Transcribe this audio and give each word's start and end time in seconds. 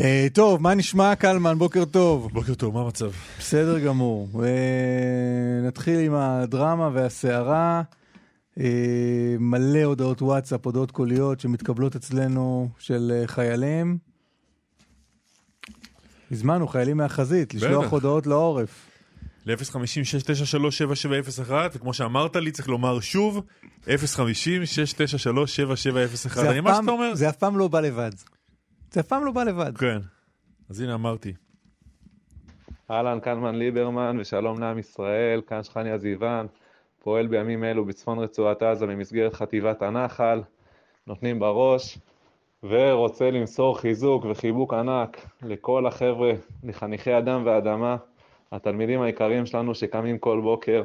אה, 0.00 0.26
טוב, 0.32 0.62
מה 0.62 0.74
נשמע 0.74 1.14
קלמן? 1.14 1.58
בוקר 1.58 1.84
טוב. 1.84 2.28
בוקר 2.32 2.54
טוב, 2.54 2.74
מה 2.74 2.80
המצב? 2.80 3.10
בסדר 3.38 3.78
גמור. 3.78 4.28
אה, 4.44 5.66
נתחיל 5.66 6.00
עם 6.00 6.14
הדרמה 6.14 6.90
והסערה. 6.92 7.82
אה, 8.60 8.64
מלא 9.38 9.82
הודעות 9.82 10.22
וואטסאפ, 10.22 10.66
הודעות 10.66 10.90
קוליות 10.90 11.40
שמתקבלות 11.40 11.96
אצלנו 11.96 12.68
של 12.78 13.22
חיילים. 13.26 13.98
הזמנו 16.32 16.68
חיילים 16.68 16.96
מהחזית, 16.96 17.54
לשלוח 17.54 17.84
בטח. 17.84 17.92
הודעות 17.92 18.26
לעורף. 18.26 18.86
ל-050-693-7701, 19.46 21.52
וכמו 21.74 21.94
שאמרת 21.94 22.36
לי, 22.36 22.52
צריך 22.52 22.68
לומר 22.68 23.00
שוב, 23.00 23.42
050-693-7701. 23.84 23.88
זה 26.34 26.50
אני 26.50 26.60
מה 26.60 26.74
שאתה 26.74 26.90
אומר? 26.90 27.14
זה 27.14 27.28
אף 27.28 27.36
פעם 27.36 27.58
לא 27.58 27.68
בא 27.68 27.80
לבד. 27.80 28.10
זה 28.90 29.00
אף 29.00 29.06
פעם 29.06 29.24
לא 29.24 29.32
בא 29.32 29.44
לבד. 29.44 29.78
כן. 29.78 29.98
אז 30.70 30.80
הנה 30.80 30.94
אמרתי. 30.94 31.32
אהלן, 32.90 33.20
קלמן 33.20 33.54
ליברמן 33.54 34.16
ושלום 34.20 34.60
לעם 34.60 34.78
ישראל, 34.78 35.40
כאן 35.46 35.62
שחניה 35.62 35.98
זיוון, 35.98 36.46
פועל 36.98 37.26
בימים 37.26 37.64
אלו 37.64 37.84
בצפון 37.84 38.18
רצועת 38.18 38.62
עזה 38.62 38.86
במסגרת 38.86 39.34
חטיבת 39.34 39.82
הנחל, 39.82 40.42
נותנים 41.06 41.38
בראש, 41.38 41.98
ורוצה 42.62 43.30
למסור 43.30 43.78
חיזוק 43.78 44.24
וחיבוק 44.24 44.74
ענק 44.74 45.26
לכל 45.42 45.86
החבר'ה, 45.86 46.32
לחניכי 46.64 47.18
אדם 47.18 47.42
ואדמה, 47.46 47.96
התלמידים 48.52 49.02
היקרים 49.02 49.46
שלנו 49.46 49.74
שקמים 49.74 50.18
כל 50.18 50.40
בוקר, 50.40 50.82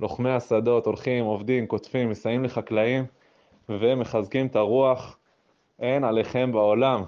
לוחמי 0.00 0.30
השדות, 0.30 0.86
הולכים, 0.86 1.24
עובדים, 1.24 1.66
קוטפים, 1.66 2.10
מסייעים 2.10 2.44
לחקלאים 2.44 3.04
ומחזקים 3.68 4.46
את 4.46 4.56
הרוח, 4.56 5.18
אין 5.80 6.04
עליכם 6.04 6.52
בעולם. 6.52 7.02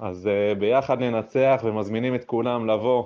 אז 0.00 0.28
uh, 0.28 0.58
ביחד 0.58 1.00
ננצח 1.00 1.60
ומזמינים 1.64 2.14
את 2.14 2.24
כולם 2.24 2.66
לבוא 2.66 3.04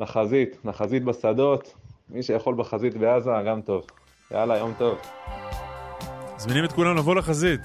לחזית, 0.00 0.56
לחזית 0.64 1.04
בשדות, 1.04 1.74
מי 2.08 2.22
שיכול 2.22 2.54
בחזית 2.54 2.96
בעזה, 2.96 3.30
גם 3.46 3.60
טוב. 3.60 3.86
יאללה, 4.30 4.58
יום 4.58 4.72
טוב. 4.78 4.98
מזמינים 6.36 6.64
את 6.64 6.72
כולם 6.72 6.96
לבוא 6.96 7.14
לחזית. 7.14 7.60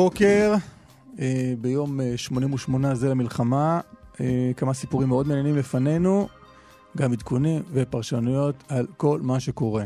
הבוקר, 0.00 0.54
אה, 1.18 1.52
ביום 1.60 2.00
אה, 2.00 2.16
88 2.16 2.94
זה 2.94 3.08
למלחמה. 3.08 3.80
אה, 4.20 4.50
כמה 4.56 4.74
סיפורים 4.74 5.08
מאוד 5.08 5.28
מעניינים 5.28 5.56
לפנינו, 5.56 6.28
גם 6.96 7.12
עדכונים 7.12 7.62
ופרשנויות 7.72 8.54
על 8.68 8.86
כל 8.96 9.20
מה 9.22 9.40
שקורה. 9.40 9.84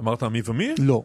אמרת 0.00 0.22
מי 0.22 0.40
ומי? 0.44 0.74
לא. 0.78 1.02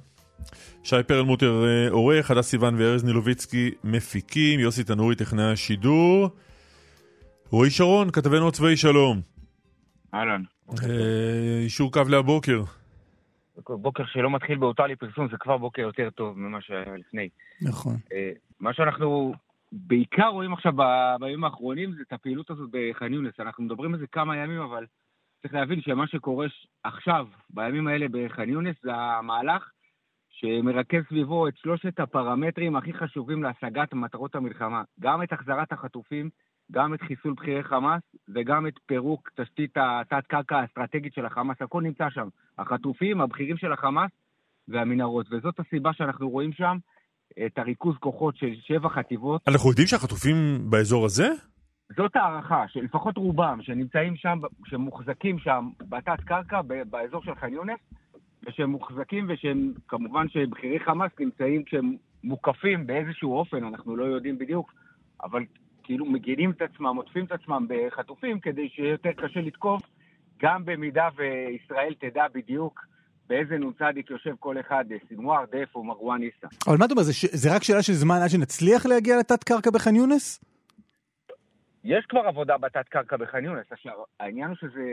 שי 0.84 0.96
פרלמוטר 1.08 1.66
אה, 1.66 1.92
עורך, 1.92 2.32
הדס 2.32 2.48
סיוון 2.48 2.76
וארז 2.76 3.04
נילוביצקי 3.04 3.72
מפיקים, 3.84 4.60
יוסי 4.60 4.84
תנורי 4.84 5.16
טכנאי 5.16 5.52
השידור. 5.52 6.30
רועי 7.50 7.70
שרון, 7.70 8.12
כתבנו 8.12 8.48
הצבאי 8.48 8.78
שלום. 8.78 9.22
אהלן. 10.14 10.42
אה, 10.70 11.60
אישור 11.64 11.92
קו 11.92 12.02
להבוקר. 12.08 12.64
בוקר 13.70 14.06
שלא 14.06 14.32
מתחיל 14.32 14.58
בהותר 14.58 14.88
לפרסום 14.88 15.28
זה 15.32 15.38
כבר 15.38 15.58
בוקר 15.58 15.82
יותר 15.82 16.10
טוב 16.10 16.40
ממה 16.40 16.62
שהיה 16.62 16.98
לפני. 16.98 17.30
נכון. 17.62 17.96
אה, 18.14 18.32
מה 18.60 18.74
שאנחנו 18.74 19.34
בעיקר 19.72 20.28
רואים 20.28 20.54
עכשיו 20.54 20.74
בימים 21.20 21.44
האחרונים 21.44 21.92
זה 21.92 22.02
את 22.08 22.14
הפעילות 22.14 22.50
הזאת 22.50 22.70
בח'אן 22.72 23.14
יונס. 23.14 23.40
אנחנו 23.40 23.64
מדברים 23.64 23.94
על 23.94 24.00
זה 24.00 24.08
כמה 24.08 24.38
ימים, 24.38 24.62
אבל 24.62 24.86
צריך 25.42 25.54
להבין 25.54 25.82
שמה 25.82 26.08
שקורה 26.08 26.48
עכשיו, 26.84 27.28
בימים 27.50 27.88
האלה 27.88 28.06
בח'אן 28.12 28.50
יונס, 28.50 28.76
זה 28.84 28.96
המהלך 28.96 29.72
שמרכז 30.30 31.04
סביבו 31.10 31.48
את 31.48 31.58
שלושת 31.58 32.00
הפרמטרים 32.00 32.76
הכי 32.76 32.94
חשובים 32.94 33.44
להשגת 33.44 33.94
מטרות 33.94 34.36
המלחמה. 34.36 34.84
גם 35.00 35.24
את 35.24 35.34
החזרת 35.34 35.72
החטופים, 35.72 36.30
גם 36.72 36.94
את 36.94 37.02
חיסול 37.02 37.34
בכירי 37.34 37.64
חמאס 37.64 38.02
וגם 38.36 38.68
את 38.68 38.74
פירוק 38.86 39.30
תשתית 39.36 39.72
התת-קרקע 39.76 40.58
האסטרטגית 40.58 41.14
של 41.14 41.26
החמאס. 41.26 41.58
הכל 41.62 41.82
נמצא 41.82 42.10
שם. 42.10 42.28
החטופים, 42.58 43.22
הבכירים 43.22 43.58
של 43.58 43.74
החמאס 43.74 44.12
והמנהרות. 44.68 45.28
וזאת 45.32 45.60
הסיבה 45.60 45.94
שאנחנו 45.94 46.30
רואים 46.30 46.54
שם 46.54 46.78
את 47.46 47.58
הריכוז 47.58 47.96
כוחות 48.00 48.38
של 48.38 48.54
שבע 48.62 48.90
חטיבות. 48.90 49.42
אנחנו 49.48 49.70
יודעים 49.70 49.88
שהחטופים 49.88 50.36
באזור 50.70 51.06
הזה? 51.06 51.28
זאת 51.98 52.16
הערכה, 52.16 52.66
שלפחות 52.68 53.18
רובם, 53.18 53.60
שנמצאים 53.62 54.16
שם, 54.16 54.40
שמוחזקים 54.66 55.40
שם 55.40 55.70
בתת 55.90 56.22
קרקע, 56.26 56.62
ב- 56.62 56.84
באזור 56.90 57.24
של 57.24 57.36
ח'אן 57.36 57.54
יונס, 57.54 57.80
ושהם 58.48 58.70
מוחזקים 58.70 59.26
ושהם, 59.30 59.74
כמובן 59.88 60.30
שבכירי 60.30 60.80
חמאס 60.80 61.12
נמצאים 61.20 61.64
כשהם 61.64 61.96
מוקפים 62.24 62.88
באיזשהו 62.88 63.38
אופן, 63.38 63.64
אנחנו 63.64 63.96
לא 63.96 64.04
יודעים 64.04 64.38
בדיוק, 64.38 64.74
אבל 65.24 65.44
כאילו 65.88 66.06
מגינים 66.06 66.52
את 66.52 66.62
עצמם, 66.62 66.96
עוטפים 66.96 67.26
את 67.26 67.32
עצמם 67.32 67.68
בחטופים 67.70 68.40
כדי 68.40 68.70
שיהיה 68.70 68.92
יותר 68.92 69.12
קשה 69.12 69.40
לתקוף, 69.40 69.82
גם 70.42 70.66
במידה 70.66 71.10
וישראל 71.16 71.94
תדע 72.00 72.26
בדיוק 72.34 72.86
באיזה 73.30 73.58
נ"צ 73.58 74.10
יושב 74.10 74.36
כל 74.40 74.60
אחד, 74.60 74.86
סינואר, 75.08 75.46
דף 75.52 75.76
או 75.76 75.84
מרואן 75.84 76.22
עיסא. 76.22 76.48
אבל 76.68 76.78
מה 76.80 76.86
אתה 76.86 76.94
אומר, 76.94 77.04
זה. 77.04 77.12
זה 77.32 77.56
רק 77.56 77.64
שאלה 77.64 77.84
של 77.84 77.94
זמן 77.94 78.16
עד 78.24 78.30
שנצליח 78.30 78.86
להגיע 78.86 79.18
לתת 79.20 79.44
קרקע 79.44 79.70
בח'אן 79.72 79.96
יונס? 79.96 80.44
יש 81.84 82.06
כבר 82.06 82.20
עבודה 82.20 82.58
בתת 82.58 82.88
קרקע 82.90 83.18
בח'אן 83.18 83.46
יונס, 83.46 83.66
עכשיו, 83.72 83.94
העניין 84.20 84.48
הוא 84.48 84.56
שזה 84.56 84.84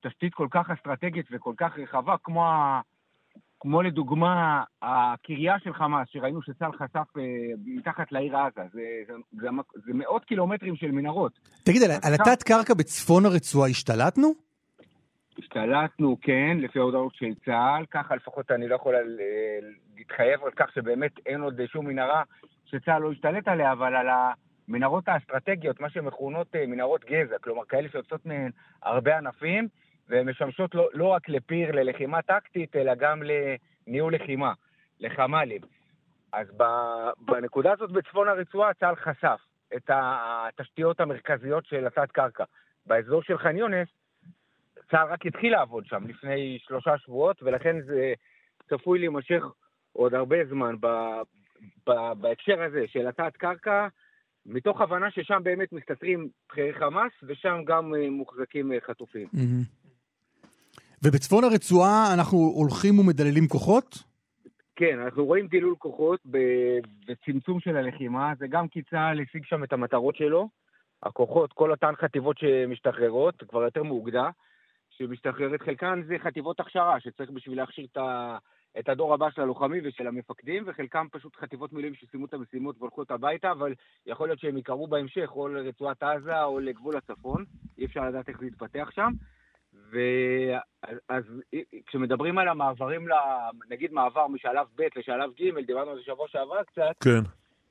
תשתית 0.00 0.34
כל 0.34 0.48
כך 0.50 0.70
אסטרטגית 0.70 1.26
וכל 1.30 1.54
כך 1.56 1.78
רחבה, 1.78 2.14
כמו, 2.24 2.46
ה... 2.46 2.80
כמו 3.60 3.82
לדוגמה 3.82 4.62
הקריה 4.82 5.58
של 5.64 5.72
חמאס, 5.72 6.08
שראינו 6.12 6.42
שצה"ל 6.42 6.72
חשף 6.72 7.16
אה, 7.18 7.22
מתחת 7.64 8.12
לעיר 8.12 8.36
עזה, 8.36 8.60
זה, 8.72 8.80
זה, 9.06 9.12
זה, 9.32 9.48
זה 9.74 9.94
מאות 9.94 10.24
קילומטרים 10.24 10.76
של 10.76 10.90
מנהרות. 10.90 11.32
תגיד, 11.64 11.82
על, 11.82 11.90
על 11.90 12.14
התת 12.14 12.42
קרקע 12.42 12.74
בצפון 12.74 13.26
הרצועה 13.26 13.68
השתלטנו? 13.68 14.32
השתלטנו, 15.38 16.16
כן, 16.20 16.56
לפי 16.60 16.78
ההודעות 16.78 17.14
של 17.14 17.34
צה"ל, 17.44 17.84
ככה 17.90 18.16
לפחות 18.16 18.50
אני 18.50 18.68
לא 18.68 18.74
יכול 18.74 18.94
אה, 18.94 19.00
להתחייב 19.96 20.44
על 20.44 20.50
כך 20.56 20.72
שבאמת 20.74 21.12
אין 21.26 21.40
עוד 21.40 21.60
שום 21.66 21.86
מנהרה 21.86 22.22
שצה"ל 22.64 23.02
לא 23.02 23.12
השתלט 23.12 23.48
עליה, 23.48 23.72
אבל 23.72 23.94
על 23.96 24.06
המנהרות 24.68 25.08
האסטרטגיות, 25.08 25.80
מה 25.80 25.90
שמכונות 25.90 26.56
אה, 26.56 26.66
מנהרות 26.66 27.04
גזע, 27.04 27.38
כלומר 27.40 27.64
כאלה 27.68 27.88
שיוצאות 27.88 28.26
מהן 28.26 28.50
הרבה 28.82 29.18
ענפים, 29.18 29.68
והן 30.10 30.28
משמשות 30.28 30.74
לא, 30.74 30.88
לא 30.92 31.06
רק 31.06 31.28
לפיר, 31.28 31.70
ללחימה 31.72 32.22
טקטית, 32.22 32.76
אלא 32.76 32.94
גם 32.94 33.22
לניהול 33.22 34.14
לחימה, 34.14 34.52
לחמ"לים. 35.00 35.60
אז 36.32 36.46
ב- 36.56 37.10
בנקודה 37.20 37.72
הזאת 37.72 37.92
בצפון 37.92 38.28
הרצועה 38.28 38.74
צה"ל 38.74 38.96
חשף 38.96 39.40
את 39.76 39.90
התשתיות 39.94 41.00
המרכזיות 41.00 41.66
של 41.66 41.86
התת-קרקע. 41.86 42.44
באזור 42.86 43.22
של 43.22 43.38
ח'אן 43.38 43.56
יונס, 43.56 43.88
צה"ל 44.90 45.08
רק 45.12 45.26
התחיל 45.26 45.52
לעבוד 45.52 45.86
שם 45.86 46.06
לפני 46.06 46.58
שלושה 46.60 46.98
שבועות, 46.98 47.42
ולכן 47.42 47.80
זה 47.82 48.12
צפוי 48.68 48.98
להימשך 48.98 49.44
עוד 49.92 50.14
הרבה 50.14 50.36
זמן. 50.44 50.74
ב... 50.80 50.86
בהקשר 52.20 52.62
הזה 52.62 52.84
של 52.86 53.06
התת 53.06 53.36
קרקע, 53.36 53.88
מתוך 54.46 54.80
הבנה 54.80 55.10
ששם 55.10 55.40
באמת 55.42 55.72
מסתתרים 55.72 56.28
בכירי 56.48 56.74
חמאס, 56.74 57.12
ושם 57.22 57.62
גם 57.64 57.94
אה, 57.94 58.10
מוחזקים 58.10 58.72
חטופים. 58.86 59.28
ובצפון 61.04 61.44
הרצועה 61.44 62.14
אנחנו 62.14 62.38
הולכים 62.38 62.98
ומדללים 62.98 63.48
כוחות? 63.48 63.98
כן, 64.76 64.98
אנחנו 64.98 65.24
רואים 65.24 65.46
דילול 65.46 65.74
כוחות 65.78 66.20
וצמצום 67.08 67.60
של 67.60 67.76
הלחימה, 67.76 68.32
זה 68.38 68.46
גם 68.46 68.68
כי 68.68 68.82
צה"ל 68.82 69.20
השיג 69.20 69.44
שם 69.44 69.64
את 69.64 69.72
המטרות 69.72 70.16
שלו. 70.16 70.48
הכוחות, 71.02 71.52
כל 71.52 71.70
אותן 71.70 71.92
חטיבות 71.96 72.38
שמשתחררות, 72.38 73.42
כבר 73.48 73.62
יותר 73.62 73.82
מאוגדה, 73.82 74.30
שמשתחררת, 74.90 75.62
חלקן 75.62 76.02
זה 76.08 76.16
חטיבות 76.18 76.60
הכשרה, 76.60 77.00
שצריך 77.00 77.30
בשביל 77.30 77.56
להכשיר 77.56 77.86
את, 77.92 77.96
ה, 77.96 78.38
את 78.78 78.88
הדור 78.88 79.14
הבא 79.14 79.30
של 79.30 79.42
הלוחמים 79.42 79.82
ושל 79.86 80.06
המפקדים, 80.06 80.64
וחלקם 80.66 81.06
פשוט 81.12 81.36
חטיבות 81.36 81.72
מילואים 81.72 81.94
שסיימו 81.94 82.26
את 82.26 82.34
המשימות 82.34 82.76
והולכו 82.78 83.02
הביתה, 83.10 83.52
אבל 83.52 83.74
יכול 84.06 84.28
להיות 84.28 84.40
שהם 84.40 84.58
יקרו 84.58 84.86
בהמשך 84.86 85.30
או 85.32 85.48
לרצועת 85.48 86.02
עזה 86.02 86.42
או 86.42 86.60
לגבול 86.60 86.96
הצפון, 86.96 87.44
אי 87.78 87.84
אפשר 87.84 88.08
לדעת 88.08 88.28
איך 88.28 88.40
זה 88.40 88.46
יתפתח 88.46 88.90
שם. 88.94 89.10
ואז 89.72 91.24
כשמדברים 91.86 92.38
על 92.38 92.48
המעברים, 92.48 93.06
נגיד 93.70 93.92
מעבר 93.92 94.26
משלב 94.26 94.66
ב' 94.76 94.82
לשלב 94.96 95.30
ג', 95.40 95.64
דיברנו 95.66 95.90
על 95.90 95.96
זה 95.96 96.02
שבוע 96.02 96.28
שעבר 96.28 96.62
קצת, 96.62 97.04
כן. 97.04 97.20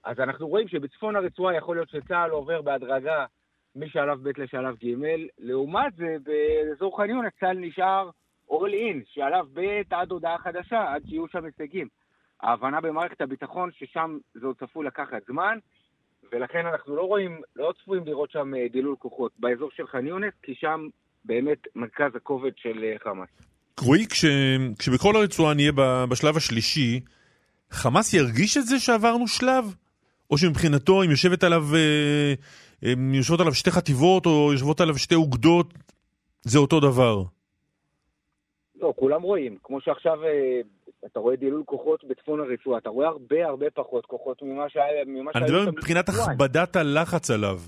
אז 0.04 0.20
אנחנו 0.20 0.48
רואים 0.48 0.68
שבצפון 0.68 1.16
הרצועה 1.16 1.56
יכול 1.56 1.76
להיות 1.76 1.90
שצה"ל 1.90 2.32
עובר 2.32 2.62
בהדרגה 2.62 3.26
משלב 3.76 4.30
ב' 4.30 4.42
לשלב 4.42 4.76
ג', 4.76 4.96
לעומת 5.38 5.96
זה 5.96 6.16
באזור 6.24 6.98
ח'אן 6.98 7.10
יונס 7.10 7.34
צה"ל 7.40 7.58
נשאר 7.58 8.10
all 8.52 8.74
in, 8.74 8.98
שלב 9.06 9.46
ב' 9.54 9.82
עד 9.94 10.12
הודעה 10.12 10.38
חדשה, 10.38 10.94
עד 10.94 11.02
שיהיו 11.06 11.28
שם 11.28 11.46
הישגים. 11.46 11.88
ההבנה 12.42 12.82
במערכת 12.82 13.22
הביטחון 13.22 13.72
ששם 13.72 14.18
זה 14.34 14.48
עוד 14.48 14.60
צפוי 14.60 14.86
לקחת 14.86 15.26
זמן, 15.28 15.58
ולכן 16.32 16.66
אנחנו 16.66 16.96
לא 16.96 17.02
רואים, 17.02 17.42
לא 17.56 17.74
צפויים 17.78 18.06
לראות 18.06 18.32
שם 18.32 18.56
אה, 18.56 18.68
דילול 18.72 18.96
כוחות 19.00 19.32
באזור 19.40 19.72
של 19.72 19.88
ח'אן 19.88 20.08
יונס, 20.08 20.34
כי 20.44 20.56
שם 20.56 20.88
באמת 21.26 21.68
מרכז 21.76 22.16
הכובד 22.16 22.52
של 22.58 22.84
אה, 22.84 22.96
חמאס. 23.04 23.30
רועי, 23.80 24.08
כש, 24.08 24.26
כשבכל 24.80 25.16
הרצועה 25.16 25.54
נהיה 25.54 25.72
בשלב 26.10 26.38
השלישי, 26.38 27.00
חמאס 27.72 28.14
ירגיש 28.14 28.58
את 28.58 28.66
זה 28.66 28.80
שעברנו 28.80 29.28
שלב? 29.28 29.76
או 30.32 30.38
שמבחינתו, 30.38 31.04
אם 31.04 31.10
יושבת 31.12 31.44
עליו, 31.44 31.64
אה, 31.76 32.34
יושבות 33.14 33.40
עליו 33.40 33.54
שתי 33.54 33.72
חטיבות, 33.72 34.26
או 34.26 34.50
יושבות 34.54 34.82
עליו 34.82 34.98
שתי 34.98 35.16
אוגדות, 35.16 35.74
זה 36.42 36.60
אותו 36.60 36.80
דבר? 36.80 37.24
לא, 38.76 38.94
כולם 38.96 39.22
רואים. 39.22 39.58
כמו 39.64 39.82
שעכשיו 39.82 40.24
אה, 40.24 40.62
אתה 41.06 41.20
רואה 41.20 41.36
דילול 41.36 41.64
כוחות 41.66 42.04
בצפון 42.04 42.40
הרצועה, 42.40 42.78
אתה 42.78 42.90
רואה 42.90 43.08
הרבה 43.08 43.46
הרבה 43.46 43.66
פחות 43.74 44.06
כוחות 44.06 44.42
ממה 44.42 44.70
שהיה... 44.70 45.02
אני 45.02 45.22
מדבר 45.22 45.72
מבחינת 45.72 46.10
הכבדת 46.10 46.76
הלחץ 46.76 47.32
עליו. 47.32 47.60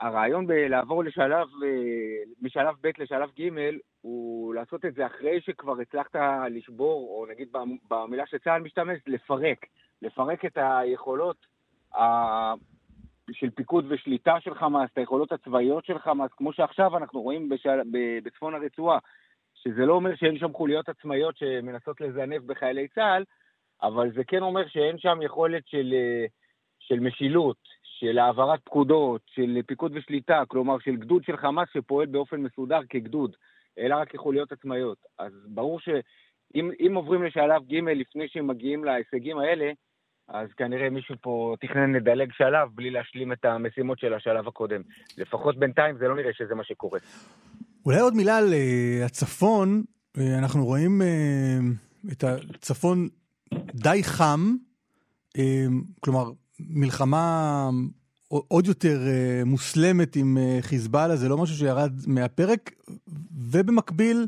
הרעיון 0.00 0.46
בלעבור 0.46 1.04
לשלב, 1.04 1.48
אה, 1.64 2.22
משלב 2.42 2.74
ב' 2.80 2.90
לשלב 2.98 3.30
ג' 3.40 3.48
הוא 4.00 4.54
לעשות 4.54 4.84
את 4.84 4.94
זה 4.94 5.06
אחרי 5.06 5.40
שכבר 5.40 5.80
הצלחת 5.80 6.16
לשבור, 6.50 7.08
או 7.10 7.26
נגיד 7.30 7.48
במילה 7.90 8.26
שצה"ל 8.26 8.62
משתמש, 8.62 8.98
לפרק. 9.06 9.66
לפרק 10.02 10.44
את 10.44 10.58
היכולות 10.60 11.46
של 13.32 13.50
פיקוד 13.50 13.84
ושליטה 13.88 14.40
של 14.40 14.54
חמאס, 14.54 14.90
את 14.92 14.98
היכולות 14.98 15.32
הצבאיות 15.32 15.84
של 15.84 15.98
חמאס, 15.98 16.30
כמו 16.36 16.52
שעכשיו 16.52 16.96
אנחנו 16.96 17.22
רואים 17.22 17.48
בשל, 17.48 17.80
בצפון 18.24 18.54
הרצועה, 18.54 18.98
שזה 19.54 19.86
לא 19.86 19.94
אומר 19.94 20.16
שאין 20.16 20.38
שם 20.38 20.52
חוליות 20.52 20.88
עצמאיות 20.88 21.36
שמנסות 21.36 22.00
לזנב 22.00 22.46
בחיילי 22.46 22.88
צה"ל, 22.88 23.24
אבל 23.82 24.12
זה 24.12 24.24
כן 24.24 24.42
אומר 24.42 24.68
שאין 24.68 24.98
שם 24.98 25.18
יכולת 25.22 25.66
של, 25.66 25.92
אה, 25.92 26.26
של 26.78 27.00
משילות, 27.00 27.56
של 28.00 28.18
העברת 28.18 28.60
פקודות, 28.64 29.20
של 29.26 29.58
פיקוד 29.66 29.92
ושליטה, 29.94 30.42
כלומר 30.48 30.78
של 30.78 30.96
גדוד 30.96 31.24
של 31.24 31.36
חמאס 31.36 31.68
שפועל 31.72 32.06
באופן 32.06 32.36
מסודר 32.36 32.80
כגדוד, 32.88 33.36
אלא 33.78 33.94
רק 33.94 34.10
כחוליות 34.10 34.52
עצמאיות. 34.52 34.98
אז 35.18 35.32
ברור 35.46 35.80
שאם 35.80 36.94
עוברים 36.94 37.22
לשלב 37.22 37.62
ג' 37.68 37.74
לפני 37.74 38.28
שהם 38.28 38.46
מגיעים 38.46 38.84
להישגים 38.84 39.38
האלה, 39.38 39.72
אז 40.28 40.48
כנראה 40.56 40.90
מישהו 40.90 41.14
פה 41.20 41.54
תכנן 41.60 41.92
לדלג 41.92 42.32
שלב 42.32 42.68
בלי 42.74 42.90
להשלים 42.90 43.32
את 43.32 43.44
המשימות 43.44 43.98
של 43.98 44.14
השלב 44.14 44.48
הקודם. 44.48 44.80
לפחות 45.18 45.58
בינתיים 45.58 45.98
זה 45.98 46.08
לא 46.08 46.16
נראה 46.16 46.32
שזה 46.32 46.54
מה 46.54 46.64
שקורה. 46.64 46.98
אולי 47.86 48.00
עוד 48.00 48.14
מילה 48.14 48.38
על 48.38 48.52
uh, 48.52 49.06
הצפון, 49.06 49.82
uh, 50.16 50.20
אנחנו 50.38 50.64
רואים 50.64 51.02
uh, 51.02 52.12
את 52.12 52.24
הצפון 52.24 53.08
די 53.74 54.04
חם, 54.04 54.40
כלומר 56.00 56.24
מלחמה 56.60 57.70
עוד 58.28 58.66
יותר 58.66 58.96
uh, 58.96 59.44
מוסלמת 59.44 60.16
עם 60.16 60.36
uh, 60.36 60.62
חיזבאללה, 60.62 61.16
זה 61.16 61.28
לא 61.28 61.36
משהו 61.42 61.56
שירד 61.56 61.92
מהפרק, 62.06 62.70
ובמקביל 63.50 64.26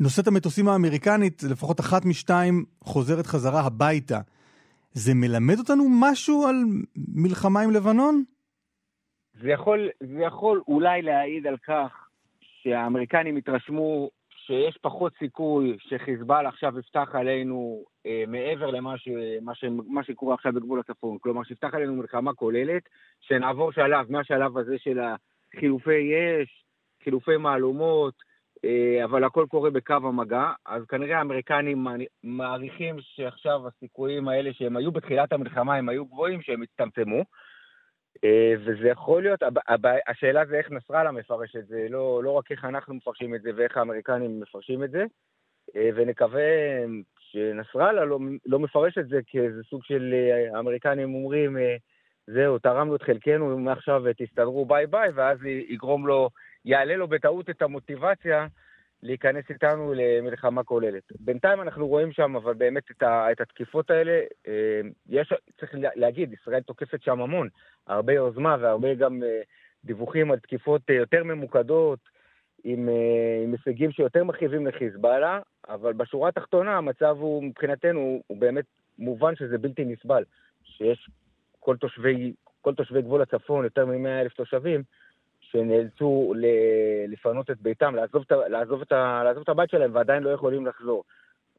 נושאת 0.00 0.26
המטוסים 0.26 0.68
האמריקנית, 0.68 1.42
לפחות 1.50 1.80
אחת 1.80 2.04
משתיים, 2.04 2.64
חוזרת 2.84 3.26
חזרה 3.26 3.60
הביתה. 3.60 4.20
זה 4.92 5.12
מלמד 5.14 5.58
אותנו 5.58 5.84
משהו 6.00 6.46
על 6.46 6.56
מלחמה 7.14 7.60
עם 7.60 7.70
לבנון? 7.70 8.24
זה 9.42 9.50
יכול, 9.50 9.88
זה 10.00 10.22
יכול 10.22 10.62
אולי 10.68 11.02
להעיד 11.02 11.46
על 11.46 11.56
כך 11.66 12.08
שהאמריקנים 12.62 13.36
התרשמו 13.36 14.10
שיש 14.46 14.78
פחות 14.82 15.12
סיכוי 15.18 15.76
שחיזבאללה 15.78 16.48
עכשיו 16.48 16.78
יפתח 16.78 17.08
עלינו 17.12 17.84
אה, 17.97 17.97
מעבר 18.26 18.70
למה 18.70 18.98
ש, 18.98 19.08
מה 19.42 19.54
ש, 19.54 19.64
מה 19.88 20.04
שקורה 20.04 20.34
עכשיו 20.34 20.52
בגבול 20.52 20.80
הצפון. 20.80 21.18
כלומר, 21.20 21.42
שיפתח 21.44 21.74
עלינו 21.74 21.94
מלחמה 21.94 22.34
כוללת, 22.34 22.82
שנעבור 23.20 23.72
שלב, 23.72 24.12
מהשלב 24.12 24.58
הזה 24.58 24.78
של 24.78 24.98
החילופי 24.98 26.14
אש, 26.14 26.64
חילופי 27.04 27.36
מהלומות, 27.36 28.14
אה, 28.64 29.04
אבל 29.04 29.24
הכל 29.24 29.46
קורה 29.48 29.70
בקו 29.70 29.94
המגע, 29.94 30.52
אז 30.66 30.84
כנראה 30.84 31.18
האמריקנים 31.18 31.86
מעריכים 32.22 32.96
שעכשיו 33.00 33.60
הסיכויים 33.68 34.28
האלה 34.28 34.52
שהם 34.52 34.76
היו 34.76 34.92
בתחילת 34.92 35.32
המלחמה, 35.32 35.74
הם 35.74 35.88
היו 35.88 36.06
גבוהים, 36.06 36.42
שהם 36.42 36.62
הצטמצמו. 36.62 37.24
אה, 38.24 38.54
וזה 38.64 38.88
יכול 38.88 39.22
להיות, 39.22 39.40
השאלה 40.08 40.46
זה 40.46 40.58
איך 40.58 40.70
נסראללה 40.70 41.12
מפרש 41.12 41.56
את 41.56 41.66
זה, 41.66 41.86
לא, 41.90 42.20
לא 42.24 42.30
רק 42.30 42.50
איך 42.50 42.64
אנחנו 42.64 42.94
מפרשים 42.94 43.34
את 43.34 43.42
זה 43.42 43.50
ואיך 43.56 43.76
האמריקנים 43.76 44.40
מפרשים 44.40 44.84
את 44.84 44.90
זה, 44.90 45.04
אה, 45.76 45.90
ונקווה 45.94 46.42
שנסראללה 47.32 48.04
לא, 48.04 48.18
לא 48.46 48.58
מפרש 48.58 48.98
את 48.98 49.08
זה 49.08 49.20
כאיזה 49.26 49.62
סוג 49.70 49.84
של 49.84 50.14
האמריקנים 50.54 51.14
אומרים, 51.14 51.56
זהו, 52.26 52.58
תרמנו 52.58 52.96
את 52.96 53.02
חלקנו, 53.02 53.58
מעכשיו 53.58 54.02
תסתדרו 54.16 54.66
ביי 54.66 54.86
ביי, 54.86 55.10
ואז 55.14 55.38
יגרום 55.44 56.06
לו 56.06 56.30
יעלה 56.64 56.96
לו 56.96 57.08
בטעות 57.08 57.50
את 57.50 57.62
המוטיבציה 57.62 58.46
להיכנס 59.02 59.44
איתנו 59.50 59.94
למלחמה 59.96 60.64
כוללת. 60.64 61.02
בינתיים 61.20 61.60
אנחנו 61.60 61.86
רואים 61.86 62.12
שם, 62.12 62.36
אבל 62.36 62.54
באמת 62.54 62.90
את, 62.90 63.02
ה, 63.02 63.32
את 63.32 63.40
התקיפות 63.40 63.90
האלה, 63.90 64.20
אה, 64.48 64.80
יש, 65.08 65.32
צריך 65.60 65.74
להגיד, 65.74 66.32
ישראל 66.32 66.60
תוקפת 66.60 67.02
שם 67.02 67.20
המון, 67.20 67.48
הרבה 67.86 68.12
יוזמה 68.12 68.56
והרבה 68.60 68.94
גם 68.94 69.22
אה, 69.22 69.40
דיווחים 69.84 70.30
על 70.30 70.38
תקיפות 70.38 70.82
אה, 70.90 70.94
יותר 70.94 71.24
ממוקדות, 71.24 71.98
עם, 72.64 72.88
עם 73.44 73.52
הישגים 73.52 73.92
שיותר 73.92 74.24
מכאיבים 74.24 74.66
לחיזבאללה, 74.66 75.40
אבל 75.68 75.92
בשורה 75.92 76.28
התחתונה 76.28 76.76
המצב 76.76 77.16
הוא, 77.20 77.44
מבחינתנו, 77.44 78.22
הוא 78.26 78.36
באמת 78.36 78.64
מובן 78.98 79.36
שזה 79.36 79.58
בלתי 79.58 79.84
נסבל, 79.84 80.24
שיש 80.64 81.10
כל 81.60 81.76
תושבי, 81.76 82.32
כל 82.60 82.74
תושבי 82.74 83.02
גבול 83.02 83.22
הצפון, 83.22 83.64
יותר 83.64 83.86
מ-100 83.86 84.20
אלף 84.20 84.32
תושבים, 84.32 84.82
שנאלצו 85.40 86.34
לפנות 87.08 87.50
את 87.50 87.60
ביתם, 87.60 87.94
לעזוב 87.94 88.22
את, 88.26 88.32
לעזוב, 88.50 88.80
את, 88.80 88.92
לעזוב 89.24 89.42
את 89.42 89.48
הבית 89.48 89.70
שלהם 89.70 89.94
ועדיין 89.94 90.22
לא 90.22 90.30
יכולים 90.30 90.66
לחזור. 90.66 91.04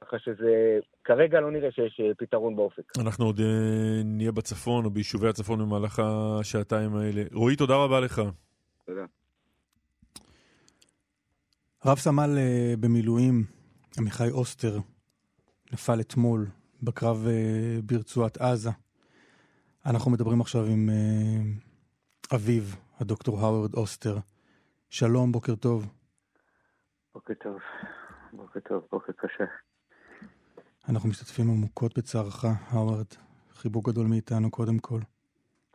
ככה 0.01 0.19
שזה, 0.19 0.79
כרגע 1.03 1.39
לא 1.39 1.51
נראה 1.51 1.71
שיש 1.71 1.99
אה, 1.99 2.11
פתרון 2.17 2.55
באופק. 2.55 2.83
אנחנו 2.99 3.25
עוד 3.25 3.39
אה, 3.39 4.01
נהיה 4.05 4.31
בצפון 4.31 4.85
או 4.85 4.89
ביישובי 4.89 5.29
הצפון 5.29 5.59
במהלך 5.59 5.99
השעתיים 5.99 6.95
האלה. 6.95 7.21
רועי, 7.33 7.55
תודה 7.55 7.75
רבה 7.75 7.99
לך. 7.99 8.21
תודה. 8.85 9.05
רב 11.85 11.97
סמל 11.97 12.37
אה, 12.37 12.73
במילואים, 12.79 13.43
עמיחי 13.97 14.29
אוסטר, 14.31 14.79
נפל 15.73 15.99
אתמול 15.99 16.47
בקרב 16.83 17.27
ברצועת 17.85 18.37
עזה. 18.37 18.69
אנחנו 19.85 20.11
מדברים 20.11 20.41
עכשיו 20.41 20.65
עם 20.65 20.89
אביו, 22.35 22.63
הדוקטור 22.99 23.39
האוורד 23.39 23.73
אוסטר. 23.73 24.17
שלום, 24.89 25.31
בוקר 25.31 25.55
טוב. 25.55 25.93
בוקר 27.13 27.33
טוב, 27.33 27.57
בוקר 28.33 28.59
טוב, 28.59 28.87
בוקר 28.91 29.11
קשה. 29.11 29.43
אנחנו 30.89 31.09
משתתפים 31.09 31.49
עמוקות 31.49 31.97
בצערך, 31.97 32.45
האוורד. 32.45 33.07
חיבוק 33.53 33.89
גדול 33.89 34.07
מאיתנו 34.07 34.51
קודם 34.51 34.79
כל. 34.79 34.99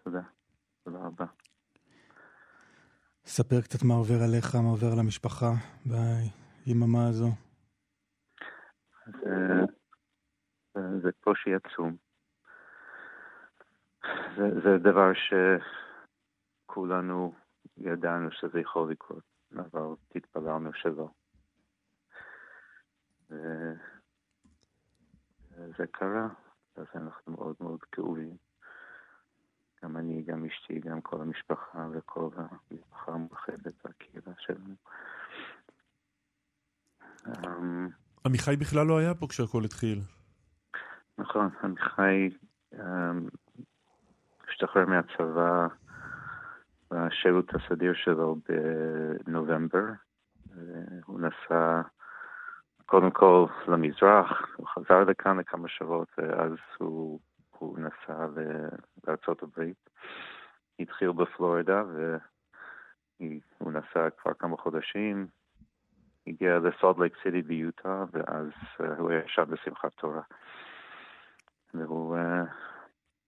תודה, 0.04 0.22
תודה 0.84 0.98
רבה. 0.98 1.24
ספר 3.26 3.60
קצת 3.60 3.82
מה 3.84 3.94
עובר 3.94 4.22
עליך, 4.24 4.54
מה 4.54 4.70
עובר 4.70 4.86
על 4.92 4.98
המשפחה 4.98 5.50
ביממה 5.86 7.08
הזו. 7.08 7.28
אה, 9.26 9.64
קושי 11.20 11.50
עצום. 11.54 11.96
זה, 14.36 14.60
זה 14.64 14.78
דבר 14.78 15.12
שכולנו 16.66 17.34
ידענו 17.76 18.30
שזה 18.30 18.60
יכול 18.60 18.90
לקרות, 18.90 19.24
אבל 19.56 19.94
תתפללנו 20.08 20.70
שלא. 20.74 21.08
וזה 25.50 25.86
קרה, 25.90 26.28
אז 26.76 26.86
אנחנו 26.94 27.32
מאוד 27.32 27.56
מאוד 27.60 27.80
כאובים. 27.92 28.36
גם 29.84 29.96
אני, 29.96 30.22
גם 30.22 30.44
אשתי, 30.44 30.80
גם 30.80 31.00
כל 31.00 31.20
המשפחה 31.20 31.86
וכל 31.92 32.28
המשפחה 32.36 33.12
המורחבת 33.12 33.74
והקהילה 33.84 34.32
שלנו. 34.38 34.74
אמ, 37.26 37.88
עמיחי 38.26 38.56
בכלל 38.56 38.86
לא 38.86 38.98
היה 38.98 39.14
פה 39.14 39.26
כשהכול 39.28 39.64
התחיל. 39.64 40.00
נכון, 41.18 41.48
עמיחי 41.64 42.30
אמ, 42.74 43.28
השתחרר 44.48 44.86
מהצבא 44.86 45.66
בשירות 46.90 47.54
הסדיר 47.54 47.92
שלו 47.94 48.36
בנובמבר. 49.26 49.84
הוא 51.06 51.20
נסע 51.20 51.82
קודם 52.86 53.10
כל 53.10 53.46
למזרח, 53.68 54.56
הוא 54.56 54.66
חזר 54.66 55.04
לכאן 55.04 55.38
לכמה 55.38 55.68
שבועות 55.68 56.08
ואז 56.18 56.52
הוא, 56.78 57.20
הוא 57.58 57.78
נסע 57.78 58.26
לארצות 59.06 59.42
הברית. 59.42 59.90
התחיל 60.78 61.12
בפלורידה 61.12 61.82
והוא 61.84 63.72
נסע 63.72 64.10
כבר 64.10 64.34
כמה 64.34 64.56
חודשים, 64.56 65.26
הגיע 66.26 66.58
לסולד 66.58 66.98
לייק 66.98 67.14
סיטי 67.22 67.42
ביוטה 67.42 68.04
ואז 68.12 68.48
הוא 68.98 69.10
היה 69.10 69.22
שם 69.26 69.44
בשמחת 69.50 69.92
תורה. 69.92 70.22
והוא 71.74 72.16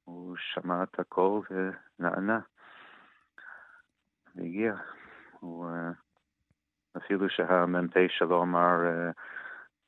הוא 0.05 0.37
שמע 0.37 0.83
את 0.83 1.01
הכל 1.01 1.41
ונענה. 1.51 2.41
והגיע. 4.35 4.75
הוא, 5.41 5.71
אפילו 6.97 7.31
שהמ"פ 7.31 7.95
שלו 8.09 8.43
אמר, 8.43 8.77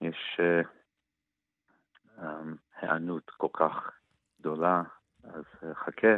יש 0.00 0.40
היענות 2.76 3.30
כל 3.30 3.48
כך 3.52 3.97
גדולה, 4.40 4.82
אז 5.24 5.44
חכה. 5.74 6.16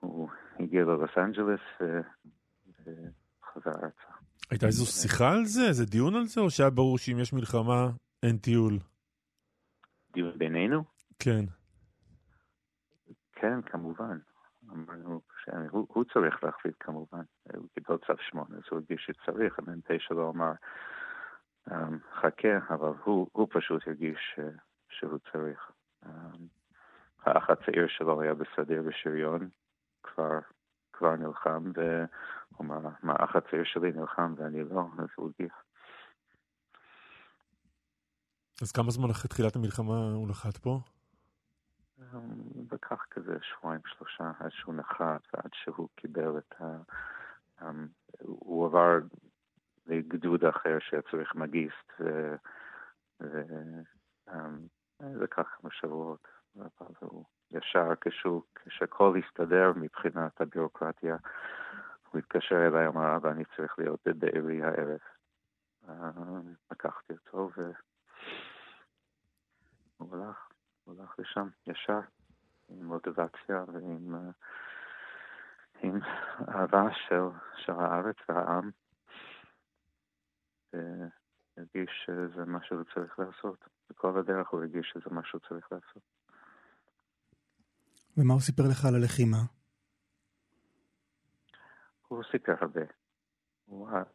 הוא 0.00 0.28
הגיע 0.60 0.84
ללוס 0.84 1.10
אנג'לס 1.18 1.60
וחזר 2.80 3.70
ארצה. 3.70 4.12
הייתה 4.50 4.66
איזו 4.66 4.86
שיחה 4.86 5.30
על 5.32 5.44
זה? 5.44 5.68
איזה 5.68 5.86
דיון 5.86 6.14
על 6.14 6.24
זה? 6.24 6.40
או 6.40 6.50
שהיה 6.50 6.70
ברור 6.70 6.98
שאם 6.98 7.18
יש 7.18 7.32
מלחמה, 7.32 7.90
אין 8.22 8.36
טיול? 8.38 8.78
דיון 10.12 10.38
בינינו? 10.38 10.84
כן. 11.18 11.44
כן, 13.32 13.62
כמובן. 13.62 14.18
אמרנו 14.72 15.20
שהוא 15.44 15.86
הוא 15.88 16.04
צריך 16.04 16.44
להחליט 16.44 16.74
כמובן, 16.80 17.22
הוא 17.56 17.68
קיבל 17.74 17.96
צו 18.06 18.12
שמונה, 18.30 18.56
אז 18.56 18.62
הוא 18.70 18.78
הרגיש 18.78 19.06
שצריך, 19.06 19.58
המ"פ 19.58 19.88
שלו 19.98 20.30
אמר, 20.30 20.52
um, 21.68 21.72
חכה, 22.20 22.74
אבל 22.74 22.92
הוא, 23.04 23.28
הוא 23.32 23.48
פשוט 23.50 23.82
הרגיש 23.86 24.40
שהוא 24.88 25.18
צריך. 25.32 25.70
האח 27.24 27.50
הצעיר 27.50 27.86
שלו 27.88 28.20
היה 28.20 28.34
בסדיר 28.34 28.82
בשריון, 28.82 29.48
כבר, 30.02 30.38
כבר 30.92 31.16
נלחם, 31.16 31.72
והוא 31.74 32.60
אמר, 32.60 32.78
מה 33.02 33.12
האח 33.12 33.36
הצעיר 33.36 33.64
שלי 33.64 33.92
נלחם 33.92 34.34
ואני 34.36 34.64
לא, 34.64 34.82
אז 34.98 35.08
הוא 35.16 35.30
הגיע. 35.30 35.54
אז 38.62 38.72
כמה 38.72 38.90
זמן 38.90 39.10
אחרי 39.10 39.28
תחילת 39.28 39.56
המלחמה 39.56 40.12
הוא 40.14 40.28
נחת 40.28 40.56
פה? 40.56 40.80
לקח 42.72 43.04
כזה 43.10 43.36
שבועיים 43.42 43.80
שלושה 43.86 44.30
עד 44.40 44.50
שהוא 44.50 44.74
נחת 44.74 45.20
ועד 45.34 45.50
שהוא 45.52 45.88
קיבל 45.96 46.38
את 46.38 46.54
ה... 46.60 46.76
Um, 47.60 47.64
הוא 48.18 48.66
עבר 48.66 48.98
לגדוד 49.86 50.44
אחר 50.44 50.78
שהיה 50.80 51.02
צריך 51.10 51.34
מגיסט 51.34 51.92
ו... 52.00 52.34
ו... 53.22 53.42
לקח 55.00 55.42
כמה 55.60 55.70
שבועות, 55.72 56.28
אבל 56.56 56.94
הוא 57.00 57.24
ישר 57.50 57.88
כשהוא, 58.00 58.42
כשהכל 58.54 59.16
הסתדר 59.18 59.72
מבחינת 59.76 60.40
הביורוקרטיה, 60.40 61.16
הוא 62.10 62.18
התקשר 62.18 62.66
אליי, 62.66 62.86
אמר, 62.86 63.16
אבא, 63.16 63.30
אני 63.30 63.44
צריך 63.56 63.78
להיות 63.78 64.00
בבארי 64.06 64.62
הערב. 64.62 64.98
Uh, 65.88 65.90
לקחתי 66.70 67.12
אותו 67.12 67.50
והוא 69.96 70.16
הלך. 70.16 70.48
הוא 70.84 70.94
הלך 71.00 71.14
לשם 71.18 71.48
ישר, 71.66 72.00
עם 72.68 72.84
מוטיבציה 72.84 73.64
ועם 73.72 74.14
uh, 74.14 74.18
עם 75.82 75.98
אהבה 76.48 76.88
של, 76.92 77.22
של 77.56 77.72
הארץ 77.72 78.16
והעם. 78.28 78.70
והרגיש 80.72 82.04
שזה 82.06 82.44
מה 82.44 82.62
שהוא 82.62 82.84
צריך 82.94 83.18
לעשות. 83.18 83.68
בכל 83.90 84.18
הדרך 84.18 84.48
הוא 84.48 84.60
הרגיש 84.60 84.90
שזה 84.94 85.10
מה 85.10 85.24
שהוא 85.24 85.40
צריך 85.48 85.72
לעשות. 85.72 86.02
ומה 88.16 88.32
הוא 88.32 88.40
סיפר 88.40 88.62
לך 88.70 88.84
על 88.84 88.94
הלחימה? 88.94 89.36
הוא 92.08 92.22
סיפר 92.30 92.54
הרבה. 92.60 92.82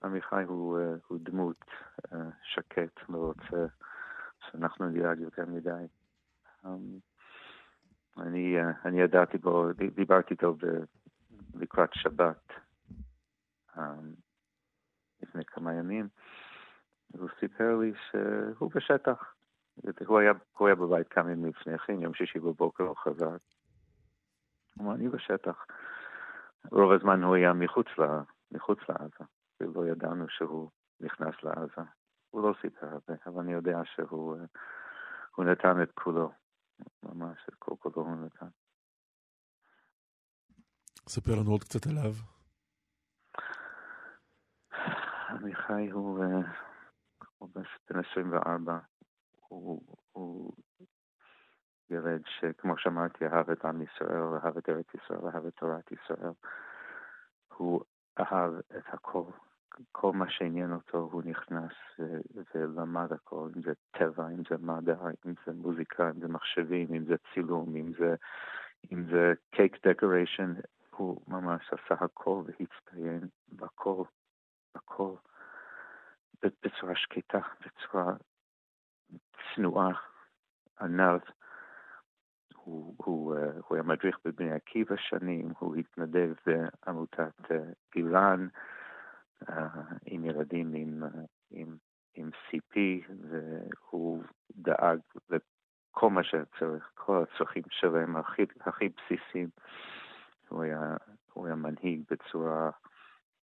עמיחי 0.04 0.44
הוא, 0.48 0.80
uh, 0.80 1.00
הוא 1.08 1.20
דמות 1.22 1.66
uh, 2.08 2.16
שקט, 2.44 3.10
לא 3.10 3.18
רוצה 3.18 3.66
שאנחנו 4.40 4.90
נדאג 4.90 5.20
יותר 5.20 5.46
מדי. 5.46 5.86
Um, 6.66 6.68
אני, 8.18 8.56
אני 8.86 9.02
ידעתי 9.02 9.38
בו, 9.38 9.74
דיברתי 9.96 10.34
איתו 10.34 10.56
לקראת 11.54 11.90
שבת 11.94 12.52
um, 13.76 13.80
לפני 15.22 15.46
כמה 15.46 15.74
ימים, 15.74 16.08
והוא 17.12 17.30
סיפר 17.40 17.76
לי 17.76 17.94
שהוא 18.10 18.72
בשטח. 18.76 19.34
הוא 20.08 20.20
היה, 20.20 20.32
הוא 20.58 20.68
היה 20.68 20.76
בבית 20.76 21.08
כמה 21.08 21.32
ימים 21.32 21.50
לפני 21.50 21.78
כן, 21.78 22.02
יום 22.02 22.14
שישי 22.14 22.40
בבוקר 22.40 22.84
הוא 22.84 22.96
חזר. 22.98 23.36
אני 24.80 25.10
בשטח. 25.10 25.66
רוב 26.72 26.92
הזמן 26.92 27.24
הוא 27.24 27.36
היה 27.36 27.54
מחוץ, 27.54 27.88
לה, 27.98 28.22
מחוץ 28.52 28.80
לעזה, 28.90 29.26
ולא 29.60 29.88
ידענו 29.88 30.30
שהוא 30.30 30.70
נכנס 31.00 31.36
לעזה. 31.44 31.82
הוא 32.30 32.42
לא 32.42 32.54
סיפר 32.62 32.86
הרבה, 32.86 33.14
אבל 33.26 33.42
אני 33.42 33.54
יודע 33.54 33.78
שהוא 33.86 34.38
uh, 35.38 35.44
נתן 35.44 35.82
את 35.84 35.92
כולו. 35.92 36.32
ממש, 37.04 37.38
את 37.50 37.56
כל 37.60 37.76
כולו 37.80 38.08
הוא 38.08 38.16
נתן. 38.16 38.48
ספר 41.10 41.32
לנו 41.32 41.52
עוד 41.52 41.62
קצת 41.62 41.88
עליו. 41.88 42.14
עמיחי 45.30 45.90
הוא, 45.92 46.24
הוא 47.38 47.50
בן 47.90 48.00
24, 48.12 48.80
הוא, 49.48 49.82
הוא 50.12 50.54
ילד 51.90 52.22
שכמו 52.26 52.78
שאמרתי, 52.78 53.26
אהב 53.26 53.50
את 53.50 53.66
עם 53.66 53.82
ישראל, 53.82 54.22
אהב 54.44 54.58
את 54.58 54.70
ארץ 54.70 54.86
ישראל, 54.94 55.20
אהב 55.34 55.46
את 55.46 55.56
תורת 55.56 55.92
ישראל. 55.92 56.32
הוא 57.58 57.82
אהב 58.20 58.54
את 58.78 58.84
הכל, 58.88 59.24
כל 59.92 60.12
מה 60.14 60.30
שעניין 60.30 60.74
אותו, 60.74 60.98
הוא 61.12 61.24
נכנס 61.26 61.72
ולמד 62.56 63.14
הכל, 63.14 63.50
אם 63.56 63.62
זה 63.62 63.74
טבע, 63.92 64.28
אם 64.28 64.42
זה 64.50 64.58
מדע, 64.60 64.98
אם 65.26 65.34
זה 65.46 65.54
מוזיקה, 65.54 66.10
אם 66.10 66.20
זה 66.20 66.28
מחשבים, 66.28 66.88
אם 66.94 67.06
זה 67.06 67.16
צילום, 67.34 67.76
אם 67.76 67.94
זה, 68.00 68.16
אם 68.92 69.04
זה 69.12 69.34
קייק 69.50 69.88
דקוריישן, 69.88 70.54
הוא 70.90 71.22
ממש 71.28 71.70
עשה 71.74 72.04
הכל 72.04 72.42
והצטיין 72.46 73.28
בכל, 73.50 74.04
בכל, 74.76 75.14
בצורה 76.44 76.96
שקטה, 76.96 77.40
בצורה 77.66 78.14
צנועה, 79.56 79.92
ענב. 80.82 81.22
הוא, 82.68 82.96
הוא, 82.98 83.36
הוא 83.68 83.76
היה 83.76 83.84
מדריך 83.84 84.20
בבני 84.26 84.52
עקיבא 84.52 84.96
שנים, 84.98 85.52
הוא 85.60 85.76
התנדב 85.76 86.34
בעמותת 86.46 87.52
גילן. 87.94 88.48
עם 90.06 90.26
ילדים 90.26 90.74
עם, 90.74 91.04
עם, 91.52 91.78
עם 92.14 92.30
CP, 92.30 92.78
והוא 93.30 94.24
דאג 94.56 95.00
לכל 95.30 96.10
מה 96.10 96.24
שצריך, 96.24 96.92
כל 96.96 97.24
הצרכים 97.24 97.64
שלהם 97.70 98.16
הכי, 98.16 98.42
הכי 98.60 98.90
בסיסיים. 98.90 99.50
הוא 100.50 100.64
היה, 100.64 100.98
הוא 101.34 101.46
היה 101.46 101.56
מנהיג 101.56 102.02
בצורה 102.10 102.72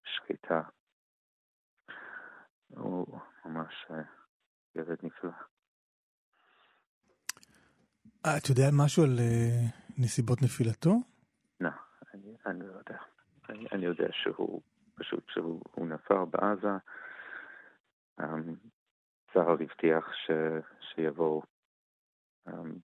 שקטה. 0.04 0.62
הוא 2.68 3.18
ממש 3.44 3.86
ילד 4.74 4.98
נפלא. 5.02 5.51
אתה 8.22 8.50
יודע 8.50 8.68
משהו 8.72 9.02
על 9.04 9.18
נסיבות 9.98 10.42
נפילתו? 10.42 10.90
לא, 11.60 11.70
אני, 12.46 12.66
לא 12.66 12.72
יודע. 12.72 12.98
אני, 13.72 13.84
יודע 13.84 14.06
שהוא 14.12 14.62
פשוט 14.94 15.28
שהוא 15.28 15.86
נפל 15.86 16.24
בעזה. 16.30 16.68
צה"ל 19.32 19.62
הבטיח 19.62 20.06
שיבוא 20.80 21.42
אמ, 22.48 22.74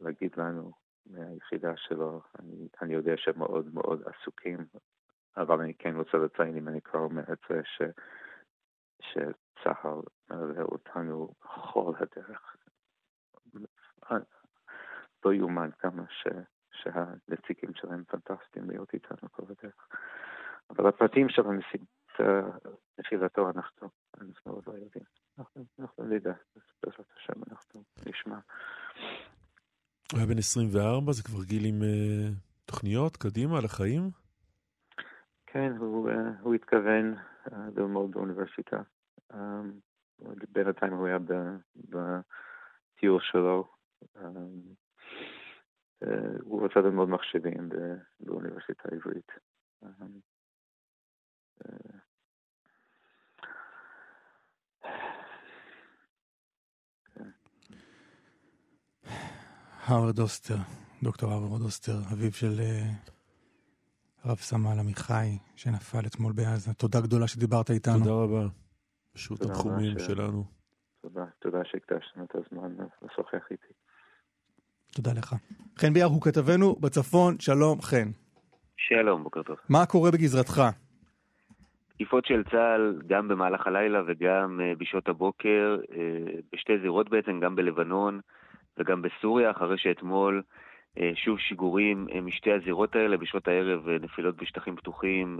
להגיד 0.00 0.36
לנו 0.36 0.72
מהיחידה 1.06 1.72
שלו, 1.76 2.20
אני, 2.38 2.68
אני 2.82 2.94
יודע 2.94 3.12
שהם 3.16 3.38
מאוד 3.38 3.74
מאוד 3.74 4.02
עסוקים, 4.06 4.66
אבל 5.36 5.60
אני 5.60 5.74
כן 5.74 5.96
רוצה 5.96 6.18
לציין, 6.18 6.56
אם 6.56 6.68
אני 6.68 6.80
כבר 6.80 7.00
אומר 7.00 7.22
את 7.32 7.38
זה, 7.48 7.60
ש, 7.64 7.82
שצה"ל 9.00 10.00
מלווה 10.30 10.62
אותנו 10.62 11.34
כל 11.72 11.92
הדרך. 11.98 12.56
לא 15.24 15.34
יאומן 15.34 15.70
כמה 15.78 16.02
ש, 16.08 16.26
שהנציגים 16.72 17.74
שלהם 17.74 18.04
פנטסטיים 18.04 18.70
להיות 18.70 18.94
איתנו 18.94 19.28
כל 19.32 19.42
הדרך. 19.42 19.88
אבל 20.70 20.88
הפרטים 20.88 21.28
של 21.28 21.42
נפילתו 22.98 23.50
אנחנו, 23.50 23.88
אנחנו 24.20 24.52
עוד 24.52 24.64
לא 24.66 24.72
יודעים. 24.72 25.04
אנחנו, 25.38 25.64
אנחנו 25.80 26.04
נדע, 26.04 26.32
בעזרת 26.82 27.06
השם 27.16 27.40
אנחנו 27.50 27.82
נשמע. 28.06 28.38
הוא 30.12 30.18
היה 30.18 30.26
בן 30.26 30.38
24, 30.38 31.12
זה 31.12 31.22
כבר 31.22 31.44
גיל 31.44 31.64
עם 31.64 31.82
uh, 31.82 32.32
תוכניות 32.64 33.16
קדימה 33.16 33.60
לחיים? 33.60 34.10
כן, 35.46 35.72
הוא, 35.78 36.10
uh, 36.10 36.14
הוא 36.40 36.54
התכוון 36.54 37.14
uh, 37.14 37.54
ללמוד 37.76 38.10
באוניברסיטה. 38.10 38.82
Um, 39.32 39.36
בינתיים 40.48 40.92
הוא 40.92 41.06
היה 41.06 41.18
בטיול 41.88 43.20
שלו. 43.22 43.68
Um, 44.16 44.20
הוא 46.42 46.64
רצה 46.64 46.80
ללמוד 46.80 47.08
מחשבים 47.08 47.68
באוניברסיטה 48.20 48.88
העברית. 48.92 49.32
Uh, 49.82 49.86
הרווארד 59.86 60.18
אוסטר, 60.18 60.54
דוקטור 61.02 61.30
הרווארד 61.30 61.62
אוסטר, 61.62 61.92
אביו 62.12 62.32
של 62.32 62.60
אה, 62.60 62.90
רב 64.24 64.36
סמל 64.36 64.78
עמיחי, 64.80 65.38
שנפל 65.56 66.06
אתמול 66.06 66.32
בעזה. 66.32 66.74
תודה 66.74 67.00
גדולה 67.00 67.28
שדיברת 67.28 67.70
איתנו. 67.70 67.98
תודה 67.98 68.10
רבה. 68.10 68.48
פשוט 69.12 69.42
התחומים. 69.42 69.98
שלנו. 69.98 70.44
תודה, 71.00 71.24
תודה 71.38 71.58
שהקדשתם 71.64 72.22
את 72.24 72.34
הזמן 72.34 72.76
לשוחח 73.02 73.46
איתי. 73.50 73.72
תודה 74.94 75.10
לך. 75.18 75.34
חן 75.78 75.92
ביאר 75.92 76.06
הוא 76.06 76.22
כתבנו 76.22 76.76
בצפון, 76.80 77.34
שלום 77.40 77.82
חן. 77.82 78.08
שלום, 78.76 79.22
בוקר 79.24 79.42
טוב. 79.42 79.56
מה 79.68 79.86
קורה 79.86 80.10
בגזרתך? 80.10 80.62
תקיפות 81.94 82.26
של 82.26 82.42
צה"ל 82.50 83.02
גם 83.06 83.28
במהלך 83.28 83.66
הלילה 83.66 84.02
וגם 84.06 84.60
אה, 84.62 84.72
בשעות 84.78 85.08
הבוקר, 85.08 85.76
אה, 85.92 86.40
בשתי 86.52 86.78
זירות 86.82 87.10
בעצם, 87.10 87.40
גם 87.40 87.56
בלבנון. 87.56 88.20
וגם 88.78 89.02
בסוריה, 89.02 89.50
אחרי 89.50 89.78
שאתמול 89.78 90.42
אה, 90.98 91.10
שוב 91.14 91.38
שיגורים 91.38 92.06
משתי 92.22 92.52
הזירות 92.52 92.96
האלה 92.96 93.16
בשעות 93.16 93.48
הערב 93.48 93.88
נפילות 93.88 94.36
בשטחים 94.36 94.76
פתוחים 94.76 95.38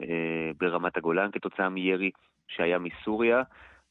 ברמת 0.60 0.96
הגולן 0.96 1.30
כתוצאה 1.32 1.68
מירי 1.68 2.10
שהיה 2.48 2.78
מסוריה, 2.78 3.42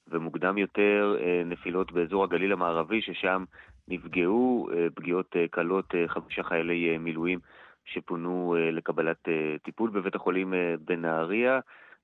ומוקדם 0.08 0.58
יותר 0.58 1.18
נפילות 1.46 1.92
באזור 1.92 2.24
הגליל 2.24 2.54
המערבי, 2.54 3.02
ששם 3.02 3.44
נפגעו 3.88 4.70
פגיעות 4.96 5.36
קלות 5.52 5.96
חמישה 6.08 6.44
חיילי 6.44 6.98
מילואים 6.98 7.40
שפונו 7.86 8.56
לקבלת 8.72 9.28
טיפול 9.64 9.90
בבית 9.90 10.16
החולים 10.16 10.54
בנהריה. 10.86 11.60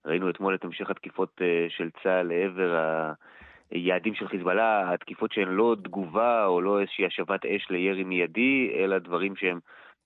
ראינו 0.06 0.30
אתמול 0.30 0.56
את 0.56 0.64
המשך 0.64 0.90
התקיפות 0.90 1.42
של 1.70 1.90
צה"ל 2.04 2.28
לעבר 2.28 2.76
ה... 2.76 3.14
יעדים 3.72 4.16
של 4.16 4.28
חיזבאללה, 4.28 4.94
התקיפות 4.94 5.32
שהן 5.32 5.48
לא 5.48 5.76
תגובה 5.84 6.46
או 6.46 6.62
לא 6.62 6.80
איזושהי 6.80 7.06
השבת 7.06 7.46
אש 7.46 7.70
לירי 7.70 8.04
מיידי, 8.04 8.72
אלא 8.76 8.98
דברים 8.98 9.36
שהם 9.36 9.60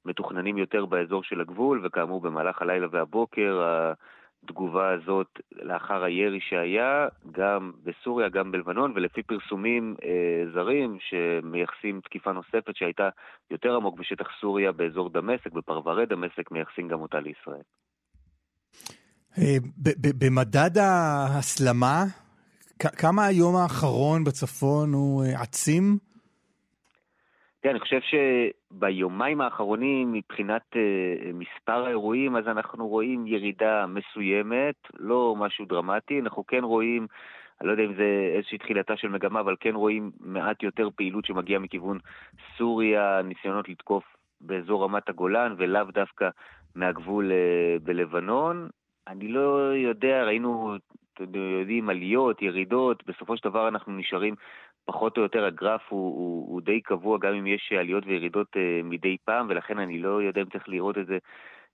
מתוכננים 0.05 0.57
יותר 0.57 0.85
באזור 0.85 1.23
של 1.23 1.41
הגבול, 1.41 1.81
וכאמור 1.83 2.21
במהלך 2.21 2.61
הלילה 2.61 2.87
והבוקר 2.91 3.61
התגובה 4.43 4.89
הזאת 4.89 5.39
לאחר 5.51 6.03
הירי 6.03 6.39
שהיה, 6.41 7.07
גם 7.31 7.71
בסוריה, 7.83 8.29
גם 8.29 8.51
בלבנון, 8.51 8.91
ולפי 8.95 9.23
פרסומים 9.23 9.95
אה, 10.03 10.51
זרים 10.53 10.97
שמייחסים 10.99 12.01
תקיפה 12.01 12.31
נוספת 12.31 12.75
שהייתה 12.75 13.09
יותר 13.51 13.75
עמוק 13.75 13.99
בשטח 13.99 14.27
סוריה 14.41 14.71
באזור 14.71 15.09
דמשק, 15.09 15.51
בפרברי 15.51 16.05
דמשק, 16.05 16.51
מייחסים 16.51 16.87
גם 16.87 17.01
אותה 17.01 17.19
לישראל. 17.19 17.63
אה, 19.37 19.57
במדד 20.19 20.77
ההסלמה 20.77 22.03
כמה 22.79 23.25
היום 23.25 23.55
האחרון 23.55 24.23
בצפון 24.23 24.93
הוא 24.93 25.23
אה, 25.23 25.41
עצים? 25.41 25.97
כן, 27.63 27.69
אני 27.69 27.79
חושב 27.79 27.99
שביומיים 28.01 29.41
האחרונים, 29.41 30.11
מבחינת 30.11 30.61
uh, 30.73 31.33
מספר 31.33 31.85
האירועים, 31.85 32.35
אז 32.35 32.47
אנחנו 32.47 32.87
רואים 32.87 33.27
ירידה 33.27 33.85
מסוימת, 33.87 34.75
לא 34.99 35.35
משהו 35.37 35.65
דרמטי. 35.65 36.19
אנחנו 36.19 36.47
כן 36.47 36.63
רואים, 36.63 37.07
אני 37.61 37.67
לא 37.67 37.71
יודע 37.71 37.83
אם 37.83 37.93
זה 37.93 38.31
איזושהי 38.35 38.57
תחילתה 38.57 38.97
של 38.97 39.07
מגמה, 39.07 39.39
אבל 39.39 39.55
כן 39.59 39.75
רואים 39.75 40.11
מעט 40.19 40.63
יותר 40.63 40.89
פעילות 40.95 41.25
שמגיעה 41.25 41.59
מכיוון 41.59 41.97
סוריה, 42.57 43.21
ניסיונות 43.21 43.69
לתקוף 43.69 44.03
באזור 44.41 44.83
רמת 44.83 45.09
הגולן, 45.09 45.55
ולאו 45.57 45.83
דווקא 45.93 46.29
מהגבול 46.75 47.31
uh, 47.31 47.83
בלבנון. 47.83 48.69
אני 49.07 49.27
לא 49.27 49.73
יודע, 49.75 50.23
ראינו 50.23 50.75
יודעים, 51.19 51.89
עליות, 51.89 52.41
ירידות, 52.41 53.03
בסופו 53.07 53.37
של 53.37 53.49
דבר 53.49 53.67
אנחנו 53.67 53.97
נשארים 53.97 54.35
פחות 54.85 55.17
או 55.17 55.23
יותר, 55.23 55.45
הגרף 55.45 55.81
הוא, 55.89 56.15
הוא, 56.17 56.53
הוא 56.53 56.61
די 56.61 56.81
קבוע, 56.81 57.17
גם 57.21 57.33
אם 57.33 57.47
יש 57.47 57.73
עליות 57.79 58.03
וירידות 58.07 58.47
uh, 58.55 58.59
מדי 58.83 59.17
פעם, 59.25 59.47
ולכן 59.49 59.79
אני 59.79 59.99
לא 59.99 60.21
יודע 60.21 60.41
אם 60.41 60.49
צריך 60.49 60.69
לראות 60.69 60.97
את 60.97 61.07
זה 61.07 61.17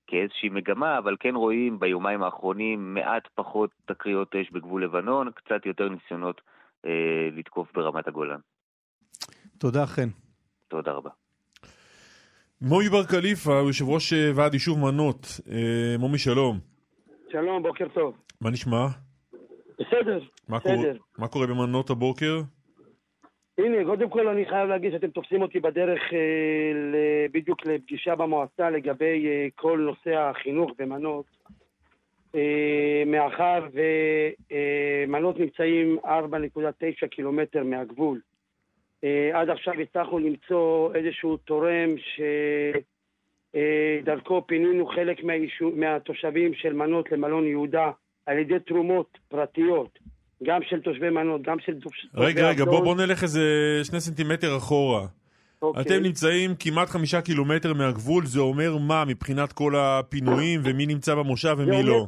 כאיזושהי 0.07 0.49
מגמה, 0.49 0.97
אבל 0.97 1.15
כן 1.19 1.35
רואים 1.35 1.79
ביומיים 1.79 2.23
האחרונים 2.23 2.93
מעט 2.93 3.27
פחות 3.35 3.69
תקריות 3.85 4.35
אש 4.35 4.51
בגבול 4.51 4.83
לבנון, 4.83 5.31
קצת 5.31 5.65
יותר 5.65 5.89
ניסיונות 5.89 6.41
uh, 6.85 6.89
לתקוף 7.31 7.67
ברמת 7.73 8.07
הגולן. 8.07 8.39
תודה, 9.57 9.85
חן. 9.85 10.09
תודה 10.67 10.91
רבה. 10.91 11.09
מומי 12.61 12.89
בר 12.89 13.03
כליפה, 13.03 13.51
יושב 13.67 13.85
ראש 13.89 14.13
אה, 14.13 14.31
ועד 14.35 14.53
יישוב 14.53 14.79
מנות. 14.79 15.39
מומי, 15.99 16.17
שלום. 16.17 16.59
שלום, 17.31 17.63
בוקר 17.63 17.87
טוב. 17.93 18.13
מה 18.41 18.49
נשמע? 18.49 18.87
בסדר, 19.79 20.19
מה 20.47 20.59
בסדר. 20.59 20.75
קורה, 20.75 20.91
מה 21.17 21.27
קורה 21.27 21.47
במנות 21.47 21.89
הבוקר? 21.89 22.41
הנה, 23.65 23.85
קודם 23.85 24.09
כל 24.09 24.27
אני 24.27 24.45
חייב 24.45 24.69
להגיד 24.69 24.91
שאתם 24.91 25.09
תופסים 25.09 25.41
אותי 25.41 25.59
בדרך 25.59 26.13
אה, 26.13 27.25
בדיוק 27.31 27.65
לפגישה 27.65 28.15
במועצה 28.15 28.69
לגבי 28.69 29.27
אה, 29.27 29.47
כל 29.55 29.79
נושא 29.79 30.17
החינוך 30.17 30.71
במנות. 30.79 31.25
אה, 32.35 33.03
מאחר 33.05 33.67
ומנות 35.07 35.35
אה, 35.35 35.41
נמצאים 35.41 35.97
4.9 36.05 37.07
קילומטר 37.07 37.63
מהגבול. 37.63 38.19
אה, 39.03 39.29
עד 39.33 39.49
עכשיו 39.49 39.73
הצלחנו 39.73 40.19
למצוא 40.19 40.95
איזשהו 40.95 41.37
תורם 41.37 41.95
שדרכו 43.53 44.35
אה, 44.35 44.41
פינינו 44.41 44.85
חלק 44.87 45.23
מהישו, 45.23 45.71
מהתושבים 45.75 46.53
של 46.53 46.73
מנות 46.73 47.11
למלון 47.11 47.47
יהודה 47.47 47.91
על 48.25 48.37
ידי 48.37 48.59
תרומות 48.59 49.17
פרטיות, 49.27 49.99
גם 50.43 50.62
של 50.63 50.82
תושבי 50.82 51.10
מנות, 51.10 51.41
גם 51.41 51.60
של 51.60 51.80
תושבי... 51.80 52.10
רגע, 52.15 52.49
רגע, 52.49 52.65
בוא, 52.65 52.84
בוא 52.84 52.95
נלך 52.95 53.23
איזה 53.23 53.41
שני 53.84 53.99
סנטימטר 53.99 54.58
אחורה. 54.58 55.06
אוקיי. 55.62 55.82
אתם 55.82 56.04
נמצאים 56.04 56.52
כמעט 56.60 56.89
חמישה 56.89 57.21
קילומטר 57.21 57.73
מהגבול, 57.73 58.25
זה 58.25 58.39
אומר 58.39 58.78
מה 58.88 59.04
מבחינת 59.08 59.54
כל 59.54 59.73
הפינויים 59.78 60.60
ומי 60.63 60.86
נמצא 60.86 61.15
במושב 61.15 61.56
ומי 61.58 61.71
אומר, 61.71 61.89
לא? 61.89 62.06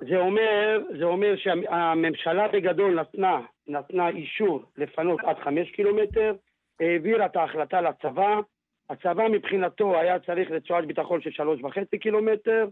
זה 0.00 0.16
אומר, 0.16 0.78
זה 0.98 1.04
אומר 1.04 1.34
שהממשלה 1.36 2.48
בגדול 2.48 3.00
נתנה, 3.00 3.40
נתנה 3.68 4.08
אישור 4.08 4.62
לפנות 4.76 5.20
עד 5.24 5.36
חמש 5.44 5.70
קילומטר, 5.70 6.34
העבירה 6.80 7.26
את 7.26 7.36
ההחלטה 7.36 7.80
לצבא, 7.80 8.40
הצבא 8.90 9.28
מבחינתו 9.28 9.98
היה 9.98 10.18
צריך 10.18 10.50
רצועת 10.50 10.86
ביטחון 10.86 11.20
של 11.20 11.30
שלוש 11.30 11.60
וחצי 11.62 11.98
קילומטר, 11.98 12.68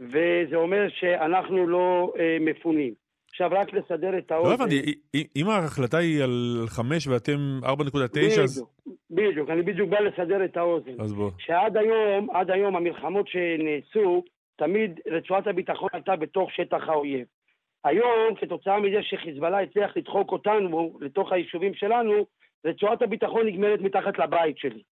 וזה 0.00 0.56
אומר 0.56 0.86
שאנחנו 0.88 1.66
לא 1.66 2.12
אה, 2.18 2.36
מפונים. 2.40 3.05
עכשיו 3.36 3.50
רק 3.52 3.72
לסדר 3.72 4.18
את 4.18 4.30
האוזן. 4.30 4.48
לא 4.48 4.54
הבנתי, 4.54 4.94
אם 5.36 5.48
ההחלטה 5.48 5.98
היא 5.98 6.22
על 6.22 6.64
5 6.66 7.06
ואתם 7.06 7.60
4.9 7.62 8.40
אז... 8.42 8.64
בדיוק, 9.10 9.50
אני 9.50 9.62
בדיוק 9.62 9.90
בא 9.90 10.00
לסדר 10.00 10.44
את 10.44 10.56
האוזן. 10.56 11.00
אז 11.00 11.12
בוא. 11.12 11.30
שעד 11.38 11.76
היום, 11.76 12.30
עד 12.30 12.50
היום 12.50 12.76
המלחמות 12.76 13.28
שנעשו, 13.28 14.24
תמיד 14.56 15.00
רצועת 15.06 15.46
הביטחון 15.46 15.88
הייתה 15.92 16.16
בתוך 16.16 16.52
שטח 16.52 16.88
האויב. 16.88 17.26
היום, 17.84 18.34
כתוצאה 18.40 18.80
מזה 18.80 19.02
שחיזבאללה 19.02 19.60
הצליח 19.60 19.96
לדחוק 19.96 20.32
אותנו 20.32 20.98
לתוך 21.00 21.32
היישובים 21.32 21.74
שלנו, 21.74 22.26
רצועת 22.66 23.02
הביטחון 23.02 23.46
נגמרת 23.46 23.80
מתחת 23.80 24.18
לבית 24.18 24.58
שלי. 24.58 24.82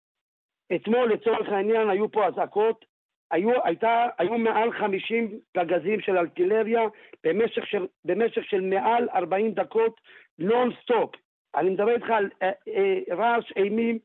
אתמול, 0.75 1.13
לצורך 1.13 1.49
העניין, 1.49 1.91
היו 1.91 2.13
פה 2.13 2.27
אזעקות, 2.27 2.85
היו, 3.31 3.51
הייתה, 3.65 4.07
היו 4.19 4.39
מעל 4.39 4.73
50 4.73 5.39
פגזים 5.53 6.01
של 6.01 6.19
ארטילריה 6.19 6.83
במשך 7.25 7.67
של, 7.67 7.87
במשך 8.05 8.45
של 8.45 8.61
מעל 8.61 9.09
40 9.15 9.53
דקות 9.53 10.01
נונסטופ. 10.39 11.15
אני 11.55 11.71
מדבר 11.71 11.95
איתך 11.95 12.11
על 12.11 12.31
אה, 12.43 12.51
אה, 12.69 13.15
רעש 13.17 13.53
אימים 13.57 13.99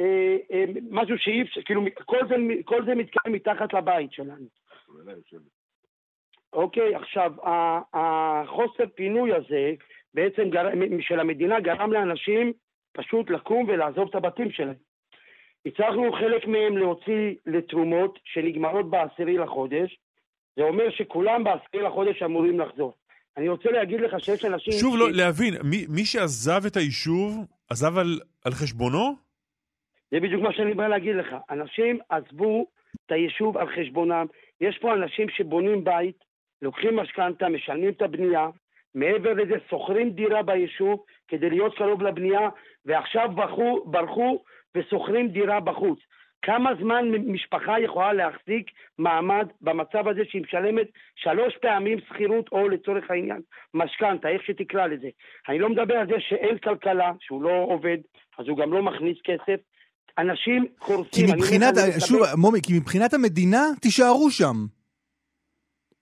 אה, 0.00 0.36
אה, 0.52 0.64
משהו 0.90 1.18
שאי 1.18 1.42
אפשר, 1.42 1.62
כאילו, 1.62 1.82
כל 2.04 2.28
זה, 2.28 2.34
כל 2.64 2.84
זה 2.84 2.94
מתקיים 2.94 3.34
מתחת 3.34 3.72
לבית 3.74 4.12
שלנו. 4.12 4.46
אוקיי, 6.52 6.94
עכשיו, 6.94 7.32
החוסר 7.92 8.84
פינוי 8.94 9.34
הזה, 9.34 9.72
בעצם 10.14 10.50
גר... 10.50 10.68
של 11.00 11.20
המדינה 11.20 11.60
גרם 11.60 11.92
לאנשים 11.92 12.52
פשוט 12.92 13.30
לקום 13.30 13.68
ולעזוב 13.68 14.08
את 14.08 14.14
הבתים 14.14 14.50
שלהם. 14.50 14.93
הצלחנו 15.66 16.12
חלק 16.12 16.46
מהם 16.46 16.78
להוציא 16.78 17.34
לתרומות 17.46 18.18
שנגמרות 18.24 18.90
בעשירי 18.90 19.36
לחודש, 19.38 19.98
זה 20.56 20.62
אומר 20.62 20.90
שכולם 20.90 21.44
בעשירי 21.44 21.82
לחודש 21.82 22.22
אמורים 22.22 22.60
לחזור. 22.60 22.94
אני 23.36 23.48
רוצה 23.48 23.70
להגיד 23.70 24.00
לך 24.00 24.20
שיש 24.20 24.44
אנשים... 24.44 24.72
שוב, 24.72 24.96
ש- 24.96 24.98
לא, 24.98 25.12
להבין, 25.12 25.54
מי, 25.64 25.86
מי 25.88 26.04
שעזב 26.04 26.66
את 26.66 26.76
היישוב, 26.76 27.46
עזב 27.70 27.98
על, 27.98 28.20
על 28.44 28.52
חשבונו? 28.52 29.14
זה 30.10 30.20
בדיוק 30.20 30.42
מה 30.42 30.52
שאני 30.52 30.74
בא 30.74 30.88
להגיד 30.88 31.16
לך. 31.16 31.36
אנשים 31.50 31.98
עזבו 32.08 32.66
את 33.06 33.12
היישוב 33.12 33.56
על 33.56 33.66
חשבונם. 33.76 34.26
יש 34.60 34.78
פה 34.78 34.94
אנשים 34.94 35.28
שבונים 35.28 35.84
בית, 35.84 36.24
לוקחים 36.62 36.96
משכנתה, 36.96 37.48
משלמים 37.48 37.88
את 37.88 38.02
הבנייה, 38.02 38.48
מעבר 38.94 39.32
לזה 39.32 39.54
שוכרים 39.70 40.10
דירה 40.10 40.42
ביישוב 40.42 41.04
כדי 41.28 41.50
להיות 41.50 41.76
קרוב 41.76 42.02
לבנייה, 42.02 42.48
ועכשיו 42.84 43.28
ברחו, 43.34 43.84
ברחו 43.86 44.42
ושוכרים 44.76 45.28
דירה 45.28 45.60
בחוץ. 45.60 45.98
כמה 46.42 46.70
זמן 46.80 47.04
משפחה 47.26 47.80
יכולה 47.80 48.12
להחזיק 48.12 48.70
מעמד 48.98 49.46
במצב 49.60 50.08
הזה 50.08 50.20
שהיא 50.28 50.42
משלמת 50.42 50.86
שלוש 51.14 51.56
פעמים 51.62 51.98
שכירות 52.08 52.48
או 52.52 52.68
לצורך 52.68 53.10
העניין 53.10 53.40
משכנתה, 53.74 54.28
איך 54.28 54.42
שתקרא 54.42 54.86
לזה. 54.86 55.08
אני 55.48 55.58
לא 55.58 55.68
מדבר 55.68 55.94
על 55.94 56.06
זה 56.06 56.14
שאין 56.18 56.58
כלכלה, 56.58 57.12
שהוא 57.20 57.42
לא 57.42 57.64
עובד, 57.68 57.98
אז 58.38 58.48
הוא 58.48 58.58
גם 58.58 58.72
לא 58.72 58.82
מכניס 58.82 59.18
כסף. 59.24 59.60
אנשים 60.18 60.66
כי 60.66 60.74
קורסים. 60.78 61.24
אני 61.24 61.32
מבחינת, 61.36 61.74
שוב, 62.08 62.20
מומי, 62.36 62.58
כי 62.62 62.72
מבחינת 62.78 63.14
המדינה, 63.14 63.62
תישארו 63.80 64.30
שם. 64.30 64.56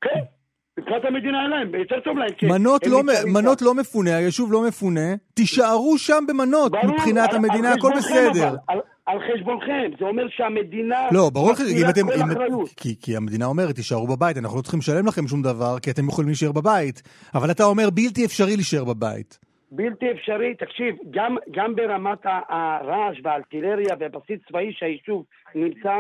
כן, 0.00 0.20
מבחינת 0.82 1.04
המדינה 1.04 1.42
אין 1.42 1.50
להם, 1.50 1.74
יותר 1.74 2.00
טוב 2.00 2.18
להם. 2.18 2.30
מנות 2.60 2.86
לא, 2.86 3.00
מנות. 3.26 3.62
לא 3.62 3.74
מפונה, 3.74 4.16
היישוב 4.16 4.52
לא 4.52 4.66
מפונה, 4.68 5.14
תישארו 5.34 5.98
שם 5.98 6.24
במנות, 6.28 6.72
ברור, 6.72 6.84
מבחינת 6.94 7.30
על- 7.30 7.36
המדינה 7.36 7.68
על 7.72 7.78
הכל 7.78 7.90
בסדר. 7.96 8.48
אבל, 8.48 8.56
על, 8.68 8.78
על 9.06 9.18
חשבונכם, 9.20 9.90
זה 9.98 10.04
אומר 10.04 10.22
שהמדינה 10.30 11.08
לא, 11.12 11.30
ברור 11.32 11.52
לך, 11.52 11.60
אם 11.60 11.66
מטילה 11.66 11.90
אתם... 11.90 12.08
אם-. 12.10 12.64
כי, 12.76 12.94
כי 13.00 13.16
המדינה 13.16 13.46
אומרת, 13.46 13.74
תישארו 13.74 14.06
בבית, 14.06 14.36
אנחנו 14.36 14.56
לא 14.56 14.62
צריכים 14.62 14.80
לשלם 14.80 15.06
לכם 15.06 15.28
שום 15.28 15.42
דבר, 15.42 15.78
כי 15.78 15.90
אתם 15.90 16.08
יכולים 16.08 16.28
להישאר 16.28 16.52
בבית. 16.52 17.02
אבל 17.34 17.50
אתה 17.50 17.64
אומר, 17.64 17.90
בלתי 17.90 18.24
אפשרי 18.24 18.56
להישאר 18.56 18.84
בבית. 18.84 19.38
בלתי 19.74 20.06
אפשרי, 20.12 20.54
תקשיב, 20.54 20.94
גם, 21.10 21.36
גם 21.50 21.74
ברמת 21.76 22.18
הרעש 22.48 23.16
והארטילריה 23.24 23.94
והבסיס 24.00 24.38
צבאי 24.48 24.72
שהיישוב 24.72 25.24
נמצא, 25.54 25.94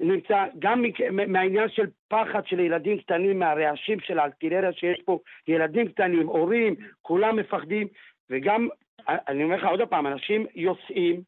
נמצא 0.00 0.44
גם 0.58 0.84
מהעניין 1.28 1.68
של 1.68 1.86
פחד 2.08 2.40
של 2.46 2.60
ילדים 2.60 2.98
קטנים, 2.98 3.38
מהרעשים 3.38 4.00
של 4.00 4.18
הארטילריה 4.18 4.72
שיש 4.72 5.00
פה, 5.04 5.18
ילדים 5.48 5.88
קטנים, 5.88 6.26
הורים, 6.26 6.74
כולם 7.02 7.36
מפחדים, 7.36 7.86
וגם, 8.30 8.68
אני 9.08 9.44
אומר 9.44 9.56
לך 9.56 9.64
עוד 9.64 9.80
פעם, 9.90 10.06
אנשים 10.06 10.46
יוצאים, 10.54 11.20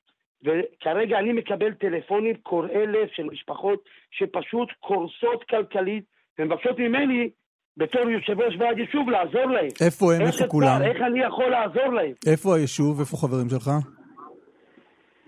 וכרגע 0.42 1.18
אני 1.18 1.32
מקבל 1.32 1.72
טלפונים 1.72 2.34
קורעי 2.42 2.86
לב 2.86 3.08
של 3.12 3.22
משפחות 3.22 3.84
שפשוט 4.10 4.68
קורסות 4.80 5.44
כלכלית, 5.50 6.04
ומבקשות 6.38 6.78
ממני, 6.78 7.30
בתור 7.76 8.10
יושב 8.10 8.40
ראש 8.40 8.56
ועד 8.58 8.78
יישוב, 8.78 9.10
לעזור 9.10 9.44
להם. 9.44 9.68
איפה 9.80 10.14
הם? 10.14 10.20
איפה? 10.22 10.46
כולם? 10.46 10.82
איך 10.82 10.96
אני 11.06 11.20
יכול 11.20 11.48
לעזור 11.50 11.94
להם? 11.94 12.12
איפה 12.26 12.56
היישוב? 12.56 13.00
איפה 13.00 13.16
חברים 13.16 13.48
שלך? 13.48 13.70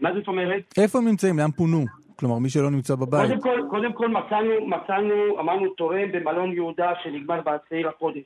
מה 0.01 0.11
זאת 0.15 0.29
אומרת? 0.29 0.63
איפה 0.79 0.99
הם 0.99 1.09
נמצאים? 1.09 1.39
לאן 1.39 1.51
פונו? 1.51 2.00
כלומר, 2.21 2.39
מי 2.39 2.49
שלא 2.49 2.71
נמצא 2.71 2.95
בבית. 2.95 3.29
קודם 3.29 3.41
כל, 3.41 3.61
קודם 3.71 3.93
כל 3.93 4.09
מצאנו, 4.09 4.67
מצאנו, 4.67 5.41
אמרנו 5.41 5.69
תורם 5.69 6.13
במלון 6.13 6.53
יהודה 6.53 6.93
שנגמר 7.03 7.41
בעשירי 7.41 7.83
לחודש. 7.83 8.23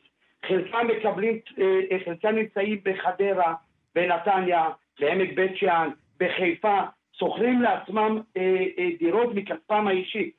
חלקם 0.49 0.87
מקבלים, 0.87 1.39
אה, 1.59 1.99
חלקם 2.05 2.29
נמצאים 2.29 2.81
בחדרה, 2.85 3.55
בנתניה, 3.95 4.65
בעמק 5.01 5.29
בית 5.35 5.57
שאן, 5.57 5.91
בחיפה, 6.21 6.81
שוכרים 7.19 7.63
לעצמם 7.63 8.21
אה, 8.37 8.43
אה, 8.79 8.89
דירות 8.99 9.35
מכספם 9.35 9.89
האישי. 9.89 10.31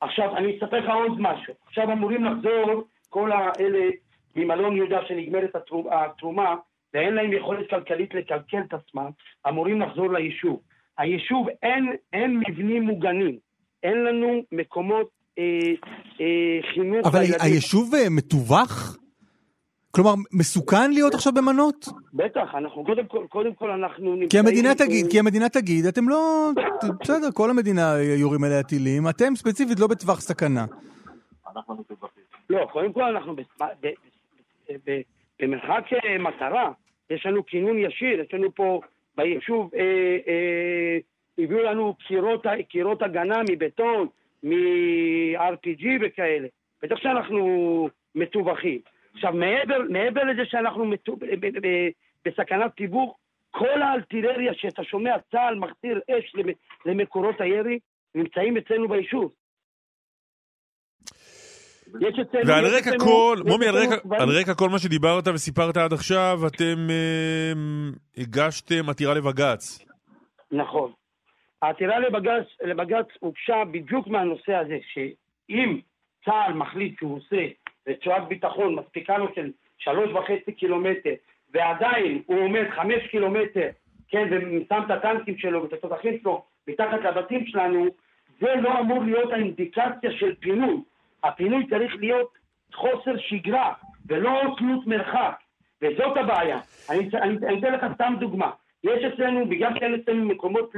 עכשיו, 0.00 0.36
אני 0.36 0.58
אספר 0.58 0.78
לך 0.78 0.90
עוד 0.90 1.20
משהו. 1.20 1.54
עכשיו 1.66 1.92
אמורים 1.92 2.24
לחזור 2.24 2.84
כל 3.08 3.32
האלה 3.32 3.88
ממלון 4.36 4.76
יהודה 4.76 4.98
שנגמרת 5.06 5.56
התרומה, 5.90 6.56
ואין 6.94 7.14
להם 7.14 7.32
יכולת 7.32 7.70
כלכלית 7.70 8.14
לקלקל 8.14 8.60
את 8.68 8.74
עצמם, 8.74 9.10
אמורים 9.48 9.80
לחזור 9.80 10.12
ליישוב. 10.12 10.60
היישוב 11.00 11.46
אין, 11.62 11.86
אין 12.12 12.42
מבנים 12.48 12.82
מוגנים, 12.82 13.38
אין 13.82 14.04
לנו 14.04 14.42
מקומות 14.52 15.08
אה, 15.38 15.44
אה, 16.20 16.72
חינוך 16.74 17.06
אבל 17.06 17.20
לילדים. 17.20 17.40
היישוב 17.40 17.94
אה, 17.94 18.10
מטווח? 18.10 18.96
כלומר, 19.90 20.14
מסוכן 20.32 20.90
להיות 20.90 21.14
עכשיו 21.14 21.32
במנות? 21.32 21.88
בטח, 22.14 22.54
אנחנו 22.54 22.84
קודם 22.84 23.06
כל, 23.06 23.26
קודם 23.28 23.54
כל 23.54 23.70
אנחנו 23.70 24.16
נמצאים... 24.16 24.28
כי 24.28 24.38
המדינה 24.38 24.68
אה, 24.68 24.74
תגיד, 24.74 25.06
כי 25.10 25.18
המדינה 25.18 25.48
תגיד, 25.48 25.86
אתם 25.86 26.08
לא... 26.08 26.50
בסדר, 27.00 27.30
כל 27.34 27.50
המדינה 27.50 27.94
יורים 28.20 28.44
עליה 28.44 28.62
טילים, 28.62 29.08
אתם 29.08 29.36
ספציפית 29.36 29.80
לא 29.80 29.86
בטווח 29.86 30.20
סכנה. 30.20 30.66
לא, 32.50 32.68
קודם 32.72 32.92
כל 32.92 33.02
אנחנו 33.02 33.36
במרחק 35.40 35.84
אה, 35.92 36.18
מטרה, 36.18 36.72
יש 37.10 37.26
לנו 37.26 37.46
כינון 37.46 37.78
ישיר, 37.78 38.20
יש 38.20 38.34
לנו 38.34 38.54
פה 38.54 38.80
ביישוב, 39.16 39.70
אה, 39.74 40.16
אה, 40.28 40.98
הביאו 41.38 41.62
לנו 41.62 41.94
קירות, 41.94 42.46
קירות 42.68 43.02
הגנה 43.02 43.40
מבטון, 43.50 44.06
מ-RPG 44.42 45.84
וכאלה. 46.00 46.48
בטח 46.82 46.96
שאנחנו 46.96 47.88
מטווחים. 48.14 48.80
עכשיו, 49.14 49.32
מעבר, 49.32 49.78
מעבר 49.88 50.24
לזה 50.24 50.44
שאנחנו 50.44 50.84
מטו, 50.84 51.16
ב- 51.16 51.24
ב- 51.46 51.66
ב- 51.66 51.88
בסכנת 52.24 52.76
תיווך, 52.76 53.16
כל 53.50 53.82
הארטילריה 53.82 54.54
שאתה 54.54 54.84
שומע, 54.84 55.16
צה"ל 55.30 55.54
מחזיר 55.54 56.00
אש 56.10 56.32
למ- 56.34 56.54
למקורות 56.86 57.40
הירי, 57.40 57.78
נמצאים 58.14 58.56
אצלנו 58.56 58.88
ביישוב. 58.88 59.32
יש 62.00 62.18
אצלנו... 62.18 62.46
ועל 62.46 62.64
רקע 62.66 62.90
כל, 62.98 63.36
מומי, 63.46 63.66
על 64.18 64.28
רקע, 64.40 64.54
כל 64.54 64.68
מה 64.68 64.78
שדיברת 64.78 65.28
וסיפרת 65.28 65.76
עד 65.76 65.92
עכשיו, 65.92 66.38
אתם 66.46 66.90
אה, 66.90 67.52
הגשתם 68.16 68.88
עתירה 68.88 69.14
לבג"ץ. 69.14 69.84
נכון. 70.52 70.92
העתירה 71.62 71.98
לבג"ץ, 71.98 72.46
לבג"ץ 72.64 73.06
הוגשה 73.20 73.64
בדיוק 73.70 74.06
מהנושא 74.06 74.54
הזה, 74.54 74.78
שאם 74.92 75.80
צה"ל 76.24 76.52
מחליט 76.52 76.98
שהוא 76.98 77.16
עושה 77.16 77.46
רצועת 77.88 78.28
ביטחון 78.28 78.74
מספיקה 78.74 79.18
לו 79.18 79.26
של 79.34 79.50
שלוש 79.78 80.10
וחצי 80.10 80.52
קילומטר, 80.52 81.14
ועדיין 81.54 82.22
הוא 82.26 82.40
עומד 82.40 82.64
חמש 82.76 83.06
קילומטר, 83.10 83.68
כן, 84.08 84.28
ושם 84.30 84.82
את 84.86 84.90
הטנקים 84.90 85.38
שלו 85.38 85.62
ואת 85.62 85.72
התותחים 85.72 86.18
שלו 86.22 86.44
מתחת 86.68 87.00
לבתים 87.04 87.46
שלנו, 87.46 87.86
זה 88.40 88.54
לא 88.62 88.80
אמור 88.80 89.04
להיות 89.04 89.32
האינדיקציה 89.32 90.12
של 90.18 90.34
פינוי. 90.40 90.76
הפינוי 91.24 91.66
צריך 91.70 91.94
להיות 91.98 92.28
חוסר 92.74 93.16
שגרה, 93.18 93.72
ולא 94.06 94.40
תלות 94.58 94.86
מרחק, 94.86 95.34
וזאת 95.82 96.16
הבעיה. 96.16 96.58
אני, 96.90 97.08
אני, 97.22 97.36
אני 97.46 97.58
אתן 97.58 97.72
לך 97.72 97.84
סתם 97.94 98.14
דוגמה. 98.20 98.50
יש 98.84 99.04
אצלנו, 99.04 99.48
בגלל 99.48 99.78
שאין 99.78 99.94
אצלנו 99.94 100.24
מקומות 100.24 100.70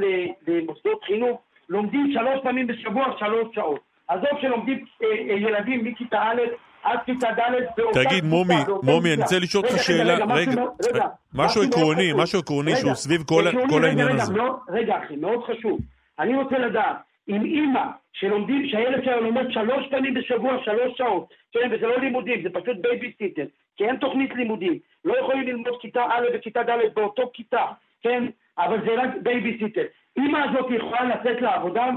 למוסדות 0.46 1.04
חינוך, 1.04 1.40
לומדים 1.68 2.12
שלוש 2.12 2.40
פעמים 2.42 2.66
בשבוע 2.66 3.04
שלוש 3.18 3.54
שעות. 3.54 3.80
עזוב 4.08 4.40
שלומדים 4.40 4.84
אה, 5.02 5.06
אה, 5.08 5.34
ילדים 5.34 5.84
מכיתה 5.84 6.22
א' 6.22 6.40
עד 6.82 6.98
כיתה 7.06 7.28
ד' 7.28 7.52
באותה 7.76 8.00
תגיד, 8.04 8.08
כיתה, 8.08 8.26
מומי, 8.26 8.54
באותה 8.66 8.86
מומי, 8.86 9.08
כיתה. 9.08 9.14
אני 9.14 9.22
רוצה 9.22 9.38
לשאול 9.38 9.64
אותך 9.64 9.82
שאלה, 9.82 10.14
רגע, 10.14 10.24
משהו 10.26 10.76
רגע, 10.92 11.06
משהו 11.34 11.62
עקרוני. 11.62 12.12
משהו 12.16 12.38
עקרוני 12.38 12.76
שהוא 12.76 12.94
סביב 12.94 13.22
כל 13.22 13.84
העניין 13.84 14.08
רגע, 14.08 14.22
הזה. 14.22 14.34
רגע, 14.68 14.98
אחי, 14.98 15.16
מאוד 15.16 15.44
חשוב. 15.44 15.80
אני 16.18 16.34
רוצה 16.34 16.58
לדעת, 16.58 16.96
אם 17.28 17.44
אימא 17.44 17.84
שלומדים, 18.12 18.68
שהילד 18.68 19.04
שלה 19.04 19.20
לומד 19.20 19.50
שלוש 19.50 19.86
פעמים 19.90 20.14
בשבוע, 20.14 20.64
שלוש 20.64 20.98
שעות, 20.98 21.34
כן, 21.52 21.68
וזה 21.70 21.86
לא 21.86 21.98
לימודים, 21.98 22.42
זה 22.42 22.50
פשוט 22.50 22.76
בייביסיטר, 22.80 23.44
כי 23.76 23.84
אין 23.84 23.96
תוכנית 23.96 24.34
לימודים, 24.34 24.78
לא 25.04 25.18
יכולים 25.18 25.46
ללמוד 25.46 25.80
כיתה 25.80 26.04
א' 26.10 26.26
וכיתה 26.34 26.62
ד' 26.62 26.94
באותו 26.94 27.30
כיתה, 27.34 27.66
כן, 28.02 28.24
אבל 28.58 28.80
זה 28.86 29.02
רק 29.02 29.10
בייביסיטר. 29.22 29.82
אימא 30.16 30.38
הזאת 30.38 30.66
יכולה 30.70 31.04
לצאת 31.04 31.40
לעבודה, 31.40 31.90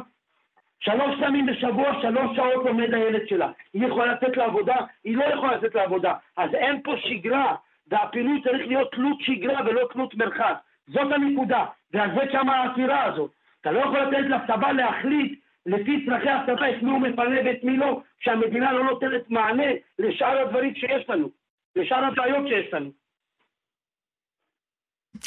שלוש 0.79 1.19
פעמים 1.19 1.45
בשבוע, 1.45 2.01
שלוש 2.01 2.35
שעות 2.35 2.65
לומד 2.65 2.93
הילד 2.93 3.27
שלה. 3.27 3.51
היא 3.73 3.87
יכולה 3.87 4.13
לצאת 4.13 4.37
לעבודה, 4.37 4.75
היא 5.03 5.17
לא 5.17 5.23
יכולה 5.23 5.55
לצאת 5.55 5.75
לעבודה. 5.75 6.13
אז 6.37 6.53
אין 6.53 6.81
פה 6.83 6.93
שגרה, 6.97 7.55
והפינוי 7.87 8.41
צריך 8.43 8.67
להיות 8.67 8.91
תלות 8.91 9.21
שגרה 9.21 9.61
ולא 9.65 9.87
תלות 9.93 10.15
מרחק. 10.15 10.55
זאת 10.87 11.11
הנקודה, 11.11 11.65
ועל 11.93 12.09
זה 12.15 12.27
קמה 12.31 12.55
העתירה 12.55 13.03
הזאת. 13.03 13.31
אתה 13.65 13.73
לא 13.73 13.79
יכול 13.79 13.99
לתת 13.99 14.29
לצבא 14.29 14.71
להחליט 14.71 15.39
לפי 15.65 16.05
צרכי 16.05 16.29
הצבא 16.29 16.69
את 16.69 16.83
מי 16.83 16.91
הוא 16.91 16.99
מפנה 17.01 17.35
ואת 17.45 17.63
מי 17.63 17.77
לא, 17.77 18.01
שהמדינה 18.19 18.73
לא 18.73 18.83
נותנת 18.83 19.29
מענה 19.29 19.63
לשאר 19.99 20.47
הדברים 20.47 20.75
שיש 20.75 21.09
לנו, 21.09 21.29
לשאר 21.75 22.05
הבעיות 22.05 22.47
שיש 22.47 22.73
לנו. 22.73 22.91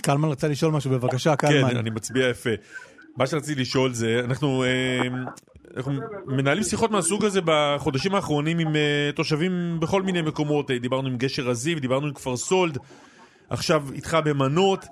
קלמן 0.03 0.29
רצה 0.29 0.49
לשאול 0.49 0.73
משהו, 0.73 0.91
בבקשה, 0.91 1.37
כן, 1.37 1.49
קלמן. 1.49 1.77
אני 1.77 1.91
מצביע 1.91 2.29
יפה. 2.29 2.51
מה 3.17 3.27
שרציתי 3.27 3.61
לשאול 3.61 3.93
זה, 3.93 4.21
אנחנו, 4.25 4.65
אה, 4.65 4.99
אנחנו 5.77 5.93
מנהלים 6.27 6.63
שיחות 6.63 6.91
מהסוג 6.91 7.25
הזה 7.25 7.41
בחודשים 7.45 8.15
האחרונים 8.15 8.59
עם 8.59 8.77
אה, 8.77 9.11
תושבים 9.15 9.81
בכל 9.81 10.03
מיני 10.03 10.23
מקומות. 10.23 10.71
אה, 10.71 10.79
דיברנו 10.79 11.09
עם 11.09 11.17
גשר 11.17 11.49
הזיו, 11.49 11.81
דיברנו 11.81 12.07
עם 12.07 12.15
כפר 12.15 12.37
סולד, 12.37 12.79
עכשיו 13.51 13.83
איתך 13.93 14.19
במנות. 14.25 14.85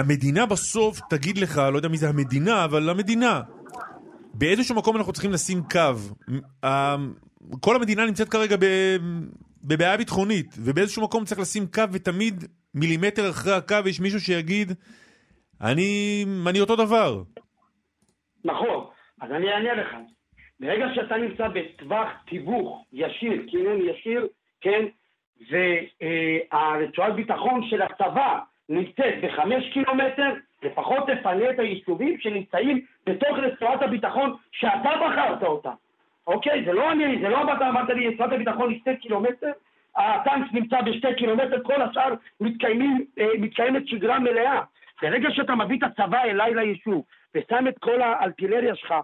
המדינה 0.00 0.46
בסוף 0.46 1.00
תגיד 1.10 1.38
לך, 1.38 1.58
לא 1.72 1.76
יודע 1.76 1.88
מי 1.88 1.96
זה 1.96 2.08
המדינה, 2.08 2.64
אבל 2.64 2.88
המדינה, 2.90 3.40
באיזשהו 4.34 4.76
מקום 4.76 4.96
אנחנו 4.96 5.12
צריכים 5.12 5.32
לשים 5.32 5.58
קו. 5.72 5.94
ה- 6.64 6.96
כל 7.60 7.76
המדינה 7.76 8.06
נמצאת 8.06 8.28
כרגע 8.28 8.56
ב- 8.56 8.96
בבעיה 9.64 9.96
ביטחונית, 9.96 10.54
ובאיזשהו 10.58 11.02
מקום 11.02 11.24
צריך 11.24 11.40
לשים 11.40 11.66
קו, 11.74 11.82
ותמיד 11.92 12.44
מילימטר 12.74 13.30
אחרי 13.30 13.52
הקו 13.52 13.76
יש 13.86 14.00
מישהו 14.00 14.20
שיגיד, 14.20 14.72
אני, 15.60 16.24
אני 16.48 16.60
אותו 16.60 16.76
דבר. 16.76 17.22
נכון, 18.44 18.86
אז 19.20 19.30
אני 19.30 19.46
אענה 19.52 19.74
לך. 19.82 19.88
ברגע 20.60 20.84
שאתה 20.94 21.16
נמצא 21.16 21.44
בטווח 21.48 22.08
תיווך 22.30 22.84
ישיר, 22.92 23.42
כינון 23.50 23.78
ישיר, 23.90 24.26
כן, 24.60 24.84
והרצועת 25.50 27.14
ביטחון 27.16 27.60
של 27.70 27.82
הצבא 27.82 28.38
נמצאת 28.70 29.14
בחמש 29.22 29.68
קילומטר, 29.72 30.34
לפחות 30.62 31.10
תפנה 31.10 31.50
את 31.50 31.58
היישובים 31.58 32.20
שנמצאים 32.20 32.80
בתוך 33.06 33.38
רצועת 33.38 33.82
הביטחון 33.82 34.34
שאתה 34.52 34.90
בחרת 34.96 35.42
אותה. 35.42 35.70
אוקיי? 36.26 36.64
זה 36.64 36.72
לא 36.72 36.92
אני, 36.92 37.18
זה 37.22 37.28
לא 37.28 37.42
אמרת, 37.42 37.62
אמרת 37.62 37.88
לי, 37.88 38.08
רצועת 38.08 38.32
הביטחון 38.32 38.70
היא 38.70 38.80
שתי 38.80 38.96
קילומטר, 38.96 39.50
הטנק 39.96 40.52
נמצא 40.52 40.80
בשתי 40.80 41.14
קילומטר, 41.16 41.62
כל 41.62 41.82
השאר 41.82 42.14
מתקיימים, 42.40 43.04
אה, 43.18 43.26
מתקיימת 43.38 43.88
שגרה 43.88 44.18
מלאה. 44.18 44.60
ברגע 45.02 45.28
שאתה 45.30 45.54
מביא 45.54 45.78
את 45.78 45.82
הצבא 45.82 46.22
אליי 46.22 46.54
ליישוב, 46.54 47.04
ושם 47.34 47.68
את 47.68 47.78
כל 47.78 48.02
הארטילריה 48.02 48.74
שלך 48.74 48.94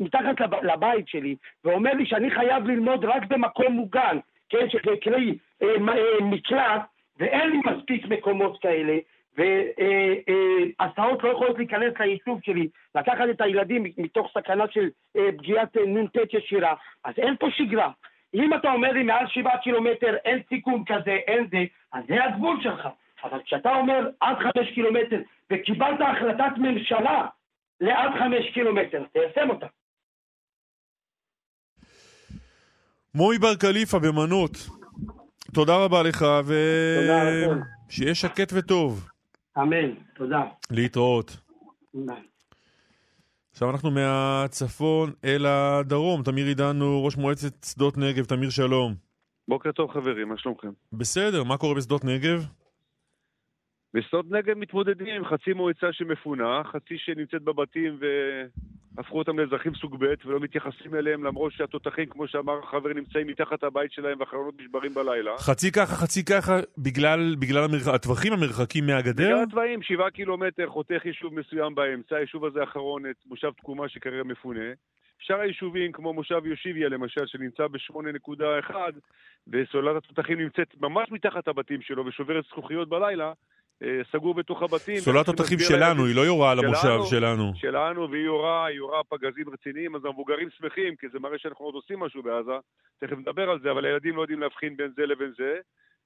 מתחת 0.00 0.40
לב- 0.40 0.64
לבית 0.64 1.08
שלי, 1.08 1.36
ואומר 1.64 1.92
לי 1.92 2.06
שאני 2.06 2.30
חייב 2.30 2.66
ללמוד 2.66 3.04
רק 3.04 3.22
במקום 3.28 3.72
מוגן, 3.72 4.18
כן, 4.48 4.68
שזה 4.68 4.96
קרי 5.02 5.38
אה, 5.62 5.68
אה, 5.88 6.24
מקלט, 6.24 6.82
ואין 7.20 7.50
לי 7.50 7.60
מספיק 7.66 8.06
מקומות 8.06 8.62
כאלה, 8.62 8.98
והסעות 9.36 11.22
לא 11.22 11.28
יכולות 11.28 11.58
להיכנס 11.58 11.92
ליישוב 12.00 12.40
שלי, 12.42 12.68
לקחת 12.94 13.24
את 13.30 13.40
הילדים 13.40 13.84
מתוך 13.98 14.30
סכנה 14.38 14.64
של 14.70 14.88
אה, 15.16 15.32
פגיעת 15.38 15.76
אה, 15.76 15.86
נ"ט 15.86 16.16
ישירה, 16.32 16.74
אז 17.04 17.14
אין 17.18 17.36
פה 17.36 17.46
שגרה. 17.50 17.90
אם 18.34 18.54
אתה 18.54 18.72
אומר 18.72 18.92
לי 18.92 19.02
מעל 19.02 19.26
שבעה 19.26 19.58
קילומטר 19.58 20.16
אין 20.24 20.38
סיכון 20.48 20.84
כזה, 20.86 21.10
אין 21.10 21.46
זה, 21.50 21.58
אז 21.92 22.04
זה 22.08 22.24
הגבול 22.24 22.62
שלך. 22.62 22.88
אבל 23.24 23.38
כשאתה 23.44 23.70
אומר 23.74 24.08
עד 24.20 24.36
חמש 24.38 24.70
קילומטר, 24.74 25.20
וקיבלת 25.50 26.00
החלטת 26.00 26.58
ממשלה 26.58 27.26
לעד 27.80 28.10
חמש 28.18 28.50
קילומטר, 28.54 29.04
תיישם 29.12 29.50
אותה. 29.50 29.66
מומי 33.14 33.38
בר 33.38 33.54
קליפה 33.60 33.98
במנות, 33.98 34.79
תודה 35.54 35.84
רבה 35.84 36.02
לך. 36.02 36.26
ושיהיה 37.88 38.14
שקט 38.14 38.52
וטוב. 38.52 39.08
אמן, 39.58 39.94
תודה. 40.16 40.40
להתראות. 40.70 41.36
ביי. 41.94 42.22
עכשיו 43.52 43.70
אנחנו 43.70 43.90
מהצפון 43.90 45.12
אל 45.24 45.46
הדרום. 45.46 46.22
תמיר 46.22 46.46
עידן 46.46 46.80
הוא 46.80 47.04
ראש 47.04 47.16
מועצת 47.16 47.64
שדות 47.64 47.96
נגב. 47.96 48.24
תמיר 48.24 48.50
שלום. 48.50 48.94
בוקר 49.48 49.72
טוב 49.72 49.90
חברים, 49.90 50.28
מה 50.28 50.34
שלומכם? 50.38 50.68
בסדר, 50.92 51.44
מה 51.44 51.56
קורה 51.56 51.74
בשדות 51.74 52.04
נגב? 52.04 52.46
בשדות 53.94 54.30
נגב 54.30 54.58
מתמודדים 54.58 55.14
עם 55.16 55.24
חצי 55.24 55.52
מועצה 55.52 55.92
שמפונה, 55.92 56.62
חצי 56.64 56.98
שנמצאת 56.98 57.42
בבתים 57.42 57.98
והפכו 58.96 59.18
אותם 59.18 59.38
לאזרחים 59.38 59.74
סוג 59.74 59.96
ב' 60.04 60.14
ולא 60.24 60.40
מתייחסים 60.40 60.94
אליהם 60.94 61.24
למרות 61.24 61.52
שהתותחים, 61.52 62.06
כמו 62.06 62.28
שאמר 62.28 62.58
החבר, 62.58 62.92
נמצאים 62.92 63.26
מתחת 63.26 63.62
הבית 63.62 63.92
שלהם 63.92 64.20
והחלונות 64.20 64.54
נשברים 64.60 64.94
בלילה. 64.94 65.38
חצי 65.38 65.72
ככה, 65.72 65.94
חצי 65.96 66.24
ככה, 66.24 66.60
בגלל, 66.78 67.36
בגלל 67.38 67.64
המרח... 67.64 67.88
הטווחים 67.88 68.32
המרחקים 68.32 68.86
מהגדר? 68.86 69.26
בגלל 69.26 69.42
התוואים, 69.42 69.82
שבעה 69.82 70.10
קילומטר, 70.10 70.68
חותך 70.68 71.04
יישוב 71.04 71.34
מסוים 71.34 71.74
באמצע, 71.74 72.16
היישוב 72.16 72.44
הזה 72.44 72.60
האחרון, 72.60 73.06
את 73.10 73.16
מושב 73.26 73.50
תקומה 73.50 73.88
שכרגע 73.88 74.22
מפונה. 74.22 74.70
שאר 75.18 75.40
היישובים, 75.40 75.92
כמו 75.92 76.12
מושב 76.12 76.46
יושיביה 76.46 76.88
למשל, 76.88 77.26
שנמצא 77.26 77.66
ב-8.1, 77.66 78.74
וסוללת 79.48 80.04
התותחים 80.04 80.40
נמצאת 80.40 80.74
ממש 80.80 81.10
מתחת 81.10 81.48
הבתים 81.48 81.82
שלו 81.82 82.06
ושוברת 82.06 82.44
זכוכיות 82.44 82.88
בלילה, 82.88 83.32
סגור 84.12 84.34
בתוך 84.34 84.62
הבתים. 84.62 84.96
סוללת 84.96 85.28
התותחים 85.28 85.58
שלנו, 85.58 86.06
היא 86.06 86.16
לא 86.16 86.20
יורה 86.20 86.52
על 86.52 86.58
המושב 86.58 86.98
שלנו, 87.10 87.54
שלנו. 87.54 88.10
והיא 88.10 88.24
יורה, 88.24 88.66
היא 88.66 88.76
יורה 88.76 89.04
פגזים 89.04 89.48
רציניים, 89.48 89.96
אז 89.96 90.04
המבוגרים 90.04 90.48
שמחים, 90.50 90.96
כי 90.96 91.08
זה 91.12 91.18
מראה 91.18 91.38
שאנחנו 91.38 91.64
עוד 91.64 91.74
עושים 91.74 91.98
משהו 91.98 92.22
בעזה, 92.22 92.58
תכף 92.98 93.16
נדבר 93.18 93.50
על 93.50 93.60
זה, 93.60 93.70
אבל 93.70 93.84
הילדים 93.84 94.16
לא 94.16 94.22
יודעים 94.22 94.40
להבחין 94.40 94.76
בין 94.76 94.92
זה 94.96 95.06
לבין 95.06 95.32
זה, 95.38 95.58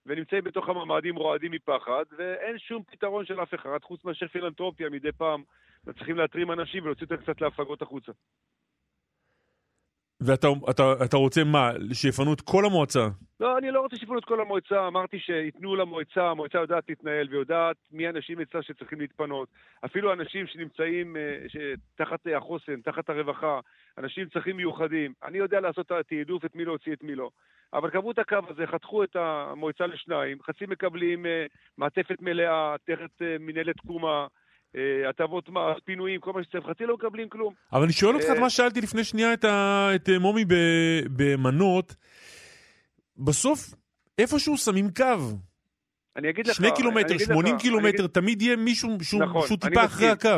ונמצאים 0.07 0.45
בתוך 0.45 0.69
הממ"דים 0.69 1.17
רועדים 1.17 1.53
מפחד, 1.53 2.05
ואין 2.19 2.59
שום 2.59 2.83
פתרון 2.83 3.25
של 3.25 3.43
אף 3.43 3.55
אחד, 3.55 3.79
חוץ 3.83 4.05
מאשר 4.05 4.29
פילנטרופיה 4.29 4.91
מדי 4.91 5.13
פעם, 5.13 5.43
וצריכים 5.87 6.17
להתרים 6.17 6.51
אנשים 6.51 6.83
ולהוציא 6.83 7.07
אותם 7.11 7.23
קצת 7.23 7.41
להפגות 7.41 7.83
החוצה. 7.83 8.13
ואתה 10.27 10.49
אתה, 10.71 10.93
אתה 11.05 11.17
רוצה 11.17 11.45
מה? 11.45 11.71
שיפנו 11.93 12.33
את 12.33 12.41
כל 12.41 12.65
המועצה? 12.65 13.09
לא, 13.41 13.59
אני 13.59 13.71
לא 13.71 13.81
רוצה 13.81 13.97
שיפנו 13.97 14.19
את 14.19 14.25
כל 14.25 14.41
המועצה, 14.41 14.87
אמרתי 14.87 15.19
שייתנו 15.19 15.77
למועצה, 15.77 16.31
המועצה 16.31 16.59
יודעת 16.59 16.85
להתנהל 16.89 17.29
ויודעת 17.31 17.77
מי 17.93 18.07
האנשים 18.07 18.41
אצלה 18.41 18.63
שצריכים 18.63 19.01
להתפנות. 19.01 19.49
אפילו 19.85 20.13
אנשים 20.13 20.47
שנמצאים 20.47 21.17
אה, 21.17 21.75
תחת 21.95 22.21
החוסן, 22.37 22.81
תחת 22.81 23.11
הרווחה, 23.11 23.61
אנשים 23.99 24.23
עם 24.23 24.29
צרכים 24.29 24.57
מיוחדים. 24.57 25.13
אני 25.25 25.39
יודע 25.39 25.61
לעשות 25.61 25.87
את 25.87 25.93
התעדוף, 25.93 26.45
את 26.45 26.57
מי 26.57 26.65
להוציא, 26.65 26.93
את 26.93 27.03
מי 27.03 27.15
לא. 27.15 27.31
אבל 27.73 27.91
קבעו 27.91 28.11
את 28.11 28.19
הקו 28.19 28.39
הזה, 28.49 28.67
חתכו 28.67 29.05
את 29.05 29.17
המועצה 29.17 29.87
לשניים, 29.87 30.39
חצי 30.43 30.65
מקבלים 30.69 31.27
אה, 31.27 31.47
מעטפת 31.79 32.17
מלאה, 32.21 32.75
תחת 32.85 33.23
אה, 33.23 33.37
מנהלת 33.41 33.77
תקומה, 33.77 34.27
הטבות 35.11 35.49
מס, 35.49 35.57
פינויים, 35.85 36.21
כל 36.21 36.33
מה 36.33 36.43
שצריך, 36.43 36.65
חצי 36.71 36.85
לא 36.87 36.95
מקבלים 36.95 37.29
כלום. 37.29 37.55
אבל 37.73 37.83
אני 37.83 37.93
שואל 37.93 38.15
אותך 38.15 38.25
את 38.31 38.37
אה, 38.37 38.41
מה 38.41 38.51
שאלתי 38.51 38.81
לפני 38.81 39.05
שנייה 39.05 39.33
את, 39.33 39.45
ה, 39.45 39.89
את 39.95 40.09
אה, 40.09 40.19
מומי 40.19 40.45
ב- 40.45 40.55
במנות. 41.17 41.95
בסוף, 43.17 43.75
איפשהו 44.19 44.57
שמים 44.57 44.89
קו. 44.97 45.05
אני 46.17 46.31
אגיד 46.31 46.47
לך... 46.47 46.55
שני 46.55 46.69
קילומטר, 46.77 47.07
אגיד 47.07 47.21
לך, 47.21 47.27
80 47.27 47.55
אני 47.55 47.63
קילומטר, 47.63 47.89
אגיד- 47.89 48.07
תמיד 48.07 48.43
יהיה 48.43 48.57
מישהו 48.57 48.97
שהוא, 49.03 49.21
נכון, 49.23 49.49
טיפה 49.61 49.85
אחרי. 49.85 50.09
הקו. 50.09 50.29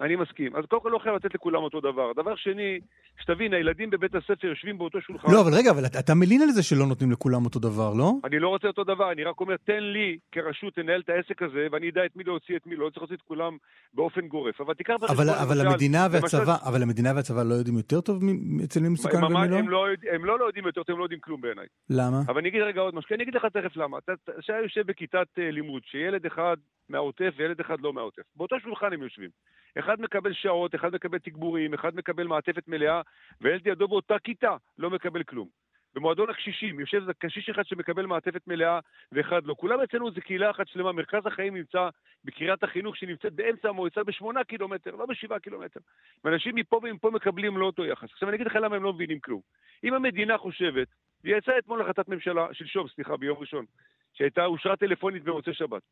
אני 0.00 0.16
מסכים. 0.16 0.56
אז 0.56 0.64
קודם 0.64 0.82
כל 0.82 0.88
לא 0.92 0.98
חייב 0.98 1.14
לתת 1.14 1.34
לכולם 1.34 1.62
אותו 1.62 1.80
דבר. 1.80 2.12
דבר 2.12 2.36
שני, 2.36 2.78
שתבין, 3.22 3.54
הילדים 3.54 3.90
בבית 3.90 4.14
הספר 4.14 4.46
יושבים 4.46 4.78
באותו 4.78 5.00
שולחן. 5.00 5.32
לא, 5.32 5.40
אבל 5.40 5.50
רגע, 5.54 5.70
אבל 5.70 5.86
אתה- 5.86 5.98
אתה 5.98 6.14
מלין 6.14 6.42
על 6.42 6.48
זה 6.48 6.62
שלא 6.62 6.86
נותנים 6.86 7.10
לכולם 7.12 7.44
אותו 7.44 7.58
דבר, 7.58 7.92
לא? 7.98 8.12
אני 8.24 8.38
לא 8.38 8.48
רוצה 8.48 8.66
אותו 8.68 8.84
דבר, 8.84 9.12
אני 9.12 9.24
רק 9.24 9.40
אומר, 9.40 9.56
תן 9.56 9.82
לי 9.82 10.18
כרשות 10.32 10.78
לנהל 10.78 11.00
את 11.00 11.08
העסק 11.08 11.42
הזה, 11.42 11.66
ואני 11.72 11.88
אדע 11.90 12.04
את 12.06 12.16
מי 12.16 12.24
להוציא 12.24 12.56
את 12.56 12.66
מי, 12.66 12.76
לא 12.76 12.88
צריך 12.88 12.98
להוציא 12.98 13.16
את 13.16 13.22
כולם 13.22 13.56
באופן 13.94 14.20
גורף. 14.20 14.60
אבל 14.60 14.74
תיקח 14.74 14.94
בחשבון, 15.00 15.28
אבל, 15.28 15.38
אבל 15.42 15.56
למשל- 15.58 15.68
המדינה 15.70 16.06
למשל- 16.06 16.36
והצבא, 16.36 16.56
אבל 16.68 16.82
המדינה 16.82 17.10
והצבא 17.16 17.42
לא 17.42 17.54
יודעים 17.54 17.76
יותר 17.76 18.00
טוב 18.00 18.24
מ- 18.24 18.60
אצל 18.64 18.80
מי 18.80 18.88
מסוכן 18.88 19.24
ומי 19.24 19.48
לא? 19.48 19.56
הם, 19.56 19.68
לא, 19.68 19.90
יודע- 19.90 20.10
הם 20.14 20.24
לא 20.24 20.38
לא 20.38 20.44
יודעים 20.44 20.66
יותר, 20.66 20.82
טוב, 20.82 20.94
הם 20.94 20.98
לא 20.98 21.04
יודעים 21.04 21.20
כלום 21.20 21.40
בעיניי. 21.40 21.66
למה? 21.90 22.20
אבל 22.28 22.38
אני 22.38 22.48
אגיד 22.48 22.62
רגע 22.62 22.80
עוד 22.80 22.94
משהו, 22.94 23.14
אני 23.14 23.22
אגיד 23.22 23.34
לך 23.34 23.44
תכף 23.52 23.76
למה. 23.76 23.98
אתה- 23.98 24.12
אתה- 24.12 24.32
יושב 24.62 24.82
בכיתת 24.86 25.26
אה, 25.38 25.50
לימוד, 25.50 25.82
שילד 25.84 26.26
אחד 26.26 26.56
מהעוטף 26.90 27.34
וילד 27.36 27.60
אחד 27.60 27.80
לא 27.80 27.92
מהעוטף, 27.92 28.22
באותו 28.36 28.60
שולחן 28.60 28.92
הם 28.92 29.02
יושבים. 29.02 29.30
אחד 29.78 30.00
מקבל 30.00 30.32
שעות, 30.32 30.74
אחד 30.74 30.94
מקבל 30.94 31.18
תגבורים, 31.18 31.74
אחד 31.74 31.96
מקבל 31.96 32.26
מעטפת 32.26 32.68
מלאה, 32.68 33.00
וילד 33.40 33.68
לידו 33.68 33.88
באותה 33.88 34.18
כיתה 34.18 34.56
לא 34.78 34.90
מקבל 34.90 35.22
כלום. 35.22 35.48
במועדון 35.94 36.30
הקשישים, 36.30 36.80
יושב 36.80 37.12
קשיש 37.12 37.48
אחד 37.48 37.66
שמקבל 37.66 38.06
מעטפת 38.06 38.46
מלאה 38.46 38.78
ואחד 39.12 39.46
לא. 39.46 39.54
כולם 39.54 39.80
אצלנו 39.80 40.10
זה 40.10 40.20
קהילה 40.20 40.50
אחת 40.50 40.68
שלמה, 40.68 40.92
מרכז 40.92 41.26
החיים 41.26 41.56
נמצא 41.56 41.88
בקריית 42.24 42.62
החינוך 42.62 42.96
שנמצאת 42.96 43.32
באמצע 43.32 43.68
המועצה 43.68 44.04
בשמונה 44.04 44.44
קילומטר, 44.44 44.96
לא 44.96 45.06
בשבעה 45.06 45.38
קילומטר. 45.38 45.80
ואנשים 46.24 46.54
מפה 46.54 46.80
ומפה 46.82 47.10
מקבלים 47.10 47.56
לא 47.56 47.66
אותו 47.66 47.84
יחס. 47.84 48.12
עכשיו 48.12 48.28
אני 48.28 48.36
אגיד 48.36 48.46
לך 48.46 48.56
למה 48.56 48.76
הם 48.76 48.82
לא 48.82 48.92
מבינים 48.92 49.20
כלום. 49.20 49.40
אם 49.84 49.94
המדינה 49.94 50.38
חושבת, 50.38 50.88
והיא 51.24 51.36
יצאה 51.36 51.58
אתמול 51.58 51.82
החלטת 51.82 52.08
ממשלה, 52.08 52.46
שלשום, 52.52 52.88
סליחה, 52.88 53.16
ביום 53.16 53.38
ראשון, 53.38 53.64
שהייתה 54.12 54.44
אושרה 54.44 54.76
טלפונית 54.76 55.24
במוצאי 55.24 55.54
שבת. 55.54 55.82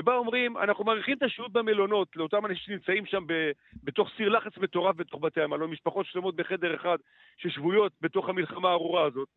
שבה 0.00 0.14
אומרים, 0.14 0.56
אנחנו 0.56 0.84
מאריכים 0.84 1.16
את 1.18 1.22
השהות 1.22 1.52
במלונות 1.52 2.08
לאותם 2.16 2.46
אנשים 2.46 2.64
שנמצאים 2.66 3.06
שם 3.06 3.24
ב, 3.26 3.32
בתוך 3.84 4.08
סיר 4.16 4.28
לחץ 4.28 4.58
מטורף 4.58 4.96
בתוך 4.96 5.20
בתי 5.22 5.40
המלון, 5.40 5.70
משפחות 5.70 6.06
שלמות 6.06 6.36
בחדר 6.36 6.74
אחד 6.74 6.96
ששבויות 7.36 7.92
בתוך 8.00 8.28
המלחמה 8.28 8.68
הארורה 8.68 9.06
הזאת. 9.06 9.28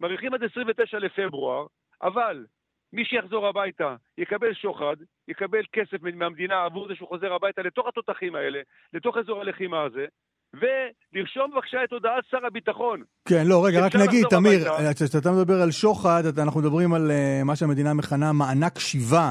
מאריכים 0.00 0.34
עד 0.34 0.44
29 0.44 0.98
לפברואר, 0.98 1.66
אבל 2.02 2.46
מי 2.92 3.04
שיחזור 3.04 3.46
הביתה 3.46 3.96
יקבל 4.18 4.54
שוחד, 4.54 4.96
יקבל 5.28 5.62
כסף 5.72 6.02
מהמדינה 6.02 6.64
עבור 6.64 6.88
זה 6.88 6.94
שהוא 6.94 7.08
חוזר 7.08 7.32
הביתה 7.32 7.62
לתוך 7.62 7.86
התותחים 7.88 8.34
האלה, 8.34 8.60
לתוך 8.92 9.16
אזור 9.16 9.40
הלחימה 9.40 9.82
הזה, 9.82 10.06
ולרשום 10.54 11.50
בבקשה 11.54 11.84
את 11.84 11.92
הודעת 11.92 12.24
שר 12.30 12.46
הביטחון. 12.46 13.02
כן, 13.28 13.44
לא, 13.46 13.66
רגע, 13.66 13.86
רק 13.86 13.96
נגיד, 13.96 14.26
תמיר. 14.30 14.60
כשאתה 14.94 15.30
מדבר 15.30 15.62
על 15.62 15.70
שוחד, 15.70 16.22
אנחנו 16.38 16.60
מדברים 16.60 16.94
על 16.94 17.10
אה, 17.10 17.40
מה 17.44 17.56
שהמדינה 17.56 17.94
מכנה 17.94 18.32
מענק 18.32 18.78
שיבה 18.78 19.30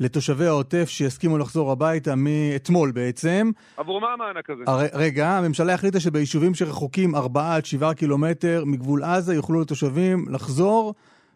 לתושבי 0.00 0.46
העוטף 0.46 0.88
שיסכימו 0.88 1.38
לחזור 1.38 1.72
הביתה 1.72 2.14
מאתמול 2.16 2.90
בעצם. 2.90 3.50
עבור 3.76 4.00
מה 4.00 4.12
המענק 4.12 4.50
הזה? 4.50 4.62
הר... 4.66 4.80
רגע, 4.92 5.28
הממשלה 5.28 5.74
החליטה 5.74 6.00
שביישובים 6.00 6.54
שרחוקים 6.54 7.14
4 7.14 7.54
עד 7.54 7.64
7 7.64 7.94
קילומטר 7.94 8.64
מגבול 8.66 9.04
עזה 9.04 9.34
יוכלו 9.34 9.60
לתושבים 9.60 10.26
לחזור 10.28 10.94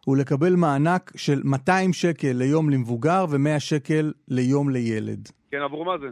ולקבל 0.09 0.57
מענק 0.57 1.13
של 1.17 1.41
200 1.45 1.93
שקל 1.93 2.33
ליום 2.33 2.71
למבוגר 2.71 3.25
ו-100 3.29 3.59
שקל 3.61 4.13
ליום 4.29 4.71
לילד. 4.71 5.29
כן, 5.51 5.63
עבור 5.65 5.85
מה 5.85 5.93
זה? 5.99 6.07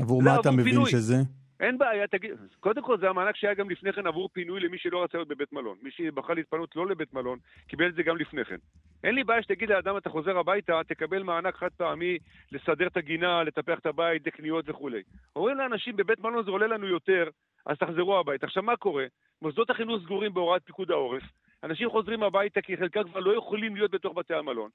עבור 0.00 0.22
זה 0.22 0.28
מה 0.28 0.40
אתה 0.40 0.50
מבין. 0.50 0.86
שזה? 0.86 1.22
אין 1.60 1.78
בעיה, 1.78 2.06
תגיד, 2.06 2.30
קודם 2.60 2.82
כל 2.82 2.98
זה 2.98 3.08
המענק 3.08 3.36
שהיה 3.36 3.54
גם 3.54 3.70
לפני 3.70 3.92
כן 3.92 4.06
עבור 4.06 4.28
פינוי 4.32 4.60
למי 4.60 4.78
שלא 4.78 5.02
רצה 5.02 5.18
להיות 5.18 5.28
בבית 5.28 5.52
מלון. 5.52 5.78
מי 5.82 5.90
שבחר 5.90 6.34
להתפנות 6.34 6.76
לא 6.76 6.86
לבית 6.86 7.14
מלון, 7.14 7.38
קיבל 7.68 7.88
את 7.88 7.94
זה 7.94 8.02
גם 8.02 8.16
לפני 8.16 8.44
כן. 8.44 8.56
אין 9.04 9.14
לי 9.14 9.24
בעיה 9.24 9.42
שתגיד 9.42 9.68
לאדם, 9.68 9.96
אתה 9.96 10.10
חוזר 10.10 10.38
הביתה, 10.38 10.80
תקבל 10.88 11.22
מענק 11.22 11.54
חד 11.56 11.68
פעמי 11.76 12.18
לסדר 12.52 12.86
את 12.86 12.96
הגינה, 12.96 13.42
לטפח 13.42 13.78
את 13.78 13.86
הבית, 13.86 14.26
לקניות 14.26 14.68
וכולי. 14.68 15.02
אומרים 15.36 15.56
לאנשים, 15.56 15.96
בבית 15.96 16.18
מלון 16.18 16.44
זה 16.44 16.50
עולה 16.50 16.66
לנו 16.66 16.86
יותר, 16.86 17.28
אז 17.66 17.78
תחזרו 17.78 18.18
הביתה. 18.18 18.46
עכשיו, 18.46 18.62
מה 18.62 18.76
קורה? 18.76 19.04
מוסדות 19.42 19.70
החינוך 19.70 20.02
סגורים 20.02 20.34
בהוראת 20.34 20.62
פיקוד 20.64 20.90
העורף, 20.90 21.22
אנשים 21.62 21.90
חוזרים 21.90 22.22
הביתה 22.22 22.60
כי 22.60 22.76
חלקם 22.76 23.02
כבר 23.02 23.20
לא 23.20 23.36
יכולים 23.36 23.76
להיות 23.76 23.90
בתוך 23.90 24.14
בתי 24.16 24.34
המלון. 24.34 24.70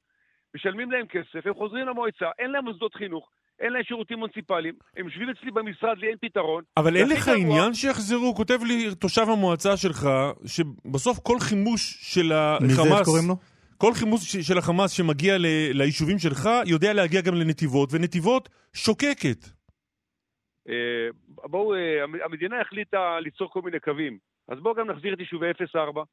משלמים 0.55 0.91
להם 0.91 1.07
כסף, 1.07 1.47
הם 1.47 1.53
חוזרים 1.53 1.87
למועצה, 1.87 2.29
אין 2.39 2.51
להם 2.51 2.65
מוסדות 2.65 2.95
חינוך, 2.95 3.29
אין 3.61 3.73
להם 3.73 3.83
שירותים 3.83 4.19
מוניציפליים, 4.19 4.73
הם 4.97 5.05
יושבים 5.05 5.29
אצלי 5.29 5.51
במשרד, 5.51 5.97
לי 5.97 6.07
אין 6.07 6.17
פתרון. 6.21 6.63
אבל 6.77 6.95
אין 6.97 7.09
לך 7.09 7.27
גרוע- 7.27 7.37
עניין 7.39 7.73
שיחזרו, 7.73 8.35
כותב 8.35 8.59
לי 8.67 8.95
תושב 8.95 9.25
המועצה 9.33 9.77
שלך, 9.77 10.09
שבסוף 10.45 11.19
כל 11.19 11.39
חימוש 11.39 11.97
של 12.13 12.21
מי 12.61 12.67
זה, 12.67 12.81
איך 12.81 12.89
החמאס, 12.89 13.05
קוראים 13.05 13.27
לו? 13.27 13.35
כל 13.77 13.93
חימוש 13.93 14.35
של 14.35 14.57
החמאס 14.57 14.91
שמגיע 14.91 15.37
ל- 15.37 15.45
ליישובים 15.73 16.19
שלך, 16.19 16.49
יודע 16.65 16.93
להגיע 16.93 17.21
גם 17.21 17.35
לנתיבות, 17.35 17.89
ונתיבות 17.93 18.49
שוקקת. 18.73 19.45
אה, 20.69 21.07
בואו, 21.27 21.73
אה, 21.75 22.03
המ- 22.03 22.21
המדינה 22.25 22.61
החליטה 22.61 23.19
ליצור 23.19 23.49
כל 23.53 23.61
מיני 23.61 23.79
קווים, 23.79 24.17
אז 24.49 24.59
בואו 24.59 24.75
גם 24.75 24.91
נחזיר 24.91 25.13
את 25.13 25.19
יישובי 25.19 25.51
0-4. 25.51 26.03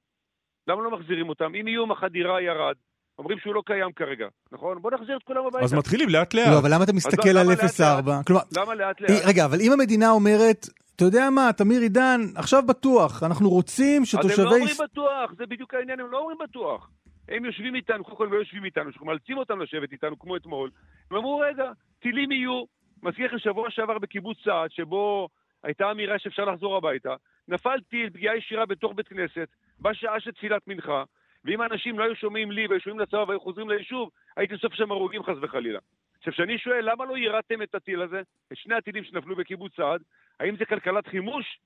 למה 0.69 0.83
לא 0.83 0.99
מחזירים 0.99 1.29
אותם? 1.29 1.55
אם 1.55 1.67
איום 1.67 1.93
החדירה 1.93 2.43
ירד, 2.43 2.75
אומרים 3.19 3.39
שהוא 3.39 3.55
לא 3.55 3.63
קיים 3.67 3.93
כרגע, 3.93 4.27
נכון? 4.53 4.83
בואו 4.83 4.95
נחזיר 4.95 5.17
את 5.17 5.23
כולם 5.23 5.47
הביתה. 5.47 5.65
אז 5.65 5.75
מתחילים 5.75 6.09
לאט 6.09 6.35
לאט. 6.35 6.49
לא, 6.49 6.59
אבל 6.59 6.75
למה 6.75 6.85
אתה 6.85 6.93
מסתכל 6.93 7.29
על 7.29 7.47
לאט 7.47 7.59
0-4? 7.59 8.27
כלומר, 8.27 8.43
למה 8.57 8.75
לאט 8.75 9.01
לאט? 9.01 9.11
רגע, 9.27 9.45
אבל 9.45 9.59
אם 9.61 9.73
המדינה 9.73 10.11
אומרת, 10.11 10.67
אתה 10.97 11.05
יודע 11.05 11.31
מה, 11.31 11.51
תמיר 11.57 11.81
עידן, 11.81 12.21
עכשיו 12.37 12.63
בטוח, 12.67 13.23
אנחנו 13.23 13.51
רוצים 13.51 14.03
אז 14.03 14.15
הם 14.15 14.21
לא 14.23 14.29
שתושבי... 14.29 14.43
אומרים 14.43 14.77
בטוח, 14.85 15.33
זה 15.37 15.47
בדיוק 15.47 15.75
העניין, 15.75 16.01
הם 16.01 16.11
לא 16.11 16.19
אומרים 16.19 16.39
בטוח. 16.45 16.91
הם 17.29 17.45
יושבים 17.45 17.75
איתנו, 17.75 18.05
קודם 18.05 18.17
כל 18.17 18.27
הם 18.27 18.33
לא 18.33 18.39
יושבים 18.39 18.65
איתנו, 18.65 18.85
שאנחנו 18.85 19.07
מאלצים 19.07 19.39
אותם 19.39 19.61
לשבת 19.61 19.93
איתנו 19.93 20.19
כמו 20.19 20.37
אתמול. 20.37 20.71
הם 21.11 21.17
אמרו, 21.17 21.39
רגע, 21.39 21.65
טילים 22.03 22.33
יהיו. 22.33 22.65
מזכיר 23.03 23.27
לכם 23.27 23.39
שבוע 23.39 23.71
שעבר 23.71 23.99
בקיבוץ 23.99 24.39
סעד, 24.45 24.71
שבו 24.71 25.29
הייתה 25.65 25.91
אמירה 25.91 26.19
שאפשר 26.19 26.45
לחזור 26.45 26.77
הביתה, 26.77 27.15
נפל 27.49 27.81
טיל, 27.91 28.11
פגיעה 28.11 28.37
ישירה 28.37 28.67
בתוך 28.67 28.93
בית 28.97 29.09
כנסת, 29.09 29.49
בשעה 29.81 30.21
של 30.21 30.31
תפילת 30.31 30.63
מנחה, 30.67 31.05
ואם 31.45 31.61
האנשים 31.61 31.99
לא 31.99 32.05
היו 32.05 32.17
שומעים 32.17 32.51
לי 32.51 32.67
והיו 32.67 32.81
שומעים 32.81 33.01
לצבא 33.01 33.25
והיו 33.29 33.41
חוזרים 33.41 33.71
ליישוב, 33.71 34.11
הייתי 34.37 34.55
סוף 34.59 34.75
שם 34.75 34.91
הרוגים 34.91 35.23
חס 35.23 35.37
וחלילה. 35.43 35.79
עכשיו, 36.19 36.33
כשאני 36.33 36.59
שואל 36.59 36.91
למה 36.91 37.05
לא 37.05 37.17
יירדתם 37.17 37.63
את 37.63 37.75
הטיל 37.75 38.03
הזה, 38.03 38.21
את 38.53 38.57
שני 38.57 38.75
הטילים 38.75 39.05
שנפלו 39.05 39.37
בקיבוץ 39.37 39.73
סעד, 39.77 40.01
האם 40.41 40.57
זה 40.57 40.65
כלכלת 40.65 41.07
חימוש? 41.07 41.61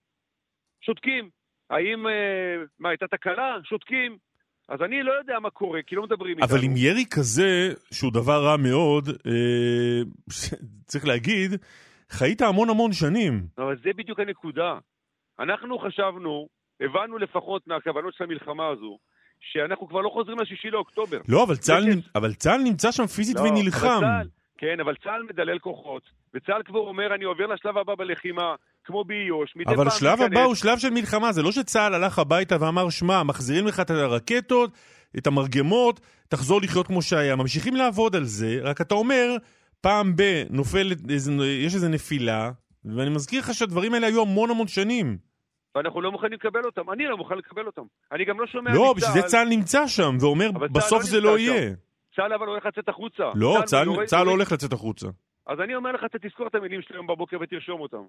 שותקים. 0.81 1.31
האם, 1.71 2.07
אה, 2.07 2.57
מה, 2.79 2.89
הייתה 2.89 3.07
תקלה? 3.07 3.57
שותקים. 3.65 4.19
אז 4.69 4.83
אני 4.83 5.03
לא 5.03 5.13
יודע 5.13 5.39
מה 5.39 5.51
קורה, 5.51 5.83
כי 5.87 5.95
לא 5.97 6.03
מדברים 6.03 6.37
איתנו. 6.39 6.47
אבל 6.47 6.65
עם 6.65 6.77
ירי 6.77 7.05
כזה, 7.11 7.75
שהוא 7.93 8.13
דבר 8.13 8.45
רע 8.45 8.57
מאוד, 8.57 9.09
אה, 9.09 10.03
צריך 10.87 11.07
להגיד, 11.07 11.51
חיית 12.11 12.43
המון 12.43 12.71
המון 12.71 12.93
שנים. 12.93 13.35
אבל 13.59 13.77
זה 13.85 13.91
בדיוק 13.97 14.21
הנקודה. 14.21 14.79
אנחנו 15.39 15.79
חשבנו, 15.79 16.49
הבנו 16.81 17.19
לפחות 17.19 17.67
מהכוונות 17.67 18.15
של 18.15 18.25
המלחמה 18.25 18.69
הזו, 18.69 18.99
שאנחנו 19.53 19.89
כבר 19.89 20.01
לא 20.01 20.11
חוזרים 20.13 20.39
לשישי 20.39 20.71
לאוקטובר. 20.71 21.19
לא, 21.29 21.45
אבל 21.45 21.57
צה"ל, 21.57 21.83
זה 21.91 21.97
נ- 21.97 22.01
אבל 22.15 22.35
צה"ל 22.35 22.61
נמצא 22.61 22.93
שם 22.93 23.07
פיזית 23.07 23.37
לא, 23.37 23.41
ונלחם. 23.43 23.87
אבל 23.87 24.01
צה"ל, 24.01 24.29
כן, 24.59 24.81
אבל 24.81 24.95
צה"ל 25.05 25.23
מדלל 25.31 25.59
כוחות, 25.59 26.03
וצה"ל 26.35 26.63
כבר 26.65 26.79
אומר, 26.79 27.15
אני 27.15 27.25
עובר 27.25 27.47
לשלב 27.47 27.79
הבא 27.79 27.95
בלחימה, 27.95 28.55
כמו 28.85 29.05
באיו"ש, 29.05 29.53
מדי 29.57 29.65
פעם 29.65 29.75
אבל 29.75 29.87
השלב 29.89 30.11
ניכנס. 30.21 30.27
הבא 30.33 30.43
הוא 30.43 30.55
שלב 30.55 30.79
של 30.79 30.91
מלחמה, 30.91 31.33
זה 31.33 31.43
לא 31.43 31.53
שצה"ל 31.53 31.95
הלך 31.95 32.19
הביתה 32.19 32.57
ואמר, 32.61 32.91
שמע, 32.91 33.23
מחזירים 33.23 33.67
לך 33.67 33.81
את 33.81 33.91
הרקטות, 33.91 34.71
את 35.19 35.27
המרגמות, 35.27 36.01
תחזור 36.29 36.61
לחיות 36.63 36.87
כמו 36.87 37.03
שהיה. 37.03 37.37
ממשיכים 37.37 37.77
לעבוד 37.77 38.17
על 38.17 38.25
זה, 38.25 38.59
רק 38.63 38.81
אתה 38.81 38.95
אומר, 38.95 39.37
פעם 39.81 40.17
ב... 40.17 40.23
נופל, 40.51 40.93
איזה- 41.11 41.33
יש 41.47 41.75
איזו 41.75 41.89
נפילה, 41.89 42.51
ואני 42.85 43.11
מזכיר 43.11 43.41
לך 43.41 43.55
שהדברים 43.55 43.95
האלה 43.95 44.07
היו 44.07 44.23
המון 44.23 44.51
המון 44.51 44.69
שנים. 44.69 45.32
ואנחנו 45.75 46.01
לא 46.01 46.13
מוכנים 46.13 46.33
לקבל 46.33 46.65
אותם. 46.65 46.91
אני 46.91 47.07
לא 47.07 47.17
מוכן 47.17 47.39
לקבל 47.39 47.67
אותם. 47.67 47.83
אני 48.13 48.25
גם 48.25 48.41
לא 48.41 48.47
שומע 48.47 48.71
לא, 48.75 48.81
מצה"ל- 48.97 49.09
בשביל 49.09 49.23
זה 49.23 49.29
צה"ל 49.29 49.49
נמצא 49.49 49.87
שם, 49.87 50.17
ואומר, 50.21 50.49
אבל 50.55 50.69
צה"ל 50.69 50.77
בסוף 50.79 50.99
לא 51.01 51.05
זה 51.07 51.21
לא. 51.21 51.39
יהיה. 51.39 51.71
צה"ל 52.17 52.33
אבל 52.33 52.47
הולך 52.47 52.67
לצאת 52.67 52.89
החוצה. 52.89 53.31
לא, 53.35 53.59
צה"ל 53.65 53.85
יורד- 53.87 54.05
צה"ל 54.07 54.27
לא 54.27 54.31
הולך 54.31 54.53
לצאת 54.53 54.73
החוצה. 54.73 55.07
אז 55.47 55.61
אני 55.61 55.75
אומר 55.75 55.93
לך, 55.93 56.05
תזכור 56.21 56.47
את 56.47 56.55
המילים 56.55 56.83
שלי 56.83 56.97
היום 56.97 57.07
בבוקר 57.07 57.37
ותרשום 57.41 57.81
אותם. 57.81 58.03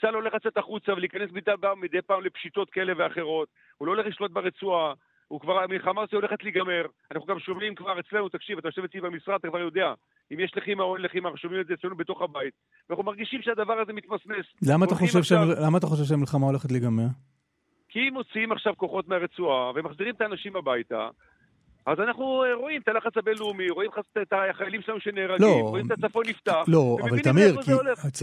צה"ל 0.00 0.14
הולך 0.14 0.34
לצאת 0.34 0.56
החוצה 0.56 0.92
ולהיכנס 0.92 1.30
מדי 1.32 1.50
פעם, 1.60 1.80
מדי 1.80 2.02
פעם 2.02 2.22
לפשיטות 2.24 2.70
כאלה 2.70 2.92
ואחרות. 2.98 3.48
הוא 3.78 3.86
לא 3.86 3.92
הולך 3.92 4.06
לשלוט 4.06 4.30
ברצועה. 4.30 4.94
הוא 5.28 5.40
כבר, 5.40 5.58
המלחמה 5.62 6.02
הזו 6.02 6.16
הולכת 6.16 6.42
להיגמר. 6.42 6.82
אנחנו 7.12 7.26
גם 7.26 7.38
שומעים 7.38 7.74
כבר 7.74 8.00
אצלנו, 8.00 8.28
תקשיב, 8.28 8.58
אתה 8.58 8.68
יושב 8.68 8.84
אצלי 8.84 9.00
במשרד, 9.00 9.34
אתה 9.40 9.48
כבר 9.48 9.58
יודע. 9.58 9.92
אם 10.32 10.40
יש 10.40 10.52
לחימה 10.56 10.82
או 10.82 10.96
אין 10.96 11.04
לחימה, 11.04 11.28
אנחנו 11.28 11.38
שומעים 11.38 11.60
את 11.60 11.66
זה 11.66 11.74
אצלנו 11.74 11.96
בתוך 11.96 12.22
הבית. 12.22 12.54
ואנחנו 12.88 13.04
מרגישים 13.04 13.42
שהדבר 13.42 13.72
הזה 13.72 13.92
מתמסמס. 13.92 14.46
למה 14.62 14.86
אתה 14.86 14.94
חושב 14.94 15.18
עכשיו- 15.18 15.38
שהמל- 15.46 15.66
למה 15.66 15.78
אתה 15.78 15.86
חושב 15.86 16.04
שהמלחמה 16.04 16.46
הולכת 16.46 16.72
להיגמר? 16.72 17.06
כי 17.88 17.98
אם 18.08 18.14
מוציאים 18.14 18.52
עכשיו 18.52 18.72
כוחות 18.76 19.08
מהרצועה 19.08 19.72
ומחזירים 19.74 20.14
את 20.14 20.20
האנשים 20.20 20.56
הביתה, 20.56 21.08
אז 21.86 22.00
אנחנו 22.00 22.44
אה, 22.44 22.54
רואים 22.54 22.80
את 22.82 22.88
הלחץ 22.88 23.16
הבינלאומי, 23.16 23.70
רואים 23.70 23.90
את 24.22 24.32
החיילים 24.32 24.82
שלנו 24.82 25.00
שנהרגים, 25.00 25.46
לא, 25.46 25.60
רואים 25.68 25.86
את 25.86 26.04
הצפון 26.04 26.24
נפתח, 26.28 26.64
לא, 26.68 26.96
אבל 27.02 27.20
תמיר, 27.22 27.62
כי 27.62 27.72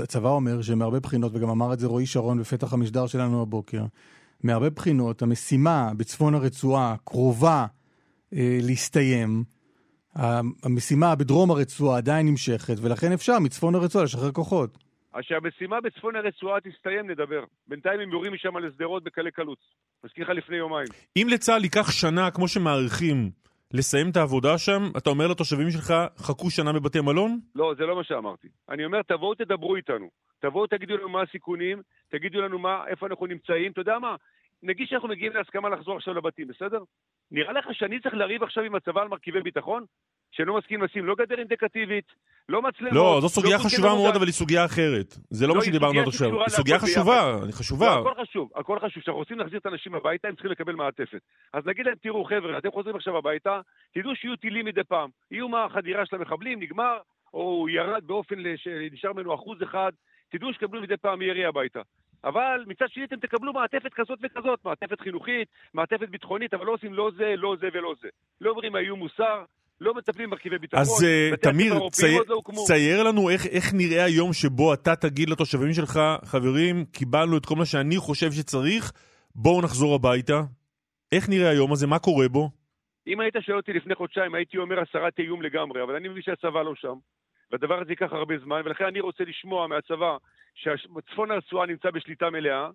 הצבא 0.03 0.29
אומר 0.29 0.61
שמהרבה 0.61 0.99
בחינות, 0.99 1.31
וגם 1.35 1.49
אמר 1.49 1.73
את 1.73 1.79
זה 1.79 1.87
רועי 1.87 2.05
שרון 2.05 2.39
בפתח 2.39 2.73
המשדר 2.73 3.07
שלנו 3.07 3.41
הבוקר, 3.41 3.81
מהרבה 4.43 4.69
בחינות 4.69 5.21
המשימה 5.21 5.91
בצפון 5.97 6.35
הרצועה 6.35 6.95
קרובה 7.05 7.65
אה, 8.33 8.57
להסתיים, 8.61 9.43
המשימה 10.63 11.15
בדרום 11.15 11.51
הרצועה 11.51 11.97
עדיין 11.97 12.27
נמשכת, 12.27 12.75
ולכן 12.81 13.11
אפשר 13.11 13.39
מצפון 13.39 13.75
הרצועה 13.75 14.03
לשחרר 14.03 14.31
כוחות. 14.31 14.77
אז 15.13 15.23
שהמשימה 15.23 15.81
בצפון 15.81 16.15
הרצועה 16.15 16.59
תסתיים, 16.61 17.09
נדבר. 17.11 17.43
בינתיים 17.67 17.99
הם 17.99 18.11
יורים 18.11 18.33
משם 18.33 18.57
לשדרות 18.57 19.03
בקלי 19.03 19.31
קלות. 19.31 19.57
מזכיר 20.03 20.23
לך 20.23 20.29
לפני 20.29 20.57
יומיים. 20.57 20.87
אם 21.17 21.27
לצה"ל 21.31 21.63
ייקח 21.63 21.91
שנה, 21.91 22.31
כמו 22.31 22.47
שמעריכים, 22.47 23.31
לסיים 23.73 24.09
את 24.09 24.17
העבודה 24.17 24.57
שם, 24.57 24.81
אתה 24.97 25.09
אומר 25.09 25.27
לתושבים 25.27 25.69
שלך, 25.71 25.93
חכו 26.17 26.49
שנה 26.49 26.73
בבתי 26.73 27.01
מלון? 27.01 27.39
לא, 27.55 27.73
זה 27.77 27.85
לא 27.85 27.95
מה 27.95 28.03
שאמרתי. 28.03 28.47
אני 28.69 28.85
אומר, 28.85 29.01
תבואו 29.01 29.35
תדברו 29.35 29.75
איתנו. 29.75 30.09
תבואו 30.39 30.67
תגידו 30.67 30.97
לנו 30.97 31.09
מה 31.09 31.21
הסיכונים, 31.21 31.81
תגידו 32.09 32.41
לנו 32.41 32.59
מה, 32.59 32.83
איפה 32.87 33.05
אנחנו 33.07 33.25
נמצאים. 33.25 33.71
אתה 33.71 33.81
יודע 33.81 33.99
מה? 33.99 34.15
נגיד 34.63 34.87
שאנחנו 34.87 35.07
מגיעים 35.07 35.33
להסכמה 35.33 35.69
לחזור 35.69 35.95
עכשיו 35.95 36.13
לבתים, 36.13 36.47
בסדר? 36.47 36.79
נראה 37.31 37.53
לך 37.53 37.65
שאני 37.71 37.99
צריך 37.99 38.15
לריב 38.15 38.43
עכשיו 38.43 38.63
עם 38.63 38.75
הצבא 38.75 39.01
על 39.01 39.07
מרכיבי 39.07 39.41
ביטחון? 39.41 39.85
שלא 40.31 40.57
מסכים 40.57 40.83
לשים 40.83 41.05
לא 41.05 41.15
גדר 41.15 41.39
אינדיקטיבית, 41.39 42.05
לא 42.49 42.61
מצלמות. 42.61 42.93
לא, 42.93 43.17
זו 43.21 43.29
סוגיה 43.29 43.57
בודקי 43.57 43.75
חשובה. 43.75 43.89
מאוד, 43.89 44.15
אבל 44.15 44.25
היא 44.25 44.33
סוגיה 44.33 44.65
אחרת. 44.65 45.15
זה 45.29 45.47
לא 45.47 45.53
לא, 45.53 45.55
מה 45.59 45.65
שדיברנו 45.65 45.99
עד 45.99 46.07
עכשיו. 46.07 46.39
היא 46.41 46.47
סוגיה 46.47 46.79
חשובה. 46.79 47.35
היא 47.43 47.53
חשובה. 47.53 47.85
לא, 47.85 48.09
הכל 48.09 48.21
חשוב, 48.21 48.49
הכל 48.55 48.79
חשוב. 48.79 49.01
כשאנחנו 49.03 49.19
רוצים 49.19 49.39
להחזיר 49.39 49.59
את 49.59 49.65
האנשים 49.65 49.95
הביתה, 49.95 50.27
הם 50.27 50.33
צריכים 50.33 50.51
לקבל 50.51 50.75
מעטפת. 50.75 51.21
אז 51.53 51.65
נגיד 51.65 51.85
להם, 51.85 51.95
תראו, 52.01 52.25
חבר'ה, 52.25 52.57
אתם 52.57 52.71
חוזרים 52.71 52.95
עכשיו 52.95 53.17
הביתה, 53.17 53.61
תדעו 53.93 54.15
שיהיו 54.15 54.35
טילים 54.35 54.65
מדי 54.65 54.83
פעם. 54.83 55.09
מה 55.49 55.65
החדירה 55.65 56.05
של 56.05 56.15
המחבלים, 56.15 56.59
נגמר, 56.59 56.97
או 57.33 57.69
ירד 57.69 58.03
באופן 58.07 58.35
שנשאר 58.55 59.13
ממנו 59.13 59.35
אחוז 59.35 59.63
אחד, 59.63 59.91
תדעו 60.31 60.53
שקבלו 60.53 60.81
מדי 60.81 60.97
פעם 60.97 61.21
ירי 61.21 61.45
הביתה. 61.45 61.81
אבל 62.23 62.63
מצד 62.67 62.85
שני 62.89 63.03
אתם 63.03 63.15
תקבלו 63.15 63.53
מעטפת 63.53 63.93
כזאת 63.93 64.19
וכזאת, 64.23 64.65
מעטפת 64.65 65.01
חינוכית, 65.01 65.47
מעטפת 65.73 66.09
ביטחונית, 66.09 66.53
אבל 66.53 66.65
לא 66.65 66.71
עושים 66.73 66.93
לא 66.93 67.11
זה, 67.17 67.33
לא 67.37 67.55
זה 67.59 67.67
ולא 67.73 67.93
זה. 68.01 68.07
לא 68.41 68.49
אומרים 68.49 68.75
האיום 68.75 68.99
מוסר, 68.99 69.43
לא 69.81 69.93
מטפלים 69.93 70.29
במרכיבי 70.29 70.57
ביטחון. 70.57 70.81
אז 70.81 71.03
אה, 71.03 71.37
תמיר, 71.41 71.73
צי- 71.91 72.17
לא. 72.29 72.41
צייר 72.67 73.03
לנו 73.03 73.29
איך, 73.29 73.45
איך 73.47 73.73
נראה 73.73 74.03
היום 74.05 74.33
שבו 74.33 74.73
אתה 74.73 74.95
תגיד 74.95 75.29
לתושבים 75.29 75.73
שלך, 75.73 75.99
חברים, 76.25 76.85
קיבלנו 76.85 77.37
את 77.37 77.45
כל 77.45 77.55
מה 77.55 77.65
שאני 77.65 77.97
חושב 77.97 78.31
שצריך, 78.31 78.91
בואו 79.35 79.61
נחזור 79.61 79.95
הביתה. 79.95 80.41
איך 81.11 81.29
נראה 81.29 81.49
היום 81.49 81.71
הזה? 81.71 81.87
מה 81.87 81.99
קורה 81.99 82.27
בו? 82.29 82.49
אם 83.07 83.19
היית 83.19 83.35
שואל 83.41 83.57
אותי 83.57 83.73
לפני 83.73 83.95
חודשיים, 83.95 84.35
הייתי 84.35 84.57
אומר 84.57 84.79
הסרת 84.79 85.19
איום 85.19 85.41
לגמרי, 85.41 85.83
אבל 85.83 85.95
אני 85.95 86.07
מבין 86.07 86.21
שהצבא 86.23 86.61
לא 86.61 86.75
שם, 86.75 86.93
והדבר 87.51 87.81
הזה 87.81 87.91
ייקח 87.91 88.09
הרבה 88.11 88.33
זמן, 88.43 88.61
ולכן 88.65 88.85
אני 88.85 88.99
רוצה 88.99 89.23
לשמוע 89.23 89.67
מהצבא 89.67 90.17
שצפון 90.55 91.31
הרצועה 91.31 91.65
נמצא 91.65 91.91
בשליטה 91.91 92.29
מלאה, 92.29 92.69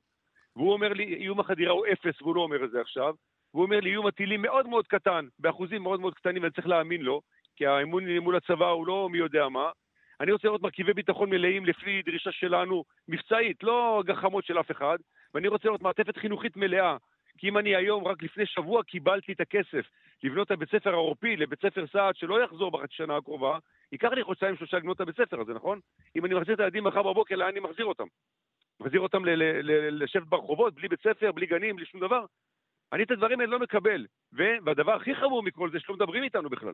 והוא 0.56 0.72
אומר 0.72 0.92
לי, 0.92 1.04
איום 1.04 1.40
החדירה 1.40 1.72
הוא 1.72 1.86
אפס, 1.92 2.22
והוא 2.22 2.36
לא 2.36 2.40
אומר 2.40 2.64
את 2.64 2.70
זה 2.70 2.80
עכשיו, 2.80 3.14
והוא 3.54 3.64
אומר 3.64 3.80
לי, 3.80 3.90
איום 3.90 4.06
הטילים 4.06 4.42
מאוד 4.42 4.68
מאוד 4.68 4.86
קטן, 4.86 5.26
באחוזים 5.38 5.82
מאוד 5.82 6.00
מאוד 6.00 6.14
קטנים, 6.14 6.42
ואני 6.42 6.52
צריך 6.52 6.66
להאמין 6.66 7.02
לו, 7.02 7.20
כי 7.56 7.66
האמון 7.66 8.08
מול 8.08 8.36
הצבא 8.36 8.68
הוא 8.68 8.86
לא 8.86 9.08
מי 9.12 9.18
יודע 9.18 9.48
מה. 9.48 9.70
אני 10.20 10.32
רוצה 10.32 10.48
לראות 10.48 10.62
מרכיבי 10.62 10.92
ביטחון 10.92 11.30
מלאים 11.30 11.66
לפי 11.66 12.02
דרישה 12.02 12.32
שלנו, 12.32 12.84
מבצעית, 13.08 13.62
לא 13.62 14.02
גחמות 14.06 14.44
של 14.44 14.60
אף 14.60 14.70
אחד, 14.70 14.98
ואני 15.34 15.48
רוצה 15.48 15.68
לראות 15.68 15.82
מעטפת 15.82 16.16
חינוכית 16.16 16.56
מלאה. 16.56 16.96
כי 17.38 17.48
אם 17.48 17.58
אני 17.58 17.76
היום, 17.76 18.06
רק 18.06 18.22
לפני 18.22 18.46
שבוע, 18.46 18.82
קיבלתי 18.82 19.32
את 19.32 19.40
הכסף 19.40 19.86
לבנות 20.22 20.46
את 20.46 20.50
הבית 20.50 20.70
ספר 20.70 20.92
העורפי 20.92 21.36
לבית 21.36 21.60
ספר 21.62 21.86
סעד 21.86 22.16
שלא 22.16 22.44
יחזור 22.44 22.70
בחצי 22.70 22.94
שנה 22.94 23.16
הקרובה, 23.16 23.58
ייקח 23.92 24.08
לי 24.12 24.24
חודשיים 24.24 24.56
שלושה 24.56 24.76
לבנות 24.76 24.96
את 24.96 25.00
הבית 25.00 25.16
ספר 25.16 25.40
הזה, 25.40 25.54
נכון? 25.54 25.80
אם 26.16 26.24
אני 26.24 26.34
מחזיר 26.34 26.54
את 26.54 26.60
הילדים 26.60 26.84
מחר 26.84 27.02
בבוקר, 27.02 27.36
לאן 27.36 27.48
אני 27.48 27.60
מחזיר 27.60 27.84
אותם? 27.84 28.06
מחזיר 28.80 29.00
אותם 29.00 29.22
לשבת 29.90 30.26
ברחובות, 30.26 30.74
בלי 30.74 30.88
בית 30.88 31.00
ספר, 31.02 31.32
בלי 31.32 31.46
גנים, 31.46 31.76
בלי 31.76 31.86
שום 31.86 32.00
דבר? 32.00 32.24
אני 32.92 33.02
את 33.02 33.10
הדברים 33.10 33.40
האלה 33.40 33.52
לא 33.52 33.58
מקבל. 33.58 34.06
והדבר 34.32 34.94
הכי 34.94 35.14
חמור 35.14 35.42
מכל 35.42 35.70
זה 35.70 35.80
שלא 35.80 35.94
מדברים 35.94 36.22
איתנו 36.22 36.50
בכלל. 36.50 36.72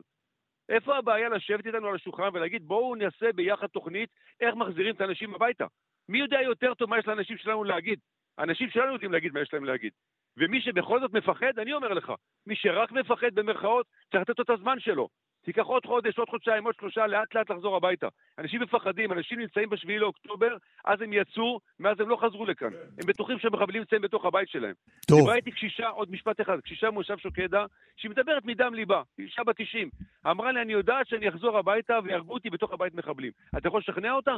איפה 0.69 0.97
הבעיה 0.97 1.29
לשבת 1.29 1.67
איתנו 1.67 1.87
על 1.87 1.95
השולחן 1.95 2.29
ולהגיד 2.33 2.67
בואו 2.67 2.95
נעשה 2.95 3.31
ביחד 3.33 3.67
תוכנית 3.67 4.09
איך 4.41 4.55
מחזירים 4.55 4.95
את 4.95 5.01
האנשים 5.01 5.35
הביתה? 5.35 5.65
מי 6.09 6.19
יודע 6.19 6.41
יותר 6.41 6.73
טוב 6.73 6.89
מה 6.89 6.99
יש 6.99 7.07
לאנשים 7.07 7.37
שלנו 7.37 7.63
להגיד? 7.63 7.99
האנשים 8.37 8.69
שלנו 8.69 8.93
יודעים 8.93 9.11
להגיד 9.11 9.33
מה 9.33 9.41
יש 9.41 9.53
להם 9.53 9.65
להגיד. 9.65 9.93
ומי 10.37 10.61
שבכל 10.61 10.99
זאת 10.99 11.13
מפחד, 11.13 11.59
אני 11.61 11.73
אומר 11.73 11.93
לך, 11.93 12.11
מי 12.47 12.55
שרק 12.55 12.91
מפחד 12.91 13.33
במרכאות, 13.33 13.85
צריך 14.11 14.21
לתת 14.21 14.39
לו 14.39 14.43
את 14.43 14.49
הזמן 14.49 14.79
שלו. 14.79 15.07
תיקח 15.45 15.65
עוד 15.65 15.85
חודש, 15.85 16.17
עוד 16.19 16.29
חודשיים, 16.29 16.65
עוד 16.65 16.75
שלושה, 16.79 17.07
לאט 17.07 17.35
לאט 17.35 17.51
לחזור 17.51 17.75
הביתה. 17.75 18.07
אנשים 18.39 18.61
מפחדים, 18.61 19.11
אנשים 19.11 19.39
נמצאים 19.39 19.69
בשביעי 19.69 19.99
לאוקטובר, 19.99 20.57
אז 20.85 21.01
הם 21.01 21.13
יצאו, 21.13 21.59
מאז 21.79 21.99
הם 21.99 22.09
לא 22.09 22.17
חזרו 22.21 22.45
לכאן. 22.45 22.67
הם 22.67 23.07
בטוחים 23.07 23.39
שהמחבלים 23.39 23.79
נמצאים 23.81 24.01
בתוך 24.01 24.25
הבית 24.25 24.49
שלהם. 24.49 24.73
טוב. 25.07 25.19
דיברה 25.19 25.35
איתי 25.35 25.51
קשישה, 25.51 25.87
עוד 25.87 26.11
משפט 26.11 26.41
אחד, 26.41 26.59
קשישה 26.59 26.89
מושב 26.91 27.17
שוקדה, 27.17 27.65
שהיא 27.97 28.11
מדברת 28.11 28.45
מדם 28.45 28.73
ליבה, 28.73 29.01
אישה 29.19 29.43
בת 29.43 29.55
90. 29.57 29.89
אמרה 30.31 30.51
לי, 30.51 30.61
אני 30.61 30.73
יודעת 30.73 31.07
שאני 31.07 31.29
אחזור 31.29 31.57
הביתה 31.57 31.93
ויהרגו 32.03 32.33
אותי 32.33 32.49
בתוך 32.49 32.73
הבית 32.73 32.95
מחבלים. 32.95 33.31
אתה 33.57 33.67
יכול 33.67 33.79
לשכנע 33.79 34.11
אותה? 34.11 34.31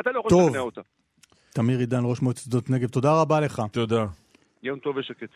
אתה 0.00 0.10
לא 0.12 0.18
יכול. 0.18 0.42
לשכנע 0.42 0.60
אותה. 0.60 0.80
תמיר 1.54 1.78
עידן, 1.78 2.00
ראש 2.04 2.22
מועצת 2.22 2.42
שדות 2.42 2.70
נגב, 2.70 2.88
תודה 2.88 3.20
רבה 3.22 3.40
לך. 3.40 3.62
תודה. 3.72 4.04
יום 4.62 4.78
טוב 4.78 4.96
ושקט. 4.96 5.28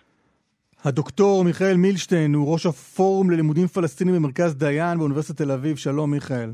הדוקטור 0.84 1.44
מיכאל 1.44 1.76
מילשטיין 1.76 2.34
הוא 2.34 2.52
ראש 2.52 2.66
הפורום 2.66 3.30
ללימודים 3.30 3.66
פלסטינים 3.66 4.14
במרכז 4.14 4.54
דיין 4.54 4.98
באוניברסיטת 4.98 5.38
תל 5.38 5.50
אביב. 5.50 5.76
שלום, 5.76 6.10
מיכאל. 6.10 6.52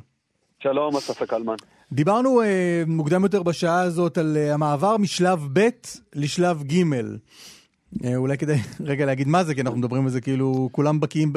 שלום, 0.59 0.97
אסף 0.97 1.23
הקלמן. 1.23 1.55
דיברנו 1.93 2.43
אה, 2.43 2.83
מוקדם 2.87 3.23
יותר 3.23 3.43
בשעה 3.43 3.81
הזאת 3.81 4.19
על 4.19 4.37
אה, 4.37 4.55
המעבר 4.55 4.97
משלב 4.97 5.49
ב' 5.53 5.69
לשלב 6.14 6.62
ג'. 6.62 6.83
אה, 8.05 8.16
אולי 8.16 8.39
כדאי 8.39 8.59
רגע 8.80 9.07
להגיד 9.07 9.28
מה 9.28 9.45
זה, 9.45 9.55
כי 9.55 9.61
אנחנו 9.61 9.78
מדברים 9.78 10.05
על 10.05 10.11
זה 10.11 10.20
כאילו 10.20 10.68
כולם 10.72 11.01
בקיאים, 11.01 11.32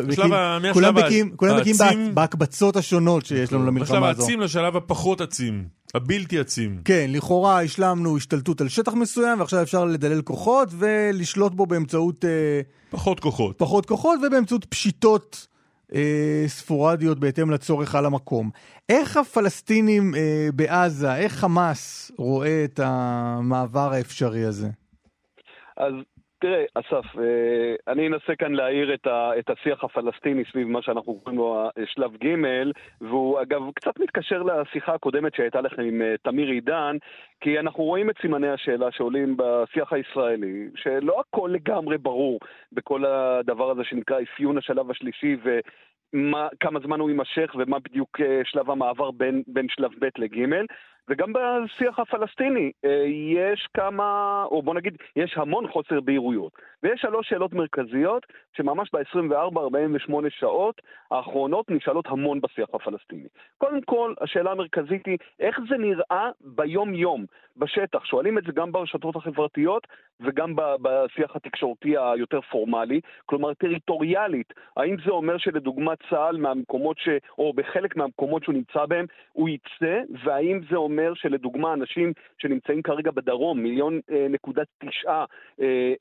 כולם 0.74 0.96
בקיאים, 0.96 1.36
כולם 1.36 1.60
בקיאים 1.60 2.16
בהקבצות 2.16 2.76
השונות 2.76 3.26
שיש 3.26 3.54
לנו 3.54 3.62
בשלב 3.62 3.74
למלחמה 3.74 4.10
הזו. 4.10 4.22
העצים 4.22 4.40
לשלב 4.40 4.76
הפחות 4.76 5.22
עצים, 5.22 5.68
הבלתי 5.96 6.40
עצים. 6.40 6.82
כן, 6.86 7.06
לכאורה 7.10 7.62
השלמנו 7.64 8.18
השתלטות 8.18 8.62
על 8.62 8.70
שטח 8.70 8.94
מסוים, 8.94 9.40
ועכשיו 9.40 9.62
אפשר 9.62 9.86
לדלל 9.86 10.22
כוחות 10.22 10.70
ולשלוט 10.72 11.54
בו 11.54 11.66
באמצעות 11.66 12.26
אה, 12.26 12.62
פחות 12.90 13.20
כוחות. 13.20 13.58
פחות 13.58 13.86
כוחות 13.86 14.20
ובאמצעות 14.28 14.66
פשיטות 14.66 15.48
אה, 15.96 16.44
ספורדיות 16.48 17.20
בהתאם 17.20 17.52
לצורך 17.52 17.96
על 17.96 18.06
המקום. 18.06 18.50
איך 18.90 19.18
הפלסטינים 19.18 20.16
אה, 20.16 20.50
בעזה, 20.56 21.16
איך 21.16 21.34
חמאס 21.34 22.12
רואה 22.18 22.64
את 22.64 22.80
המעבר 22.84 23.94
האפשרי 23.94 24.46
הזה? 24.46 24.70
אז 25.78 25.94
תראה, 26.42 26.66
אסף, 26.76 27.20
אה, 27.20 27.76
אני 27.88 28.08
אנסה 28.08 28.36
כאן 28.36 28.54
להעיר 28.54 28.94
את, 28.94 29.50
השיח 29.50 29.84
הפלסטיני 29.84 30.44
סביב 30.52 30.68
מה 30.68 30.82
שאנחנו 30.82 31.20
קוראים 31.20 31.38
לו 31.40 31.70
שלב 31.86 32.16
ג', 32.16 32.36
והוא 33.02 33.42
אגב 33.42 33.62
קצת 33.76 34.00
מתקשר 34.00 34.44
לשיחה 34.44 34.94
הקודמת 34.94 35.36
שהייתה 35.36 35.62
לכם 35.62 35.82
עם 35.82 36.02
אה, 36.02 36.16
תמיר 36.24 36.50
עידן, 36.50 36.98
כי 37.42 37.60
אנחנו 37.60 37.84
רואים 37.84 38.10
את 38.10 38.16
סימני 38.22 38.50
השאלה 38.50 38.92
שעולים 38.92 39.38
בשיח 39.38 39.94
הישראלי, 39.94 40.68
שלא 40.76 41.20
הכל 41.20 41.50
לגמרי 41.54 41.98
ברור 41.98 42.40
בכל 42.72 43.06
הדבר 43.06 43.72
הזה 43.72 43.84
שנקרא 43.84 44.18
אפיון 44.22 44.58
השלב 44.58 44.92
השלישי 44.92 45.36
ו... 45.44 45.60
מה, 46.14 46.48
כמה 46.60 46.80
זמן 46.80 47.00
הוא 47.00 47.10
יימשך 47.10 47.56
ומה 47.58 47.80
בדיוק 47.80 48.22
אה, 48.22 48.42
שלב 48.44 48.70
המעבר 48.70 49.12
בין, 49.12 49.44
בין 49.48 49.68
שלב 49.70 49.92
ב' 50.00 50.06
לג' 50.18 50.66
וגם 51.10 51.34
בשיח 51.34 52.00
הפלסטיני 52.00 52.72
אה, 52.86 53.04
יש 53.36 53.68
כמה, 53.74 54.44
או 54.52 54.62
בוא 54.62 54.74
נגיד, 54.74 54.98
יש 55.16 55.38
המון 55.38 55.68
חוסר 55.68 56.00
בהירויות. 56.02 56.52
ויש 56.84 57.02
שלוש 57.02 57.30
שאלות 57.30 57.54
מרכזיות 57.54 58.26
שממש 58.58 58.90
ב-24-48 58.94 60.14
שעות 60.30 60.82
האחרונות 61.12 61.72
נשאלות 61.72 62.06
המון 62.08 62.42
בשיח 62.42 62.70
הפלסטיני. 62.74 63.28
קודם 63.58 63.82
כל, 63.82 64.14
השאלה 64.22 64.52
המרכזית 64.52 65.06
היא 65.06 65.18
איך 65.40 65.60
זה 65.70 65.78
נראה 65.78 66.30
ביום-יום, 66.42 67.26
בשטח. 67.58 68.06
שואלים 68.06 68.38
את 68.38 68.44
זה 68.44 68.52
גם 68.52 68.72
ברשתות 68.72 69.16
החברתיות 69.16 69.88
וגם 70.22 70.54
בשיח 70.56 71.36
התקשורתי 71.36 71.96
היותר 71.98 72.42
פורמלי, 72.42 73.02
כלומר 73.26 73.54
טריטוריאלית. 73.54 74.54
האם 74.78 74.96
זה 75.06 75.12
אומר 75.12 75.38
שלדוגמה 75.38 75.94
צה"ל 76.10 76.38
מהמקומות 76.38 76.98
ש... 76.98 77.10
או 77.38 77.54
בחלק 77.54 77.96
מהמקומות 77.96 78.44
שהוא 78.44 78.56
נמצא 78.56 78.86
בהם, 78.86 79.06
הוא 79.34 79.50
יצא, 79.50 80.02
והאם 80.24 80.60
זה 80.70 80.76
אומר 80.76 80.99
שלדוגמה 81.14 81.74
אנשים 81.74 82.14
שנמצאים 82.38 82.82
כרגע 82.82 83.12
בדרום, 83.12 83.60
מיליון 83.60 84.00
אה, 84.12 84.28
נקודה 84.30 84.62
תשעה, 84.86 85.26
אה, 85.62 85.94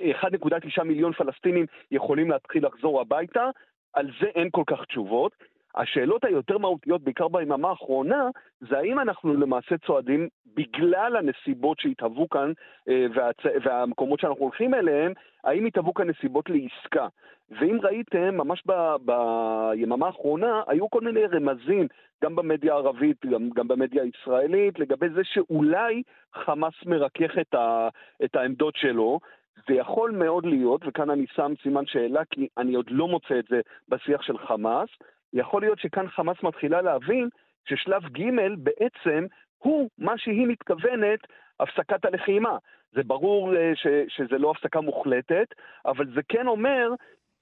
אה, 0.00 0.12
1.9 0.12 0.82
מיליון 0.82 1.12
פלסטינים 1.12 1.66
יכולים 1.90 2.30
להתחיל 2.30 2.66
לחזור 2.66 3.00
הביתה, 3.00 3.50
על 3.92 4.10
זה 4.20 4.26
אין 4.26 4.48
כל 4.50 4.62
כך 4.66 4.84
תשובות. 4.84 5.32
השאלות 5.74 6.24
היותר 6.24 6.58
מהותיות, 6.58 7.02
בעיקר 7.02 7.28
ביממה 7.28 7.68
האחרונה, 7.68 8.28
זה 8.60 8.78
האם 8.78 8.98
אנחנו 8.98 9.34
למעשה 9.34 9.78
צועדים 9.86 10.28
בגלל 10.54 11.16
הנסיבות 11.16 11.80
שהתהוו 11.80 12.28
כאן 12.28 12.52
אה, 12.88 13.06
והצ... 13.14 13.36
והמקומות 13.64 14.20
שאנחנו 14.20 14.42
הולכים 14.42 14.74
אליהם, 14.74 15.12
האם 15.44 15.64
התהוו 15.64 15.94
כאן 15.94 16.10
נסיבות 16.10 16.44
לעסקה. 16.50 17.06
ואם 17.50 17.78
ראיתם, 17.82 18.34
ממש 18.36 18.62
ב... 18.66 18.72
ביממה 19.04 20.06
האחרונה, 20.06 20.62
היו 20.66 20.90
כל 20.90 21.00
מיני 21.00 21.26
רמזים, 21.26 21.86
גם 22.24 22.36
במדיה 22.36 22.72
הערבית, 22.74 23.26
גם, 23.26 23.50
גם 23.50 23.68
במדיה 23.68 24.02
הישראלית, 24.02 24.78
לגבי 24.78 25.08
זה 25.08 25.20
שאולי 25.24 26.02
חמאס 26.34 26.74
מרכך 26.86 27.38
את, 27.40 27.54
ה... 27.54 27.88
את 28.24 28.36
העמדות 28.36 28.76
שלו, 28.76 29.20
זה 29.68 29.74
יכול 29.74 30.10
מאוד 30.10 30.46
להיות, 30.46 30.80
וכאן 30.86 31.10
אני 31.10 31.26
שם 31.34 31.52
סימן 31.62 31.86
שאלה, 31.86 32.24
כי 32.30 32.48
אני 32.58 32.74
עוד 32.74 32.86
לא 32.90 33.08
מוצא 33.08 33.38
את 33.38 33.44
זה 33.50 33.60
בשיח 33.88 34.22
של 34.22 34.38
חמאס, 34.38 34.88
יכול 35.32 35.62
להיות 35.62 35.78
שכאן 35.78 36.08
חמאס 36.08 36.36
מתחילה 36.42 36.82
להבין 36.82 37.28
ששלב 37.68 38.02
ג' 38.02 38.22
בעצם 38.58 39.26
הוא 39.58 39.88
מה 39.98 40.12
שהיא 40.16 40.46
מתכוונת 40.46 41.18
הפסקת 41.60 42.04
הלחימה. 42.04 42.56
זה 42.94 43.02
ברור 43.06 43.56
אה, 43.56 43.72
ש, 43.74 43.86
שזה 44.08 44.38
לא 44.38 44.50
הפסקה 44.50 44.80
מוחלטת, 44.80 45.46
אבל 45.86 46.06
זה 46.14 46.20
כן 46.28 46.46
אומר, 46.46 46.88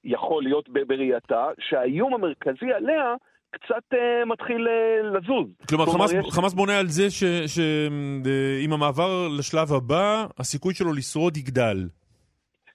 יכול 0.05 0.43
להיות 0.43 0.69
בראייתה, 0.69 1.47
שהאיום 1.59 2.15
המרכזי 2.15 2.73
עליה 2.77 3.15
קצת 3.51 3.95
uh, 3.95 4.25
מתחיל 4.27 4.67
uh, 4.69 5.07
לזוז. 5.07 5.49
כלומר, 5.69 5.87
חמאס, 5.87 6.13
יש- 6.13 6.27
חמאס 6.31 6.55
בונה 6.55 6.79
על 6.79 6.87
זה 6.89 7.11
שעם 7.11 8.73
המעבר 8.73 9.29
לשלב 9.39 9.73
הבא, 9.73 10.27
הסיכוי 10.39 10.75
שלו 10.75 10.93
לשרוד 10.93 11.37
יגדל. 11.37 11.77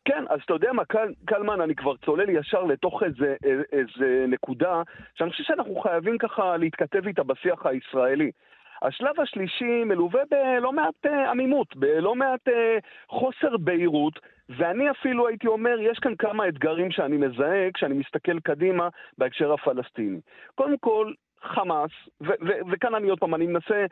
כן, 0.05 0.23
אז 0.29 0.39
אתה 0.45 0.53
יודע 0.53 0.73
מה, 0.73 0.85
קל, 0.85 1.13
קלמן, 1.25 1.61
אני 1.61 1.75
כבר 1.75 1.97
צולל 1.97 2.29
ישר 2.29 2.63
לתוך 2.63 3.03
איזה, 3.03 3.35
איזה 3.71 4.25
נקודה 4.27 4.81
שאני 5.15 5.31
חושב 5.31 5.43
שאנחנו 5.43 5.75
חייבים 5.75 6.17
ככה 6.17 6.57
להתכתב 6.57 7.07
איתה 7.07 7.23
בשיח 7.23 7.65
הישראלי. 7.65 8.31
השלב 8.81 9.19
השלישי 9.19 9.83
מלווה 9.83 10.21
בלא 10.31 10.73
מעט 10.73 11.05
אה, 11.05 11.31
עמימות, 11.31 11.75
בלא 11.75 12.15
מעט 12.15 12.47
אה, 12.47 12.77
חוסר 13.09 13.57
בהירות, 13.57 14.19
ואני 14.49 14.91
אפילו 14.91 15.27
הייתי 15.27 15.47
אומר, 15.47 15.79
יש 15.79 15.99
כאן 15.99 16.15
כמה 16.15 16.47
אתגרים 16.47 16.91
שאני 16.91 17.17
מזהה 17.17 17.71
כשאני 17.73 17.93
מסתכל 17.93 18.39
קדימה 18.39 18.89
בהקשר 19.17 19.53
הפלסטיני. 19.53 20.19
קודם 20.55 20.77
כל, 20.77 21.13
חמאס, 21.43 21.91
ו- 22.21 22.41
ו- 22.47 22.71
וכאן 22.71 22.95
אני 22.95 23.09
עוד 23.09 23.19
פעם, 23.19 23.35
אני 23.35 23.47
מנסה 23.47 23.85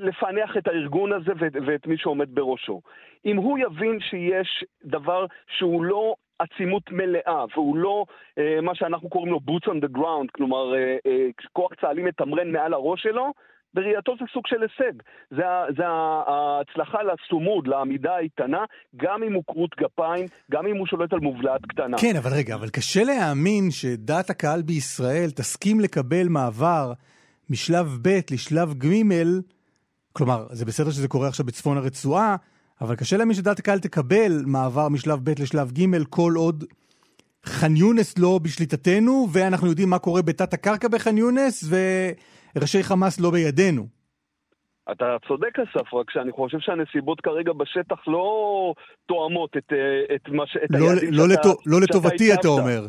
לפענח 0.00 0.56
את 0.56 0.68
הארגון 0.68 1.12
הזה 1.12 1.32
ואת, 1.38 1.52
ואת 1.66 1.86
מי 1.86 1.96
שעומד 1.96 2.34
בראשו. 2.34 2.80
אם 3.24 3.36
הוא 3.36 3.58
יבין 3.58 4.00
שיש 4.00 4.64
דבר 4.84 5.26
שהוא 5.46 5.84
לא 5.84 6.14
עצימות 6.38 6.90
מלאה, 6.90 7.44
והוא 7.54 7.76
לא 7.76 8.04
אה, 8.38 8.60
מה 8.62 8.74
שאנחנו 8.74 9.08
קוראים 9.08 9.32
לו 9.32 9.40
boots 9.46 9.68
on 9.68 9.84
the 9.84 9.98
ground, 9.98 10.28
כלומר 10.34 10.74
אה, 10.74 10.96
אה, 11.06 11.26
כוח 11.52 11.74
צה"לי 11.80 12.02
מתמרן 12.02 12.52
מעל 12.52 12.74
הראש 12.74 13.02
שלו, 13.02 13.32
בראייתו 13.74 14.14
זה 14.18 14.24
סוג 14.32 14.46
של 14.46 14.62
הישג. 14.62 14.92
זה, 15.30 15.42
זה 15.76 15.82
ההצלחה 15.86 16.98
לצומוד, 17.02 17.66
לעמידה 17.66 18.12
האיתנה, 18.12 18.64
גם 18.96 19.22
אם 19.22 19.34
הוא 19.34 19.42
כרות 19.46 19.70
גפיים, 19.80 20.26
גם 20.50 20.66
אם 20.66 20.76
הוא 20.76 20.86
שולט 20.86 21.12
על 21.12 21.18
מובלעת 21.18 21.60
קטנה. 21.68 21.96
כן, 22.00 22.16
אבל 22.16 22.30
רגע, 22.34 22.54
אבל 22.54 22.68
קשה 22.68 23.04
להאמין 23.04 23.70
שדעת 23.70 24.30
הקהל 24.30 24.62
בישראל 24.62 25.30
תסכים 25.30 25.80
לקבל 25.80 26.28
מעבר 26.28 26.92
משלב 27.50 27.98
ב' 28.02 28.18
לשלב 28.30 28.74
ג', 28.74 28.86
כלומר, 30.12 30.46
זה 30.50 30.64
בסדר 30.64 30.90
שזה 30.90 31.08
קורה 31.08 31.28
עכשיו 31.28 31.46
בצפון 31.46 31.76
הרצועה, 31.76 32.36
אבל 32.80 32.96
קשה 32.96 33.16
להאמין 33.16 33.34
שדעת 33.34 33.58
הקהל 33.58 33.78
תקבל 33.78 34.42
מעבר 34.46 34.88
משלב 34.88 35.18
ב' 35.24 35.42
לשלב 35.42 35.72
ג' 35.72 36.04
כל 36.10 36.32
עוד 36.36 36.64
ח'אן 37.44 37.76
יונס 37.76 38.18
לא 38.18 38.40
בשליטתנו, 38.42 39.28
ואנחנו 39.32 39.66
יודעים 39.66 39.90
מה 39.90 39.98
קורה 39.98 40.22
בתת 40.22 40.54
הקרקע 40.54 40.88
בח'אן 40.88 41.18
יונס, 41.18 41.64
וראשי 42.56 42.82
חמאס 42.82 43.20
לא 43.20 43.30
בידינו. 43.30 43.86
אתה 44.92 45.16
צודק, 45.28 45.58
אסף, 45.58 45.94
רק 45.94 46.10
שאני 46.10 46.32
חושב 46.32 46.58
שהנסיבות 46.60 47.20
כרגע 47.20 47.52
בשטח 47.52 48.08
לא 48.08 48.24
תואמות 49.06 49.56
את, 49.56 49.72
אה, 49.72 50.14
את, 50.14 50.28
מה 50.28 50.46
ש... 50.46 50.56
את 50.64 50.70
לא, 50.70 50.78
היעדים 50.78 51.10
לא, 51.12 51.24
שאתה, 51.28 51.40
לטו, 51.40 51.58
לא 51.66 51.80
לטובתי, 51.80 52.34
אתה. 52.34 52.48
אומר. 52.48 52.86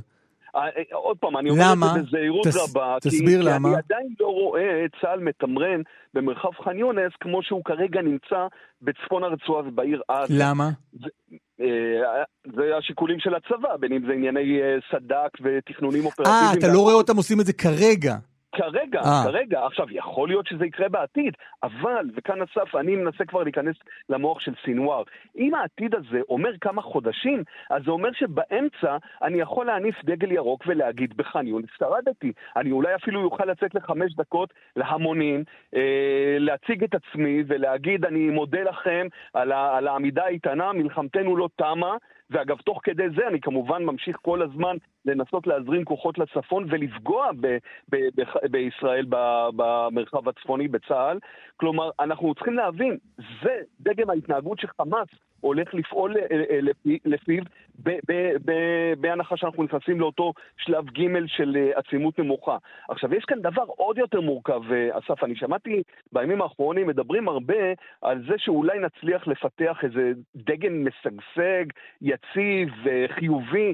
אה, 0.56 0.62
אה, 0.62 0.82
עוד 0.92 1.18
פעם, 1.18 1.38
אני 1.38 1.50
אומר 1.50 1.64
למה? 1.72 1.88
את 1.88 1.94
זה 1.94 2.02
בזהירות 2.02 2.48
תס- 2.48 2.70
רבה, 2.70 2.98
תסביר 3.02 3.42
כי, 3.42 3.48
למה. 3.48 3.70
כי 3.70 3.76
אני 3.76 3.84
עדיין 3.86 4.14
לא 4.20 4.28
רואה 4.28 4.86
את 4.86 4.92
צה"ל 5.02 5.20
מתמרן 5.20 5.82
במרחב 6.14 6.50
ח'אן 6.64 6.78
יונס 6.78 7.12
כמו 7.20 7.44
שהוא 7.44 7.62
כרגע 7.66 8.02
נמצא 8.02 8.48
בצפון 8.82 9.24
הרצועה 9.24 9.68
ובעיר 9.68 10.02
עזה. 10.08 10.34
למה? 10.38 10.70
אה, 11.62 12.24
זה 12.56 12.78
השיקולים 12.78 13.20
של 13.20 13.36
הצבא, 13.36 13.78
בין 13.80 13.94
אם 13.94 14.02
זה 14.08 14.14
ענייני 14.14 14.62
אה, 14.62 14.78
סד"כ 14.92 15.42
ותכנונים 15.44 16.02
אה, 16.02 16.06
אופרטיביים. 16.06 16.60
אתה 16.60 16.68
לא 16.74 16.80
רואה 16.80 16.94
אותם 16.94 17.18
עושים 17.18 17.40
את 17.40 17.46
זה 17.46 17.54
כרגע. 17.54 18.16
כרגע, 18.56 19.00
אה. 19.00 19.24
כרגע. 19.24 19.66
עכשיו, 19.66 19.86
יכול 19.92 20.28
להיות 20.30 20.48
שזה 20.48 20.66
יקרה 20.66 20.90
בעתיד, 20.90 21.34
אבל, 21.64 22.10
וכאן 22.16 22.42
אסף, 22.42 22.76
אני 22.76 22.96
מנסה 22.96 23.26
כבר 23.26 23.44
להיכנס 23.44 23.76
למוח 24.10 24.40
של 24.40 24.52
סינואר. 24.66 25.04
אם 25.38 25.54
העתיד 25.56 25.96
הזה 25.96 26.20
אומר 26.30 26.52
כמה 26.62 26.82
חודשים, 26.82 27.44
אז 27.70 27.84
זה 27.86 27.92
אומר 27.92 28.10
שבאמצע 28.14 28.98
אני 29.22 29.42
יכול 29.42 29.66
להניף 29.66 29.96
דגל 30.06 30.32
ירוק 30.32 30.64
ולהגיד 30.68 31.18
בח'אן 31.18 31.48
יונס 31.48 31.70
שרדתי. 31.80 32.32
אני 32.56 32.72
אולי 32.72 32.96
אפילו 32.96 33.22
יוכל 33.22 33.46
לצאת 33.46 33.76
לחמש 33.76 34.16
דקות 34.16 34.54
להמונים, 34.76 35.44
אה, 35.76 36.38
להציג 36.40 36.84
את 36.84 36.96
עצמי 36.96 37.44
ולהגיד, 37.48 38.06
אני 38.06 38.30
מודה 38.30 38.64
לכם 38.64 39.08
על, 39.34 39.52
ה- 39.52 39.78
על 39.78 39.88
העמידה 39.88 40.24
האיתנה, 40.26 40.74
מלחמתנו 40.74 41.38
לא 41.38 41.50
תמה. 41.56 41.96
ואגב, 42.32 42.58
תוך 42.58 42.80
כדי 42.84 43.10
זה 43.16 43.28
אני 43.28 43.42
כמובן 43.42 43.84
ממשיך 43.84 44.18
כל 44.22 44.42
הזמן 44.42 44.78
לנסות 45.06 45.48
להזרים 45.48 45.86
כוחות 45.86 46.18
לצפון 46.18 46.66
ולפגוע 46.70 47.32
ב- 47.40 47.58
ב- 47.92 48.10
ב- 48.22 48.48
בישראל 48.52 49.06
במרחב 49.56 50.30
הצפוני 50.30 50.68
בצה"ל. 50.68 51.20
כלומר, 51.58 51.90
אנחנו 52.00 52.36
צריכים 52.36 52.54
להבין, 52.54 52.98
זה 53.44 53.60
דגם 53.80 54.10
ההתנהגות 54.10 54.60
שחמאס 54.60 55.08
הולך 55.42 55.74
לפעול 55.74 56.18
אה, 56.18 56.24
אה, 56.32 56.60
לפי- 56.62 57.00
לפיו, 57.06 57.44
בהנחה 58.98 59.38
שאנחנו 59.38 59.64
נכנסים 59.64 60.00
לאותו 60.00 60.34
שלב 60.58 60.86
ג' 60.90 61.26
של 61.28 61.58
אה, 61.58 61.80
עצימות 61.80 62.20
נמוכה. 62.20 62.58
עכשיו, 62.90 63.14
יש 63.16 63.26
כאן 63.26 63.42
דבר 63.42 63.64
עוד 63.68 63.98
יותר 63.98 64.22
מורכב, 64.22 64.62
אסף, 64.92 65.24
אני 65.24 65.36
שמעתי 65.36 65.84
בימים 66.12 66.42
האחרונים 66.42 66.88
מדברים 66.88 67.28
הרבה 67.28 67.74
על 68.02 68.24
זה 68.28 68.34
שאולי 68.38 68.80
נצליח 68.80 69.28
לפתח 69.28 69.78
איזה 69.84 70.12
דגם 70.36 70.86
משגשג, 70.86 71.66
יציב, 72.02 72.70
חיובי 73.08 73.74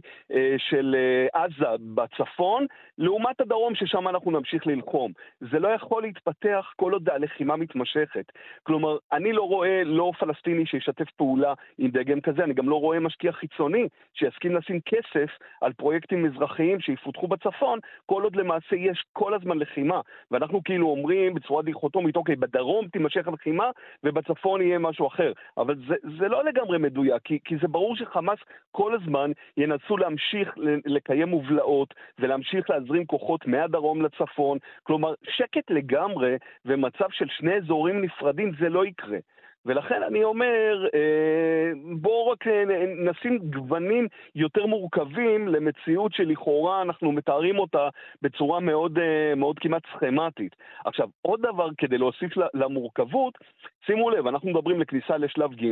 של 0.57 0.95
עזה 1.34 1.65
בצפון, 1.95 2.65
לעומת 2.97 3.41
הדרום 3.41 3.75
ששם 3.75 4.07
אנחנו 4.07 4.31
נמשיך 4.31 4.67
ללחום. 4.67 5.11
זה 5.39 5.59
לא 5.59 5.67
יכול 5.67 6.01
להתפתח 6.01 6.73
כל 6.75 6.93
עוד 6.93 7.09
הלחימה 7.09 7.55
מתמשכת. 7.55 8.31
כלומר, 8.63 8.97
אני 9.11 9.33
לא 9.33 9.41
רואה 9.41 9.83
לא 9.83 10.11
פלסטיני 10.19 10.65
שישתף 10.65 11.11
פעולה 11.11 11.53
עם 11.77 11.91
דגם 11.91 12.21
כזה, 12.21 12.43
אני 12.43 12.53
גם 12.53 12.69
לא 12.69 12.75
רואה 12.75 12.99
משקיע 12.99 13.31
חיצוני 13.31 13.87
שיסכים 14.13 14.55
לשים 14.55 14.79
כסף 14.85 15.37
על 15.61 15.73
פרויקטים 15.73 16.23
מזרחיים 16.23 16.79
שיפותחו 16.79 17.27
בצפון, 17.27 17.79
כל 18.05 18.23
עוד 18.23 18.35
למעשה 18.35 18.75
יש 18.75 19.03
כל 19.13 19.33
הזמן 19.33 19.57
לחימה. 19.57 20.01
ואנחנו 20.31 20.63
כאילו 20.63 20.89
אומרים 20.89 21.33
בצורה 21.33 21.63
דיכוטומית, 21.63 22.15
אוקיי, 22.15 22.35
בדרום 22.35 22.87
תימשך 22.87 23.27
הלחימה 23.27 23.69
ובצפון 24.03 24.61
יהיה 24.61 24.79
משהו 24.79 25.07
אחר. 25.07 25.31
אבל 25.57 25.75
זה, 25.87 25.95
זה 26.19 26.27
לא 26.27 26.43
לגמרי 26.43 26.77
מדויק, 26.77 27.21
כי, 27.23 27.39
כי 27.45 27.55
זה 27.61 27.67
ברור 27.67 27.95
שחמאס 27.95 28.39
כל 28.71 28.95
הזמן 28.95 29.31
ינסו 29.57 29.97
להמשיך 29.97 30.53
לקיים 30.85 31.27
מובלעות 31.27 31.93
ולהמשיך 32.19 32.69
להזרים 32.88 33.05
כוחות 33.05 33.47
מהדרום 33.47 34.01
לצפון. 34.01 34.57
כלומר, 34.83 35.13
שקט 35.29 35.71
לגמרי 35.71 36.35
ומצב 36.65 37.09
של 37.11 37.25
שני 37.29 37.55
אזורים 37.55 38.01
נפרדים 38.01 38.51
זה 38.59 38.69
לא 38.69 38.85
יקרה. 38.85 39.17
ולכן 39.65 40.03
אני 40.03 40.23
אומר, 40.23 40.88
אה, 40.93 41.71
בואו 42.01 42.27
רק 42.27 42.47
אה, 42.47 42.63
נשים 42.97 43.38
גוונים 43.38 44.07
יותר 44.35 44.65
מורכבים 44.65 45.47
למציאות 45.47 46.13
שלכאורה 46.13 46.81
אנחנו 46.81 47.11
מתארים 47.11 47.59
אותה 47.59 47.89
בצורה 48.21 48.59
מאוד, 48.59 48.99
אה, 48.99 49.35
מאוד 49.35 49.59
כמעט 49.59 49.81
סכמטית. 49.95 50.55
עכשיו, 50.85 51.07
עוד 51.21 51.41
דבר 51.41 51.69
כדי 51.77 51.97
להוסיף 51.97 52.31
למורכבות, 52.53 53.38
שימו 53.85 54.09
לב, 54.09 54.27
אנחנו 54.27 54.49
מדברים 54.49 54.81
לכניסה 54.81 55.17
לשלב 55.17 55.53
ג' 55.53 55.65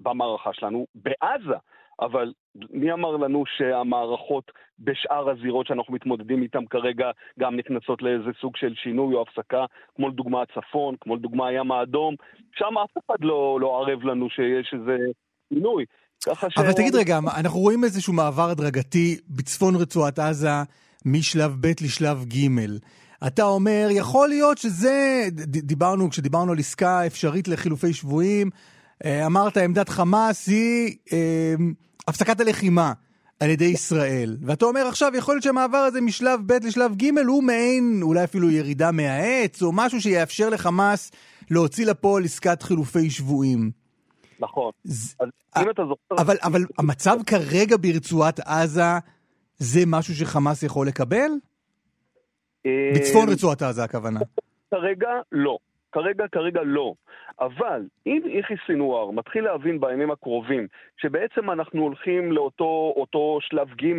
במערכה 0.00 0.52
שלנו 0.52 0.86
בעזה. 0.94 1.56
אבל 2.00 2.32
מי 2.70 2.92
אמר 2.92 3.16
לנו 3.16 3.44
שהמערכות 3.56 4.52
בשאר 4.78 5.30
הזירות 5.30 5.66
שאנחנו 5.66 5.94
מתמודדים 5.94 6.42
איתן 6.42 6.66
כרגע 6.70 7.10
גם 7.40 7.56
נכנסות 7.56 8.02
לאיזה 8.02 8.30
סוג 8.40 8.56
של 8.56 8.74
שינוי 8.74 9.14
או 9.14 9.22
הפסקה, 9.22 9.64
כמו 9.96 10.08
לדוגמה 10.08 10.42
הצפון, 10.42 10.94
כמו 11.00 11.16
לדוגמה 11.16 11.48
הים 11.48 11.72
האדום, 11.72 12.14
שם 12.54 12.78
אף 12.84 13.04
אחד 13.06 13.16
לא, 13.20 13.58
לא 13.60 13.80
ערב 13.80 14.04
לנו 14.04 14.30
שיש 14.30 14.74
איזה 14.74 14.96
שינוי. 15.48 15.84
ש... 16.24 16.28
אבל 16.58 16.72
תגיד 16.72 16.94
רגע, 16.94 17.18
אנחנו 17.40 17.60
רואים 17.60 17.84
איזשהו 17.84 18.12
מעבר 18.12 18.50
הדרגתי 18.50 19.16
בצפון 19.28 19.74
רצועת 19.76 20.18
עזה 20.18 20.48
משלב 21.06 21.56
ב' 21.60 21.66
לשלב 21.84 22.24
ג'. 22.24 22.66
אתה 23.26 23.42
אומר, 23.42 23.88
יכול 23.90 24.28
להיות 24.28 24.58
שזה, 24.58 25.24
דיברנו, 25.46 26.10
כשדיברנו 26.10 26.52
על 26.52 26.58
עסקה 26.58 27.06
אפשרית 27.06 27.48
לחילופי 27.48 27.92
שבויים, 27.92 28.50
אמרת 29.06 29.56
עמדת 29.56 29.88
חמאס 29.88 30.46
היא 30.48 30.96
אה, 31.12 31.54
הפסקת 32.08 32.40
הלחימה 32.40 32.92
על 33.40 33.50
ידי 33.50 33.64
ישראל. 33.64 34.36
ואתה 34.46 34.64
אומר 34.64 34.86
עכשיו, 34.86 35.12
יכול 35.14 35.34
להיות 35.34 35.42
שהמעבר 35.42 35.78
הזה 35.78 36.00
משלב 36.00 36.40
ב' 36.46 36.52
לשלב 36.52 36.94
ג' 36.96 37.18
הוא 37.26 37.42
מעין, 37.44 38.00
אולי 38.02 38.24
אפילו 38.24 38.50
ירידה 38.50 38.92
מהעץ, 38.92 39.62
או 39.62 39.72
משהו 39.72 40.00
שיאפשר 40.00 40.48
לחמאס 40.48 41.12
להוציא 41.50 41.86
לפועל 41.86 42.24
עסקת 42.24 42.62
חילופי 42.62 43.10
שבויים. 43.10 43.70
נכון. 44.40 44.70
ז- 44.84 45.14
אז 45.20 45.28
אם 45.64 45.70
אתה 45.70 45.82
זוכר... 45.82 46.22
אבל, 46.22 46.36
אבל 46.42 46.64
המצב 46.78 47.16
כרגע 47.26 47.76
ברצועת 47.80 48.40
עזה 48.40 48.82
זה 49.58 49.80
משהו 49.86 50.14
שחמאס 50.14 50.62
יכול 50.62 50.86
לקבל? 50.86 51.30
אה, 52.66 52.70
בצפון 52.94 53.28
רצועת 53.28 53.62
עזה 53.62 53.84
הכוונה. 53.84 54.20
כרגע 54.70 55.08
לא. 55.32 55.58
כרגע, 55.92 56.28
כרגע 56.28 56.60
לא. 56.64 56.94
אבל 57.40 57.82
אם 58.06 58.22
איכי 58.30 58.54
סינואר 58.66 59.10
מתחיל 59.10 59.44
להבין 59.44 59.80
בימים 59.80 60.10
הקרובים 60.10 60.66
שבעצם 60.96 61.50
אנחנו 61.50 61.82
הולכים 61.82 62.32
לאותו 62.32 62.92
אותו 62.96 63.38
שלב 63.40 63.68
ג' 63.68 63.92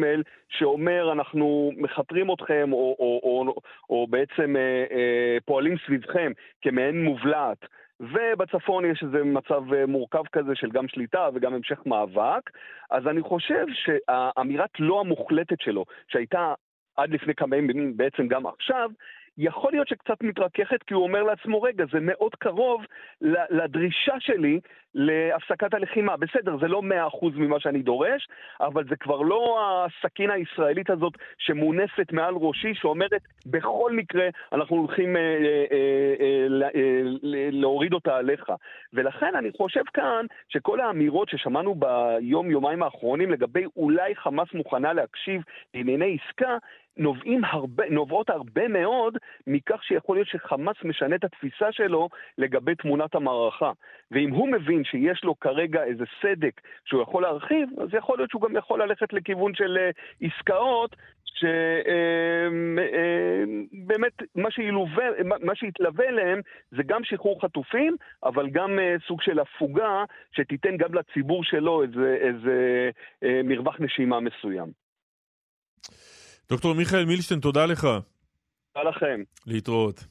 שאומר 0.49 1.11
אנחנו 1.11 1.71
מכתרים 1.77 2.33
אתכם 2.33 2.69
או, 2.73 2.95
או, 2.99 3.19
או, 3.23 3.55
או 3.89 4.07
בעצם 4.07 4.55
אה, 4.55 4.85
אה, 4.91 5.37
פועלים 5.45 5.75
סביבכם 5.85 6.31
כמעין 6.61 7.03
מובלעת 7.03 7.57
ובצפון 7.99 8.85
יש 8.85 9.03
איזה 9.03 9.23
מצב 9.23 9.73
אה, 9.73 9.85
מורכב 9.85 10.23
כזה 10.31 10.55
של 10.55 10.69
גם 10.69 10.87
שליטה 10.87 11.29
וגם 11.33 11.53
המשך 11.53 11.79
מאבק, 11.85 12.49
אז 12.91 13.07
אני 13.07 13.21
חושב 13.21 13.65
שהאמירת 13.73 14.69
לא 14.79 14.99
המוחלטת 14.99 15.61
שלו, 15.61 15.85
שהייתה 16.07 16.53
עד 16.97 17.09
לפני 17.09 17.35
כמה 17.35 17.55
ימים, 17.57 17.97
בעצם 17.97 18.27
גם 18.27 18.47
עכשיו, 18.47 18.89
יכול 19.38 19.71
להיות 19.71 19.88
שקצת 19.88 20.23
מתרככת 20.23 20.84
כי 20.84 20.93
הוא 20.93 21.03
אומר 21.03 21.23
לעצמו, 21.23 21.61
רגע, 21.61 21.86
זה 21.91 21.99
מאוד 22.01 22.36
קרוב 22.36 22.86
לדרישה 23.49 24.15
שלי 24.19 24.59
להפסקת 24.95 25.73
הלחימה. 25.73 26.17
בסדר, 26.17 26.57
זה 26.57 26.67
לא 26.67 26.81
מאה 26.81 27.07
אחוז 27.07 27.34
ממה 27.36 27.59
שאני 27.59 27.81
דורש, 27.81 28.27
אבל 28.61 28.84
זה 28.89 28.95
כבר 28.95 29.21
לא 29.21 29.59
הסכין 29.86 30.29
הישראלית 30.31 30.89
הזאת 30.89 31.13
שמונפת 31.38 32.11
מעל 32.11 32.34
ראשי, 32.36 32.73
שאומרת, 32.75 33.21
בכל 33.45 33.91
מקרה 33.95 34.29
אנחנו 34.51 34.75
הולכים 34.75 35.17
אה, 35.17 35.21
אה, 35.21 35.27
אה, 35.71 36.67
אה, 36.75 36.75
אה, 36.75 37.49
להוריד 37.51 37.93
אותה 37.93 38.17
עליך. 38.17 38.51
ולכן 38.93 39.36
אני 39.36 39.49
חושב 39.57 39.84
כאן 39.93 40.25
שכל 40.49 40.79
האמירות 40.79 41.29
ששמענו 41.29 41.75
ביום-יומיים 41.75 42.84
האחרונים 42.84 43.31
לגבי 43.31 43.65
אולי 43.77 44.15
חמאס 44.15 44.47
מוכנה 44.53 44.93
להקשיב 44.93 45.41
לענייני 45.73 46.17
עסקה, 46.27 46.57
נובעים 46.97 47.41
הרבה, 47.45 47.83
נובעות 47.89 48.29
הרבה 48.29 48.67
מאוד 48.67 49.17
מכך 49.47 49.83
שיכול 49.83 50.17
להיות 50.17 50.27
שחמאס 50.27 50.75
משנה 50.83 51.15
את 51.15 51.23
התפיסה 51.23 51.71
שלו 51.71 52.09
לגבי 52.37 52.75
תמונת 52.75 53.15
המערכה. 53.15 53.71
ואם 54.11 54.29
הוא 54.29 54.51
מבין 54.51 54.83
שיש 54.83 55.23
לו 55.23 55.39
כרגע 55.39 55.83
איזה 55.83 56.03
סדק 56.21 56.61
שהוא 56.85 57.01
יכול 57.01 57.21
להרחיב, 57.21 57.69
אז 57.81 57.89
יכול 57.93 58.17
להיות 58.17 58.29
שהוא 58.29 58.41
גם 58.41 58.55
יכול 58.55 58.83
ללכת 58.83 59.13
לכיוון 59.13 59.55
של 59.55 59.77
אה, 59.77 59.89
עסקאות, 60.21 60.95
שבאמת 63.65 64.13
מה, 64.35 64.51
שילווה, 64.51 65.05
מה 65.23 65.55
שיתלווה 65.55 66.05
אליהם 66.05 66.41
זה 66.71 66.83
גם 66.83 67.03
שחרור 67.03 67.41
חטופים, 67.41 67.95
אבל 68.23 68.49
גם 68.49 68.79
אה, 68.79 68.95
סוג 69.07 69.21
של 69.21 69.39
הפוגה 69.39 70.03
שתיתן 70.31 70.77
גם 70.77 70.93
לציבור 70.93 71.43
שלו 71.43 71.83
איזה, 71.83 72.17
איזה 72.21 72.89
אה, 73.23 73.41
מרווח 73.43 73.79
נשימה 73.79 74.19
מסוים. 74.19 74.82
דוקטור 76.49 76.75
מיכאל 76.75 77.05
מילשטיין, 77.05 77.39
תודה 77.39 77.65
לך. 77.65 77.81
תודה 77.81 78.89
לכם. 78.89 79.21
להתראות. 79.45 80.05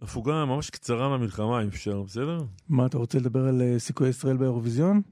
הפוגה 0.00 0.44
ממש 0.44 0.70
קצרה 0.70 1.08
מהמלחמה, 1.08 1.62
אם 1.62 1.68
אפשר, 1.68 2.02
בסדר? 2.02 2.38
מה, 2.68 2.86
אתה 2.86 2.98
רוצה 2.98 3.18
לדבר 3.18 3.40
על 3.48 3.62
אה, 3.62 3.78
סיכויי 3.78 4.10
ישראל 4.10 4.36
באירוויזיון? 4.36 5.02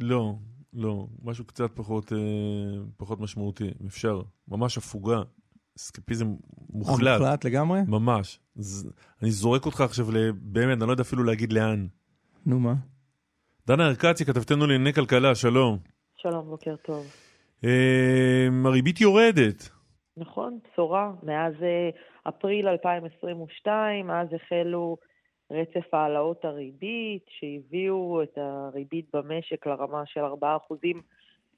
לא. 0.00 0.34
לא, 0.74 1.06
משהו 1.22 1.44
קצת 1.44 1.70
פחות, 1.74 2.12
אה, 2.12 2.18
פחות 2.96 3.20
משמעותי, 3.20 3.64
אם 3.64 3.86
אפשר. 3.86 4.22
ממש 4.48 4.78
הפוגה, 4.78 5.22
אסקפיזם 5.78 6.34
מוחלט. 6.70 7.20
מוחלט 7.20 7.44
לגמרי? 7.44 7.80
ממש. 7.88 8.40
ז, 8.54 8.86
אני 9.22 9.30
זורק 9.30 9.66
אותך 9.66 9.80
עכשיו, 9.80 10.06
באמת, 10.34 10.78
אני 10.78 10.86
לא 10.86 10.92
יודע 10.92 11.02
אפילו 11.02 11.24
להגיד 11.24 11.52
לאן. 11.52 11.86
נו 12.46 12.60
מה? 12.60 12.74
דנה 13.66 13.86
ארקצי, 13.86 14.24
כתבתנו 14.24 14.66
לענייני 14.66 14.92
כלכלה, 14.92 15.34
שלום. 15.34 15.78
שלום, 16.24 16.46
בוקר 16.46 16.76
טוב. 16.76 17.06
אה, 17.64 18.48
הריבית 18.64 19.00
יורדת. 19.00 19.68
נכון, 20.16 20.58
בשורה. 20.64 21.12
מאז 21.22 21.54
אה, 21.62 21.90
אפריל 22.28 22.68
2022, 22.68 24.10
אז 24.10 24.28
החלו 24.34 24.96
רצף 25.50 25.94
העלאות 25.94 26.44
הריבית, 26.44 27.24
שהביאו 27.28 28.22
את 28.22 28.38
הריבית 28.38 29.06
במשק 29.12 29.66
לרמה 29.66 30.02
של 30.06 30.20
4% 30.20 30.24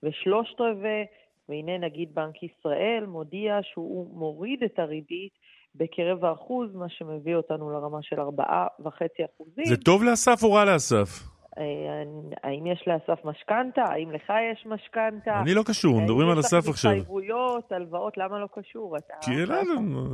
ושלושת 0.03 0.61
רבעי, 0.61 1.05
והנה 1.49 1.79
נגיד 1.79 2.15
בנק 2.15 2.43
ישראל 2.43 3.05
מודיע 3.07 3.59
שהוא 3.63 4.19
מוריד 4.19 4.63
את 4.63 4.79
הריבית 4.79 5.33
בקרב 5.75 6.25
האחוז, 6.25 6.75
מה 6.75 6.89
שמביא 6.89 7.35
אותנו 7.35 7.71
לרמה 7.71 7.99
של 8.03 8.17
4.5%. 8.21 9.65
זה 9.65 9.77
טוב 9.77 10.03
לאסף 10.05 10.43
או 10.43 10.53
רע 10.53 10.65
לאסף? 10.65 11.36
אה, 11.59 11.65
האם 12.43 12.67
יש 12.67 12.85
לאסף 12.87 13.25
משכנתה? 13.25 13.83
האם 13.83 14.11
לך 14.11 14.33
יש 14.53 14.67
משכנתה? 14.67 15.41
אני 15.41 15.55
לא 15.55 15.63
קשור, 15.67 16.01
מדברים 16.01 16.29
על 16.29 16.41
אסף 16.41 16.69
עכשיו. 16.69 16.91
האם 16.91 16.99
יש 16.99 17.05
לך 17.05 17.09
התחייבויות, 17.09 17.73
הלוואות, 17.73 18.17
למה 18.17 18.39
לא 18.39 18.47
קשור? 18.55 18.97
כי 19.21 19.31
אלעד, 19.43 19.67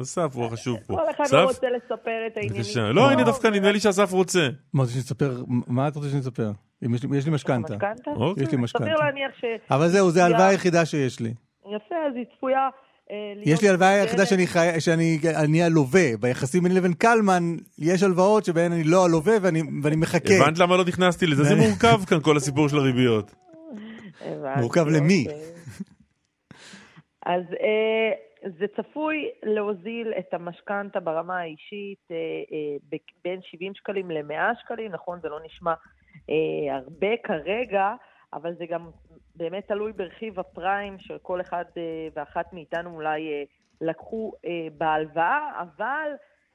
אסף 0.03 0.35
הוא 0.35 0.47
החשוב 0.47 0.79
פה. 0.87 0.97
כל 0.97 1.11
אחד 1.11 1.25
לא 1.33 1.43
רוצה 1.45 1.67
לספר 1.71 2.27
את 2.27 2.37
העניינים. 2.37 2.95
לא, 2.97 3.11
הנה 3.11 3.25
דווקא 3.25 3.49
נדמה 3.49 3.73
לי 3.73 3.81
שאסף 3.81 4.13
רוצה. 4.13 4.49
מה 4.73 4.83
רוצה 4.83 4.93
שנספר? 4.93 5.31
מה 5.67 5.89
את 5.89 5.97
רוצה 5.97 6.09
שנספר? 6.09 6.51
יש 6.83 7.27
לי 7.27 7.31
משכנתה. 7.35 7.75
אוקיי. 8.17 8.45
יש 8.45 8.53
לי 8.53 8.59
משכנתה. 8.59 8.85
סביר 8.85 8.97
להניח 8.97 9.31
ש... 9.41 9.45
אבל 9.71 9.89
זהו, 9.89 10.11
זו 10.11 10.21
ההלוואה 10.21 10.49
היחידה 10.49 10.87
שיש 10.87 11.21
לי. 11.21 11.35
יפה, 11.67 11.95
אז 12.07 12.17
היא 12.17 12.25
צפויה... 12.37 12.69
אה, 13.13 13.33
יש 13.45 13.63
לי 13.63 13.69
הלוואה 13.69 13.89
היחידה 13.89 14.27
שאני, 14.27 14.47
חי... 14.47 14.81
שאני 14.81 15.19
אני 15.45 15.63
הלווה. 15.63 16.17
ביחסים 16.21 16.63
ביני 16.63 16.75
לבין 16.75 16.93
קלמן, 16.93 17.43
יש 17.79 18.03
הלוואות 18.03 18.45
שבהן 18.45 18.73
אני 18.73 18.85
לא 18.85 19.05
הלווה 19.05 19.35
ואני, 19.43 19.63
ואני 19.83 19.97
מחכה. 19.97 20.35
הבנת 20.35 20.59
למה 20.59 20.77
לא 20.77 20.85
נכנסתי 20.85 21.27
לזה? 21.27 21.43
זה 21.43 21.55
מורכב 21.67 22.05
כאן 22.09 22.21
כל 22.21 22.37
הסיפור 22.37 22.69
של 22.69 22.77
הריביות. 22.77 23.35
מורכב 24.57 24.89
למי? 24.89 25.27
אז 27.27 27.43
אה, 27.43 28.13
זה 28.59 28.67
צפוי 28.77 29.31
להוזיל 29.43 30.13
את 30.19 30.35
המשכנתה 30.35 31.01
ברמה 31.01 31.39
האישית 31.39 31.99
אה, 32.11 32.17
אה, 32.53 32.99
בין 33.25 33.41
70 33.43 33.75
שקלים 33.75 34.11
ל-100 34.11 34.61
שקלים, 34.61 34.93
נכון, 34.93 35.19
זה 35.23 35.29
לא 35.29 35.39
נשמע 35.45 35.75
אה, 36.31 36.77
הרבה 36.77 37.17
כרגע, 37.25 37.95
אבל 38.33 38.55
זה 38.55 38.67
גם 38.67 38.91
באמת 39.37 39.69
תלוי 39.69 39.93
ברכיב 39.93 40.41
הפריים 40.41 40.99
שכל 40.99 41.41
אחד 41.41 41.65
אה, 41.77 42.09
ואחת 42.15 42.53
מאיתנו 42.53 42.95
אולי 42.95 43.33
אה, 43.33 43.43
לקחו 43.81 44.33
אה, 44.45 44.69
בהלוואה, 44.79 45.61
אבל 45.61 46.11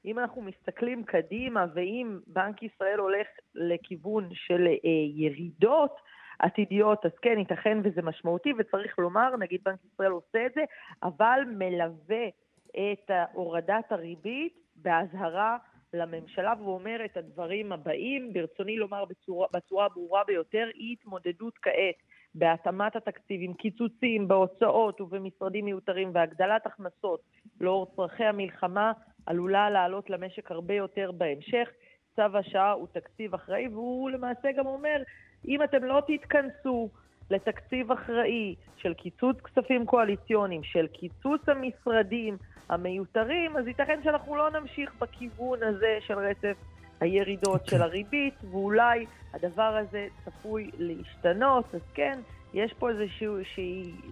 אם 0.05 0.19
אנחנו 0.19 0.41
מסתכלים 0.41 1.03
קדימה 1.03 1.65
ואם 1.73 2.19
בנק 2.27 2.63
ישראל 2.63 2.99
הולך 2.99 3.27
לכיוון 3.55 4.29
של 4.33 4.67
ירידות 5.15 5.95
עתידיות, 6.39 7.05
אז 7.05 7.11
כן, 7.21 7.39
ייתכן 7.39 7.77
וזה 7.83 8.01
משמעותי, 8.01 8.53
וצריך 8.57 8.99
לומר, 8.99 9.35
נגיד 9.39 9.61
בנק 9.63 9.79
ישראל 9.93 10.11
עושה 10.11 10.45
את 10.45 10.51
זה, 10.55 10.63
אבל 11.03 11.39
מלווה 11.57 12.27
את 12.69 13.11
הורדת 13.33 13.91
הריבית 13.91 14.53
באזהרה 14.75 15.57
לממשלה 15.97 16.53
והוא 16.57 16.73
אומר 16.73 17.05
את 17.05 17.17
הדברים 17.17 17.71
הבאים, 17.71 18.33
ברצוני 18.33 18.77
לומר 18.77 19.05
בצורה, 19.05 19.47
בצורה 19.53 19.85
הברורה 19.85 20.23
ביותר, 20.27 20.67
אי 20.75 20.93
התמודדות 20.93 21.57
כעת 21.61 21.95
בהתאמת 22.35 22.95
התקציב 22.95 23.41
עם 23.43 23.53
קיצוצים 23.53 24.27
בהוצאות 24.27 25.01
ובמשרדים 25.01 25.65
מיותרים 25.65 26.11
והגדלת 26.13 26.65
הכנסות 26.65 27.21
לאור 27.61 27.85
צורכי 27.95 28.23
המלחמה 28.23 28.91
עלולה 29.25 29.69
לעלות 29.69 30.09
למשק 30.09 30.51
הרבה 30.51 30.73
יותר 30.73 31.11
בהמשך. 31.11 31.69
צו 32.15 32.37
השעה 32.37 32.71
הוא 32.71 32.87
תקציב 32.91 33.33
אחראי 33.33 33.67
והוא 33.67 34.09
למעשה 34.09 34.51
גם 34.51 34.65
אומר, 34.65 35.03
אם 35.47 35.63
אתם 35.63 35.83
לא 35.83 36.01
תתכנסו 36.07 36.89
לתקציב 37.31 37.91
אחראי 37.91 38.55
של 38.77 38.93
קיצוץ 38.93 39.37
כספים 39.41 39.85
קואליציוניים, 39.85 40.63
של 40.63 40.87
קיצוץ 40.87 41.41
המשרדים 41.49 42.37
המיותרים, 42.69 43.57
אז 43.57 43.67
ייתכן 43.67 43.99
שאנחנו 44.03 44.35
לא 44.35 44.49
נמשיך 44.59 44.89
בכיוון 45.01 45.59
הזה 45.63 45.97
של 46.07 46.13
רצף 46.13 46.57
הירידות 46.99 47.67
של 47.67 47.81
הריבית, 47.81 48.33
ואולי 48.51 49.05
הדבר 49.33 49.77
הזה 49.81 50.07
צפוי 50.25 50.69
להשתנות, 50.77 51.65
אז 51.73 51.81
כן, 51.93 52.19
יש 52.53 52.73
פה 52.79 52.89
איזשהו 52.89 53.35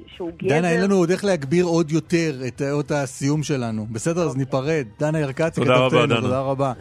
שהוא 0.08 0.32
גדר. 0.38 0.50
דנה, 0.50 0.70
אין 0.72 0.82
לנו 0.82 0.96
עוד 0.96 1.10
איך 1.10 1.26
להגביר 1.26 1.66
עוד 1.66 1.92
יותר 1.92 2.42
את 2.48 2.62
אות 2.72 2.92
הסיום 2.92 3.44
שלנו. 3.44 3.86
בסדר, 3.92 4.22
אז 4.22 4.38
ניפרד. 4.38 4.88
דנה 5.00 5.20
ירקצי, 5.20 5.62
תודה 5.62 5.76
רבה, 5.76 6.06
דנה. 6.06 6.22
תודה 6.22 6.40
רבה. 6.40 6.74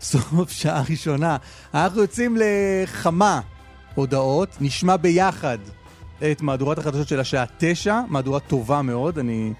סוף 0.00 0.50
שעה 0.50 0.82
ראשונה. 0.90 1.36
אנחנו 1.74 2.00
יוצאים 2.00 2.36
לכמה 2.36 3.40
הודעות, 3.94 4.56
נשמע 4.60 4.96
ביחד 4.96 5.58
את 6.32 6.42
מהדורת 6.42 6.78
החדשות 6.78 7.08
של 7.08 7.20
השעה 7.20 7.44
תשע, 7.58 8.00
מהדורה 8.08 8.40
טובה 8.40 8.82
מאוד, 8.82 9.18
אני 9.18 9.52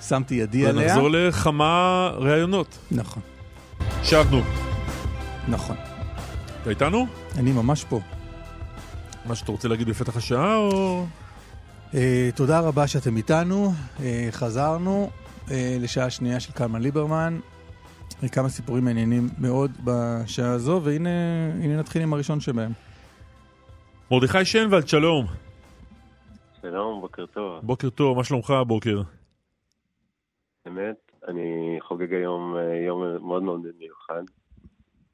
שמתי 0.00 0.34
ידי 0.34 0.66
עליה. 0.66 0.86
ונחזור 0.86 1.10
לכמה 1.10 2.10
ראיונות. 2.14 2.78
נכון. 2.90 3.22
שבנו. 4.02 4.40
נכון. 5.48 5.76
אתה 6.62 6.70
איתנו? 6.70 7.06
אני 7.38 7.52
ממש 7.52 7.84
פה. 7.84 8.00
מה 9.26 9.34
שאתה 9.34 9.52
רוצה 9.52 9.68
להגיד 9.68 9.88
בפתח 9.88 10.16
השעה, 10.16 10.56
או... 10.56 11.04
Uh, 11.92 11.96
תודה 12.34 12.60
רבה 12.60 12.86
שאתם 12.86 13.16
איתנו. 13.16 13.72
Uh, 13.96 14.00
חזרנו 14.30 15.10
uh, 15.46 15.50
לשעה 15.80 16.10
שנייה 16.10 16.40
של 16.40 16.52
קלמן 16.52 16.82
ליברמן. 16.82 17.38
Uh, 18.22 18.28
כמה 18.28 18.48
סיפורים 18.48 18.84
מעניינים 18.84 19.28
מאוד 19.38 19.70
בשעה 19.84 20.50
הזו, 20.50 20.80
והנה 20.84 21.76
נתחיל 21.78 22.02
עם 22.02 22.12
הראשון 22.12 22.40
שבהם. 22.40 22.72
מרדכי 24.10 24.44
שנבלד, 24.44 24.88
שלום. 24.88 25.26
שלום, 26.62 27.00
בוקר 27.00 27.26
טוב. 27.26 27.60
בוקר 27.62 27.90
טוב, 27.90 28.16
מה 28.16 28.24
שלומך 28.24 28.50
הבוקר? 28.50 29.02
באמת, 30.64 31.12
אני 31.28 31.78
חוגג 31.80 32.12
היום 32.12 32.56
יום 32.86 33.16
מאוד 33.16 33.42
מאוד 33.42 33.60
מיוחד. 33.78 34.22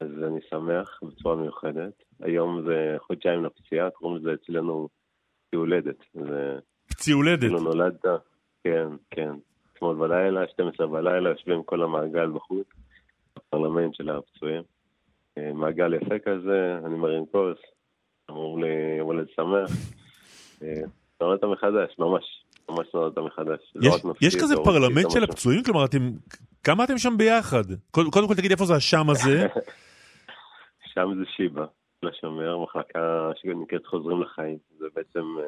אז 0.00 0.08
אני 0.26 0.40
שמח 0.50 1.00
בצורה 1.02 1.36
מיוחדת. 1.36 2.02
היום 2.20 2.62
זה 2.66 2.96
חודשיים 2.98 3.44
לפציעה, 3.44 3.90
קוראים 3.90 4.16
לזה 4.16 4.34
אצלנו 4.34 4.88
פצי 5.46 5.56
הולדת. 5.56 5.96
פצי 6.86 7.12
הולדת? 7.12 7.40
כאילו 7.40 7.60
נולדת, 7.60 8.04
כן, 8.64 8.88
כן. 9.10 9.32
אתמול 9.72 9.96
בלילה, 9.96 10.48
12 10.48 10.86
בלילה, 10.86 11.30
יושבים 11.30 11.62
כל 11.62 11.82
המעגל 11.82 12.30
בחוץ, 12.30 12.66
בפרלמנט 13.36 13.94
של 13.94 14.10
הפצועים. 14.10 14.62
אה, 15.38 15.52
מעגל 15.52 15.94
יפה 15.94 16.18
כזה, 16.18 16.78
אני 16.84 16.94
מרים 16.94 17.26
כוס, 17.26 17.58
אמרו 18.30 18.58
לי 18.58 18.96
יום 18.98 19.06
הולדת 19.06 19.28
שמח. 19.30 19.70
אה, 20.62 20.82
נולדת 21.20 21.44
מחדש, 21.44 21.98
ממש. 21.98 22.39
ממש 22.70 22.86
נולדת 22.94 23.18
מחדש. 23.18 23.74
יש, 23.82 23.94
יש 24.20 24.36
כזה 24.36 24.54
פרלמנט 24.64 25.10
של 25.10 25.24
הפצועים? 25.24 25.62
כלומר, 25.62 25.84
אתם, 25.84 26.10
כמה 26.64 26.84
אתם 26.84 26.98
שם 26.98 27.18
ביחד? 27.18 27.64
קודם 27.90 28.10
כל 28.10 28.34
תגיד 28.36 28.50
איפה 28.50 28.64
זה 28.64 28.74
השם 28.74 29.10
הזה. 29.10 29.46
שם 30.94 31.14
זה 31.18 31.24
שיבא, 31.36 31.64
לשומר, 32.02 32.58
מחלקה 32.58 33.30
שנקראת 33.36 33.86
חוזרים 33.86 34.22
לחיים. 34.22 34.58
זה 34.78 34.86
בעצם 34.94 35.24
אה, 35.38 35.44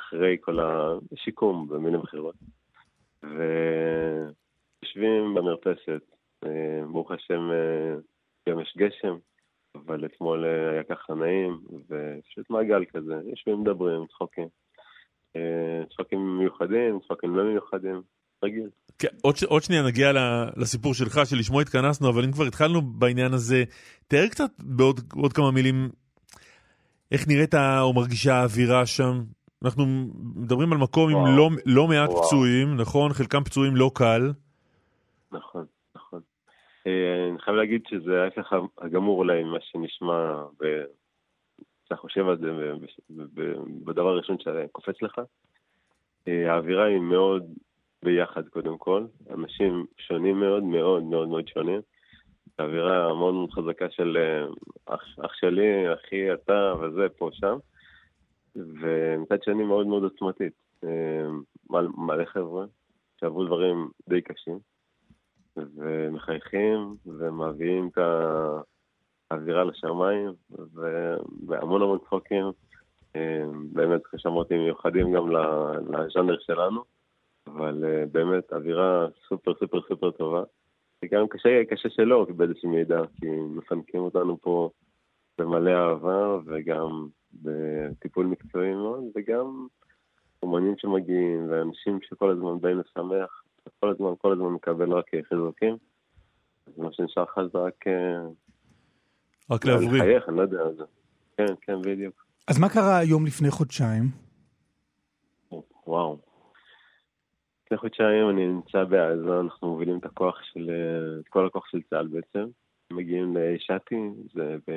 אחרי 0.00 0.36
כל 0.40 0.58
השיקום 1.12 1.68
במילים 1.68 2.00
אחרות. 2.00 2.34
ויושבים 3.22 4.34
במרפסת, 5.34 6.02
אה, 6.44 6.82
ברוך 6.92 7.10
השם 7.10 7.50
אה, 7.50 7.94
גם 8.48 8.60
יש 8.60 8.74
גשם, 8.76 9.16
אבל 9.74 10.04
אתמול 10.04 10.44
היה 10.44 10.84
ככה 10.84 11.14
נעים, 11.14 11.60
ופשוט 11.88 12.50
מעגל 12.50 12.84
כזה, 12.84 13.14
יושבים 13.30 13.60
מדברים, 13.60 14.06
צחוקים. 14.06 14.48
צחוקים 15.90 16.38
מיוחדים, 16.38 16.98
צחוקים 17.06 17.36
לא 17.36 17.44
מיוחדים, 17.44 18.02
רגיל. 18.44 18.68
כן, 18.98 19.08
עוד, 19.22 19.34
עוד 19.48 19.62
שנייה 19.62 19.82
נגיע 19.82 20.12
לסיפור 20.56 20.94
שלך, 20.94 21.20
שלשמו 21.24 21.60
התכנסנו, 21.60 22.10
אבל 22.10 22.24
אם 22.24 22.32
כבר 22.32 22.44
התחלנו 22.44 22.82
בעניין 22.82 23.32
הזה, 23.32 23.64
תאר 24.08 24.26
קצת 24.30 24.50
בעוד 24.58 25.32
כמה 25.34 25.50
מילים 25.50 25.88
איך 27.12 27.28
נראית 27.28 27.54
או 27.54 27.92
מרגישה 27.92 28.34
האווירה 28.34 28.86
שם. 28.86 29.22
אנחנו 29.64 29.84
מדברים 30.36 30.72
על 30.72 30.78
מקום 30.78 31.12
וואו, 31.12 31.26
עם 31.26 31.36
לא, 31.36 31.48
לא 31.66 31.86
מעט 31.86 32.10
וואו. 32.10 32.22
פצועים, 32.22 32.76
נכון? 32.76 33.12
חלקם 33.12 33.44
פצועים 33.44 33.76
לא 33.76 33.90
קל. 33.94 34.32
נכון, 35.32 35.64
נכון. 35.96 36.20
אה, 36.86 37.28
אני 37.30 37.38
חייב 37.38 37.56
להגיד 37.56 37.82
שזה 37.88 38.22
ההפך 38.22 38.52
הגמור 38.78 39.18
אולי 39.18 39.44
ממה 39.44 39.58
שנשמע, 39.60 40.42
ואתה 41.92 42.00
חושב 42.00 42.28
על 42.28 42.38
זה 42.38 42.72
בדבר 43.84 44.08
הראשון 44.08 44.36
שקופץ 44.38 45.02
לך. 45.02 45.20
אה, 46.28 46.52
האווירה 46.52 46.84
היא 46.84 47.00
מאוד 47.00 47.46
ביחד 48.02 48.48
קודם 48.48 48.78
כל. 48.78 49.04
אנשים 49.30 49.86
שונים 49.98 50.40
מאוד, 50.40 50.62
מאוד 50.62 51.02
מאוד 51.02 51.28
מאוד 51.28 51.48
שונים. 51.48 51.80
אווירה 52.58 53.14
מאוד 53.14 53.34
מאוד 53.34 53.50
חזקה 53.50 53.90
של 53.90 54.16
אה, 54.16 54.46
אח, 54.94 55.02
אח 55.24 55.32
שלי, 55.34 55.94
אחי, 55.94 56.34
אתה 56.34 56.74
וזה, 56.80 57.08
פה, 57.08 57.30
שם. 57.32 57.56
ומצד 58.56 59.42
שני 59.42 59.64
מאוד 59.64 59.86
מאוד 59.86 60.02
עוצמתית. 60.02 60.52
אה, 60.84 61.26
מלא 61.96 62.24
חבר'ה 62.24 62.64
שעברו 63.20 63.44
דברים 63.44 63.88
די 64.08 64.20
קשים, 64.20 64.58
ומחייכים, 65.56 66.94
ומביאים 67.06 67.88
את 67.88 67.98
האווירה 69.32 69.64
לשמיים, 69.64 70.32
והמון 71.46 71.82
המון 71.82 71.98
צחוקים. 71.98 72.44
אה, 73.16 73.44
באמת, 73.72 74.00
כפי 74.04 74.56
מיוחדים 74.58 75.12
גם 75.12 75.30
לז'אנר 75.88 76.38
שלנו, 76.40 76.82
אבל 77.46 77.84
אה, 77.84 78.04
באמת 78.12 78.52
אווירה 78.52 79.06
סופר 79.28 79.54
סופר 79.54 79.80
סופר 79.88 80.10
טובה. 80.10 80.42
וגם 81.04 81.28
קשה, 81.28 81.64
קשה 81.70 81.90
שלא 81.90 82.26
באיזושהי 82.36 82.68
מידע, 82.68 83.02
כי 83.20 83.26
מפנקים 83.30 84.00
אותנו 84.00 84.38
פה 84.40 84.70
במלא 85.38 85.70
אהבה 85.70 86.38
וגם 86.44 87.08
בטיפול 87.32 88.26
מקצועי 88.26 88.74
מאוד, 88.74 89.04
וגם 89.14 89.66
אומנים 90.42 90.74
שמגיעים 90.78 91.46
ואנשים 91.50 91.98
שכל 92.02 92.30
הזמן 92.30 92.60
באים 92.60 92.80
לשמח, 92.80 93.42
כל 93.80 93.88
הזמן, 93.88 94.10
כל 94.18 94.32
הזמן 94.32 94.48
מקבל 94.48 94.92
רק 94.92 95.10
חיזוקים. 95.28 95.76
מה 96.76 96.92
שנשאר 96.92 97.22
לך 97.22 97.40
זה 97.52 97.58
רק... 97.58 97.84
אה, 99.50 99.56
רק 99.56 99.64
להבריא. 99.64 100.02
לחייך, 100.02 100.28
אני 100.28 100.36
לא 100.36 100.42
יודע. 100.42 100.72
זה. 100.76 100.84
כן, 101.36 101.54
כן, 101.60 101.82
בדיוק. 101.82 102.26
אז 102.48 102.58
מה 102.58 102.68
קרה 102.68 102.98
היום 102.98 103.26
לפני 103.26 103.50
חודשיים? 103.50 104.04
וואו. 105.86 106.18
לפני 107.66 107.78
חודשיים 107.78 108.30
אני 108.30 108.46
נמצא 108.46 108.84
בעזה, 108.84 109.40
אנחנו 109.40 109.68
מובילים 109.68 109.98
את 109.98 110.04
הכוח 110.04 110.38
של, 110.42 110.70
את 111.20 111.28
כל 111.28 111.46
הכוח 111.46 111.66
של 111.66 111.82
צה"ל 111.90 112.06
בעצם. 112.06 112.48
מגיעים 112.92 113.36
לשאטי, 113.36 114.10
זה 114.34 114.56
ב... 114.68 114.72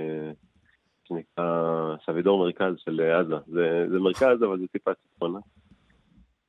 שנקרא 1.07 1.95
סבידור 2.05 2.39
מרכז 2.39 2.73
של 2.77 3.01
עזה. 3.01 3.35
זה, 3.47 3.85
זה 3.91 3.99
מרכז, 3.99 4.43
אבל 4.43 4.59
זה 4.59 4.67
טיפה 4.67 4.91
צפונה. 4.93 5.39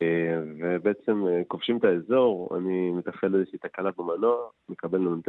אה, 0.02 0.40
ובעצם 0.58 1.26
אה, 1.26 1.42
כובשים 1.48 1.78
את 1.78 1.84
האזור, 1.84 2.56
אני 2.56 2.90
מתפעל 2.90 3.34
איזושהי 3.34 3.58
תקלה 3.58 3.90
במנוע, 3.98 4.36
מקבל 4.68 4.98
נ"ט 4.98 5.28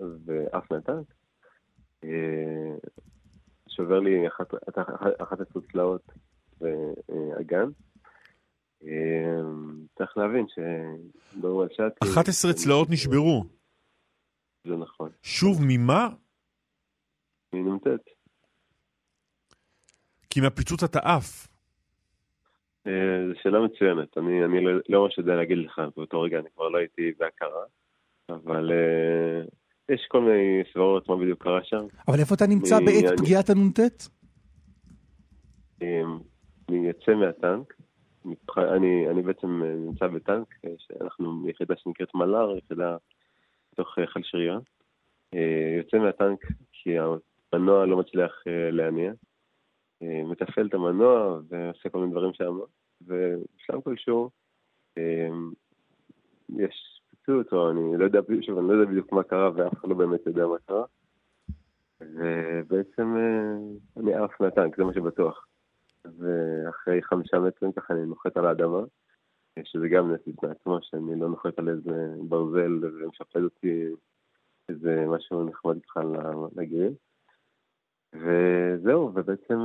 אה, 0.00 0.06
ועף 0.24 0.72
מהטנק. 0.72 1.14
שובר 3.68 4.00
לי 4.00 4.28
אחת, 4.28 4.54
אחת 5.22 5.40
הצלעות 5.40 6.02
ואגן. 6.60 7.68
צריך 9.98 10.16
להבין 10.16 10.46
שברור 10.48 11.62
על 11.62 11.68
שעת... 11.72 11.92
11 12.02 12.52
צלעות 12.52 12.90
נשברו. 12.90 13.44
זה 14.64 14.76
נכון. 14.76 15.10
שוב, 15.22 15.58
ממה? 15.62 16.08
מנ"ט. 17.52 17.86
כי 20.30 20.40
מהפיצוץ 20.40 20.82
אתה 20.82 20.98
עף. 20.98 21.48
אה, 22.86 22.92
זו 23.28 23.40
שאלה 23.42 23.60
מצוינת. 23.60 24.18
אני, 24.18 24.44
אני 24.44 24.64
לא, 24.64 24.70
לא 24.88 25.02
ממש 25.02 25.18
יודע 25.18 25.34
להגיד 25.34 25.58
לך, 25.58 25.80
באותו 25.96 26.20
רגע 26.20 26.38
אני 26.38 26.48
כבר 26.54 26.68
לא 26.68 26.78
הייתי 26.78 27.12
בהכרה, 27.18 27.64
אבל 28.28 28.72
יש 29.88 30.06
כל 30.08 30.20
מיני 30.20 30.62
סברות 30.72 31.08
מה 31.08 31.16
בדיוק 31.16 31.42
קרה 31.42 31.60
שם. 31.64 31.86
אבל 32.08 32.18
איפה 32.20 32.34
אתה 32.34 32.46
נמצא 32.46 32.76
אני, 32.76 32.84
בעת 32.86 33.04
אני, 33.04 33.16
פגיעת 33.16 33.50
הנ"ט? 33.50 33.80
אני 36.68 36.86
יוצא 36.88 37.14
מהטנק, 37.14 37.74
אני, 38.58 39.08
אני 39.10 39.22
בעצם 39.22 39.62
אה, 39.64 39.74
נמצא 39.74 40.06
בטנק, 40.06 40.54
אנחנו 41.00 41.48
יחידה 41.48 41.74
שנקראת 41.76 42.14
מל"ר, 42.14 42.56
יחידה 42.58 42.96
בתוך 43.72 43.88
חיל 44.12 44.22
שריון. 44.24 44.60
יוצא 45.78 45.98
מהטנק 45.98 46.46
כי 46.72 46.90
המנוע 47.52 47.86
לא 47.86 47.96
מצליח 47.96 48.42
להניע. 48.46 49.12
מתפעל 50.02 50.66
את 50.66 50.74
המנוע 50.74 51.40
ועושה 51.48 51.88
כל 51.88 51.98
מיני 51.98 52.10
דברים 52.10 52.32
שם, 52.34 52.58
ובשלב 53.02 53.80
כלשהו 53.84 54.30
יש 56.58 56.97
פיצוץ, 57.28 57.52
או 57.52 57.70
אני 57.70 57.96
לא 57.96 58.04
יודע, 58.04 58.20
שוב, 58.40 58.58
אני 58.58 58.68
לא 58.68 58.72
יודע 58.72 58.90
בדיוק 58.90 59.12
מה 59.12 59.22
קרה 59.22 59.50
ואף 59.54 59.72
אחד 59.74 59.88
לא 59.88 59.94
באמת 59.94 60.26
יודע 60.26 60.46
מה 60.46 60.56
קרה. 60.66 60.84
ובעצם 62.00 63.16
אני 63.96 64.14
עף 64.14 64.40
מהטנק, 64.40 64.76
זה 64.76 64.84
מה 64.84 64.94
שבטוח. 64.94 65.46
ואחרי 66.04 67.02
חמישה 67.02 67.38
מטרים 67.38 67.72
ככה 67.72 67.94
אני 67.94 68.06
נוחת 68.06 68.36
על 68.36 68.46
האדמה, 68.46 68.80
שזה 69.64 69.88
גם 69.88 70.12
נס 70.12 70.20
בפני 70.26 70.50
עצמו, 70.50 70.78
שאני 70.82 71.20
לא 71.20 71.28
נוחת 71.28 71.58
על 71.58 71.68
איזה 71.68 72.14
ברזל 72.28 72.80
ומשפד 72.82 73.42
אותי 73.42 73.84
איזה 74.68 75.04
משהו 75.08 75.44
נחמד 75.44 75.78
בכלל 75.78 76.06
לגיל. 76.56 76.92
וזהו, 78.12 79.10
ובעצם 79.14 79.58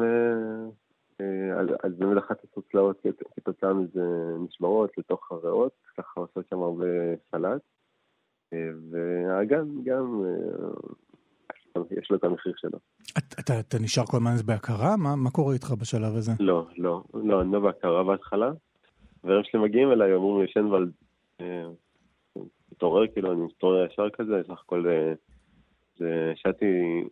אה, 1.22 1.60
אז 1.84 1.94
באמת 1.98 2.18
אחת 2.18 2.38
הצלעות 2.58 3.02
כתוצאה 3.36 3.74
מזה 3.74 4.36
נשמרות 4.40 4.98
לתוך 4.98 5.32
הריאות, 5.32 5.72
ככה 5.98 6.20
עושות 6.20 6.46
שם 6.50 6.60
הרבה 6.60 6.86
סלט. 7.32 7.62
אה, 8.54 8.70
והאגן 8.92 9.84
גם, 9.84 10.24
אה, 10.26 11.82
יש 11.92 12.12
לו 12.12 12.18
את 12.18 12.24
המחיר 12.24 12.54
שלו. 12.58 12.80
אתה, 13.40 13.60
אתה 13.60 13.78
נשאר 13.80 14.06
כל 14.06 14.18
הזמן 14.18 14.36
בהכרה? 14.46 14.98
מה, 14.98 15.16
מה 15.16 15.32
קורה 15.32 15.54
איתך 15.54 15.72
בשלב 15.72 16.16
הזה? 16.16 16.32
לא, 16.40 16.66
לא, 16.78 17.04
לא, 17.14 17.42
אני 17.42 17.52
לא 17.52 17.60
בהכרה 17.60 18.04
בהתחלה. 18.04 18.52
והיום 19.24 19.44
שלי 19.44 19.60
מגיעים 19.60 19.92
אליי, 19.92 20.14
אומרים 20.14 20.42
לי, 20.42 20.52
שנוולד, 20.52 20.92
מתעורר, 22.72 23.08
כאילו, 23.08 23.32
אני 23.32 23.42
מתעורר 23.42 23.86
ישר 23.86 24.10
כזה, 24.10 24.42
סך 24.48 24.60
הכל 24.62 24.86
זה 25.98 26.34
שתי 26.36 27.04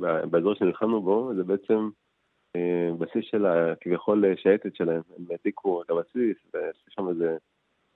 באזור 0.00 0.54
שנלחמנו 0.54 1.02
בו, 1.02 1.32
זה 1.36 1.44
בעצם 1.44 1.88
אה, 2.56 2.90
בסיס 2.98 3.24
של 3.30 3.46
הכביכול 3.46 4.24
שייטת 4.36 4.74
שלהם. 4.74 5.02
הם 5.16 5.24
העתיקו 5.30 5.82
את 5.82 5.90
הבסיס, 5.90 6.36
ויש 6.54 6.84
שם 6.88 7.08
איזה 7.08 7.36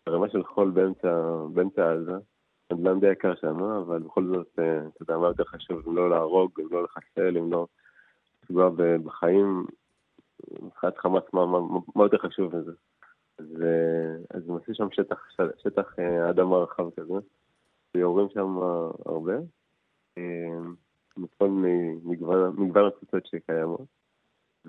רמה 0.09 0.29
של 0.29 0.45
חול 0.45 0.71
באמצע, 0.71 1.37
באמצע 1.55 1.93
עזה. 1.93 2.13
נדל"ן 2.73 3.01
די 3.01 3.11
יקר 3.11 3.35
שם, 3.35 3.63
אבל 3.63 3.99
בכל 3.99 4.27
זאת, 4.27 4.59
אה, 4.59 4.79
אתה 4.79 5.03
יודע, 5.03 5.19
מה 5.19 5.27
יותר 5.27 5.45
חשוב, 5.45 5.89
אם 5.89 5.97
לא 5.97 6.11
להרוג, 6.11 6.61
אם 6.61 6.69
לא 6.71 6.85
לחסל, 6.85 7.39
אם 7.39 7.53
לא 7.53 7.67
לפגוע 8.43 8.71
בחיים, 9.05 9.67
מבחינת 10.63 10.99
חמאס, 10.99 11.25
מה, 11.33 11.47
מה, 11.47 11.59
מה 11.97 12.05
יותר 12.05 12.19
חשוב 12.19 12.57
מזה? 12.57 12.73
אז, 13.39 13.63
אה, 13.63 14.37
אז 14.39 14.49
הם 14.49 14.57
עשו 14.57 14.75
שם 14.75 14.89
שטח, 14.93 15.29
שטח 15.63 15.97
אדמה 16.31 16.57
רחב 16.57 16.91
כזה, 16.97 17.15
ויורים 17.95 18.29
שם 18.35 18.59
הרבה. 19.07 19.35
מכל 21.17 21.49
מגוון, 22.05 22.55
מגוון 22.59 22.91
שקיימות. 23.25 24.04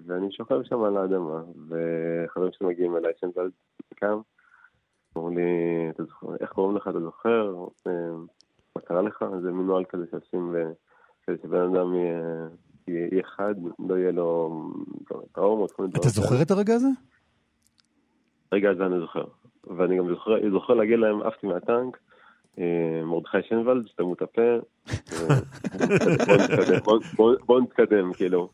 ואני 0.05 0.31
שוכב 0.31 0.63
שם 0.63 0.83
על 0.83 0.97
האדמה, 0.97 1.41
וחברים 1.67 2.51
שמגיעים 2.51 2.97
אליי 2.97 3.11
שם 3.19 3.29
ועל 3.35 3.49
קם, 3.95 4.19
אמרו 5.17 5.29
לי, 5.29 5.41
איך 6.41 6.49
קוראים 6.49 6.77
לך, 6.77 6.87
אתה 6.87 6.99
זוכר? 6.99 7.55
מה 8.75 8.81
קרה 8.81 9.01
לך? 9.01 9.25
זה 9.41 9.51
מין 9.51 9.67
נוהל 9.67 9.85
כזה 9.85 10.05
שעושים, 10.11 10.55
כדי 11.23 11.35
שבן 11.43 11.61
אדם 11.61 11.95
יהיה, 11.95 12.47
יהיה 12.87 13.23
חד, 13.23 13.55
לא 13.89 13.95
יהיה 13.97 14.11
לו 14.11 14.61
טראומות. 15.31 15.71
אתה 15.99 16.09
זוכר 16.09 16.41
את 16.41 16.51
הרגע 16.51 16.73
הזה? 16.73 16.87
הרגע 18.51 18.69
הזה 18.69 18.85
אני 18.85 18.99
זוכר. 18.99 19.25
ואני 19.77 19.97
גם 19.97 20.09
זוכר, 20.09 20.31
זוכר 20.51 20.73
להגיד 20.73 20.99
להם, 20.99 21.21
עפתי 21.21 21.47
מהטנק, 21.47 21.97
אה, 21.97 22.14
מרדכי 23.05 23.37
שנוולד, 23.49 23.87
שתמו 23.87 24.13
את 24.13 24.21
הפה, 24.21 24.41
בואו 27.45 27.59
נתקדם, 27.59 28.13
כאילו. 28.13 28.49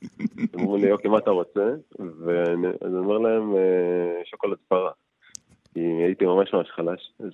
אמרו 0.56 0.78
לי, 0.78 0.92
אוקיי, 0.92 1.12
מה 1.12 1.18
אתה 1.18 1.32
רוצה? 1.32 1.70
ואני 2.00 2.98
אומר 2.98 3.18
להם, 3.18 3.56
אה, 3.56 4.22
שוקולד 4.26 4.58
פרה. 4.68 4.92
כי 5.74 5.80
הייתי 5.80 6.26
ממש 6.26 6.54
ממש 6.54 6.68
חלש. 6.76 7.14
אה, 7.22 7.28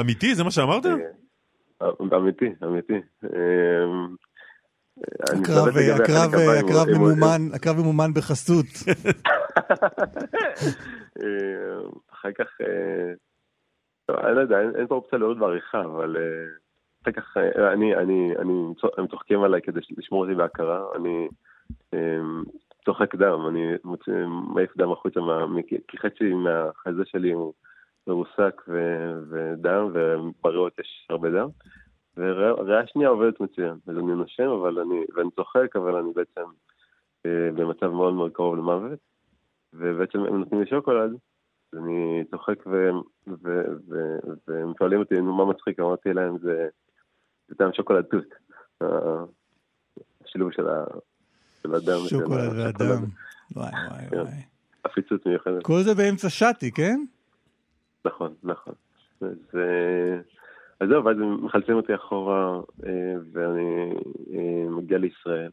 אמיתי? 0.00 0.34
זה 0.34 0.44
מה 0.44 0.50
שאמרת? 0.50 0.86
אמיתי, 2.14 2.52
אמיתי. 2.64 3.00
הקרב 7.54 7.76
ממומן 7.78 8.14
בחסות. 8.14 8.66
אחר 12.12 12.32
כך 12.38 12.46
אני 14.08 14.36
לא 14.36 14.40
יודע, 14.40 14.60
אין, 14.60 14.86
פה 14.86 14.94
אופציה 14.94 15.18
להוריד 15.18 15.38
בעריכה, 15.38 15.84
אבל 15.84 16.16
כך 17.12 17.36
uh, 17.36 17.60
אני, 17.72 17.94
אני, 17.96 18.36
אני, 18.38 18.52
הם 18.98 19.06
צוחקים 19.06 19.42
עליי 19.42 19.62
כדי 19.62 19.80
לשמור 19.98 20.24
אותי 20.24 20.34
בהכרה, 20.34 20.84
אני 20.96 21.28
um, 21.94 22.50
צוחק 22.84 23.14
דם, 23.14 23.46
אני 23.48 23.74
מעיף 24.54 24.76
דם 24.76 24.92
החוצה, 24.92 25.20
מה, 25.20 25.46
כי 25.88 25.98
חצי 25.98 26.34
מהחזה 26.34 27.02
שלי 27.04 27.32
הוא 27.32 27.52
מרוסק 28.06 28.62
ודם, 29.28 29.88
ובריאות 29.92 30.78
יש 30.78 31.06
הרבה 31.10 31.30
דם. 31.30 31.48
וריאה 32.16 32.86
שנייה 32.86 33.08
עובדת 33.08 33.40
מצוין, 33.40 33.74
אז 33.86 33.98
אני 33.98 34.14
נושם, 34.14 34.48
אבל 34.48 34.78
אני, 34.78 35.04
ואני 35.14 35.30
צוחק, 35.30 35.76
אבל 35.76 35.96
אני 35.96 36.08
בעצם 36.14 36.40
uh, 37.26 37.28
במצב 37.54 37.86
מאוד 37.86 38.14
מאוד 38.14 38.32
קרוב 38.32 38.56
למוות. 38.56 38.98
ובעצם 39.72 40.18
הם 40.18 40.38
נותנים 40.38 40.60
לי 40.60 40.66
שוקולד, 40.66 41.12
אני 41.76 42.24
צוחק 42.30 42.66
והם 42.66 43.02
שואלים 44.78 44.98
אותי 44.98 45.20
מה 45.20 45.44
מצחיק, 45.44 45.80
אמרתי 45.80 46.12
להם 46.12 46.38
זה 46.38 46.68
טעם 47.58 47.72
שוקולד 47.72 48.04
תות, 48.04 48.34
השילוב 50.24 50.52
של 50.52 50.66
של 51.62 51.74
אדם. 51.74 51.98
שוקולד. 52.08 52.40
השוקולד. 52.40 53.02
וואי 53.56 53.70
וואי 53.90 54.06
כן. 54.10 54.16
וואי. 54.16 54.54
עפיצות 54.84 55.26
מיוחדת. 55.26 55.62
כל 55.62 55.82
זה 55.82 55.94
באמצע 55.94 56.28
שתי, 56.28 56.70
כן? 56.70 57.00
נכון, 58.04 58.34
נכון. 58.42 58.74
אז, 59.20 59.60
אז 60.80 60.88
זהו, 60.88 61.04
ואז 61.04 61.16
הם 61.16 61.44
מחלצים 61.44 61.74
אותי 61.74 61.94
אחורה, 61.94 62.60
אה, 62.86 63.14
ואני 63.32 63.94
אה, 64.34 64.70
מגיע 64.70 64.98
לישראל. 64.98 65.50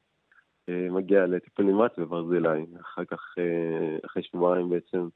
אה, 0.70 0.88
מגיע 0.90 1.26
לטיפול 1.26 1.66
נמרץ 1.66 1.92
בברזילי. 1.98 2.66
אחר 2.82 3.06
כך, 3.06 3.36
אחרי 4.06 4.24
שבועיים 4.24 4.70
בעצם, 4.70 5.08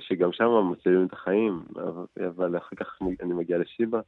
שגם 0.00 0.32
שם 0.32 0.50
מצילים 0.72 1.06
את 1.06 1.12
החיים, 1.12 1.62
אבל- 2.28 2.56
אחר 2.56 2.76
כך 2.76 2.98
אני 3.02 3.32
מגיע 3.34 3.58
לשיבא, 3.58 4.00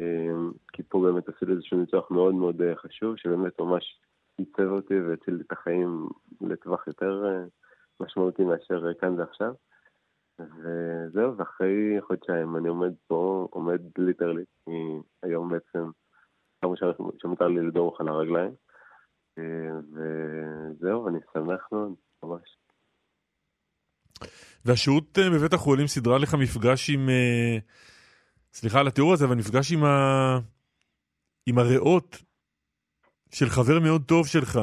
אה, 0.00 0.34
כי 0.72 0.82
פה 0.82 1.02
באמת 1.02 1.28
עשיתי 1.28 1.52
איזשהו 1.52 1.78
ניתוח 1.78 2.10
מאוד 2.10 2.34
מאוד 2.34 2.62
אה, 2.62 2.76
חשוב, 2.76 3.16
שבאמת 3.16 3.60
ממש 3.60 4.00
עיצב 4.38 4.70
אותי 4.70 5.00
והציל 5.00 5.42
את 5.46 5.52
החיים 5.52 6.08
לטווח 6.40 6.86
יותר 6.86 7.24
אה, 7.26 7.44
משמעותי 8.00 8.44
מאשר 8.44 8.88
אה, 8.88 8.94
כאן 8.94 9.20
ועכשיו. 9.20 9.54
וזהו, 10.38 11.36
ואחרי 11.36 11.96
חודשיים 12.00 12.56
אני 12.56 12.68
עומד 12.68 12.92
פה, 13.06 13.48
עומד 13.50 13.80
ליטרלי, 13.98 14.44
כי 14.64 14.70
היום 15.22 15.48
בעצם 15.48 15.90
ראשונה 16.64 16.92
שמותר 17.22 17.48
לי 17.48 17.60
לדרוך 17.66 18.00
על 18.00 18.08
הרגליים, 18.08 18.52
אה, 19.38 19.78
וזהו, 19.92 21.04
ואני 21.04 21.18
שמח 21.32 21.68
מאוד, 21.72 21.92
ממש. 22.22 22.56
והשהות 24.64 25.18
אה, 25.18 25.30
בבית 25.30 25.52
החולים 25.52 25.86
סידרה 25.86 26.18
לך 26.18 26.34
מפגש 26.34 26.90
עם... 26.90 27.08
אה, 27.08 27.58
סליחה 28.52 28.80
על 28.80 28.86
התיאור 28.88 29.12
הזה, 29.12 29.24
אבל 29.24 29.34
מפגש 29.36 29.72
עם, 29.72 29.84
ה... 29.84 30.38
עם 31.46 31.58
הריאות 31.58 32.22
של 33.34 33.46
חבר 33.46 33.80
מאוד 33.80 34.02
טוב 34.06 34.26
שלך. 34.26 34.60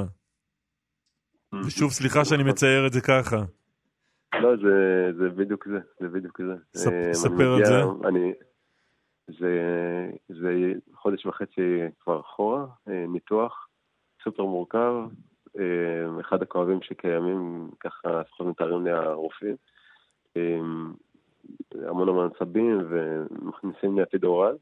ושוב, 1.66 1.92
סליחה 1.92 2.26
שאני. 2.26 2.44
מצייר 2.44 2.88
את 2.88 2.94
זה 2.94 3.02
ככה. 3.02 3.38
לא, 4.42 4.50
זה, 4.58 5.08
זה 5.18 5.30
בדיוק 5.30 5.68
זה, 5.68 5.80
זה 6.00 6.08
בדיוק 6.08 6.42
זה. 6.42 6.80
ספ- 6.84 6.92
אה, 6.94 7.14
ספר 7.14 7.54
על 7.54 7.56
מגיע- 7.56 7.66
זה. 7.68 8.08
אני, 8.08 8.32
זה, 9.28 9.52
זה 10.30 10.50
חודש 10.94 11.26
וחצי 11.26 11.62
כבר 12.00 12.20
אחורה, 12.22 12.66
ניתוח 12.88 13.68
סופר 14.24 14.44
מורכב, 14.44 14.94
אחד 16.20 16.42
הכואבים 16.42 16.82
שקיימים, 16.82 17.70
ככה 17.80 18.20
לפחות 18.20 18.48
מתארים 18.48 18.86
לי 18.86 18.92
הרופאים. 18.92 19.56
אה, 20.38 20.60
המון 21.88 22.10
המון 22.10 22.30
עצבים 22.36 22.80
ומכניסים 22.90 23.98
לי 23.98 24.04
אפידורל, 24.04 24.56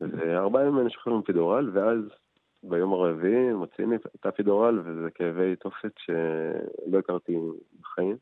וארבעה 0.00 0.64
ימים 0.64 0.80
אני 0.80 0.90
שוחרר 0.90 1.14
עם 1.14 1.20
אפידורל, 1.20 1.70
ואז 1.72 1.98
ביום 2.62 2.92
הרביעי 2.92 3.52
מוציאים 3.52 3.90
לי 3.90 3.96
את 3.96 4.26
האפידורל, 4.26 4.80
וזה 4.84 5.10
כאבי 5.10 5.56
תופת 5.56 5.92
שלא 5.98 6.98
הכרתי 6.98 7.38
בחיים. 7.80 8.16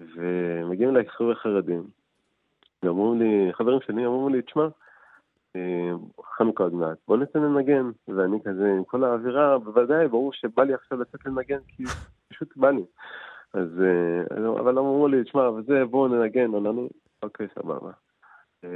ומגיעים 0.00 0.90
אליי 0.90 1.08
חבר'ה 1.08 1.34
חרדים, 1.34 1.82
ואומרים 2.82 3.20
לי, 3.20 3.52
חברים 3.52 3.78
שלי 3.86 4.06
אמרו 4.06 4.28
לי, 4.28 4.42
תשמע, 4.42 4.62
אה, 4.62 4.68
חנוכה 6.36 6.64
עוד 6.64 6.74
מעט, 6.74 6.98
בוא 7.08 7.16
נצא 7.16 7.38
לנגן. 7.38 7.90
ואני 8.08 8.38
כזה, 8.44 8.72
עם 8.76 8.84
כל 8.84 9.04
האווירה, 9.04 9.58
בוודאי, 9.58 10.08
ברור 10.08 10.32
שבא 10.32 10.62
לי 10.62 10.74
עכשיו 10.74 11.00
לצאת 11.00 11.26
לנגן, 11.26 11.58
כי 11.68 11.84
פשוט 12.28 12.56
בא 12.56 12.70
לי. 12.70 12.82
אז, 13.54 13.82
אה, 13.82 14.60
אבל 14.60 14.78
אמרו 14.78 15.08
לי, 15.08 15.24
תשמע, 15.24 15.50
וזה, 15.50 15.84
בואו 15.90 16.08
ננגן, 16.08 16.54
אני, 16.54 16.88
אוקיי, 17.22 17.46
סבבה. 17.54 17.90
אה, 18.64 18.70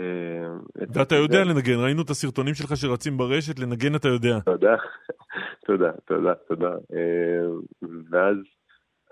ואתה 0.94 1.14
יודע 1.14 1.44
לנגן, 1.44 1.78
ראינו 1.84 2.02
את 2.02 2.10
הסרטונים 2.10 2.54
שלך 2.54 2.76
שרצים 2.76 3.16
ברשת, 3.16 3.58
לנגן 3.58 3.94
אתה 3.94 4.08
יודע. 4.08 4.40
תודה, 4.40 4.74
תודה, 5.66 5.92
תודה, 6.04 6.34
תודה. 6.48 6.70
אה, 6.94 7.46
ואז 8.10 8.36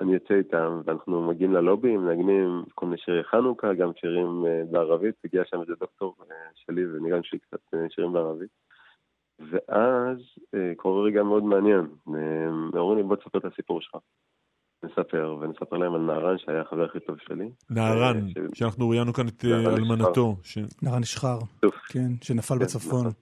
אני 0.03 0.15
יוצא 0.15 0.35
איתם, 0.35 0.81
ואנחנו 0.85 1.27
מגיעים 1.29 1.53
ללובי, 1.53 1.97
מנגנים 1.97 2.65
כל 2.75 2.87
מיני 2.87 2.99
שירי 2.99 3.25
חנוכה, 3.25 3.75
גם 3.75 3.91
שירים 4.01 4.45
אה, 4.47 4.63
בערבית, 4.71 5.15
הגיע 5.25 5.43
שם 5.45 5.61
איזה 5.61 5.73
דוקטור 5.81 6.15
אה, 6.31 6.37
שלי 6.55 6.87
וניגן 6.87 7.23
שלי 7.23 7.39
קצת 7.39 7.75
אה, 7.75 7.79
שירים 7.91 8.13
בערבית. 8.13 8.51
ואז 9.39 10.19
קורה 10.77 11.03
רגע 11.03 11.23
מאוד 11.23 11.45
מעניין. 11.45 11.87
אומרים 12.75 12.99
לי, 12.99 13.03
בוא 13.03 13.17
תספר 13.17 13.39
את 13.39 13.45
הסיפור 13.45 13.81
שלך. 13.81 13.97
נספר, 14.83 15.37
ונספר 15.41 15.77
להם 15.77 15.95
על 15.95 16.01
נהרן 16.01 16.39
שהיה 16.39 16.61
החבר 16.61 16.85
הכי 16.85 17.01
טוב 17.01 17.17
שלי. 17.19 17.51
נהרן, 17.71 18.17
אה, 18.17 18.31
ש- 18.55 18.59
שאנחנו 18.59 18.89
ראיינו 18.89 19.13
כאן 19.13 19.29
את 19.29 19.45
אלמנתו. 19.45 20.37
ש- 20.43 20.59
נהרן 20.83 21.03
שחר. 21.05 21.39
כן, 21.89 22.09
שנפל 22.23 22.55
כן, 22.55 22.61
בצפון. 22.61 23.07
נכון. 23.07 23.13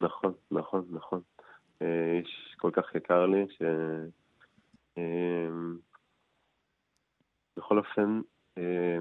נכון, 0.00 0.32
נכון, 0.50 0.84
נכון. 0.90 1.20
איש 1.80 2.54
כל 2.58 2.70
כך 2.72 2.94
יקר 2.94 3.26
לי, 3.26 3.46
ש... 3.50 3.62
אה, 4.98 5.48
בכל 7.56 7.78
אופן, 7.78 8.20
אה, 8.58 8.98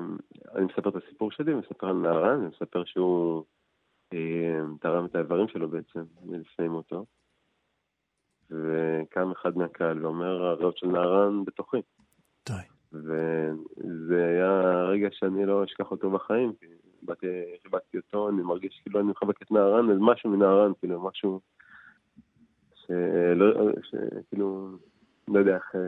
אני 0.55 0.65
מספר 0.65 0.89
את 0.89 0.95
הסיפור 0.95 1.31
שלי, 1.31 1.53
מספר 1.53 1.87
על 1.87 1.95
נהרן, 1.95 2.39
אני 2.39 2.47
מספר 2.47 2.83
שהוא 2.85 3.43
אה, 4.13 4.59
תרם 4.81 5.05
את 5.05 5.15
האיברים 5.15 5.47
שלו 5.47 5.69
בעצם 5.69 6.03
לפני 6.29 6.67
מותו. 6.67 7.05
וקם 8.51 9.31
אחד 9.31 9.57
מהקהל 9.57 10.05
ואומר, 10.05 10.43
הריאות 10.43 10.77
של 10.77 10.87
נהרן 10.87 11.45
בתוכי. 11.45 11.77
די. 12.49 12.53
וזה 12.93 14.25
היה 14.25 14.83
רגע 14.83 15.07
שאני 15.11 15.45
לא 15.45 15.63
אשכח 15.63 15.91
אותו 15.91 16.11
בחיים, 16.11 16.53
כי 16.59 16.65
באתי, 17.01 17.27
חיבקתי 17.63 17.97
אותו, 17.97 18.29
אני 18.29 18.41
מרגיש 18.41 18.79
כאילו 18.83 18.99
אני 18.99 19.11
מחבק 19.11 19.41
את 19.41 19.51
נהרן, 19.51 19.91
אז 19.91 19.97
משהו 19.99 20.29
מנהרן, 20.29 20.71
כאילו, 20.79 21.01
משהו 21.03 21.41
שלא, 22.75 23.71
שכאילו, 23.83 24.69
לא 25.27 25.39
יודע 25.39 25.55
איך... 25.55 25.63
אה, 25.75 25.79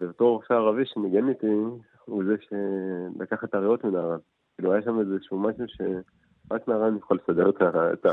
ובתור 0.00 0.30
רופא 0.36 0.52
ערבי 0.54 0.82
שניגן 0.86 1.28
איתי, 1.28 1.46
הוא 2.04 2.24
זה 2.24 2.34
שלקח 2.40 3.44
את 3.44 3.54
הריאות 3.54 3.84
מנהרן. 3.84 4.18
כאילו, 4.56 4.72
היה 4.72 4.82
שם 4.82 5.00
איזשהו 5.00 5.38
משהו 5.38 5.64
שרק 5.68 6.68
נהרן 6.68 6.96
יכול 6.96 7.18
לסדר 7.22 7.50
את 7.50 8.06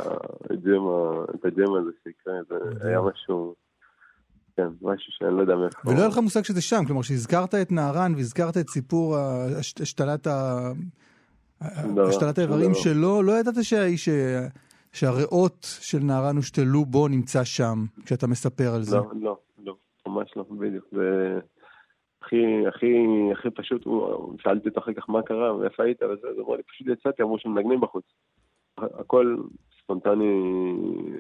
הג'ם 1.45 1.76
הזה 1.76 1.91
שיקרה, 2.03 2.34
זה 2.80 2.88
היה 2.88 3.01
משהו... 3.01 3.55
כן, 4.57 4.67
משהו 4.82 5.11
שאני 5.11 5.36
לא 5.36 5.41
יודע 5.41 5.55
מאיפה. 5.55 5.89
ולא 5.89 5.97
היה 5.99 6.07
לך 6.07 6.17
מושג 6.17 6.41
שזה 6.43 6.61
שם, 6.61 6.86
כלומר, 6.88 7.01
שהזכרת 7.01 7.55
את 7.55 7.72
נהרן 7.72 8.13
והזכרת 8.15 8.57
את 8.57 8.69
סיפור 8.69 9.17
הש- 9.59 9.82
השתלת 9.82 10.28
ה- 10.28 10.72
דבר, 11.93 12.07
השתלת 12.07 12.36
שום 12.36 12.43
האיברים 12.43 12.72
דבר. 12.72 12.80
שלו, 12.80 13.24
לא 13.24 13.32
ידעת 13.39 13.53
שהאיש, 13.63 14.05
ש- 14.09 14.47
שהריאות 14.93 15.57
של 15.82 15.99
נהרן 15.99 16.36
הושתלו 16.36 16.86
בו 16.86 17.07
נמצא 17.07 17.43
שם, 17.43 17.86
כשאתה 18.05 18.28
מספר 18.28 18.76
על 18.76 18.84
זה. 18.84 18.95
לא, 18.97 19.03
לא, 19.13 19.22
לא, 19.22 19.38
ממש 20.12 20.34
לא, 20.36 20.43
בדיוק. 20.43 20.86
זה 20.91 21.39
הכי, 22.22 22.68
הכי, 22.68 22.95
הכי 23.32 23.49
פשוט, 23.49 23.88
שאלתי 24.39 24.70
אותו 24.70 24.80
אחר 24.80 24.93
כך 24.93 25.09
מה 25.09 25.22
קרה, 25.22 25.55
ואיפה 25.55 25.84
היית, 25.84 26.03
וזה, 26.03 26.28
אז 26.28 26.39
אמר 26.39 26.55
לי, 26.55 26.64
פשוט 26.64 26.88
יצאתי, 26.88 27.24
אמרו 27.24 27.39
שמנגנים 27.39 27.82
בחוץ. 27.82 28.05
הכל 28.78 29.38
ספונטני, 29.84 30.43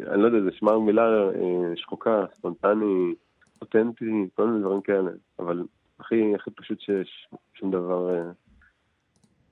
אני 0.07 0.21
לא 0.21 0.27
יודע, 0.27 0.41
זה 0.41 0.51
שמע 0.51 0.77
מילה 0.77 1.29
אה, 1.29 1.75
שחוקה, 1.75 2.25
ספונטני, 2.33 3.15
אותנטי, 3.61 4.05
כל 4.35 4.47
מיני 4.47 4.59
דברים 4.59 4.81
כאלה, 4.81 5.11
אבל 5.39 5.63
הכי, 5.99 6.35
הכי 6.35 6.51
פשוט 6.51 6.79
שיש, 6.79 7.27
שום 7.53 7.71
דבר 7.71 8.15
אה, 8.15 8.31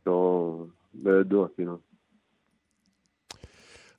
לא, 0.05 0.55
לא 1.03 1.19
ידוע, 1.19 1.47
כאילו. 1.55 1.77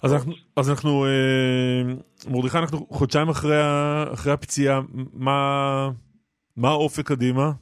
אז 0.03 0.13
אנחנו, 0.15 0.33
אז 0.57 0.71
אנחנו, 0.71 1.05
אה, 1.05 1.83
מרדכי, 2.31 2.59
אנחנו 2.59 2.87
חודשיים 2.91 3.29
אחרי, 3.29 3.57
ה- 3.63 4.05
אחרי 4.15 4.33
הפציעה, 4.33 4.81
מה, 5.13 5.91
מה 6.57 6.69
האופק 6.69 7.07
קדימה? 7.07 7.53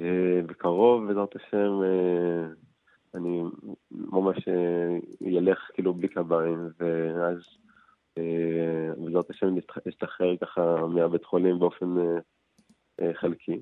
אה, 0.00 0.40
בקרוב, 0.46 1.06
בעזרת 1.08 1.36
השם, 1.36 1.80
אה, 1.84 2.46
אני 3.14 3.42
ממש 3.90 4.48
אה, 4.48 4.96
ילך 5.20 5.58
כאילו 5.74 5.94
בלי 5.94 6.08
קביים, 6.08 6.68
ואז 6.80 7.38
אה, 8.18 8.92
בעזרת 9.04 9.30
השם 9.30 9.54
אשתחרר 9.88 10.36
ככה 10.36 10.86
מהבית 10.86 11.24
חולים 11.24 11.58
באופן 11.58 11.98
אה, 11.98 12.18
אה, 13.00 13.10
חלקי. 13.14 13.60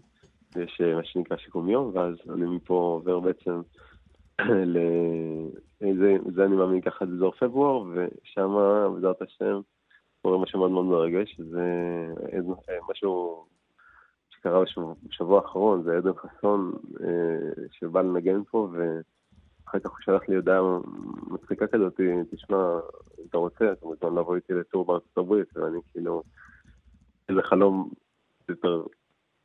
יש 0.57 0.81
אה, 0.85 0.95
מה 0.95 1.05
שנקרא 1.05 1.37
שיקום 1.37 1.69
יום, 1.69 1.91
ואז 1.95 2.15
אני 2.35 2.45
מפה 2.57 2.75
עובר 2.75 3.21
בעצם. 3.21 3.51
אה, 3.51 3.61
זה, 6.01 6.17
זה 6.35 6.45
אני 6.45 6.57
מאמין 6.57 6.81
ככה 6.81 7.05
עד 7.05 7.11
אזור 7.11 7.33
פברואר, 7.33 7.83
ושם 7.95 8.57
בעזרת 8.95 9.23
השם 9.23 9.61
קורה 10.23 10.39
משהו 10.39 10.59
מאוד 10.59 10.71
מאוד 10.71 10.85
מרגש, 10.85 11.41
זה 11.41 11.65
איזה- 12.29 12.53
משהו 12.91 13.45
שקרה 14.31 14.63
בשבוע, 14.63 14.95
בשבוע 15.03 15.41
האחרון, 15.43 15.83
זה 15.83 15.97
עדן 15.97 16.13
חסון 16.15 16.73
אה, 17.01 17.65
שבא 17.73 18.01
לנגן 18.01 18.45
פה, 18.51 18.69
ואחר 18.73 19.79
כך 19.79 19.91
הוא 19.91 19.99
שלח 20.01 20.29
לי 20.29 20.37
הודעה 20.37 20.61
מצחיקה 21.27 21.67
כזאת, 21.67 22.01
תשמע, 22.31 22.79
אם 23.19 23.25
אתה 23.31 23.39
רוצה, 23.39 23.73
אתה 23.73 23.87
מוזמן 23.87 24.15
לבוא 24.15 24.37
איתי 24.37 24.53
לטור 24.53 24.85
בארצות 24.85 25.19
הברית, 25.19 25.57
ואני 25.57 25.79
כאילו, 25.93 26.23
איזה 27.29 27.43
חלום 27.43 27.91
יותר 28.49 28.83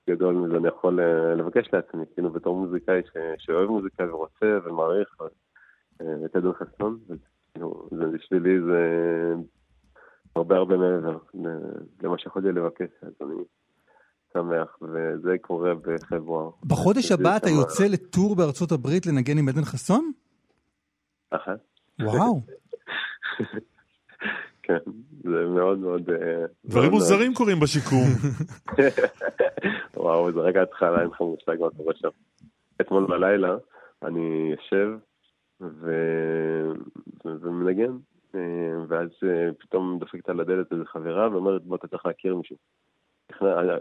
גדול 0.09 0.35
מזה 0.35 0.57
אני 0.57 0.67
יכול 0.67 0.99
אה, 0.99 1.35
לבקש 1.35 1.69
לעצמי, 1.73 2.03
כאילו 2.13 2.29
בתור 2.29 2.55
מוזיקאי 2.55 3.01
ש- 3.05 3.45
שאוהב 3.45 3.69
מוזיקה 3.69 4.03
ורוצה 4.13 4.45
ומעריך 4.65 5.15
אה, 5.21 5.25
את 6.25 6.35
עדן 6.35 6.51
חסון, 6.53 6.99
אז 7.09 7.17
כאילו, 7.53 7.89
זה 7.91 8.05
בשבילי 8.05 8.61
זה 8.61 8.79
הרבה 10.35 10.55
הרבה 10.55 10.77
מעבר 10.77 11.17
למה 12.03 12.17
שיכולתי 12.17 12.47
לבקש, 12.47 12.89
אז 13.01 13.11
אני 13.21 13.35
שמח, 14.33 14.77
וזה 14.81 15.35
קורה 15.41 15.73
בפברואר. 15.75 16.49
בחודש 16.65 17.11
הבא 17.11 17.37
אתה 17.37 17.49
יוצא 17.49 17.83
לטור 17.87 18.35
בארצות 18.35 18.71
הברית 18.71 19.05
לנגן 19.05 19.37
עם 19.37 19.49
עדן 19.49 19.63
חסון? 19.63 20.11
אחת. 21.29 21.59
וואו. 22.01 22.41
כן, 24.63 24.77
זה 25.23 25.45
מאוד 25.55 25.79
מאוד... 25.79 26.09
אה, 26.09 26.45
דברים 26.65 26.91
מוזרים 26.91 27.33
קורים 27.33 27.59
בשיקום. 27.59 28.05
וואו, 30.01 30.31
זה 30.31 30.39
רגע 30.39 30.61
התחלה, 30.61 31.01
אין 31.01 31.09
לך 31.09 31.21
מושג 31.21 31.57
מה 31.59 31.69
קורה 31.77 31.93
שם. 31.95 32.09
אתמול 32.81 33.05
בלילה 33.07 33.55
אני 34.03 34.51
יושב 34.51 34.89
ומנגן, 37.25 37.91
אה, 38.35 38.39
ואז 38.87 39.09
אה, 39.23 39.49
פתאום 39.59 39.99
דופקת 39.99 40.29
על 40.29 40.39
הדלת 40.39 40.71
איזה 40.71 40.85
חברה 40.85 41.29
ואומרת, 41.31 41.63
בוא, 41.63 41.75
אתה 41.75 41.87
צריך 41.87 42.05
להכיר 42.05 42.35
מישהו. 42.35 42.55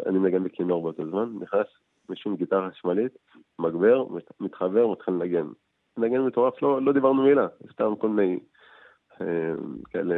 אני 0.06 0.18
מנגן 0.18 0.44
בכינור 0.44 0.82
באותו 0.82 1.10
זמן, 1.10 1.32
נכנס 1.40 1.66
מישהו 2.08 2.30
עם 2.30 2.36
גיטרה 2.36 2.70
חשמלית, 2.70 3.12
מגבר, 3.58 4.06
מתחבר, 4.40 4.86
מתחיל 4.86 5.14
לנגן. 5.14 5.46
מנגן 5.96 6.20
מטורף, 6.20 6.62
לא, 6.62 6.82
לא 6.82 6.92
דיברנו 6.92 7.22
מילה, 7.22 7.46
סתם 7.72 7.96
כל 7.98 8.08
מיני 8.08 8.38
אה, 9.20 9.52
כאלה, 9.90 10.14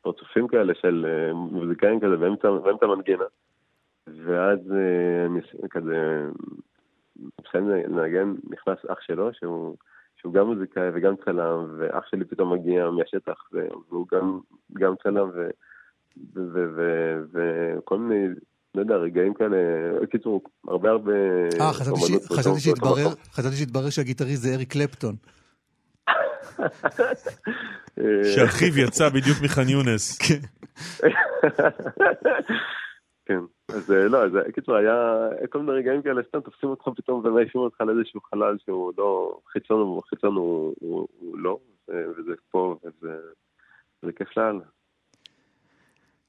פרצופים 0.00 0.48
כאלה 0.48 0.74
של 0.74 1.06
אה, 1.08 1.32
מוזיקאים 1.34 2.00
כזה 2.00 2.16
באמצע, 2.16 2.50
באמצע 2.50 2.86
מנגינה. 2.86 3.24
ואז 4.06 4.58
אה, 4.72 5.26
אני 5.26 5.40
כזה 5.70 6.26
מסיים 7.40 7.68
לנגן, 7.68 8.34
נכנס 8.50 8.78
אח 8.92 9.00
שלו, 9.00 9.30
שהוא, 9.32 9.76
שהוא 10.16 10.34
גם 10.34 10.46
מוזיקאי 10.46 10.88
וגם 10.94 11.14
צלם, 11.24 11.74
ואח 11.78 12.04
שלי 12.10 12.24
פתאום 12.24 12.52
מגיע 12.52 12.90
מהשטח, 12.90 13.48
והוא 13.90 14.06
גם, 14.12 14.40
גם 14.72 14.94
צלם, 15.02 15.30
וכל 17.32 17.98
מיני 17.98 18.34
לא 18.74 18.80
יודע, 18.80 18.94
רגעים 18.94 19.34
כאלה, 19.34 19.56
בקיצור, 20.02 20.42
הרבה 20.68 20.90
הרבה... 20.90 21.12
אה, 21.60 21.72
חשבתי 23.32 23.56
שהתברר 23.56 23.90
שהגיטריסט 23.90 24.42
זה 24.42 24.54
אריק 24.54 24.72
קלפטון. 24.72 25.14
שאחיו 28.34 28.78
יצא 28.78 29.08
בדיוק 29.08 29.38
מח'אן 29.42 29.68
יונס. 29.68 30.18
כן. 33.26 33.40
אז 33.68 33.92
אה, 33.92 34.08
לא, 34.08 34.24
אז 34.24 34.32
בקיצור 34.32 34.74
היה 34.76 35.28
כל 35.50 35.58
מיני 35.58 35.72
רגעים 35.78 36.02
כאלה, 36.02 36.22
סתם 36.28 36.40
תופסים 36.40 36.68
אותך 36.68 36.88
פתאום 36.96 37.24
ומעיפים 37.24 37.60
אותך 37.60 37.80
לאיזשהו 37.80 38.20
חלל 38.20 38.56
שהוא 38.64 38.92
לא, 38.98 39.38
חיצון, 39.52 40.00
חיצון 40.10 40.36
הוא 40.36 41.08
לא, 41.34 41.58
וזה 41.88 42.32
פה, 42.50 42.76
וזה 43.02 44.12
כיף 44.16 44.36
לאללה. 44.36 44.64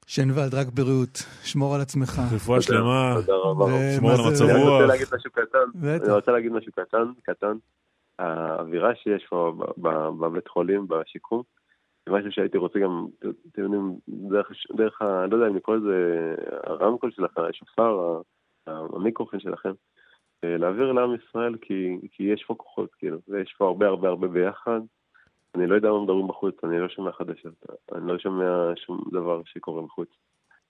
שנוולד, 0.06 0.54
רק 0.54 0.66
בריאות, 0.74 1.18
שמור 1.44 1.74
על 1.74 1.80
עצמך. 1.80 2.20
רפואה 2.34 2.62
שלמה. 2.62 3.14
שמור 3.96 4.10
על 4.10 4.32
מצב 4.32 4.44
רוח. 4.44 4.54
אני 4.54 4.70
רוצה 4.70 4.86
להגיד 4.86 5.06
משהו 5.12 5.30
קטן, 5.30 5.86
אני 6.04 6.12
רוצה 6.12 6.32
להגיד 6.32 6.52
משהו 6.52 6.72
קטן, 6.72 7.12
קטן. 7.22 7.56
האווירה 8.18 8.94
שיש 8.94 9.26
פה 9.28 9.52
בבית 10.20 10.48
חולים, 10.48 10.86
בשיקום, 10.88 11.42
זה 12.08 12.14
משהו 12.14 12.32
שהייתי 12.32 12.58
רוצה 12.58 12.78
גם, 12.78 13.06
אתם 13.52 13.62
יודעים, 13.62 13.98
דרך, 14.76 15.02
ה... 15.02 15.26
לא 15.26 15.36
יודע 15.36 15.48
אם 15.48 15.56
לקרוא 15.56 15.76
לזה 15.76 16.34
הרמקול 16.64 17.10
שלכם, 17.10 17.40
השופר, 17.50 18.20
המיקרופון 18.66 19.40
שלכם, 19.40 19.72
אה, 20.44 20.56
להעביר 20.56 20.92
לעם 20.92 21.14
ישראל, 21.14 21.56
כי, 21.60 21.96
כי 22.12 22.22
יש 22.22 22.44
פה 22.46 22.54
כוחות, 22.54 22.94
כאילו, 22.98 23.18
ויש 23.28 23.54
פה 23.58 23.66
הרבה 23.66 23.86
הרבה 23.86 24.08
הרבה 24.08 24.28
ביחד. 24.28 24.80
אני 25.54 25.66
לא 25.66 25.74
יודע 25.74 25.90
מה 25.90 26.02
מדברים 26.02 26.28
בחוץ, 26.28 26.54
אני 26.64 26.78
לא 26.80 26.88
שומע 26.88 27.12
חדשות, 27.12 27.66
אני 27.94 28.08
לא 28.08 28.18
שומע 28.18 28.72
שום 28.76 29.04
דבר 29.12 29.40
שקורה 29.44 29.82
בחוץ. 29.82 30.08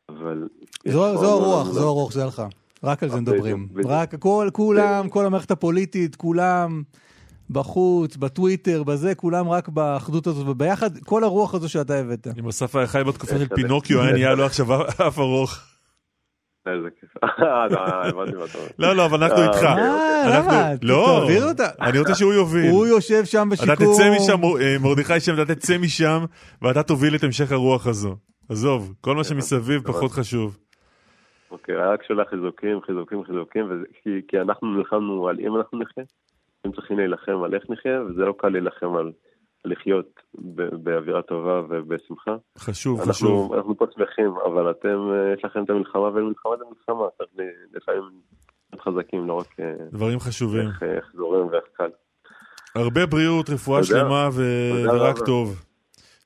אבל... 0.08 0.48
זו, 0.88 1.16
זו 1.16 1.26
הרוח, 1.26 1.66
זו 1.66 1.88
הרוח, 1.88 2.12
זה 2.12 2.24
לך. 2.24 2.42
רק 2.84 3.02
על 3.02 3.08
זה 3.08 3.20
מדברים. 3.20 3.68
רק 3.84 4.14
כל, 4.14 4.48
כולם, 4.52 5.08
כל 5.08 5.26
המערכת 5.26 5.50
הפוליטית, 5.50 6.16
כולם 6.16 6.82
בחוץ, 7.50 8.16
בטוויטר, 8.16 8.82
בזה, 8.82 9.14
כולם 9.14 9.48
רק 9.48 9.68
באחדות 9.68 10.26
הזאת 10.26 10.48
וביחד, 10.48 10.98
כל 10.98 11.24
הרוח 11.24 11.54
הזו 11.54 11.68
שאתה 11.68 11.94
הבאת. 11.98 12.26
אם 12.38 12.48
אסף 12.48 12.76
היה 12.76 12.86
חי 12.86 13.04
בתקופה 13.04 13.38
של 13.38 13.48
פינוקיו, 13.48 14.02
היה 14.02 14.12
נהיה 14.12 14.34
לו 14.34 14.44
עכשיו 14.44 14.66
אף 15.08 15.18
ארוך. 15.18 15.58
אה, 16.66 16.74
לא. 17.70 18.44
לא, 18.78 18.96
לא, 18.96 19.06
אבל 19.06 19.24
אנחנו 19.24 19.42
איתך. 19.42 19.62
אה, 19.64 20.38
למה? 20.38 20.70
לא. 20.82 21.28
אני 21.80 21.98
רוצה 21.98 22.14
שהוא 22.14 22.32
יוביל. 22.32 22.70
הוא 22.70 22.86
יושב 22.86 23.24
שם 23.24 23.48
בשיקום. 23.52 23.72
אתה 23.72 23.84
תצא 23.84 24.10
משם, 24.16 24.44
אה, 24.60 24.76
מרדכי 24.82 25.20
שם, 25.20 25.34
אתה 25.42 25.54
תצא 25.54 25.78
משם, 25.78 26.24
ואתה 26.62 26.82
תוביל 26.82 27.14
את 27.14 27.24
המשך 27.24 27.52
הרוח 27.52 27.86
הזו. 27.86 28.16
עזוב, 28.48 28.94
כל 29.00 29.14
מה 29.14 29.24
שמסביב 29.24 29.82
פחות 29.82 30.10
חשוב. 30.10 30.58
אוקיי, 31.50 31.74
רק 31.74 32.02
שולח 32.02 32.28
חיזוקים, 32.30 32.80
חיזוקים, 32.86 33.24
חיזוקים, 33.24 33.64
כי 34.28 34.40
אנחנו 34.40 34.74
נלחמנו 34.74 35.28
על 35.28 35.36
אם 35.40 35.56
אנחנו 35.56 35.78
נחיה, 35.78 36.04
אם 36.66 36.72
צריכים 36.72 36.98
להילחם 36.98 37.42
על 37.44 37.54
איך 37.54 37.70
נחיה, 37.70 38.02
וזה 38.02 38.22
לא 38.22 38.34
קל 38.38 38.48
להילחם 38.48 38.94
על 38.96 39.12
לחיות 39.64 40.20
באווירה 40.82 41.22
טובה 41.22 41.60
ובשמחה. 41.68 42.36
חשוב, 42.58 42.98
אנחנו, 42.98 43.12
חשוב. 43.12 43.54
אנחנו 43.54 43.76
פה 43.76 43.84
שמחים, 43.94 44.34
אבל 44.46 44.70
אתם, 44.70 45.10
אה, 45.12 45.34
יש 45.34 45.44
לכם 45.44 45.64
את 45.64 45.70
המלחמה, 45.70 46.02
ומלחמה 46.02 46.56
זה 46.58 46.64
מלחמה, 46.64 47.04
צריך 47.18 47.30
לפעמים 47.74 48.02
להיות 48.72 48.80
חזקים, 48.80 49.26
לא 49.26 49.32
רק... 49.32 49.60
אה, 49.60 49.74
דברים 49.92 50.20
חשובים. 50.20 50.68
איך, 50.68 50.82
איך 50.82 51.04
זורם 51.14 51.46
ואיך 51.46 51.64
קל. 51.72 51.90
הרבה 52.74 53.06
בריאות, 53.06 53.50
רפואה 53.50 53.80
תודה. 53.82 54.00
שלמה 54.00 54.28
ו... 54.32 54.42
ורק 54.84 55.16
רבה. 55.16 55.26
טוב. 55.26 55.64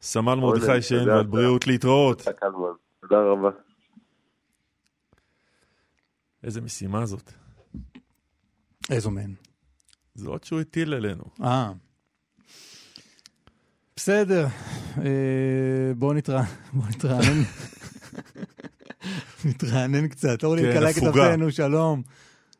סמל 0.02 0.34
מרדכי 0.34 0.82
שיין 0.82 1.08
ועל 1.08 1.26
בריאות 1.26 1.66
להתראות. 1.66 2.22
תודה 3.00 3.22
רבה. 3.22 3.50
איזה 6.44 6.60
משימה 6.60 7.06
זאת. 7.06 7.32
איזו 8.90 9.10
מהן? 9.10 9.51
זאת 10.14 10.44
שהוא 10.44 10.60
הטיל 10.60 10.94
עלינו. 10.94 11.24
אה. 11.42 11.72
בסדר, 13.96 14.46
אה, 14.98 15.94
בואו 15.96 16.12
נתרענן. 16.12 17.42
נתרענן 19.48 20.08
קצת. 20.08 20.44
אורלי, 20.44 20.62
כן, 20.62 20.72
קלק 20.72 20.98
את 20.98 21.02
אפינו, 21.02 21.50
שלום. 21.50 22.02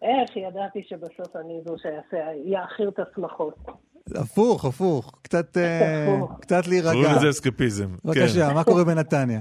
איך 0.02 0.36
ידעתי 0.36 0.82
שבסוף 0.88 1.36
אני 1.36 1.60
זו 1.66 1.76
שיאחיר 1.78 2.88
את 2.88 2.98
השמחות. 2.98 3.54
הפוך, 4.14 4.64
הפוך. 4.64 5.18
קצת, 5.22 5.56
אה, 5.56 6.18
קצת 6.40 6.66
להירגע. 6.66 6.92
קוראים 6.92 7.16
לזה 7.16 7.30
אסקפיזם. 7.30 7.96
בבקשה, 8.04 8.48
כן. 8.48 8.54
מה 8.54 8.64
קורה 8.64 8.84
בנתניה? 8.84 9.40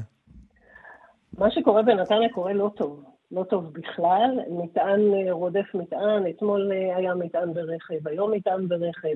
מה 1.37 1.51
שקורה 1.51 1.81
בנתניה 1.81 2.29
קורה 2.33 2.53
לא 2.53 2.71
טוב. 2.75 3.03
לא 3.31 3.43
טוב 3.43 3.73
בכלל. 3.73 4.39
מטען 4.49 5.13
אה, 5.13 5.31
רודף 5.31 5.65
מטען, 5.73 6.27
אתמול 6.29 6.71
היה 6.95 7.15
מטען 7.15 7.53
ברכב, 7.53 8.07
היום 8.07 8.31
מטען 8.31 8.67
ברכב. 8.67 9.15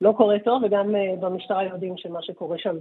לא 0.00 0.12
קורה 0.16 0.38
טוב, 0.38 0.62
וגם 0.64 0.94
uh, 0.94 1.20
במשטרה 1.20 1.64
יודעים 1.64 1.94
שמה 1.96 2.22
שקורה 2.22 2.58
שם... 2.58 2.76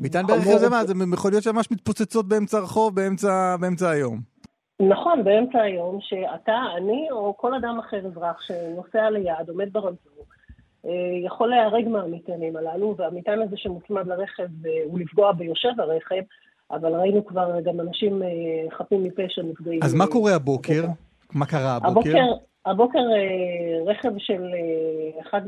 מטען 0.00 0.26
ברכב 0.26 0.56
זה 0.56 0.70
מה? 0.70 0.84
זה 0.84 0.94
מכוניות 0.94 1.42
שממש 1.42 1.70
מתפוצצות 1.70 2.28
באמצע 2.28 2.58
הרחוב, 2.58 2.94
באמצע, 2.94 3.56
באמצע 3.60 3.90
היום. 3.90 4.20
נכון, 4.80 5.24
באמצע 5.24 5.62
היום, 5.62 5.98
שאתה, 6.00 6.56
אני 6.76 7.08
או 7.10 7.36
כל 7.36 7.54
אדם 7.54 7.78
אחר, 7.78 8.06
אזרח, 8.06 8.40
שנוסע 8.40 9.10
ליד, 9.10 9.48
עומד 9.48 9.72
ברמזור, 9.72 10.24
יכול 11.24 11.48
להיהרג 11.48 11.88
מהמטענים 11.88 12.56
הללו, 12.56 12.94
והמטען 12.98 13.42
הזה 13.42 13.56
שמוצמד 13.56 14.06
לרכב 14.06 14.48
הוא 14.84 15.00
לפגוע 15.00 15.32
ביושב 15.32 15.72
הרכב, 15.78 16.22
אבל 16.72 16.94
ראינו 16.94 17.26
כבר 17.26 17.60
גם 17.60 17.80
אנשים 17.80 18.22
uh, 18.22 18.74
חפים 18.74 19.02
מפשע 19.02 19.42
נפגעים. 19.42 19.80
אז 19.82 19.94
מה 19.94 20.06
קורה 20.06 20.34
הבוקר? 20.34 20.84
מה 21.34 21.46
קרה 21.46 21.76
הבוקר? 21.76 22.10
הבוקר 22.10 22.44
הבוקר 22.66 22.98
אה, 22.98 23.92
רכב 23.92 24.18
של 24.18 24.42
אה, 24.54 25.20
אחד 25.20 25.40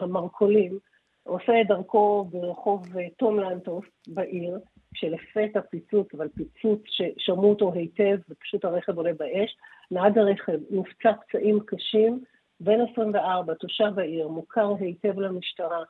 מהמרכולים 0.00 0.78
עושה 1.22 1.60
את 1.60 1.66
דרכו 1.66 2.28
ברחוב 2.30 2.96
אה, 2.98 3.06
תום 3.16 3.40
לנטוס 3.40 3.84
בעיר, 4.08 4.58
כשלפתע 4.94 5.60
פיצוץ, 5.60 6.06
אבל 6.14 6.28
פיצוץ 6.28 6.80
ששמעו 6.86 7.50
אותו 7.50 7.72
היטב 7.72 8.16
ופשוט 8.28 8.64
הרכב 8.64 8.96
עולה 8.96 9.12
באש. 9.18 9.56
נהג 9.90 10.18
הרכב 10.18 10.58
נפצע 10.70 11.12
פצעים 11.12 11.58
קשים, 11.66 12.20
בן 12.60 12.80
24, 12.92 13.54
תושב 13.54 13.98
העיר, 13.98 14.28
מוכר 14.28 14.74
היטב 14.80 15.18
למשטרה 15.18 15.82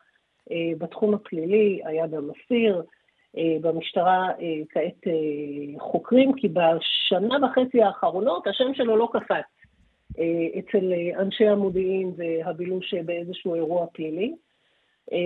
בתחום 0.79 1.15
הפלילי, 1.15 1.81
היה 1.85 2.07
גם 2.07 2.29
אסיר. 2.31 2.83
במשטרה 3.61 4.29
כעת 4.69 5.07
חוקרים, 5.79 6.33
כי 6.33 6.49
בשנה 6.49 7.37
וחצי 7.47 7.83
האחרונות 7.83 8.47
השם 8.47 8.75
שלו 8.75 8.97
לא 8.97 9.09
קפץ. 9.13 9.55
אה, 10.19 10.59
אצל 10.59 10.93
אה, 10.93 11.23
אנשי 11.23 11.47
המודיעין 11.47 12.13
והבילוש 12.17 12.95
באיזשהו 12.95 13.55
אירוע 13.55 13.87
פלילי. 13.93 14.35
אה, 15.13 15.19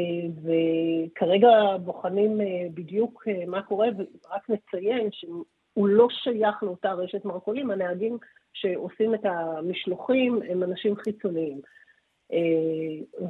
וכרגע 0.42 1.76
בוחנים 1.84 2.40
בדיוק 2.74 3.26
מה 3.46 3.62
קורה, 3.62 3.88
ורק 3.98 4.50
נציין 4.50 5.08
שהוא 5.12 5.88
לא 5.88 6.08
שייך 6.10 6.62
לאותה 6.62 6.92
רשת 6.92 7.24
מרכולים, 7.24 7.70
הנהגים 7.70 8.18
שעושים 8.52 9.14
את 9.14 9.24
המשלוחים 9.24 10.40
הם 10.48 10.62
אנשים 10.62 10.96
חיצוניים. 10.96 11.60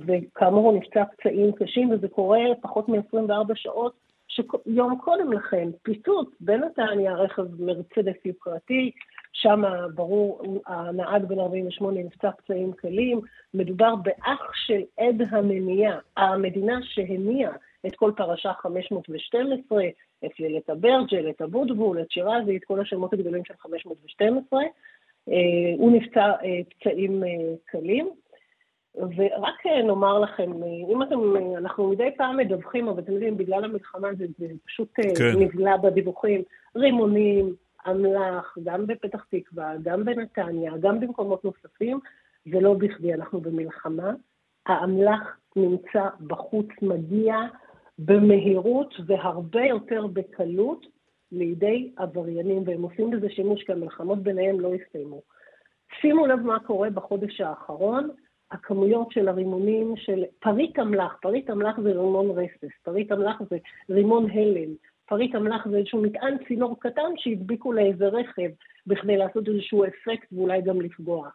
וכאמור 0.07 0.70
הוא 0.70 0.79
נפצע 0.79 1.05
פצעים 1.05 1.53
קשים, 1.53 1.91
וזה 1.91 2.09
קורה 2.09 2.41
פחות 2.61 2.89
מ-24 2.89 3.55
שעות 3.55 3.93
שיום 4.39 4.99
קודם 4.99 5.32
לכן, 5.32 5.68
פיצוץ 5.82 6.28
בנתניה, 6.41 7.14
רכב 7.14 7.62
מרצדס 7.62 8.24
יוקרתי, 8.24 8.91
שם 9.32 9.62
ברור, 9.95 10.43
הנהג 10.66 11.24
בן 11.24 11.39
48 11.39 12.01
נפצע 12.01 12.30
פצעים 12.30 12.72
קלים, 12.72 13.20
מדובר 13.55 13.95
באח 13.97 14.53
של 14.55 14.80
עד 14.97 15.22
המניעה, 15.30 15.99
המדינה 16.16 16.78
שהניעה 16.82 17.53
את 17.86 17.97
כל 17.97 18.12
פרשה 18.16 18.53
512, 18.53 19.82
את 20.24 20.41
לילת 20.41 20.70
אברג'ל, 20.70 21.30
את 21.30 21.43
אבוטבול, 21.43 22.01
את 22.01 22.11
שירזי, 22.11 22.57
את 22.57 22.64
כל 22.64 22.80
השמות 22.80 23.12
הגדולים 23.12 23.45
של 23.45 23.55
512. 23.59 24.61
אה, 25.28 25.34
הוא 25.78 25.93
נפצע 25.93 26.20
אה, 26.20 26.61
פצעים 26.70 27.24
אה, 27.24 27.28
קלים. 27.66 28.09
ורק 29.17 29.67
נאמר 29.87 30.19
לכם, 30.19 30.53
אם 30.89 31.03
אתם, 31.03 31.19
אנחנו 31.57 31.89
מדי 31.89 32.11
פעם 32.17 32.37
מדווחים, 32.37 32.89
אבל 32.89 33.03
אתם 33.03 33.13
יודעים, 33.13 33.37
בגלל 33.37 33.65
המלחמה 33.65 34.09
זה, 34.19 34.27
זה 34.39 34.47
פשוט 34.67 34.89
כן. 34.95 35.39
נבלע 35.39 35.77
בדיווחים, 35.77 36.43
רימונים, 36.77 37.55
אמל"ח, 37.91 38.59
גם 38.65 38.87
בפתח 38.87 39.25
תקווה, 39.31 39.73
גם 39.83 40.05
בנתניה, 40.05 40.73
גם 40.81 41.01
במקומות 41.01 41.45
נוספים, 41.45 42.01
ולא 42.47 42.75
בכדי 42.75 43.15
אנחנו 43.15 43.41
במלחמה. 43.41 44.13
האמל"ח 44.67 45.39
נמצא 45.57 46.09
בחוץ, 46.27 46.67
מגיע 46.83 47.37
במהירות 47.99 48.95
והרבה 49.07 49.65
יותר 49.65 50.07
בקלות 50.07 50.87
לידי 51.33 51.93
עבריינים, 51.97 52.63
והם 52.67 52.83
עושים 52.83 53.11
בזה 53.11 53.31
שימוש 53.31 53.63
כי 53.63 53.73
המלחמות 53.73 54.23
ביניהם 54.23 54.61
לא 54.61 54.75
הסתיימו. 54.75 55.23
שימו 56.01 56.27
לב 56.27 56.41
מה 56.41 56.59
קורה 56.61 56.91
בחודש 56.91 57.41
האחרון, 57.41 58.11
הכמויות 58.51 59.13
של 59.13 59.29
הרימונים 59.29 59.97
של 59.97 60.25
פריט 60.41 60.79
אמל"ח, 60.79 61.17
פריט 61.23 61.51
אמל"ח 61.51 61.81
זה 61.81 61.91
רימון 61.91 62.31
רסס, 62.31 62.77
פריט 62.83 63.13
אמל"ח 63.13 63.43
זה 63.51 63.57
רימון 63.91 64.31
הלם, 64.31 64.75
פריט 65.07 65.35
אמל"ח 65.35 65.69
זה 65.69 65.77
איזשהו 65.77 66.03
מטען 66.03 66.37
צינור 66.49 66.81
קטן 66.81 67.13
שהדביקו 67.17 67.73
לאיזה 67.73 68.07
רכב 68.09 68.51
בכדי 68.87 69.17
לעשות 69.17 69.49
איזשהו 69.49 69.85
אפקט 69.85 70.33
ואולי 70.33 70.63
גם 70.63 70.81
לפגוע. 70.81 71.29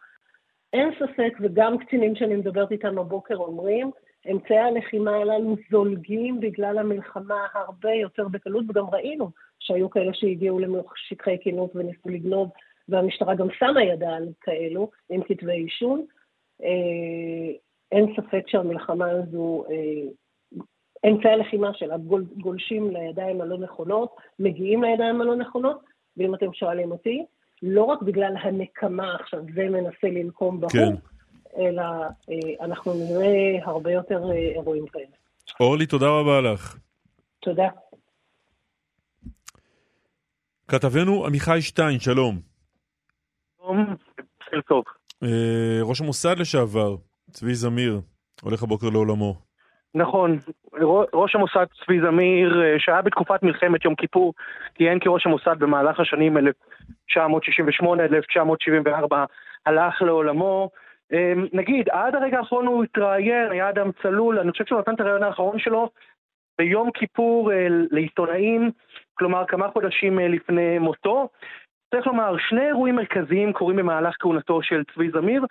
אין 0.72 0.90
ספק, 0.98 1.32
וגם 1.40 1.78
קצינים 1.78 2.16
שאני 2.16 2.36
מדברת 2.36 2.72
איתם 2.72 2.98
הבוקר 2.98 3.36
אומרים, 3.36 3.90
אמצעי 4.30 4.58
הלחימה 4.58 5.16
הללו 5.16 5.56
זולגים 5.70 6.40
בגלל 6.40 6.78
המלחמה 6.78 7.46
הרבה 7.54 7.92
יותר 7.92 8.28
בקלות, 8.28 8.64
וגם 8.68 8.84
ראינו 8.92 9.30
שהיו 9.60 9.90
כאלה 9.90 10.14
שהגיעו 10.14 10.58
לשטחי 10.58 11.36
כינוס 11.40 11.70
וניסו 11.74 12.08
לגנוב, 12.08 12.50
והמשטרה 12.88 13.34
גם 13.34 13.46
שמה 13.50 13.82
ידה 13.82 14.08
על 14.08 14.28
כאלו, 14.40 14.90
עם 15.10 15.22
כתבי 15.22 15.52
אישון. 15.52 16.04
אה, 16.62 17.52
אין 17.92 18.14
ספק 18.16 18.48
שהמלחמה 18.48 19.10
הזו, 19.10 19.64
אה, 19.70 20.10
אמצעי 21.08 21.32
הלחימה 21.32 21.74
שלה 21.74 21.96
גול, 21.98 22.24
גולשים 22.36 22.90
לידיים 22.90 23.40
הלא 23.40 23.58
נכונות, 23.58 24.16
מגיעים 24.38 24.82
לידיים 24.82 25.20
הלא 25.20 25.36
נכונות, 25.36 25.80
ואם 26.16 26.34
אתם 26.34 26.52
שואלים 26.52 26.92
אותי, 26.92 27.24
לא 27.62 27.82
רק 27.82 28.02
בגלל 28.02 28.36
הנקמה 28.42 29.14
עכשיו, 29.20 29.40
זה 29.54 29.62
מנסה 29.62 30.06
לנקום 30.06 30.60
בהוא, 30.60 30.70
כן. 30.70 30.94
אלא 31.56 31.82
אה, 31.82 32.64
אנחנו 32.64 32.92
נראה 32.94 33.64
הרבה 33.64 33.92
יותר 33.92 34.30
אה, 34.30 34.36
אירועים 34.36 34.86
כאלה. 34.86 35.16
אורלי, 35.60 35.86
תודה 35.86 36.06
רבה 36.06 36.40
לך. 36.40 36.78
תודה. 37.40 37.68
כתבנו 40.68 41.26
עמיחי 41.26 41.62
שטיין, 41.62 42.00
שלום. 42.00 42.38
שלום, 43.56 43.96
בסדר 44.40 44.60
טוב. 44.60 44.84
אה, 45.22 45.78
ראש 45.82 46.00
המוסד 46.00 46.38
לשעבר, 46.38 46.96
צבי 47.30 47.54
זמיר, 47.54 48.00
הולך 48.42 48.62
הבוקר 48.62 48.86
לעולמו. 48.92 49.34
נכון, 49.94 50.38
ראש 51.12 51.34
המוסד 51.34 51.64
צבי 51.84 52.00
זמיר, 52.00 52.62
שהיה 52.78 53.02
בתקופת 53.02 53.42
מלחמת 53.42 53.84
יום 53.84 53.94
כיפור, 53.94 54.34
כיהן 54.74 54.98
כראש 55.00 55.26
המוסד 55.26 55.56
במהלך 55.58 56.00
השנים 56.00 56.36
1968 56.36 58.04
עד 58.04 58.14
1974, 58.14 59.24
הלך 59.66 60.02
לעולמו. 60.02 60.70
אמ, 61.12 61.46
נגיד, 61.52 61.88
עד 61.88 62.14
הרגע 62.14 62.38
האחרון 62.38 62.66
הוא 62.66 62.84
התראיין, 62.84 63.50
היה 63.50 63.68
אדם 63.68 63.90
צלול, 64.02 64.38
אני 64.38 64.52
חושב 64.52 64.64
שהוא 64.66 64.80
נתן 64.80 64.94
את 64.94 65.00
הרעיון 65.00 65.22
האחרון 65.22 65.58
שלו 65.58 65.90
ביום 66.58 66.90
כיפור 66.94 67.52
אה, 67.52 67.66
לעיתונאים, 67.90 68.70
כלומר 69.14 69.44
כמה 69.48 69.68
חודשים 69.68 70.18
אה, 70.18 70.28
לפני 70.28 70.78
מותו. 70.78 71.28
צריך 71.94 72.06
לומר, 72.06 72.36
שני 72.48 72.66
אירועים 72.66 72.96
מרכזיים 72.96 73.52
קורים 73.52 73.76
במהלך 73.76 74.16
כהונתו 74.18 74.62
של 74.62 74.82
צבי 74.94 75.10
זמיר, 75.10 75.46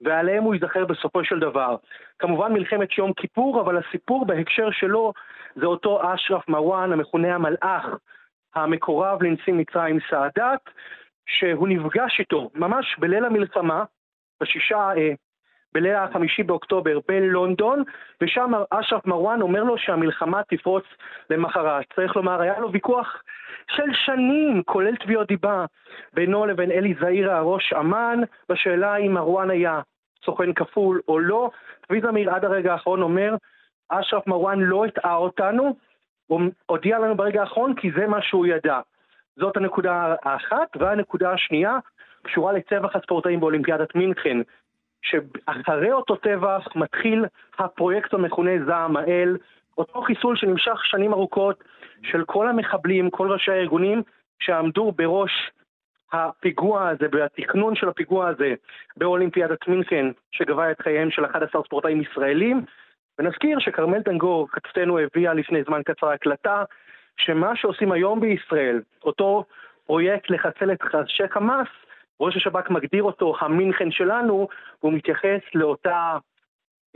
ועליהם 0.00 0.42
הוא 0.42 0.54
ייזכר 0.54 0.84
בסופו 0.84 1.24
של 1.24 1.38
דבר. 1.38 1.76
כמובן 2.18 2.52
מלחמת 2.52 2.98
יום 2.98 3.12
כיפור, 3.12 3.60
אבל 3.60 3.78
הסיפור 3.78 4.26
בהקשר 4.26 4.70
שלו 4.70 5.12
זה 5.54 5.66
אותו 5.66 6.14
אשרף 6.14 6.48
מרואן, 6.48 6.92
המכונה 6.92 7.34
המלאך, 7.34 7.84
המקורב 8.54 9.22
לנשיא 9.22 9.52
מצרים 9.52 9.98
סאדאת, 10.10 10.60
שהוא 11.26 11.68
נפגש 11.68 12.20
איתו 12.20 12.50
ממש 12.54 12.96
בליל 12.98 13.24
המלחמה, 13.24 13.84
בשישה, 14.42 14.90
אה, 14.96 15.12
בליל 15.74 15.94
החמישי 15.94 16.42
באוקטובר 16.42 16.98
בלונדון, 17.08 17.82
ושם 18.20 18.52
אשרף 18.70 19.06
מרואן 19.06 19.42
אומר 19.42 19.62
לו 19.62 19.78
שהמלחמה 19.78 20.42
תפרוץ 20.42 20.84
למחרת. 21.30 21.84
צריך 21.94 22.16
לומר, 22.16 22.40
היה 22.40 22.58
לו 22.58 22.72
ויכוח 22.72 23.22
של 23.70 23.92
שנים, 23.92 24.62
כולל 24.62 24.96
תביעות 24.96 25.28
דיבה, 25.28 25.64
בינו 26.12 26.46
לבין 26.46 26.70
אלי 26.70 26.94
זעירה, 27.00 27.40
ראש 27.40 27.72
אמ"ן, 27.72 28.20
בשאלה 28.48 28.96
אם 28.96 29.12
מרואן 29.12 29.50
היה 29.50 29.80
סוכן 30.24 30.52
כפול 30.52 31.00
או 31.08 31.18
לא. 31.18 31.50
צבי 31.86 32.00
זמיר 32.00 32.30
עד 32.30 32.44
הרגע 32.44 32.72
האחרון 32.72 33.02
אומר, 33.02 33.34
אשרף 33.88 34.26
מרואן 34.26 34.60
לא 34.60 34.84
הטעה 34.84 35.16
אותנו, 35.16 35.76
הוא 36.26 36.40
הודיע 36.66 36.98
לנו 36.98 37.16
ברגע 37.16 37.40
האחרון 37.40 37.74
כי 37.74 37.90
זה 37.96 38.06
מה 38.06 38.22
שהוא 38.22 38.46
ידע. 38.46 38.80
זאת 39.36 39.56
הנקודה 39.56 40.14
האחת, 40.22 40.76
והנקודה 40.76 41.32
השנייה 41.32 41.78
קשורה 42.22 42.52
לטבח 42.52 42.96
הספורטאים 42.96 43.40
באולימפיאדת 43.40 43.94
מינכן, 43.94 44.38
שאחרי 45.08 45.92
אותו 45.92 46.16
טבח 46.16 46.68
מתחיל 46.76 47.24
הפרויקט 47.58 48.14
המכונה 48.14 48.50
זעם 48.66 48.96
האל, 48.96 49.36
אותו 49.78 50.02
חיסול 50.02 50.36
שנמשך 50.36 50.84
שנים 50.84 51.12
ארוכות 51.12 51.64
של 52.02 52.24
כל 52.24 52.48
המחבלים, 52.48 53.10
כל 53.10 53.32
ראשי 53.32 53.50
הארגונים 53.50 54.02
שעמדו 54.40 54.92
בראש 54.96 55.50
הפיגוע 56.12 56.88
הזה, 56.88 57.08
בתכנון 57.08 57.74
של 57.74 57.88
הפיגוע 57.88 58.28
הזה 58.28 58.54
באולימפיאדת 58.96 59.68
מינכן, 59.68 60.06
שגבה 60.32 60.70
את 60.70 60.80
חייהם 60.80 61.10
של 61.10 61.24
11 61.24 61.62
ספורטאים 61.62 62.00
ישראלים. 62.00 62.64
ונזכיר 63.18 63.58
שכרמל 63.58 63.98
דנגור, 63.98 64.48
כתבתנו, 64.52 64.98
הביאה 64.98 65.34
לפני 65.34 65.62
זמן 65.62 65.82
קצר 65.82 66.08
הקלטה, 66.08 66.64
שמה 67.16 67.56
שעושים 67.56 67.92
היום 67.92 68.20
בישראל, 68.20 68.80
אותו 69.04 69.44
פרויקט 69.86 70.30
לחסל 70.30 70.72
את 70.72 70.78
ראשי 70.94 71.28
חמאס, 71.28 71.68
ראש 72.20 72.36
השב"כ 72.36 72.70
מגדיר 72.70 73.02
אותו 73.02 73.34
המינכן 73.40 73.90
שלנו, 73.90 74.48
והוא 74.82 74.92
מתייחס 74.92 75.40
לאותה 75.54 76.16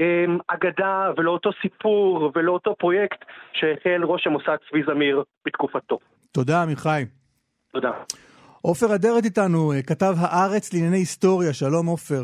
אמ, 0.00 0.38
אגדה 0.48 1.10
ולאותו 1.16 1.50
סיפור 1.62 2.32
ולאותו 2.34 2.74
פרויקט 2.78 3.24
שהחל 3.52 4.04
ראש 4.04 4.26
המוסד 4.26 4.56
צבי 4.70 4.82
זמיר 4.86 5.22
בתקופתו. 5.46 5.98
תודה, 6.32 6.62
עמיחי. 6.62 7.04
תודה. 7.72 7.90
עופר 8.62 8.94
אדרת 8.94 9.24
איתנו, 9.24 9.72
אה, 9.72 9.82
כתב 9.82 10.14
הארץ 10.18 10.74
לענייני 10.74 10.96
היסטוריה, 10.96 11.52
שלום 11.52 11.86
עופר. 11.86 12.22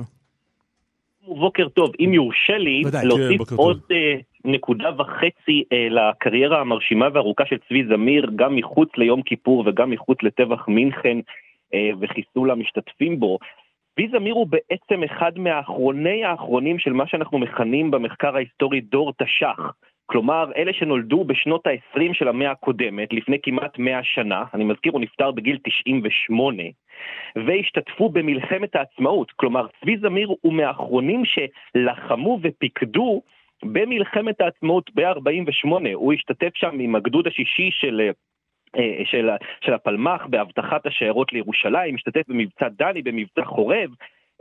בוקר 1.28 1.68
טוב, 1.68 1.90
אם 2.00 2.14
יורשה 2.14 2.58
לי 2.58 2.82
להוסיף 3.02 3.48
כן, 3.48 3.56
עוד 3.56 3.80
uh, 3.92 4.22
נקודה 4.44 4.88
וחצי 4.98 5.64
uh, 5.64 5.92
לקריירה 5.92 6.60
המרשימה 6.60 7.06
והארוכה 7.12 7.44
של 7.46 7.56
צבי 7.68 7.84
זמיר, 7.88 8.30
גם 8.36 8.56
מחוץ 8.56 8.88
ליום 8.96 9.22
כיפור 9.22 9.64
וגם 9.66 9.90
מחוץ 9.90 10.18
לטבח 10.22 10.68
מינכן. 10.68 11.18
אה, 11.74 11.90
וחיסול 12.00 12.50
המשתתפים 12.50 13.20
בו. 13.20 13.38
צבי 13.94 14.08
זמיר 14.08 14.34
הוא 14.34 14.46
בעצם 14.46 15.02
אחד 15.02 15.38
מהאחרוני 15.38 16.24
האחרונים 16.24 16.78
של 16.78 16.92
מה 16.92 17.06
שאנחנו 17.06 17.38
מכנים 17.38 17.90
במחקר 17.90 18.36
ההיסטורי 18.36 18.80
דור 18.80 19.12
תש"ח. 19.12 19.72
כלומר, 20.10 20.52
אלה 20.56 20.72
שנולדו 20.72 21.24
בשנות 21.24 21.66
ה-20 21.66 22.12
של 22.12 22.28
המאה 22.28 22.50
הקודמת, 22.50 23.12
לפני 23.12 23.36
כמעט 23.42 23.78
100 23.78 24.00
שנה, 24.02 24.44
אני 24.54 24.64
מזכיר, 24.64 24.92
הוא 24.92 25.00
נפטר 25.00 25.30
בגיל 25.30 25.58
98, 25.64 26.62
והשתתפו 27.36 28.08
במלחמת 28.08 28.76
העצמאות. 28.76 29.30
כלומר, 29.30 29.66
צבי 29.80 29.96
זמיר 29.96 30.28
הוא 30.40 30.52
מהאחרונים 30.52 31.22
שלחמו 31.24 32.38
ופיקדו 32.42 33.22
במלחמת 33.62 34.40
העצמאות 34.40 34.90
ב-48. 34.94 35.70
הוא 35.94 36.12
השתתף 36.12 36.50
שם 36.54 36.78
עם 36.80 36.94
הגדוד 36.94 37.26
השישי 37.26 37.70
של 37.72 38.00
אה, 38.00 38.10
של, 39.04 39.28
של 39.60 39.74
הפלמ"ח 39.74 40.26
באבטחת 40.26 40.86
השיירות 40.86 41.32
לירושלים, 41.32 41.94
משתתף 41.94 42.22
במבצע 42.28 42.68
דני, 42.68 43.02
במבצע 43.02 43.44
חורב. 43.44 43.90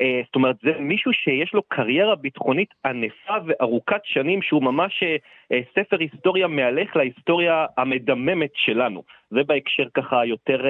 אה, 0.02 0.22
זאת 0.26 0.36
אומרת, 0.36 0.56
זה 0.64 0.72
מישהו 0.80 1.14
שיש 1.14 1.54
לו 1.54 1.62
קריירה 1.68 2.16
ביטחונית 2.16 2.70
ענפה 2.86 3.34
וארוכת 3.46 4.02
שנים, 4.04 4.42
שהוא 4.42 4.64
ממש 4.64 5.04
אה, 5.52 5.60
ספר 5.72 5.98
היסטוריה 6.00 6.48
מהלך 6.48 6.96
להיסטוריה 6.96 7.66
המדממת 7.78 8.52
שלנו. 8.54 9.04
זה 9.30 9.44
בהקשר 9.48 9.88
ככה 9.94 10.26
יותר... 10.26 10.62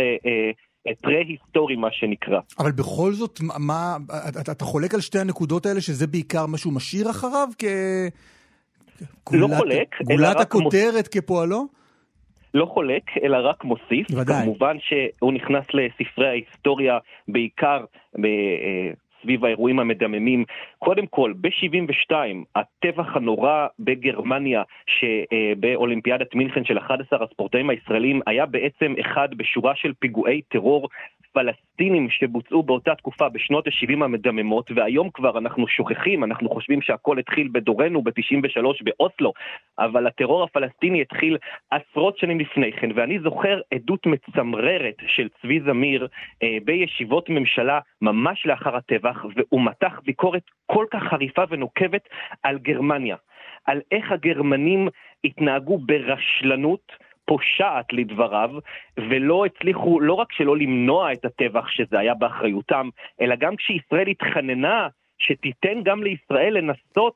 פרה-היסטורי 1.02 1.76
מה 1.76 1.88
שנקרא. 1.92 2.40
אבל 2.60 2.72
בכל 2.72 3.12
זאת, 3.12 3.40
מה, 3.60 3.98
אתה, 4.30 4.52
אתה 4.52 4.66
חולק 4.66 4.94
על 4.94 5.02
שתי 5.02 5.20
הנקודות 5.20 5.66
האלה 5.66 5.82
שזה 5.82 6.08
בעיקר 6.08 6.46
מה 6.46 6.58
שהוא 6.58 6.74
משאיר 6.74 7.10
אחריו? 7.10 7.48
כ... 7.58 7.64
לא 9.32 9.48
חולק. 9.58 10.02
גולת 10.04 10.40
הכותרת 10.40 10.94
מוס... 10.96 11.08
כפועלו? 11.08 11.68
לא 12.58 12.66
חולק, 12.66 13.04
אלא 13.24 13.38
רק 13.38 13.64
מוסיף. 13.64 14.08
ודאי. 14.12 14.44
כמובן 14.44 14.78
שהוא 14.80 15.34
נכנס 15.34 15.66
לספרי 15.74 16.28
ההיסטוריה 16.28 16.98
בעיקר 17.28 17.86
ב... 18.22 18.28
אה, 19.18 19.22
סביב 19.24 19.46
האירועים 19.46 19.80
המדממים. 19.80 20.46
קודם 20.80 21.08
כל, 21.08 21.34
ב-72, 21.42 22.14
הטבח 22.56 23.16
הנורא 23.16 23.68
בגרמניה, 23.80 24.64
שבאולימפיאדת 24.88 26.36
מינכן 26.36 26.66
של 26.66 26.78
11 26.78 27.24
הספורטאים 27.24 27.70
הישראלים, 27.70 28.22
היה 28.28 28.46
בעצם 28.46 28.94
אחד 29.00 29.30
בשורה 29.38 29.76
של 29.76 29.94
פיגועי 30.00 30.42
טרור 30.42 30.88
פלסטינים 31.38 32.10
שבוצעו 32.10 32.64
באותה 32.64 32.96
תקופה 32.96 33.30
בשנות 33.30 33.68
ה-70 33.68 34.04
המדממות, 34.04 34.72
והיום 34.76 35.10
כבר 35.14 35.38
אנחנו 35.38 35.68
שוכחים, 35.68 36.24
אנחנו 36.24 36.50
חושבים 36.50 36.82
שהכל 36.82 37.20
התחיל 37.20 37.48
בדורנו 37.52 38.02
ב-93 38.02 38.84
באוסלו, 38.84 39.34
אבל 39.80 40.08
הטרור 40.08 40.44
הפלסטיני 40.44 41.02
התחיל 41.02 41.38
עשרות 41.72 42.18
שנים 42.18 42.40
לפני 42.40 42.72
כן, 42.72 42.90
ואני 42.96 43.20
זוכר 43.20 43.60
עדות 43.74 44.06
מצמררת 44.06 44.96
של 45.08 45.28
צבי 45.42 45.60
זמיר 45.60 46.08
אה, 46.44 46.58
בישיבות 46.64 47.30
ממשלה 47.30 47.80
ממש 48.02 48.46
לאחר 48.46 48.76
הטבח, 49.08 49.26
והוא 49.36 49.66
מתח 49.66 50.00
ביקורת 50.06 50.44
כל 50.66 50.86
כך 50.92 51.04
חריפה 51.04 51.44
ונוקבת 51.50 52.10
על 52.44 52.58
גרמניה, 52.58 53.16
על 53.66 53.82
איך 53.92 54.12
הגרמנים 54.12 54.88
התנהגו 55.24 55.78
ברשלנות, 55.78 56.92
פושעת 57.26 57.94
לדבריו, 57.94 58.52
ולא 58.98 59.46
הצליחו 59.46 60.00
לא 60.00 60.14
רק 60.14 60.32
שלא 60.32 60.58
למנוע 60.58 61.14
את 61.14 61.26
הטבח 61.26 61.68
שזה 61.68 62.00
היה 62.00 62.14
באחריותם, 62.14 62.90
אלא 63.22 63.36
גם 63.36 63.56
כשישראל 63.56 64.08
התחננה 64.08 64.88
שתיתן 65.18 65.84
גם 65.84 66.04
לישראל 66.04 66.58
לנסות 66.58 67.14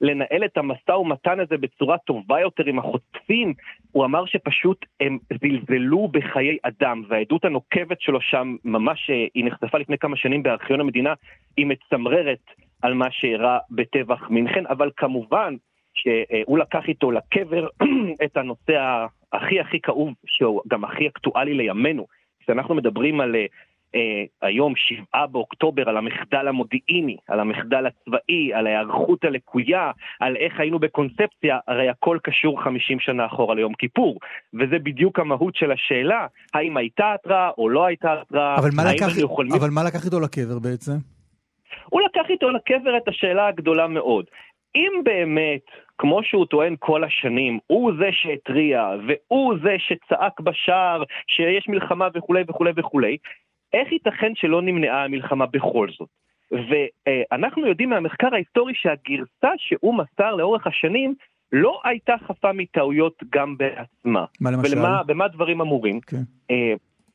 לנהל 0.00 0.44
את 0.44 0.56
המשא 0.56 0.90
ומתן 0.90 1.40
הזה 1.40 1.56
בצורה 1.56 1.98
טובה 1.98 2.40
יותר 2.40 2.64
עם 2.66 2.78
החוטפים, 2.78 3.54
הוא 3.92 4.04
אמר 4.04 4.24
שפשוט 4.26 4.86
הם 5.00 5.18
זלזלו 5.42 6.08
בחיי 6.08 6.58
אדם, 6.62 7.02
והעדות 7.08 7.44
הנוקבת 7.44 8.00
שלו 8.00 8.20
שם, 8.20 8.56
ממש, 8.64 9.10
אה, 9.10 9.26
היא 9.34 9.44
נחשפה 9.44 9.78
לפני 9.78 9.98
כמה 9.98 10.16
שנים 10.16 10.42
בארכיון 10.42 10.80
המדינה, 10.80 11.14
היא 11.56 11.66
מצמררת 11.66 12.42
על 12.82 12.94
מה 12.94 13.10
שאירע 13.10 13.58
בטבח 13.70 14.30
מינכן, 14.30 14.66
אבל 14.66 14.90
כמובן 14.96 15.54
שהוא 15.94 16.58
לקח 16.58 16.88
איתו 16.88 17.10
לקבר 17.10 17.68
את 18.24 18.36
הנושא 18.36 19.06
הכי 19.32 19.60
הכי 19.60 19.80
כאוב, 19.80 20.12
שהוא 20.26 20.62
גם 20.68 20.84
הכי 20.84 21.08
אקטואלי 21.08 21.54
לימינו. 21.54 22.06
כשאנחנו 22.40 22.74
מדברים 22.74 23.20
על 23.20 23.36
uh, 23.94 23.98
היום, 24.42 24.72
שבעה 24.76 25.26
באוקטובר, 25.26 25.88
על 25.88 25.96
המחדל 25.96 26.48
המודיעיני, 26.48 27.16
על 27.28 27.40
המחדל 27.40 27.86
הצבאי, 27.86 28.54
על 28.54 28.66
ההיערכות 28.66 29.24
הלקויה, 29.24 29.90
על 30.20 30.36
איך 30.36 30.60
היינו 30.60 30.78
בקונספציה, 30.78 31.58
הרי 31.68 31.88
הכל 31.88 32.18
קשור 32.22 32.62
50 32.62 33.00
שנה 33.00 33.26
אחורה 33.26 33.54
ליום 33.54 33.74
כיפור. 33.74 34.18
וזה 34.54 34.78
בדיוק 34.78 35.18
המהות 35.18 35.56
של 35.56 35.72
השאלה, 35.72 36.26
האם 36.54 36.76
הייתה 36.76 37.14
התראה 37.14 37.50
או 37.58 37.68
לא 37.68 37.84
הייתה 37.84 38.12
התראה, 38.12 38.56
אבל, 38.58 38.70
מה 38.76 38.92
לקח, 38.92 39.18
יכולים... 39.18 39.52
אבל 39.52 39.70
מה 39.70 39.84
לקח 39.84 40.04
איתו 40.04 40.20
לקבר 40.20 40.58
בעצם? 40.58 40.92
הוא 41.84 42.00
לקח 42.00 42.30
איתו 42.30 42.50
לקבר 42.50 42.96
את 42.96 43.08
השאלה 43.08 43.46
הגדולה 43.46 43.86
מאוד. 43.86 44.24
אם 44.76 44.92
באמת, 45.04 45.60
כמו 45.98 46.20
שהוא 46.22 46.46
טוען 46.46 46.74
כל 46.78 47.04
השנים, 47.04 47.58
הוא 47.66 47.92
זה 47.98 48.08
שהתריע, 48.12 48.90
והוא 49.06 49.54
זה 49.62 49.76
שצעק 49.78 50.40
בשער 50.40 51.02
שיש 51.26 51.68
מלחמה 51.68 52.08
וכולי 52.14 52.42
וכולי 52.48 52.72
וכולי, 52.76 53.16
איך 53.74 53.92
ייתכן 53.92 54.32
שלא 54.34 54.62
נמנעה 54.62 55.04
המלחמה 55.04 55.46
בכל 55.46 55.88
זאת? 55.98 56.08
ואנחנו 56.50 57.66
יודעים 57.66 57.90
מהמחקר 57.90 58.34
ההיסטורי 58.34 58.72
שהגרסה 58.74 59.50
שהוא 59.58 59.94
מסר 59.94 60.34
לאורך 60.34 60.66
השנים 60.66 61.14
לא 61.52 61.80
הייתה 61.84 62.14
חפה 62.26 62.52
מטעויות 62.52 63.22
גם 63.30 63.56
בעצמה. 63.56 64.24
מה 64.40 64.50
למשל? 64.50 64.78
ובמה 65.04 65.28
דברים 65.28 65.60
אמורים? 65.60 66.00
כן. 66.00 66.22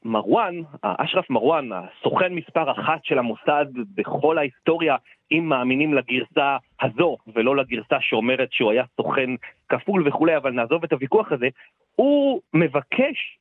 מרואן, 0.06 0.56
אשרף 0.82 1.30
מרואן, 1.30 1.70
הסוכן 1.72 2.34
מספר 2.34 2.72
אחת 2.72 3.00
של 3.04 3.20
המוסד 3.20 3.66
בכל 3.96 4.38
ההיסטוריה, 4.38 4.96
אם 5.32 5.46
מאמינים 5.50 5.94
לגרסה 5.94 6.58
הזו 6.82 7.18
ולא 7.36 7.56
לגרסה 7.56 7.98
שאומרת 8.02 8.52
שהוא 8.52 8.72
היה 8.72 8.84
סוכן 8.98 9.30
כפול 9.70 10.08
וכולי, 10.08 10.38
אבל 10.38 10.52
נעזוב 10.52 10.84
את 10.84 10.94
הוויכוח 10.94 11.32
הזה, 11.32 11.48
הוא 11.96 12.42
מבקש 12.54 13.38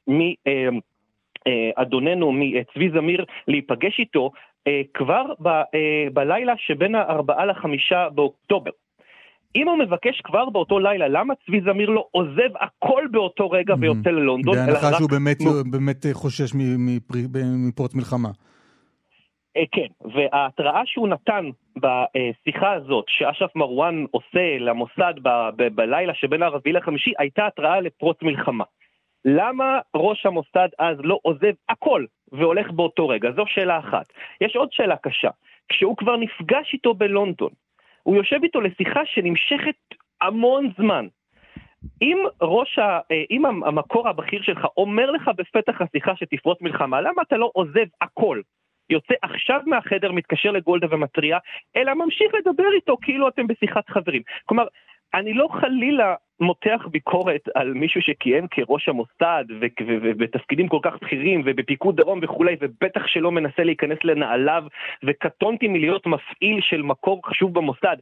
מאדוננו, 1.48 2.32
מצבי 2.32 2.90
זמיר, 2.90 3.24
להיפגש 3.48 3.98
איתו 3.98 4.31
אה, 4.66 4.82
כבר 4.94 5.24
ב, 5.40 5.48
אה, 5.48 5.65
בלילה 6.12 6.52
שבין 6.56 6.94
הארבעה 6.94 7.47
לחמישה 7.47 8.09
באוקטובר. 8.15 8.70
אם 9.56 9.69
הוא 9.69 9.78
מבקש 9.78 10.20
כבר 10.20 10.51
באותו 10.51 10.78
לילה, 10.78 11.09
למה 11.09 11.35
צבי 11.47 11.60
זמיר 11.60 11.90
לא 11.90 12.06
עוזב 12.10 12.56
הכל 12.60 13.05
באותו 13.10 13.51
רגע 13.51 13.74
mm-hmm. 13.74 13.81
ויוצא 13.81 14.10
ללונדון? 14.10 14.56
בהנחה 14.56 14.93
שהוא 14.93 15.10
באמת, 15.10 15.36
מ... 15.40 15.70
באמת 15.70 16.06
חושש 16.12 16.51
מפרוץ 17.69 17.94
מלחמה. 17.94 18.28
אה, 19.56 19.62
כן, 19.73 20.09
וההתראה 20.15 20.82
שהוא 20.86 21.09
נתן 21.09 21.51
בשיחה 21.77 22.73
הזאת, 22.73 23.05
שאשרף 23.09 23.56
מרואן 23.56 24.05
עושה 24.10 24.59
למוסד 24.60 25.15
ב- 25.23 25.51
ב- 25.56 25.74
בלילה 25.74 26.15
שבין 26.15 26.43
הרביעי 26.43 26.73
לחמישי, 26.73 27.12
הייתה 27.19 27.47
התראה 27.47 27.81
לפרוץ 27.81 28.16
מלחמה. 28.23 28.65
למה 29.36 29.80
ראש 29.96 30.26
המוסד 30.26 30.68
אז 30.78 30.96
לא 31.00 31.18
עוזב 31.22 31.52
הכל 31.68 32.05
והולך 32.32 32.70
באותו 32.70 33.09
רגע? 33.09 33.30
זו 33.32 33.44
שאלה 33.46 33.78
אחת. 33.78 34.06
יש 34.40 34.56
עוד 34.56 34.72
שאלה 34.72 34.96
קשה. 34.96 35.30
כשהוא 35.68 35.96
כבר 35.96 36.16
נפגש 36.16 36.72
איתו 36.72 36.94
בלונדון, 36.94 37.50
הוא 38.02 38.16
יושב 38.16 38.38
איתו 38.42 38.60
לשיחה 38.60 39.00
שנמשכת 39.05 39.74
המון 40.20 40.70
זמן. 40.78 41.06
אם 42.02 42.18
ראש 42.42 42.78
ה... 42.78 43.00
אה, 43.10 43.24
אם 43.30 43.46
המקור 43.46 44.09
הבכיר 44.09 44.42
שלך 44.42 44.66
אומר 44.76 45.10
לך 45.10 45.30
בפתח 45.36 45.82
השיחה 45.82 46.16
שתפרוץ 46.16 46.59
מלחמה, 46.60 47.00
למה 47.00 47.22
אתה 47.22 47.36
לא 47.36 47.50
עוזב 47.55 47.86
הכל? 48.00 48.40
יוצא 48.90 49.14
עכשיו 49.22 49.60
מהחדר, 49.66 50.12
מתקשר 50.12 50.50
לגולדה 50.50 50.86
ומתריע, 50.90 51.38
אלא 51.76 51.94
ממשיך 51.94 52.32
לדבר 52.34 52.72
איתו 52.74 52.96
כאילו 53.02 53.28
אתם 53.28 53.46
בשיחת 53.46 53.88
חברים. 53.88 54.22
כלומר, 54.46 54.66
אני 55.14 55.34
לא 55.34 55.48
חלילה 55.60 56.14
מותח 56.40 56.86
ביקורת 56.90 57.48
על 57.55 57.73
מישהו 57.73 58.02
שכיהן 58.02 58.47
כראש 58.51 58.89
המוסד 58.89 59.44
ובתפקידים 59.81 60.69
כל 60.69 60.78
כך 60.82 60.93
בכירים 61.02 61.43
ובפיקוד 61.44 61.97
דרום 61.97 62.20
וכולי 62.23 62.56
ובטח 62.60 63.06
שלא 63.06 63.32
מנסה 63.32 63.65
להיכנס 63.65 63.98
לנעליו 64.05 64.65
וקטונתי 65.05 65.69
מלהיות 65.69 66.06
מפעיל 66.06 66.60
של 66.60 66.82
מקור 66.82 67.20
חשוב 67.27 67.55
במוסד 67.55 67.97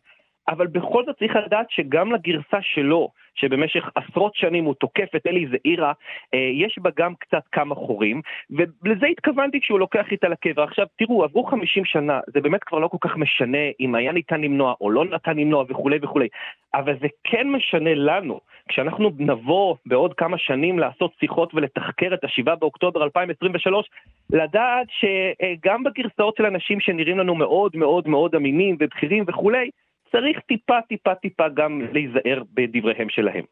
אבל 0.49 0.67
בכל 0.67 1.05
זאת 1.05 1.19
צריך 1.19 1.37
לדעת 1.47 1.67
שגם 1.71 2.13
לגרסה 2.13 2.63
שלו, 2.63 3.11
שבמשך 3.35 3.89
עשרות 3.95 4.35
שנים 4.35 4.65
הוא 4.65 4.75
תוקף 4.75 5.09
את 5.17 5.27
אלי 5.27 5.47
זעירה, 5.47 5.93
אה, 6.35 6.39
יש 6.39 6.79
בה 6.79 6.91
גם 6.97 7.15
קצת 7.15 7.43
כמה 7.53 7.75
חורים, 7.75 8.21
ולזה 8.51 9.07
התכוונתי 9.07 9.61
כשהוא 9.61 9.79
לוקח 9.79 10.07
איתה 10.11 10.29
לקבר. 10.29 10.63
עכשיו, 10.63 10.87
תראו, 10.99 11.25
עברו 11.25 11.45
50 11.45 11.85
שנה, 11.85 12.21
זה 12.27 12.41
באמת 12.41 12.65
כבר 12.65 12.79
לא 12.79 12.89
כל 12.89 12.97
כך 13.01 13.17
משנה 13.17 13.59
אם 13.81 13.95
היה 13.95 14.13
ניתן 14.13 14.41
למנוע 14.41 14.75
או 14.81 14.91
לא 14.91 15.05
ניתן 15.05 15.37
למנוע 15.37 15.65
וכולי 15.69 15.99
וכולי, 16.03 16.29
אבל 16.75 16.95
זה 17.01 17.07
כן 17.25 17.51
משנה 17.51 17.95
לנו, 17.95 18.41
כשאנחנו 18.69 19.11
נבוא 19.19 19.77
בעוד 19.87 20.15
כמה 20.15 20.39
שנים 20.39 20.79
לעשות 20.79 21.13
שיחות 21.21 21.55
ולתחקר 21.55 22.15
את 22.15 22.25
ה-7 22.25 22.55
באוקטובר 22.55 23.05
2023, 23.05 23.87
לדעת 24.31 24.87
שגם 24.91 25.85
בגרסאות 25.85 26.37
של 26.37 26.47
אנשים 26.47 26.81
שנראים 26.81 27.19
לנו 27.19 27.35
מאוד 27.35 27.77
מאוד 27.77 28.09
מאוד 28.09 28.35
אמינים 28.35 28.77
ובכירים 28.81 29.25
וכולי, 29.27 29.71
צריך 30.13 30.37
טיפה 30.49 30.75
טיפה 30.89 31.15
טיפה 31.23 31.45
גם 31.57 31.81
להיזהר 31.93 32.43
בדבריהם 32.55 33.09
שלהם. 33.11 33.45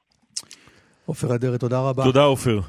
עופר 1.06 1.34
אדרת, 1.34 1.60
תודה 1.60 1.80
רבה. 1.80 2.04
תודה 2.04 2.22
עופר. 2.22 2.60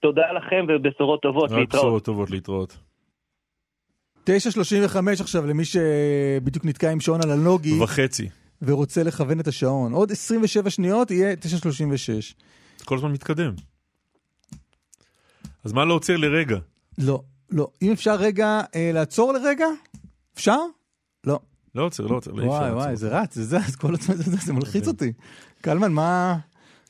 תודה 0.00 0.32
לכם 0.36 0.66
ובשורות 0.68 1.22
טובות, 1.22 1.50
להתראות. 1.50 1.84
בשורות 1.84 2.04
טובות, 2.04 2.30
להתראות. 2.30 2.76
9.35 4.26 5.20
עכשיו 5.20 5.46
למי 5.46 5.64
שבדיוק 5.64 6.64
נתקע 6.64 6.90
עם 6.90 7.00
שעון 7.00 7.20
על 7.22 7.30
הנוגי. 7.30 7.82
וחצי. 7.82 8.28
ורוצה 8.62 9.02
לכוון 9.02 9.40
את 9.40 9.46
השעון. 9.46 9.92
עוד 9.92 10.10
27 10.10 10.70
שניות 10.70 11.10
יהיה 11.10 11.34
9.36. 11.34 12.84
כל 12.84 12.96
הזמן 12.96 13.12
מתקדם. 13.12 13.52
אז 15.64 15.72
מה 15.72 15.84
להוציא 15.84 16.16
לרגע? 16.16 16.58
לא, 16.98 17.22
לא. 17.50 17.68
אם 17.82 17.92
אפשר 17.92 18.14
רגע 18.14 18.60
אה, 18.74 18.90
לעצור 18.94 19.32
לרגע? 19.32 19.66
אפשר? 20.34 20.58
לא. 21.26 21.38
לא 21.74 21.86
עוצר, 21.86 22.06
לא 22.06 22.16
עוצר, 22.16 22.32
לא 22.32 22.38
אפשר. 22.38 22.48
וואי, 22.48 22.72
וואי, 22.72 22.96
זה 22.96 23.08
רץ, 23.08 23.34
זה 23.34 23.58
זז, 23.58 23.76
כל 23.76 23.94
הזמן 23.94 24.14
זה 24.14 24.22
זז, 24.22 24.46
זה 24.46 24.52
מלחיץ 24.52 24.88
אותי. 24.88 25.12
קלמן, 25.60 25.92
מה... 25.92 26.36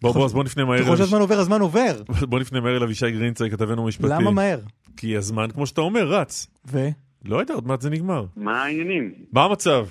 בוא, 0.02 0.12
בוא, 0.12 0.24
אז 0.24 0.32
בוא 0.32 0.44
נפנה 0.44 0.65
מהר. 0.65 0.82
ככל 0.82 0.97
שהזמן 0.97 1.20
עובר, 1.20 1.39
הזמן 1.39 1.61
עובר. 1.61 2.02
בוא 2.28 2.40
נפנה 2.40 2.61
מהר 2.61 2.77
אל 2.77 2.82
אבישי 2.82 3.11
גרינצי, 3.11 3.51
כתבנו 3.51 3.85
משפטי. 3.85 4.09
למה 4.11 4.31
מהר? 4.31 4.59
כי 4.97 5.16
הזמן, 5.16 5.51
כמו 5.51 5.66
שאתה 5.66 5.81
אומר, 5.81 6.07
רץ. 6.07 6.47
ו? 6.66 6.89
לא 7.24 7.36
יודע, 7.36 7.55
עוד 7.55 7.66
מעט 7.66 7.81
זה 7.81 7.90
נגמר. 7.90 8.24
מה 8.36 8.62
העניינים? 8.62 9.15
מה 9.32 9.44
המצב? 9.44 9.86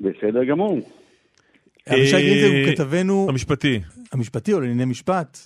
בסדר 0.00 0.44
גמור. 0.44 0.78
אבישי 1.88 2.22
גרינצי 2.22 2.66
הוא 2.66 2.74
כתבנו... 2.74 3.26
המשפטי. 3.28 3.80
המשפטי, 4.12 4.52
או 4.52 4.60
לענייני 4.60 4.84
משפט. 4.84 5.38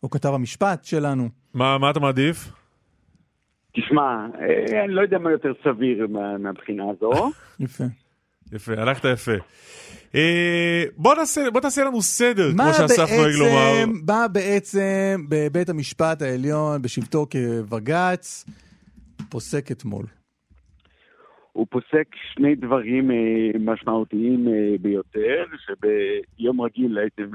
הוא 0.00 0.10
כתב 0.10 0.34
המשפט 0.34 0.84
שלנו. 0.84 1.28
מה 1.54 1.90
אתה 1.90 2.00
מעדיף? 2.00 2.52
תשמע, 3.72 4.26
אני 4.84 4.94
לא 4.94 5.00
יודע 5.00 5.18
מה 5.18 5.30
יותר 5.30 5.52
סביר 5.64 6.06
מהבחינה 6.38 6.84
הזו. 6.90 7.10
יפה. 7.60 7.84
יפה, 8.52 8.72
הלכת 8.72 9.04
יפה. 9.04 9.32
אה, 10.14 10.84
בוא 10.96 11.14
נעשה, 11.14 11.50
בוא 11.52 11.60
תעשה 11.60 11.84
לנו 11.84 12.02
סדר, 12.02 12.52
כמו 12.52 12.72
שאסף 12.72 13.10
נוהג 13.18 13.32
לומר. 13.38 13.84
מה 14.06 14.28
בעצם 14.28 15.24
בבית 15.28 15.68
המשפט 15.68 16.22
העליון, 16.22 16.82
בשבתו 16.82 17.26
כבג"ץ, 17.30 18.44
פוסק 19.28 19.70
אתמול? 19.70 20.04
הוא 21.52 21.66
פוסק 21.70 22.06
שני 22.34 22.54
דברים 22.54 23.10
אה, 23.10 23.16
משמעותיים 23.60 24.48
אה, 24.48 24.78
ביותר, 24.80 25.44
שביום 25.66 26.60
רגיל 26.60 26.98
הייתם 26.98 27.30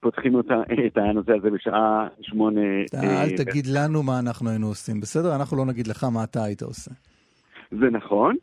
פותחים 0.00 0.34
אותה, 0.34 0.54
את 0.86 0.96
הנושא 0.96 1.32
הזה 1.32 1.50
בשעה 1.50 2.08
שמונה. 2.22 2.60
אל 2.94 3.36
תגיד 3.36 3.66
לנו 3.66 4.02
מה 4.02 4.18
אנחנו 4.18 4.50
היינו 4.50 4.66
עושים, 4.66 5.00
בסדר? 5.00 5.36
אנחנו 5.36 5.56
לא 5.56 5.64
נגיד 5.64 5.86
לך 5.86 6.04
מה 6.04 6.24
אתה 6.24 6.44
היית 6.44 6.62
עושה. 6.62 6.90
זה 7.70 7.90
נכון. 7.90 8.36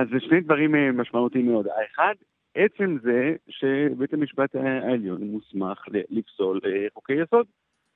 אז 0.00 0.08
זה 0.12 0.20
שני 0.20 0.40
דברים 0.40 0.98
משמעותיים 0.98 1.46
מאוד. 1.46 1.66
האחד, 1.66 2.14
עצם 2.54 2.96
זה 3.02 3.34
שבית 3.48 4.14
המשפט 4.14 4.56
העליון 4.56 5.22
מוסמך 5.22 5.84
לפסול 6.10 6.60
חוקי 6.94 7.12
יסוד. 7.12 7.46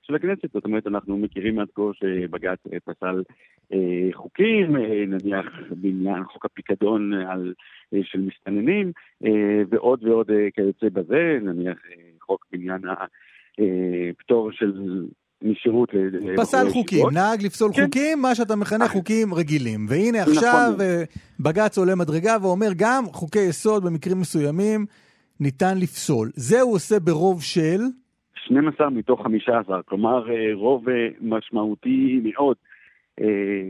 של 0.09 0.15
הכנסת. 0.15 0.53
זאת 0.53 0.65
אומרת, 0.65 0.87
אנחנו 0.87 1.19
מכירים 1.19 1.59
עד 1.59 1.69
כה 1.75 1.83
שבג"ץ 1.95 2.59
פסל 2.85 3.23
אה, 3.73 4.09
חוקים, 4.13 4.77
אה, 4.77 5.05
נניח 5.07 5.47
בעניין 5.71 6.25
חוק 6.25 6.45
הפיקדון 6.45 7.13
על, 7.13 7.55
אה, 7.95 8.01
של 8.03 8.21
מסתננים, 8.21 8.93
אה, 9.25 9.63
ועוד 9.69 10.05
ועוד 10.05 10.31
אה, 10.31 10.49
כיוצא 10.55 10.89
בזה, 10.93 11.39
נניח 11.43 11.79
אה, 11.91 12.11
חוק 12.21 12.47
בעניין 12.53 12.81
הפטור 12.89 14.49
אה, 14.49 14.53
של 14.53 15.07
משירות 15.43 15.91
פסל 16.37 16.71
חוקים, 16.71 16.99
שירות. 16.99 17.13
נהג 17.13 17.43
לפסול 17.43 17.71
כן. 17.75 17.85
חוקים, 17.85 18.23
מה 18.23 18.35
שאתה 18.35 18.57
מכנה 18.57 18.85
אה. 18.85 18.89
חוקים 18.89 19.35
רגילים. 19.35 19.87
והנה. 19.89 20.23
עכשיו 20.23 20.71
נכון. 20.75 20.87
בג"ץ 21.41 21.79
עולה 21.79 21.95
מדרגה 21.95 22.37
ואומר 22.43 22.69
גם 22.77 23.05
חוקי 23.13 23.43
יסוד 23.49 23.85
במקרים 23.85 24.21
מסוימים 24.21 24.87
ניתן 25.41 25.79
לפסול. 25.79 26.31
זה 26.35 26.61
הוא 26.61 26.75
עושה 26.75 27.01
ברוב 27.01 27.43
של... 27.43 27.81
12 28.45 28.91
מתוך 28.91 29.23
15, 29.23 29.83
כלומר 29.83 30.31
אה, 30.31 30.55
רוב 30.55 30.89
אה, 30.89 30.95
משמעותי 31.21 32.21
מאוד. 32.25 32.57
אה, 33.21 33.27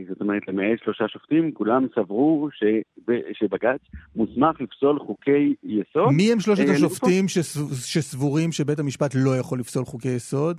זאת 0.09 0.21
אומרת, 0.21 0.47
למעט 0.47 0.79
שלושה 0.83 1.07
שופטים, 1.07 1.51
כולם 1.51 1.87
סברו 1.95 2.49
שבג"ץ 3.33 3.79
מוסמך 4.15 4.61
לפסול 4.61 4.99
חוקי 4.99 5.53
יסוד. 5.63 6.11
מי 6.11 6.31
הם 6.31 6.39
שלושת 6.39 6.69
השופטים 6.69 7.25
שסבורים 7.73 8.51
שבית 8.51 8.79
המשפט 8.79 9.11
לא 9.15 9.37
יכול 9.37 9.59
לפסול 9.59 9.85
חוקי 9.85 10.09
יסוד? 10.09 10.57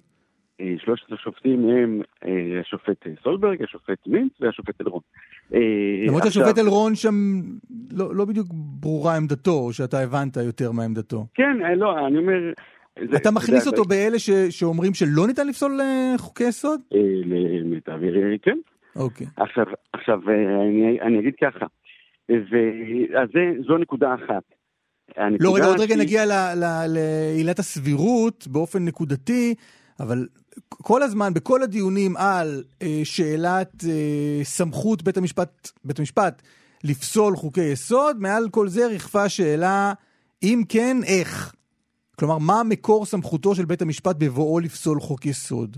שלושת 0.78 1.12
השופטים 1.12 1.68
הם 1.68 2.00
השופט 2.60 3.06
סולברג, 3.22 3.62
השופט 3.62 4.06
מינץ 4.06 4.32
והשופט 4.40 4.80
אלרון. 4.80 5.00
למרות 6.06 6.22
שהשופט 6.22 6.58
אלרון 6.58 6.94
שם 6.94 7.14
לא, 7.92 8.14
לא 8.14 8.24
בדיוק 8.24 8.46
ברורה 8.80 9.16
עמדתו, 9.16 9.52
או 9.52 9.72
שאתה 9.72 10.00
הבנת 10.00 10.36
יותר 10.36 10.72
מעמדתו. 10.72 11.26
כן, 11.34 11.56
לא, 11.76 12.06
אני 12.06 12.18
אומר, 12.18 12.52
זה, 13.10 13.16
אתה 13.16 13.30
מכניס 13.30 13.64
זה, 13.64 13.70
אותו 13.70 13.82
זה... 13.82 13.88
באלה 13.88 14.18
ש, 14.18 14.30
שאומרים 14.30 14.94
שלא 14.94 15.26
ניתן 15.26 15.46
לפסול 15.46 15.80
אה, 15.80 16.14
חוקי 16.18 16.44
יסוד? 16.44 16.80
אה, 16.94 16.98
למיטב 17.24 18.00
כן. 18.42 18.58
אוקיי. 18.96 19.26
עכשיו, 19.36 19.64
עכשיו 19.92 20.18
אה, 20.28 20.62
אני, 20.62 21.00
אני 21.00 21.18
אגיד 21.18 21.34
ככה, 21.40 21.66
אז 22.30 23.28
זה, 23.32 23.62
זו 23.66 23.78
נקודה 23.78 24.14
אחת. 24.14 24.42
לא, 25.40 25.56
רגע, 25.56 25.64
עוד 25.64 25.80
רגע 25.80 25.96
נגיע 25.96 26.22
לעילת 26.88 27.58
הסבירות 27.58 28.46
באופן 28.46 28.84
נקודתי, 28.84 29.54
אבל 30.00 30.26
כל 30.68 31.02
הזמן, 31.02 31.34
בכל 31.34 31.62
הדיונים 31.62 32.16
על 32.16 32.62
אה, 32.82 33.00
שאלת 33.04 33.84
אה, 33.88 34.44
סמכות 34.44 35.02
בית 35.02 35.16
המשפט, 35.16 35.70
בית 35.84 35.98
המשפט 35.98 36.42
לפסול 36.84 37.36
חוקי 37.36 37.64
יסוד, 37.64 38.16
מעל 38.20 38.48
כל 38.50 38.68
זה 38.68 38.86
ריחפה 38.86 39.28
שאלה, 39.28 39.92
אם 40.42 40.62
כן, 40.68 40.96
איך? 41.06 41.54
כלומר, 42.18 42.38
מה 42.38 42.62
מקור 42.68 43.04
סמכותו 43.04 43.54
של 43.54 43.64
בית 43.64 43.82
המשפט 43.82 44.16
בבואו 44.18 44.60
לפסול 44.60 45.00
חוק 45.00 45.26
יסוד? 45.26 45.76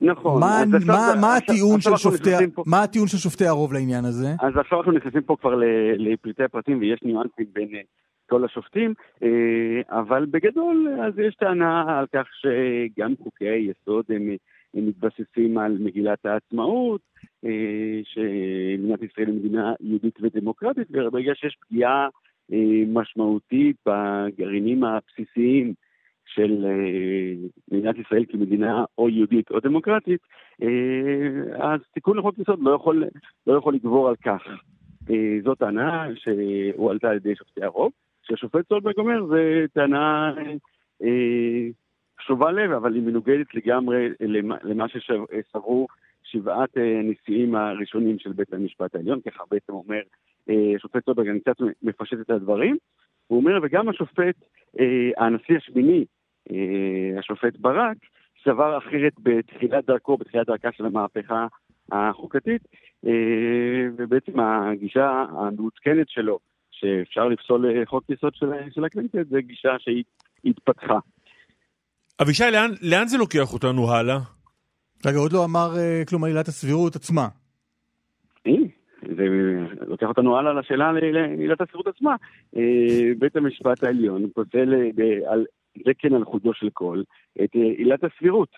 נכון. 0.00 0.40
מה, 0.40 0.62
מה, 0.66 0.78
מה, 0.86 1.20
מה, 1.20 1.36
הטיעון 1.36 1.80
של 1.80 1.96
שופטי, 1.96 2.30
מה 2.66 2.82
הטיעון 2.82 3.08
של 3.08 3.18
שופטי 3.18 3.46
הרוב 3.46 3.72
לעניין 3.72 4.04
הזה? 4.04 4.34
אז 4.40 4.52
עכשיו 4.56 4.78
אנחנו 4.78 4.92
נכנסים 4.92 5.22
פה 5.22 5.36
כבר 5.40 5.54
לפרטי 5.98 6.44
הפרטים 6.44 6.78
ויש 6.80 7.00
ניואנסים 7.02 7.46
בין 7.52 7.68
אה, 7.74 7.80
כל 8.28 8.44
השופטים, 8.44 8.94
אה, 9.22 9.80
אבל 9.88 10.26
בגדול 10.30 10.88
אז 11.02 11.18
יש 11.18 11.34
טענה 11.34 11.98
על 11.98 12.06
כך 12.12 12.26
שגם 12.34 13.14
חוקי 13.22 13.48
היסוד 13.48 14.04
הם, 14.08 14.36
הם 14.74 14.86
מתבססים 14.86 15.58
על 15.58 15.76
מגילת 15.80 16.26
העצמאות, 16.26 17.00
אה, 17.44 18.00
שמדינת 18.04 19.02
ישראל 19.02 19.28
היא 19.28 19.36
מדינה 19.36 19.74
יהודית 19.80 20.18
ודמוקרטית, 20.22 20.88
וברגע 20.90 21.32
שיש 21.34 21.56
פגיעה 21.68 22.08
אה, 22.52 22.82
משמעותית 22.86 23.76
בגרעינים 23.86 24.84
הבסיסיים 24.84 25.74
של 26.26 26.66
מדינת 27.72 27.96
ישראל 27.98 28.24
כמדינה 28.28 28.84
או 28.98 29.08
יהודית 29.08 29.50
או 29.50 29.60
דמוקרטית, 29.60 30.20
אז 31.58 31.80
תיקון 31.94 32.18
לחוק 32.18 32.38
יסוד 32.38 32.58
לא 32.62 32.70
יכול, 32.70 33.04
לא 33.46 33.58
יכול 33.58 33.74
לגבור 33.74 34.08
על 34.08 34.16
כך. 34.16 34.42
זאת 35.44 35.58
טענה 35.58 36.08
שהועלתה 36.14 37.08
על 37.10 37.16
ידי 37.16 37.36
שופטי 37.36 37.64
הרוב. 37.64 37.92
שהשופט 38.28 38.68
סולברג 38.68 38.98
אומר, 38.98 39.26
זו 39.26 39.36
טענה 39.72 40.34
שובה 42.20 42.52
לב, 42.52 42.72
אבל 42.72 42.94
היא 42.94 43.02
מנוגדת 43.02 43.54
לגמרי 43.54 44.08
למה 44.64 44.86
שסברו 44.88 45.86
שבעת 46.22 46.70
הנשיאים 46.76 47.54
הראשונים 47.54 48.18
של 48.18 48.32
בית 48.32 48.52
המשפט 48.52 48.94
העליון, 48.94 49.20
ככה 49.20 49.44
בעצם 49.50 49.72
אומר 49.72 50.00
השופט 50.76 51.04
סולברג, 51.04 51.28
אני 51.28 51.40
קצת 51.40 51.56
מפשט 51.82 52.20
את 52.20 52.30
הדברים, 52.30 52.76
הוא 53.26 53.38
אומר, 53.38 53.58
וגם 53.62 53.88
השופט, 53.88 54.34
אה, 54.80 55.10
הנשיא 55.24 55.56
השמיני, 55.56 56.04
אה, 56.50 57.18
השופט 57.18 57.56
ברק, 57.56 57.96
סבר 58.44 58.78
אחרת 58.78 59.12
בתחילת 59.22 59.86
דרכו, 59.86 60.16
בתחילת 60.16 60.46
דרכה 60.46 60.72
של 60.72 60.86
המהפכה 60.86 61.46
החוקתית, 61.92 62.62
אה, 63.06 63.86
ובעצם 63.96 64.40
הגישה 64.40 65.24
המעודכנת 65.28 66.08
שלו, 66.08 66.38
שאפשר 66.80 67.28
לפסול 67.28 67.84
חוק 67.84 68.04
יסוד 68.10 68.34
של, 68.34 68.46
של 68.70 68.84
הכנסת, 68.84 69.28
זו 69.30 69.36
גישה 69.38 69.76
שהתפתחה. 69.78 70.98
אבישי, 72.22 72.44
לאן, 72.52 72.70
לאן 72.82 73.06
זה 73.06 73.18
לוקח 73.18 73.52
אותנו 73.52 73.92
הלאה? 73.92 74.18
רגע, 75.06 75.18
עוד 75.18 75.32
לא 75.32 75.44
אמר 75.44 75.70
כלום 76.08 76.24
על 76.24 76.30
עילת 76.30 76.48
הסבירות 76.48 76.96
עצמה. 76.96 77.28
זה 79.02 79.24
לוקח 79.86 80.06
אותנו 80.06 80.38
הלאה 80.38 80.52
לשאלה 80.52 80.92
לעילת 80.92 81.60
הסבירות 81.60 81.86
עצמה. 81.86 82.16
אה, 82.56 83.12
בית 83.18 83.36
המשפט 83.36 83.84
העליון 83.84 84.30
פוסל 84.34 84.74
אה, 84.74 85.32
על 85.32 85.46
זה 85.84 85.90
כן 85.98 86.14
על 86.14 86.24
חודו 86.24 86.54
של 86.54 86.70
קול 86.70 87.04
את 87.44 87.56
אה, 87.56 87.60
עילת 87.60 88.04
הסבירות, 88.04 88.48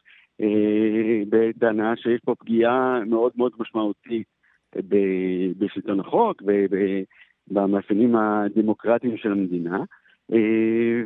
בטענה 1.28 1.96
שיש 1.96 2.20
פה 2.24 2.34
פגיעה 2.34 3.00
מאוד 3.06 3.32
מאוד 3.36 3.52
משמעותית 3.58 4.26
בשלטון 5.58 6.00
החוק 6.00 6.42
ובמאפיינים 7.50 8.16
הדמוקרטיים 8.16 9.16
של 9.16 9.32
המדינה. 9.32 9.78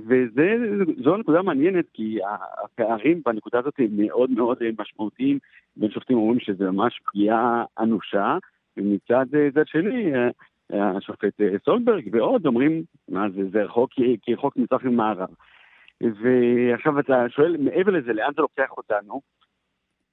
וזו 0.07 1.17
נקודה 1.17 1.43
מעניינת 1.43 1.85
כי 1.93 2.19
הפערים 2.65 3.23
בנקודה 3.27 3.59
הזאת 3.59 3.75
הם 3.79 3.89
מאוד 3.97 4.31
מאוד 4.31 4.59
משמעותיים 4.79 5.39
בין 5.77 5.91
שופטים 5.91 6.17
אומרים 6.17 6.41
שזה 6.41 6.71
ממש 6.71 7.01
פגיעה 7.05 7.65
אנושה 7.81 8.39
ומצד 8.77 9.27
אה, 9.35 9.49
צד 9.55 9.67
שני, 9.67 10.15
אה, 10.15 10.29
אה, 10.73 10.97
השופט 10.97 11.41
סולברג 11.65 12.09
ועוד 12.13 12.47
אומרים, 12.47 12.83
מה 13.09 13.31
זה, 13.31 13.49
זה 13.53 13.63
רחוק 13.63 13.91
כרחוק 14.23 14.57
מזרח 14.57 14.85
ממערב. 14.85 15.29
ועכשיו 16.01 16.99
אתה 16.99 17.29
שואל, 17.29 17.57
מעבר 17.57 17.93
לזה, 17.93 18.13
לאן 18.13 18.31
זה 18.37 18.43
לוקח 18.43 18.71
אותנו? 18.77 19.21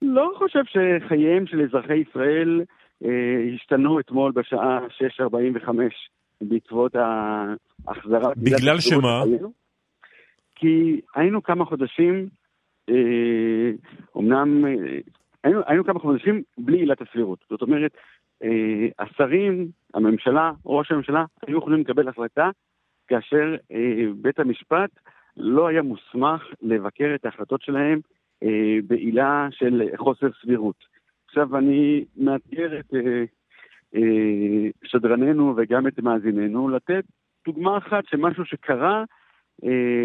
לא 0.02 0.32
חושב 0.38 0.64
שחייהם 0.66 1.48
של 1.48 1.62
אזרחי 1.62 1.96
ישראל 1.96 2.62
אה, 3.06 3.54
השתנו 3.56 4.00
אתמול 4.00 4.32
בשעה 4.32 4.80
6.45 5.22 5.70
בעקבות 6.42 6.96
ההחזרה. 6.96 8.32
בגלל 8.38 8.80
שמה? 8.80 9.24
כי 10.56 11.02
היינו 11.16 11.44
כמה 11.44 11.66
חודשים, 11.66 12.28
אה, 12.90 13.72
אומנם, 14.16 14.66
אה, 14.66 15.00
היינו, 15.44 15.62
היינו 15.68 15.84
כמה 15.84 16.00
חודשים 16.00 16.42
בלי 16.58 16.78
עילת 16.78 17.02
הסבירות. 17.02 17.40
זאת 17.50 17.62
אומרת, 17.62 17.92
אה, 18.44 18.88
השרים, 19.00 19.68
הממשלה, 19.94 20.52
ראש 20.66 20.92
הממשלה, 20.92 21.26
היו 21.48 21.58
יכולים 21.58 21.80
לקבל 21.80 22.08
החלטה 22.08 22.50
כאשר 23.08 23.56
אה, 23.72 24.06
בית 24.22 24.40
המשפט 24.40 24.90
לא 25.38 25.68
היה 25.68 25.82
מוסמך 25.82 26.44
לבקר 26.62 27.16
את 27.16 27.26
ההחלטות 27.26 27.62
שלהם 27.62 28.00
אה, 28.44 28.78
בעילה 28.88 29.48
של 29.52 29.82
חוסר 29.98 30.28
סבירות. 30.42 30.76
עכשיו 31.28 31.58
אני 31.58 32.06
מאתגר 32.18 32.80
את 32.80 32.94
שדרננו 34.84 35.54
וגם 35.58 35.88
את 35.88 36.00
מאזיננו 36.00 36.70
לתת 36.70 37.04
דוגמה 37.46 37.78
אחת 37.78 38.04
של 38.06 38.18
משהו 38.18 38.46
שקרה 38.46 39.04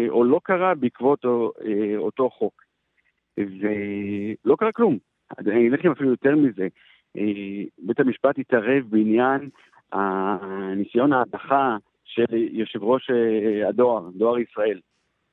או 0.09 0.23
לא 0.23 0.39
קרה 0.43 0.75
בעקבות 0.75 1.25
אותו 1.97 2.29
חוק. 2.29 2.63
ולא 3.37 4.55
קרה 4.55 4.71
כלום. 4.71 4.97
אני 5.39 5.69
אלך 5.69 5.85
עם 5.85 5.91
אפילו 5.91 6.09
יותר 6.09 6.35
מזה. 6.35 6.67
בית 7.77 7.99
המשפט 7.99 8.39
התערב 8.39 8.83
בעניין 8.89 9.49
ניסיון 10.75 11.13
ההדחה 11.13 11.77
של 12.05 12.25
יושב 12.33 12.83
ראש 12.83 13.09
אה, 13.09 13.69
הדואר, 13.69 14.09
דואר 14.15 14.39
ישראל. 14.39 14.79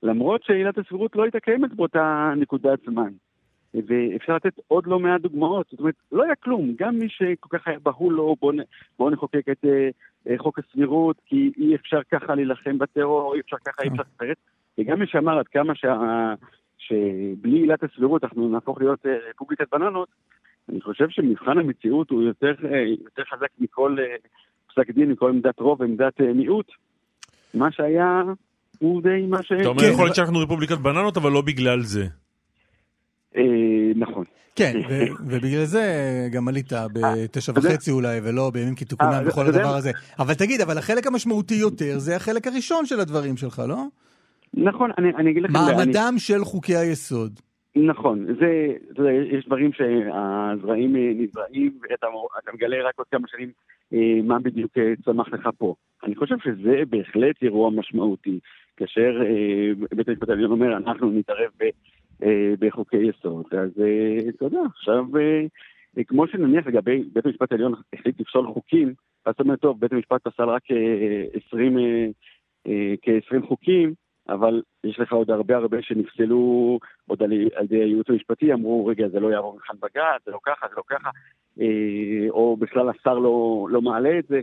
למרות 0.02 0.42
שעילת 0.44 0.78
הסבירות 0.78 1.16
לא 1.16 1.22
הייתה 1.22 1.40
קיימת 1.40 1.74
באותה 1.74 2.32
נקודת 2.36 2.78
זמן. 2.86 3.12
ואפשר 3.74 4.36
לתת 4.36 4.60
עוד 4.68 4.86
לא 4.86 4.98
מעט 4.98 5.20
דוגמאות, 5.20 5.66
זאת 5.70 5.80
אומרת, 5.80 5.94
לא 6.12 6.22
היה 6.22 6.34
כלום, 6.34 6.74
גם 6.78 6.98
מי 6.98 7.08
שכל 7.08 7.58
כך 7.58 7.68
היה 7.68 7.78
בהול 7.78 8.14
לו, 8.14 8.36
בואו 8.40 8.56
בוא 8.98 9.10
נחוקק 9.10 9.48
את 9.52 9.64
uh, 9.64 10.32
חוק 10.38 10.58
הסבירות, 10.58 11.16
כי 11.26 11.52
אי 11.58 11.74
אפשר 11.74 12.00
ככה 12.10 12.34
להילחם 12.34 12.78
בטרור, 12.78 13.34
אי 13.34 13.40
אפשר 13.40 13.56
ככה, 13.64 13.82
אי 13.82 13.88
אפשר 13.88 14.02
אחרת, 14.16 14.36
וגם 14.78 14.98
מי 14.98 15.06
שאמר 15.06 15.38
עד 15.38 15.48
כמה 15.48 15.74
שה, 15.74 15.98
שבלי 16.78 17.58
עילת 17.58 17.82
הסבירות 17.82 18.24
אנחנו 18.24 18.48
נהפוך 18.48 18.80
להיות 18.80 19.06
uh, 19.06 19.08
רפובליקת 19.30 19.66
בננות, 19.72 20.08
אני 20.68 20.80
חושב 20.80 21.08
שמבחן 21.08 21.58
המציאות 21.58 22.10
הוא 22.10 22.22
יותר, 22.22 22.54
uh, 22.60 22.66
יותר 23.04 23.22
חזק 23.24 23.48
מכל 23.58 23.96
uh, 23.98 24.28
פסק 24.72 24.90
דין, 24.90 25.10
מכל 25.10 25.30
עמדת 25.30 25.60
רוב 25.60 25.80
ועמדת 25.80 26.20
uh, 26.20 26.24
מיעוט. 26.34 26.70
מה 27.54 27.72
שהיה 27.72 28.22
הוא 28.78 29.02
די 29.02 29.26
מה 29.28 29.42
ש... 29.42 29.52
אתה 29.52 29.68
אומר, 29.68 29.84
יכול 29.84 30.04
להיות 30.04 30.16
שאנחנו 30.16 30.38
רפובליקת 30.38 30.78
בננות, 30.78 31.16
אבל 31.16 31.30
לא 31.32 31.40
בגלל 31.40 31.80
זה. 31.80 32.06
אה, 33.36 33.42
נכון. 33.96 34.24
כן, 34.56 34.72
ובגלל 35.26 35.64
זה 35.64 35.82
גם 36.32 36.48
עלית 36.48 36.72
בתשע 36.72 37.52
וחצי 37.56 37.90
אולי, 37.90 38.20
ולא 38.24 38.50
בימים 38.50 38.74
כתיקונם 38.74 39.22
וכל 39.26 39.46
הדבר 39.46 39.74
הזה. 39.76 39.90
אבל 40.18 40.34
תגיד, 40.34 40.60
אבל 40.60 40.78
החלק 40.78 41.06
המשמעותי 41.06 41.54
יותר 41.54 41.98
זה 41.98 42.16
החלק 42.16 42.46
הראשון 42.46 42.86
של 42.86 43.00
הדברים 43.00 43.36
שלך, 43.36 43.62
לא? 43.68 43.84
נכון, 44.54 44.90
אני 44.98 45.30
אגיד 45.30 45.42
לך... 45.42 45.50
מעמדם 45.50 46.14
של 46.18 46.44
חוקי 46.44 46.76
היסוד. 46.76 47.40
נכון, 47.76 48.26
זה, 48.26 48.66
אתה 48.92 49.00
יודע, 49.00 49.12
יש 49.12 49.46
דברים 49.46 49.70
שהזרעים 49.72 50.96
נזרעים, 50.96 51.78
ואתה 51.82 52.06
מגלה 52.54 52.76
רק 52.88 52.94
עוד 52.96 53.06
כמה 53.10 53.26
שנים 53.28 53.50
מה 54.26 54.38
בדיוק 54.38 54.72
צמח 55.04 55.28
לך 55.32 55.48
פה. 55.58 55.74
אני 56.04 56.16
חושב 56.16 56.34
שזה 56.44 56.82
בהחלט 56.90 57.42
אירוע 57.42 57.70
משמעותי, 57.70 58.38
כאשר 58.76 59.10
בית 59.96 60.08
המשפט 60.08 60.28
העליון 60.28 60.50
אומר, 60.50 60.76
אנחנו 60.76 61.10
נתערב 61.10 61.50
בחוקי 62.58 62.96
יסוד. 62.96 63.46
אז 63.52 63.70
אתה 64.28 64.44
יודע, 64.44 64.60
עכשיו, 64.76 65.04
כמו 66.06 66.26
שנניח 66.26 66.66
לגבי 66.66 67.04
בית 67.12 67.26
המשפט 67.26 67.52
העליון 67.52 67.74
החליט 67.92 68.20
לפסול 68.20 68.46
חוקים, 68.46 68.94
אז 69.26 69.34
אתה 69.34 69.42
אומר, 69.42 69.56
טוב, 69.56 69.80
בית 69.80 69.92
המשפט 69.92 70.22
פסל 70.28 70.48
רק 70.48 70.62
20, 71.46 71.76
כ-20 73.02 73.46
חוקים, 73.46 73.94
אבל 74.28 74.62
יש 74.84 75.00
לך 75.00 75.12
עוד 75.12 75.30
הרבה 75.30 75.56
הרבה 75.56 75.82
שנפסלו 75.82 76.78
עוד 77.06 77.22
על 77.22 77.32
ידי 77.32 77.76
הייעוץ 77.76 78.10
המשפטי, 78.10 78.52
אמרו, 78.52 78.86
רגע, 78.86 79.08
זה 79.08 79.20
לא 79.20 79.32
יעבור 79.32 79.54
מבחן 79.54 79.74
בג"ץ, 79.82 80.24
זה 80.26 80.30
לא 80.30 80.38
ככה, 80.42 80.66
זה 80.68 80.74
לא 80.76 80.82
ככה, 80.86 81.10
או 82.30 82.56
בכלל 82.56 82.88
השר 82.88 83.18
לא, 83.18 83.66
לא 83.70 83.82
מעלה 83.82 84.18
את 84.18 84.24
זה, 84.28 84.40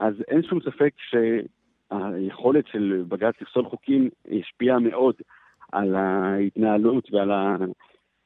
אז 0.00 0.14
אין 0.28 0.42
שום 0.42 0.60
ספק 0.60 0.92
שהיכולת 1.10 2.66
של 2.66 3.04
בג"ץ 3.08 3.34
לפסול 3.40 3.64
חוקים 3.64 4.08
השפיעה 4.30 4.78
מאוד 4.78 5.14
על 5.72 5.94
ההתנהלות 5.94 7.12
ועל 7.12 7.30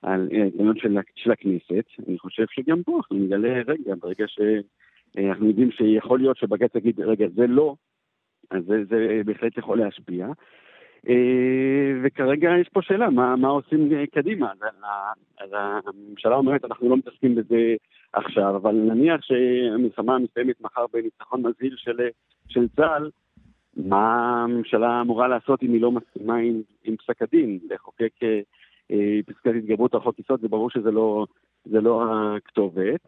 ההתנהלות 0.02 0.78
של, 0.78 0.98
של 1.14 1.32
הכנסת. 1.32 1.84
אני 2.08 2.18
חושב 2.18 2.44
שגם 2.50 2.82
פה 2.82 2.96
אנחנו 2.96 3.16
נגלה 3.16 3.62
רגע, 3.66 3.94
ברגע 4.00 4.24
שאנחנו 4.28 5.46
יודעים 5.46 5.70
שיכול 5.70 6.18
להיות 6.18 6.36
שבג"ץ 6.36 6.74
יגיד, 6.74 7.00
רגע, 7.00 7.26
זה 7.34 7.46
לא, 7.46 7.74
אז 8.50 8.64
זה, 8.64 8.84
זה 8.84 9.20
בהחלט 9.24 9.58
יכול 9.58 9.78
להשפיע. 9.78 10.26
וכרגע 12.04 12.50
יש 12.60 12.68
פה 12.68 12.82
שאלה, 12.82 13.10
מה, 13.10 13.36
מה 13.36 13.48
עושים 13.48 13.90
קדימה? 14.12 14.52
אז 15.40 15.50
הממשלה 15.52 16.36
אומרת, 16.36 16.64
אנחנו 16.64 16.88
לא 16.88 16.96
מתעסקים 16.96 17.34
בזה 17.34 17.74
עכשיו, 18.12 18.56
אבל 18.56 18.72
נניח 18.72 19.20
שהמלחמה 19.22 20.18
מסתיימת 20.18 20.60
מחר 20.60 20.84
בניצחון 20.92 21.42
מזהיל 21.46 21.74
של, 21.76 21.96
של 22.48 22.68
צה"ל, 22.68 23.10
מה 23.76 24.42
הממשלה 24.42 25.01
אמורה 25.01 25.28
לעשות 25.28 25.62
אם 25.62 25.72
היא 25.72 25.80
לא 25.80 25.92
מסכימה 25.92 26.36
עם, 26.36 26.62
עם 26.84 26.96
פסק 26.96 27.22
הדין? 27.22 27.59
לחוקק 27.70 28.12
אה, 28.90 29.18
פסקת 29.26 29.55
התגברות 29.56 29.94
על 29.94 30.01
חוק 30.01 30.18
יסוד, 30.18 30.40
זה 30.40 30.48
ברור 30.48 30.70
שזה 30.70 30.90
לא, 30.90 31.26
לא 31.66 32.05
הכתובת. 32.36 33.01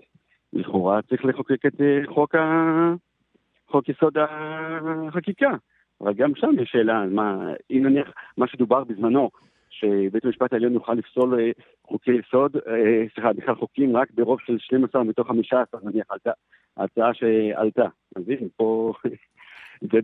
לכאורה 0.53 1.03
צריך 1.03 1.25
לחוקק 1.25 1.67
את 1.67 1.81
אה, 1.81 2.15
חוק, 2.15 2.35
ה... 2.35 2.95
חוק 3.69 3.89
יסוד 3.89 4.17
החקיקה. 5.09 5.51
אבל 6.01 6.15
גם 6.15 6.35
שם 6.35 6.51
יש 6.63 6.71
שאלה, 6.73 7.07
מה, 7.07 7.53
אם 7.71 7.81
נניח 7.83 8.13
מה 8.37 8.47
שדובר 8.47 8.85
בזמנו, 8.85 9.31
שבית 9.71 10.25
המשפט 10.25 10.53
העליון 10.53 10.73
יוכל 10.73 10.93
לפסול 10.93 11.41
אה, 11.41 11.51
חוקי 11.87 12.11
יסוד, 12.13 12.57
אה, 12.57 13.05
סליחה, 13.15 13.33
בכלל 13.33 13.55
חוקים 13.55 13.97
רק 13.97 14.11
ברוב 14.15 14.41
של 14.47 14.59
12 14.59 15.05
מתוך 15.05 15.29
15, 15.29 15.81
נניח, 15.85 16.07
הצעה 16.77 17.15
שעלתה. 17.15 17.87
אז 18.17 18.29
הנה, 18.29 18.49
פה... 18.57 18.93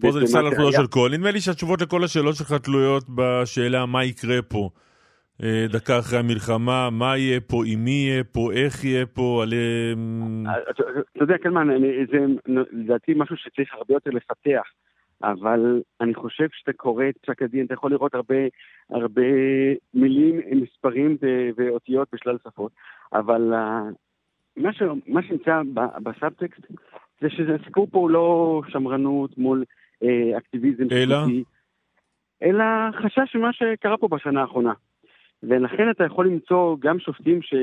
פה 0.00 0.12
זה 0.12 0.20
נפסל 0.20 0.46
על 0.46 0.54
חודו 0.54 0.72
של 0.72 0.86
קול. 0.86 1.14
נדמה 1.14 1.30
לי 1.30 1.40
שהתשובות 1.40 1.82
לכל 1.82 2.04
השאלות 2.04 2.34
שלך 2.34 2.52
תלויות 2.52 3.04
בשאלה 3.08 3.86
מה 3.86 4.04
יקרה 4.04 4.42
פה. 4.42 4.70
אה, 5.42 5.66
דקה 5.68 5.98
אחרי 5.98 6.18
המלחמה, 6.18 6.90
מה 6.90 7.18
יהיה 7.18 7.40
פה, 7.40 7.62
עם 7.66 7.84
מי 7.84 7.90
יהיה 7.90 8.24
פה, 8.24 8.52
איך 8.52 8.84
יהיה 8.84 9.06
פה, 9.06 9.42
על... 9.42 9.52
אתה 11.16 11.22
יודע, 11.24 11.38
קלמן, 11.38 11.68
זה 12.12 12.18
לדעתי 12.72 13.12
משהו 13.16 13.36
שצריך 13.36 13.74
הרבה 13.74 13.94
יותר 13.94 14.10
לפתח. 14.10 14.62
אבל 15.22 15.82
אני 16.00 16.14
חושב 16.14 16.46
שאתה 16.52 16.72
קורא 16.72 17.04
את 17.08 17.14
פסק 17.22 17.42
הדין, 17.42 17.66
אתה 17.66 17.74
יכול 17.74 17.90
לראות 17.90 18.14
הרבה, 18.14 18.36
הרבה 18.90 19.22
מילים, 19.94 20.40
מספרים 20.52 21.16
ואותיות 21.56 22.08
בשלל 22.12 22.36
שפות, 22.44 22.72
אבל 23.12 23.52
uh, 23.52 23.94
מה, 24.56 24.72
ש, 24.72 24.82
מה 25.06 25.22
שנמצא 25.22 25.60
בסאבטקסט 26.02 26.66
זה 27.22 27.30
שהסיפור 27.30 27.86
פה 27.90 27.98
הוא 27.98 28.10
לא 28.10 28.60
שמרנות 28.68 29.38
מול 29.38 29.64
uh, 30.04 30.38
אקטיביזם 30.38 30.84
אלא? 30.92 31.16
אלא 32.42 32.64
חשש 32.92 33.36
ממה 33.36 33.52
שקרה 33.52 33.96
פה 33.96 34.08
בשנה 34.08 34.40
האחרונה. 34.40 34.72
ולכן 35.42 35.90
אתה 35.90 36.04
יכול 36.04 36.26
למצוא 36.26 36.76
גם 36.80 36.98
שופטים 36.98 37.42
ש... 37.42 37.54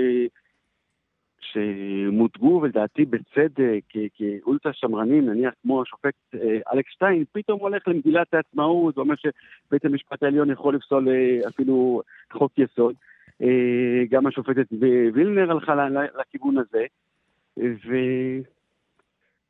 שמותגו 1.42 2.60
ולדעתי 2.64 3.06
בצדק 3.06 3.84
כאולטרה 4.14 4.74
שמרנים, 4.74 5.30
נניח 5.30 5.54
כמו 5.62 5.82
השופט 5.82 6.14
אה, 6.36 6.60
אלכס 6.74 6.92
שטיין, 6.92 7.24
פתאום 7.32 7.60
הולך 7.60 7.88
למגילת 7.88 8.34
העצמאות 8.34 8.98
ואומר 8.98 9.16
שבית 9.16 9.86
המשפט 9.86 10.24
העליון 10.24 10.52
יכול 10.52 10.76
לפסול 10.76 11.10
אה, 11.10 11.48
אפילו 11.48 12.02
חוק 12.34 12.52
יסוד. 12.58 12.96
אה, 13.42 14.06
גם 14.10 14.28
השופטת 14.28 14.68
וילנר 15.14 15.52
הלכה 15.52 15.88
לכיוון 16.20 16.56
הזה, 16.58 16.86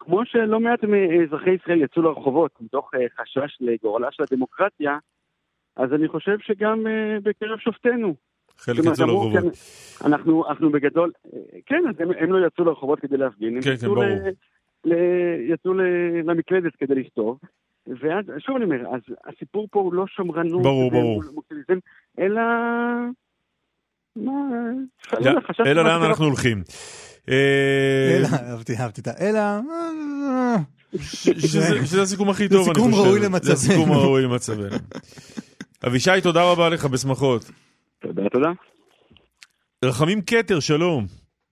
וכמו 0.02 0.26
שלא 0.26 0.60
מעט 0.60 0.84
מאזרחי 0.84 1.50
ישראל 1.50 1.82
יצאו 1.82 2.02
לרחובות 2.02 2.52
מתוך 2.62 2.92
חשש 3.22 3.58
לגורלה 3.62 4.08
של 4.12 4.24
הדמוקרטיה, 4.24 4.98
אז 5.76 5.94
אני 5.94 6.08
חושב 6.08 6.38
שגם 6.40 6.86
בקרב 7.24 7.60
שופטינו 7.60 8.16
חלק 8.58 8.78
יצאו 8.86 9.08
לרחובות. 9.08 9.44
אנחנו, 10.06 10.50
אנחנו 10.50 10.72
בגדול, 10.72 11.12
כן, 11.66 11.84
אז 11.90 11.96
הם, 12.00 12.10
הם 12.20 12.32
לא 12.32 12.48
יצאו 12.48 12.66
לרחובות 12.66 13.00
כדי 13.00 13.18
להפגין, 13.18 13.56
הם 13.56 13.62
כן, 13.62 13.72
יצאו, 13.74 13.96
כן, 13.96 14.02
ל, 14.02 14.94
ל, 14.94 14.94
יצאו 15.54 15.74
ל, 15.74 15.82
למקלדת 16.24 16.76
כדי 16.76 16.96
לכתוב. 16.96 17.40
ואז, 17.88 18.26
שוב 18.40 18.56
אני 18.56 18.66
אומר, 18.66 18.96
אז 18.96 19.02
הסיפור 19.26 19.68
פה 19.72 19.80
הוא 19.80 19.94
לא 19.94 20.06
שמרנות, 20.08 20.64
ברור, 20.64 20.92
ברור. 20.92 21.24
מוקסיליזם, 21.34 21.78
אלא... 22.20 22.42
מה... 24.16 24.32
אלא 25.66 25.84
לאן 25.84 26.02
אנחנו 26.10 26.26
הולכים. 26.26 26.58
אלא, 27.30 28.28
אהבתי, 28.52 28.78
אהבתי 28.78 29.02
את 29.02 29.08
ה... 29.08 29.12
אלא... 29.20 29.40
שזה 30.96 32.02
הסיכום 32.02 32.30
הכי 32.30 32.50
טוב, 32.50 32.70
אני 32.70 32.80
חושב. 32.80 32.90
זה 32.90 32.92
סיכום 32.92 32.94
ראוי 32.94 33.20
למצבנו. 33.20 33.40
זה 33.42 33.54
הסיכום 33.54 33.92
הראוי 33.92 34.24
למצבנו. 34.24 34.78
אבישי, 35.88 36.22
תודה 36.24 36.52
רבה 36.52 36.70
לך, 36.70 36.86
בשמחות. 36.86 37.52
תודה, 38.00 38.30
תודה. 38.30 38.50
רחמים 39.86 40.22
כתר, 40.22 40.60
שלום. 40.60 41.06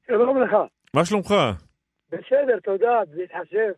שלום 0.07 0.41
לך. 0.41 0.51
מה 0.93 1.05
שלומך? 1.05 1.35
בסדר, 2.11 2.59
תודה, 2.63 2.99
בהתחשב 3.15 3.71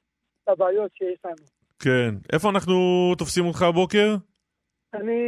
בבעיות 0.50 0.92
שיש 0.96 1.20
לנו. 1.26 1.46
כן. 1.80 2.16
איפה 2.34 2.50
אנחנו 2.50 2.76
תופסים 3.18 3.46
אותך 3.46 3.62
הבוקר? 3.62 4.16
אני... 4.94 5.22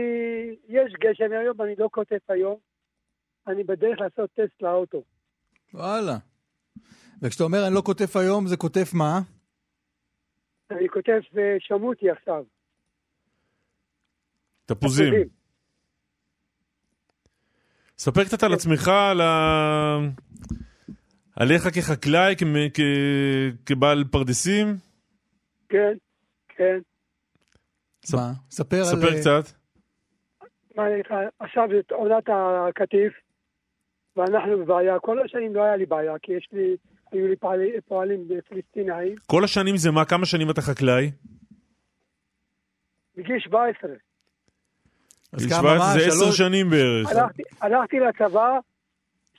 יש 0.70 0.94
גשם 1.00 1.32
היום, 1.42 1.62
אני 1.62 1.74
לא 1.78 1.90
כותב 1.92 2.18
היום. 2.30 2.58
אני 3.48 3.64
בדרך 3.64 4.00
לעשות 4.00 4.30
טסט 4.30 4.62
לאוטו. 4.62 5.04
וואלה. 5.74 6.18
וכשאתה 7.22 7.44
אומר 7.44 7.68
אני 7.68 7.76
לא 7.76 7.82
כותב 7.82 8.06
היום, 8.16 8.48
זה 8.48 8.58
כותב 8.58 8.86
מה? 8.94 9.20
אני 10.72 10.90
כותב 10.90 11.20
שמותי 11.60 12.10
עכשיו. 12.10 12.44
תפוזים. 14.66 15.14
ספר 17.98 18.24
קצת 18.24 18.44
על 18.44 18.54
עצמך, 18.54 18.88
על 18.88 19.22
ה... 19.22 19.98
עליך 21.36 21.64
כחקלאי, 21.76 22.36
כ... 22.38 22.44
כ... 22.74 22.80
כבעל 23.66 24.04
פרדסים. 24.12 24.68
כן, 25.70 25.94
כן. 26.50 26.80
ס... 28.06 28.14
מה? 28.14 28.32
ספר, 28.50 28.84
ספר 28.84 29.08
על... 29.08 29.20
קצת. 29.20 29.62
עכשיו 31.40 31.68
זאת 31.78 31.92
עונת 31.92 32.24
הקטיף, 32.70 33.14
ואנחנו 34.16 34.58
בבעיה. 34.58 35.00
כל 35.00 35.20
השנים 35.26 35.56
לא 35.56 35.64
היה 35.64 35.76
לי 35.76 35.86
בעיה, 35.86 36.14
כי 36.22 36.34
יש 36.34 36.50
לי, 36.52 36.76
היו 37.12 37.28
לי 37.28 37.36
פועלים, 37.36 37.74
פועלים 37.88 38.28
פלסטינאים. 38.50 39.16
כל 39.26 39.44
השנים 39.44 39.78
זה 39.78 39.92
מה? 39.92 40.06
כמה 40.06 40.26
שנים 40.26 40.50
אתה 40.50 40.62
חקלאי? 40.62 41.12
בגיל 43.18 43.40
17. 43.40 43.90
גיל 45.36 45.50
17 45.50 45.94
זה 45.94 46.08
עשר 46.08 46.32
שנים 46.32 46.70
בערך. 46.70 47.10
הלכתי, 47.12 47.44
הלכתי 47.62 48.00
לצבא, 48.00 48.60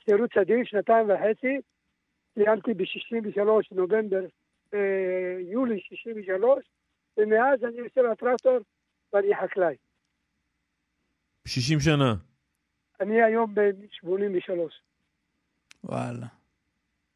שירות 0.05 0.29
סדיר, 0.33 0.57
שנתיים 0.63 1.09
וחצי, 1.09 1.57
סיימתי 2.33 2.73
ב-63, 2.73 3.41
נובמבר, 3.71 4.25
אה, 4.73 4.79
יולי 5.51 5.79
63, 5.79 6.65
ומאז 7.17 7.63
אני 7.63 7.77
יושב 7.77 8.01
על 8.09 8.15
טרקטור 8.15 8.57
ואני 9.13 9.27
חקלאי. 9.41 9.75
60 11.47 11.79
שנה. 11.79 12.15
אני 13.01 13.23
היום 13.23 13.55
בן 13.55 13.71
83. 13.91 14.81
וואלה. 15.83 16.42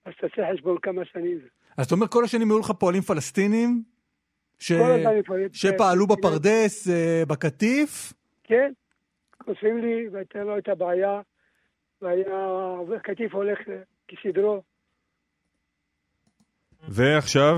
אז 0.08 0.14
תעשה 0.22 0.54
חשבון 0.54 0.78
כמה 0.82 1.06
שנים 1.06 1.40
זה. 1.40 1.48
אז 1.78 1.86
אתה 1.86 1.96
אומר 1.96 2.08
כל 2.08 2.24
השנים 2.24 2.52
היו 2.52 2.60
לך 2.60 2.72
פועלים 2.72 3.02
פלסטינים? 3.02 3.84
ש... 4.60 4.72
שפעלו 5.54 6.08
בפרדס, 6.08 6.90
אה, 6.90 7.24
בקטיף? 7.28 8.14
כן, 8.44 8.72
כותבים 9.38 9.78
לי, 9.78 10.10
והייתה 10.12 10.44
לו 10.44 10.58
את 10.58 10.68
הבעיה, 10.68 11.22
והיה, 12.02 13.00
קטיף 13.04 13.34
הולך 13.34 13.60
כסדרו. 14.08 14.62
ועכשיו? 16.90 17.56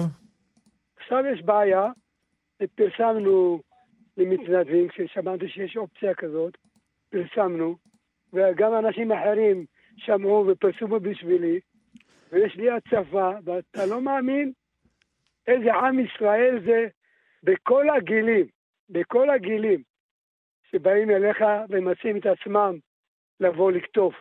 עכשיו 0.97 1.23
יש 1.33 1.41
בעיה, 1.41 1.85
פרסמנו 2.75 3.61
למתנדבים, 4.17 4.87
כששמעתי 4.87 5.49
שיש 5.49 5.77
אופציה 5.77 6.13
כזאת, 6.13 6.57
פרסמנו, 7.09 7.75
וגם 8.33 8.73
אנשים 8.79 9.11
אחרים 9.11 9.65
שמעו 9.97 10.47
ופרסמו 10.47 10.99
בשבילי, 10.99 11.59
ויש 12.31 12.55
לי 12.55 12.69
הצפה, 12.71 13.31
ואתה 13.43 13.85
לא 13.85 14.01
מאמין 14.01 14.51
איזה 15.47 15.73
עם 15.73 15.99
ישראל 15.99 16.59
זה 16.65 16.87
בכל 17.43 17.89
הגילים, 17.89 18.45
בכל 18.89 19.29
הגילים, 19.29 19.83
שבאים 20.71 21.11
אליך 21.11 21.37
ומציעים 21.69 22.17
את 22.17 22.25
עצמם 22.25 22.77
לבוא 23.39 23.71
לקטוף. 23.71 24.15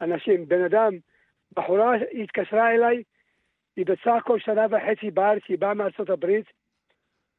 אנשים, 0.00 0.48
בן 0.48 0.64
אדם, 0.64 0.92
בחורה 1.56 1.94
התקשרה 2.22 2.70
אליי, 2.74 3.02
היא 3.76 3.86
בסך 3.86 4.12
הכל 4.18 4.38
שנה 4.38 4.66
וחצי 4.70 5.10
בארץ, 5.10 5.42
היא 5.48 5.58
באה 5.58 5.74
מארצות 5.74 6.10
הברית, 6.10 6.46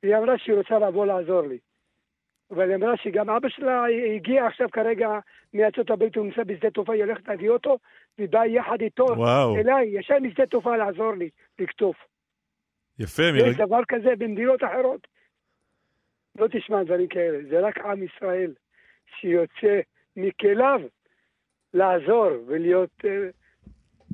והיא 0.03 0.15
אמרה 0.15 0.37
שהיא 0.37 0.55
רוצה 0.55 0.79
לבוא 0.79 1.05
לעזור 1.05 1.41
לי. 1.41 1.57
אבל 2.51 2.69
היא 2.69 2.75
אמרה 2.75 2.97
שגם 2.97 3.29
אבא 3.29 3.49
שלה 3.49 3.83
הגיע 4.15 4.45
עכשיו 4.45 4.67
כרגע 4.71 5.09
מארצות 5.53 5.89
הברית, 5.89 6.15
הוא 6.15 6.25
נמצא 6.25 6.43
בשדה 6.43 6.69
תעופה, 6.69 6.93
היא 6.93 7.03
הולכת 7.03 7.27
להביא 7.27 7.49
אותו, 7.49 7.77
והיא 8.17 8.29
באה 8.29 8.47
יחד 8.47 8.81
איתו 8.81 9.03
וואו. 9.03 9.55
אליי, 9.55 9.87
ישר 9.99 10.19
משדה 10.21 10.45
תעופה 10.45 10.77
לעזור 10.77 11.13
לי, 11.13 11.29
לקטוף. 11.59 11.95
יפה, 12.99 13.23
יש 13.23 13.43
מרג... 13.43 13.67
דבר 13.67 13.79
כזה 13.87 14.09
במדינות 14.17 14.63
אחרות? 14.63 15.07
לא 16.35 16.47
תשמע 16.47 16.83
דברים 16.83 17.07
כאלה, 17.07 17.37
זה 17.49 17.59
רק 17.59 17.77
עם 17.77 18.03
ישראל 18.03 18.53
שיוצא 19.19 19.79
מכליו 20.15 20.81
לעזור 21.73 22.29
ולהיות 22.47 22.89
אה, 23.05 23.29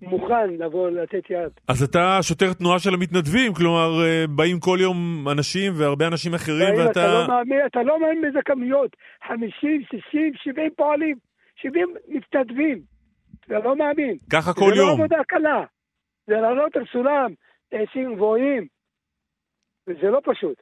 מוכן 0.02 0.49
לבוא 0.49 0.90
לתת 0.90 1.30
יד. 1.30 1.52
אז 1.68 1.84
אתה 1.84 2.20
שוטר 2.22 2.53
תנועה 2.53 2.80
של 2.80 2.94
המתנדבים, 2.94 3.53
כלומר, 3.53 4.03
אה, 4.03 4.26
באים 4.28 4.60
כל 4.60 4.78
יום 4.82 5.28
אנשים 5.32 5.74
והרבה 5.76 6.07
אנשים 6.07 6.34
אחרים, 6.34 6.76
והאם 6.76 6.91
אתה 6.91 6.99
ואתה... 6.99 7.07
לא 7.07 7.28
מאמין, 7.28 7.60
אתה 7.65 7.84
לא 7.84 7.99
מאמין 7.99 8.22
באיזה 8.22 8.40
כמויות, 8.45 8.95
50, 9.28 9.49
60, 9.91 10.32
70 10.36 10.70
פועלים, 10.78 11.18
70 11.56 11.95
מתנדבים, 12.07 12.82
אתה 13.45 13.60
לא 13.60 13.76
מאמין. 13.76 14.18
ככה 14.30 14.53
כל 14.53 14.70
זה 14.70 14.82
לא 14.82 14.82
יום. 14.82 15.02
עבודה 15.02 15.24
קלה, 15.28 15.64
זה 16.28 16.34
לעלות 16.34 16.76
על 16.76 16.84
סולם, 16.91 17.34
עצים 17.72 18.15
גבוהים, 18.15 18.68
וזה 19.88 20.07
לא 20.07 20.20
פשוט. 20.24 20.61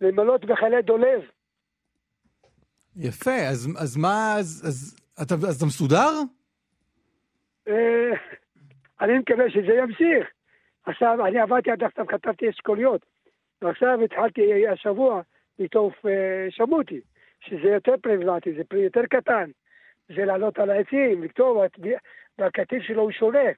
למלות 0.00 0.44
בחיילי 0.44 0.82
דולב. 0.82 1.20
יפה, 2.96 3.36
אז, 3.50 3.68
אז 3.78 3.96
מה, 3.96 4.34
אז, 4.38 4.62
אז, 4.66 4.96
אתה, 5.22 5.34
אז 5.34 5.56
אתה 5.56 5.66
מסודר? 5.66 6.10
אני 9.00 9.18
מקווה 9.18 9.50
שזה 9.50 9.72
ימשיך. 9.74 10.30
עכשיו, 10.86 11.26
אני 11.26 11.40
עבדתי 11.40 11.70
עד 11.70 11.84
עכשיו, 11.84 12.06
כתבתי 12.06 12.48
אשכוליות, 12.50 13.06
ועכשיו 13.62 14.02
התחלתי 14.04 14.68
השבוע 14.68 15.20
לכתוב 15.58 15.92
אה, 16.08 16.46
שמותי, 16.50 17.00
שזה 17.40 17.68
יותר 17.68 17.94
פריבלטי, 18.02 18.52
זה 18.52 18.64
פרי 18.64 18.80
יותר 18.80 19.06
קטן. 19.06 19.50
זה 20.16 20.24
לעלות 20.24 20.58
על 20.58 20.70
העצים, 20.70 21.22
לכתוב, 21.22 21.58
והקטיף 22.38 22.82
שלו 22.82 23.02
הוא 23.02 23.10
שונה. 23.12 23.48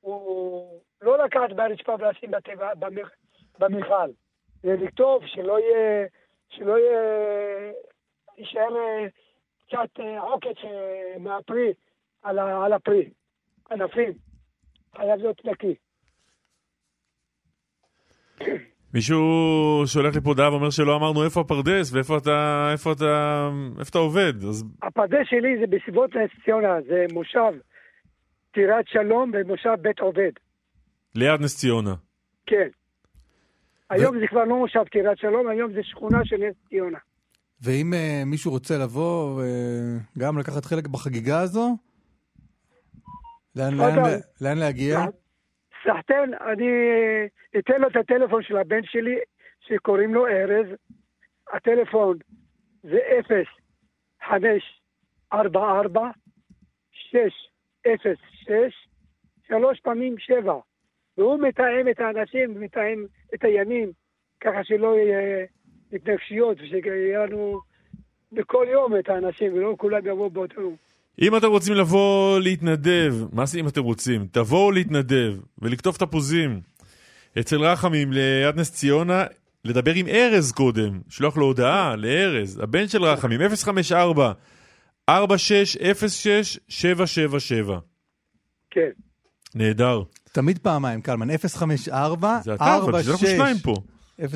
הוא 0.00 0.80
לא 1.02 1.24
לקחת 1.24 1.52
ברצפה 1.52 1.94
ולשים 1.98 2.30
בטבע- 2.30 2.74
במ- 2.78 3.08
במכל. 3.58 4.10
זה 4.62 4.76
לכתוב 4.80 5.26
שלא 5.26 5.58
יהיה, 5.60 6.06
שלא 6.48 6.78
יהיה, 6.78 7.00
יישאר 8.38 8.76
אה, 8.76 9.06
קצת 9.66 10.00
אה, 10.00 10.20
עוקץ 10.20 10.56
מהפרי 11.18 11.72
על 12.22 12.72
הפרי, 12.72 13.10
ענפים. 13.70 14.25
חייב 14.96 15.20
להיות 15.20 15.44
נקי. 15.44 15.74
מישהו 18.94 19.20
שולח 19.86 20.14
לי 20.14 20.20
פה 20.20 20.28
הודעה 20.28 20.52
ואומר 20.52 20.70
שלא 20.70 20.96
אמרנו 20.96 21.24
איפה 21.24 21.40
הפרדס 21.40 21.92
ואיפה 21.92 22.16
אתה, 22.16 22.68
איפה 22.72 22.92
אתה, 22.92 23.48
איפה 23.78 23.90
אתה 23.90 23.98
עובד. 23.98 24.44
אז 24.48 24.64
הפרדס 24.82 25.26
שלי 25.30 25.58
זה 25.60 25.66
בסביבות 25.66 26.10
נס 26.16 26.30
ציונה, 26.44 26.76
זה 26.88 27.04
מושב 27.12 27.52
טירת 28.54 28.88
שלום 28.88 29.32
ומושב 29.34 29.74
בית 29.82 30.00
עובד. 30.00 30.32
ליד 31.14 31.40
נס 31.40 31.56
ציונה. 31.56 31.94
כן. 32.46 32.68
היום 33.90 34.20
זה 34.20 34.26
כבר 34.26 34.44
לא 34.44 34.56
מושב 34.56 34.84
טירת 34.92 35.18
שלום, 35.18 35.48
היום 35.48 35.72
זה 35.72 35.80
שכונה 35.82 36.18
של 36.24 36.36
נס 36.36 36.54
ציונה. 36.68 36.98
ואם 37.62 37.92
uh, 37.92 38.24
מישהו 38.26 38.50
רוצה 38.50 38.78
לבוא 38.78 39.42
uh, 39.42 40.18
גם 40.18 40.38
לקחת 40.38 40.64
חלק 40.64 40.86
בחגיגה 40.86 41.40
הזו, 41.40 41.76
לאן, 43.56 43.74
לאן, 43.74 43.90
תפאדל. 43.90 44.18
לאן 44.40 44.58
להגיע? 44.58 44.98
סחטן, 45.84 46.30
אני 46.52 46.70
אתן 47.58 47.80
לו 47.80 47.88
את 47.88 47.96
הטלפון 47.96 48.42
של 48.42 48.56
הבן 48.56 48.82
שלי, 48.82 49.16
שקוראים 49.60 50.14
לו 50.14 50.26
ארז. 50.26 50.66
הטלפון 51.52 52.18
זה 52.82 52.98
0, 53.20 53.46
5, 54.28 54.80
4, 55.32 55.80
4, 55.80 56.10
6, 56.92 57.16
0, 57.86 58.18
6, 58.30 58.52
שלוש 59.48 59.80
פעמים 59.80 60.18
7. 60.18 60.54
והוא 61.18 61.38
מתאם 61.38 61.88
את 61.90 62.00
האנשים, 62.00 62.60
מתאם 62.60 63.06
את 63.34 63.44
הימים, 63.44 63.92
ככה 64.40 64.64
שלא 64.64 64.96
יהיה 64.96 65.46
התנגשויות, 65.92 66.58
ושיהיה 66.60 67.26
לנו 67.26 67.60
בכל 68.32 68.66
יום 68.70 68.96
את 68.96 69.08
האנשים, 69.08 69.54
ולא 69.54 69.74
כולם 69.78 70.06
יבואו 70.06 70.30
באותו 70.30 70.60
יום. 70.60 70.76
אם 71.22 71.36
אתם 71.36 71.46
רוצים 71.46 71.74
לבוא 71.74 72.40
להתנדב, 72.40 73.14
מה 73.32 73.46
זה 73.46 73.58
אם 73.58 73.68
אתם 73.68 73.82
רוצים? 73.82 74.26
תבואו 74.32 74.70
להתנדב 74.70 75.34
ולקטוף 75.58 75.96
תפוזים 75.96 76.60
אצל 77.40 77.60
רחמים 77.60 78.12
ליד 78.12 78.56
נס 78.56 78.72
ציונה, 78.72 79.24
לדבר 79.64 79.92
עם 79.94 80.08
ארז 80.08 80.52
קודם, 80.52 81.00
לשלוח 81.08 81.36
לו 81.36 81.46
הודעה 81.46 81.96
לארז, 81.96 82.60
הבן 82.62 82.88
של 82.88 83.04
רחמים, 83.04 83.40
054 83.56 84.32
4606 85.08 86.58
777 86.68 87.78
כן. 88.70 88.90
נהדר. 89.54 90.02
תמיד 90.32 90.58
פעמיים, 90.58 91.00
קלמן, 91.00 91.36
054 91.36 92.38
זה 92.44 92.54
אתה, 92.54 92.76
אבל 92.76 92.92
בשביל 92.92 93.12
אנחנו 93.12 93.26
שניים 93.26 93.56
פה. 93.58 93.74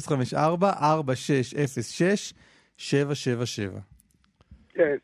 054 0.00 0.70
4606 0.70 2.34
777 2.76 3.80
כן. 4.74 4.96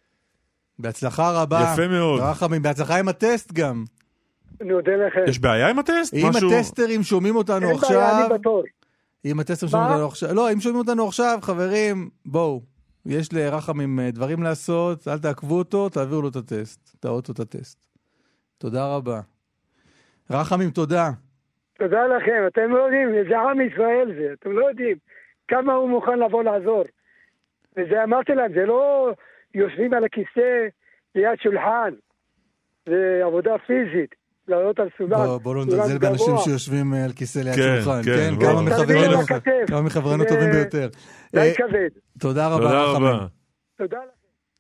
בהצלחה 0.79 1.43
רבה. 1.43 1.61
יפה 1.73 1.89
מאוד. 1.89 2.21
רחמים, 2.21 2.63
בהצלחה 2.63 2.99
עם 2.99 3.09
הטסט 3.09 3.53
גם. 3.53 3.85
אני 4.61 4.73
אודה 4.73 4.93
לכם. 4.97 5.21
יש 5.29 5.39
בעיה 5.39 5.69
עם 5.69 5.79
הטסט? 5.79 6.15
אם 6.15 6.27
משהו- 6.29 6.53
הטסטרים 6.53 7.03
שומעים 7.03 7.37
אותנו 7.37 7.55
אין 7.57 7.65
בעיה, 7.65 7.75
עכשיו... 7.77 8.27
אני 8.31 8.39
בתור. 8.39 8.63
אם 9.25 9.41
הטסטרים 9.41 9.71
שומעים? 9.71 9.91
אותנו 9.91 10.07
עכשיו... 10.07 10.35
לא, 10.35 10.53
אם 10.53 10.61
שומעים 10.61 10.79
אותנו 10.89 11.07
עכשיו, 11.09 11.39
חברים, 11.43 12.09
בואו. 12.27 12.63
יש 13.07 13.33
לרחמים 13.33 14.01
אה, 14.01 14.11
דברים 14.11 14.43
לעשות, 14.43 15.09
אל 15.09 15.19
תעכבו 15.19 15.59
אותו, 15.59 15.89
תעבירו 15.89 16.23
לו 16.23 16.29
את 16.29 16.37
הטסט. 16.37 16.97
תעוטו 17.01 17.33
את 17.33 17.41
הטסט. 17.41 17.79
תודה 18.59 18.95
רבה. 18.97 19.21
רחמים, 20.31 20.71
תודה. 20.71 21.11
תודה 21.79 22.07
לכם, 22.07 22.45
אתם 22.47 22.71
לא 22.71 22.79
יודעים, 22.83 23.09
זה 23.29 23.39
עם 23.39 23.61
ישראל 23.61 24.13
זה, 24.19 24.33
אתם 24.41 24.53
לא 24.53 24.69
יודעים 24.69 24.97
כמה 25.49 25.73
הוא 25.73 25.89
מוכן 25.91 26.19
לבוא 26.19 26.43
לעזור. 26.43 26.85
וזה 27.77 28.05
אמרתי 28.05 28.33
להם, 28.35 28.53
זה 28.55 28.67
לא 28.67 29.11
יושבים 29.57 29.95
על 29.95 30.05
הכיסא 30.05 30.51
ליד 31.15 31.39
שולחן, 31.43 31.91
זה 32.89 33.21
עבודה 33.27 33.51
פיזית, 33.67 34.15
לעלות 34.49 34.79
על 34.79 34.89
סולם. 34.99 35.19
בואו 35.27 35.41
בוא 35.41 35.55
לא 35.55 35.65
נזלזל 35.65 35.99
באנשים. 35.99 36.35
שיושבים 36.45 36.95
אה, 36.95 37.05
על 37.05 37.13
כיסא 37.13 37.39
ליד 37.39 37.55
כן, 37.55 37.81
שולחן. 37.85 38.03
כן, 38.03 38.35
כן. 38.41 38.47
כמה 38.47 38.63
מחברינו-. 38.63 39.19
כמה 39.67 39.83
מחברינו 39.83 40.25
טובים 40.25 40.51
ביותר. 40.53 40.89
די 41.33 41.41
אה, 41.41 41.55
כבד. 41.55 41.89
תודה 42.19 42.49
רבה, 42.49 42.65
תודה. 42.65 42.83
רבה. 42.85 43.27
תודה 43.79 43.99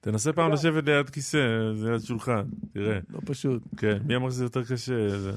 תנסה 0.01 0.33
פעם 0.33 0.53
לשבת 0.53 0.85
ליד 0.85 1.11
כיסא, 1.11 1.39
זה 1.75 1.91
ליד 1.91 2.01
שולחן, 2.01 2.43
תראה. 2.75 2.99
לא 3.11 3.19
פשוט. 3.27 3.63
כן, 3.77 3.99
מי 4.07 4.17
אמר 4.17 4.31
שזה 4.31 4.45
יותר 4.45 4.63
קשה? 4.63 5.09
זה- 5.09 5.31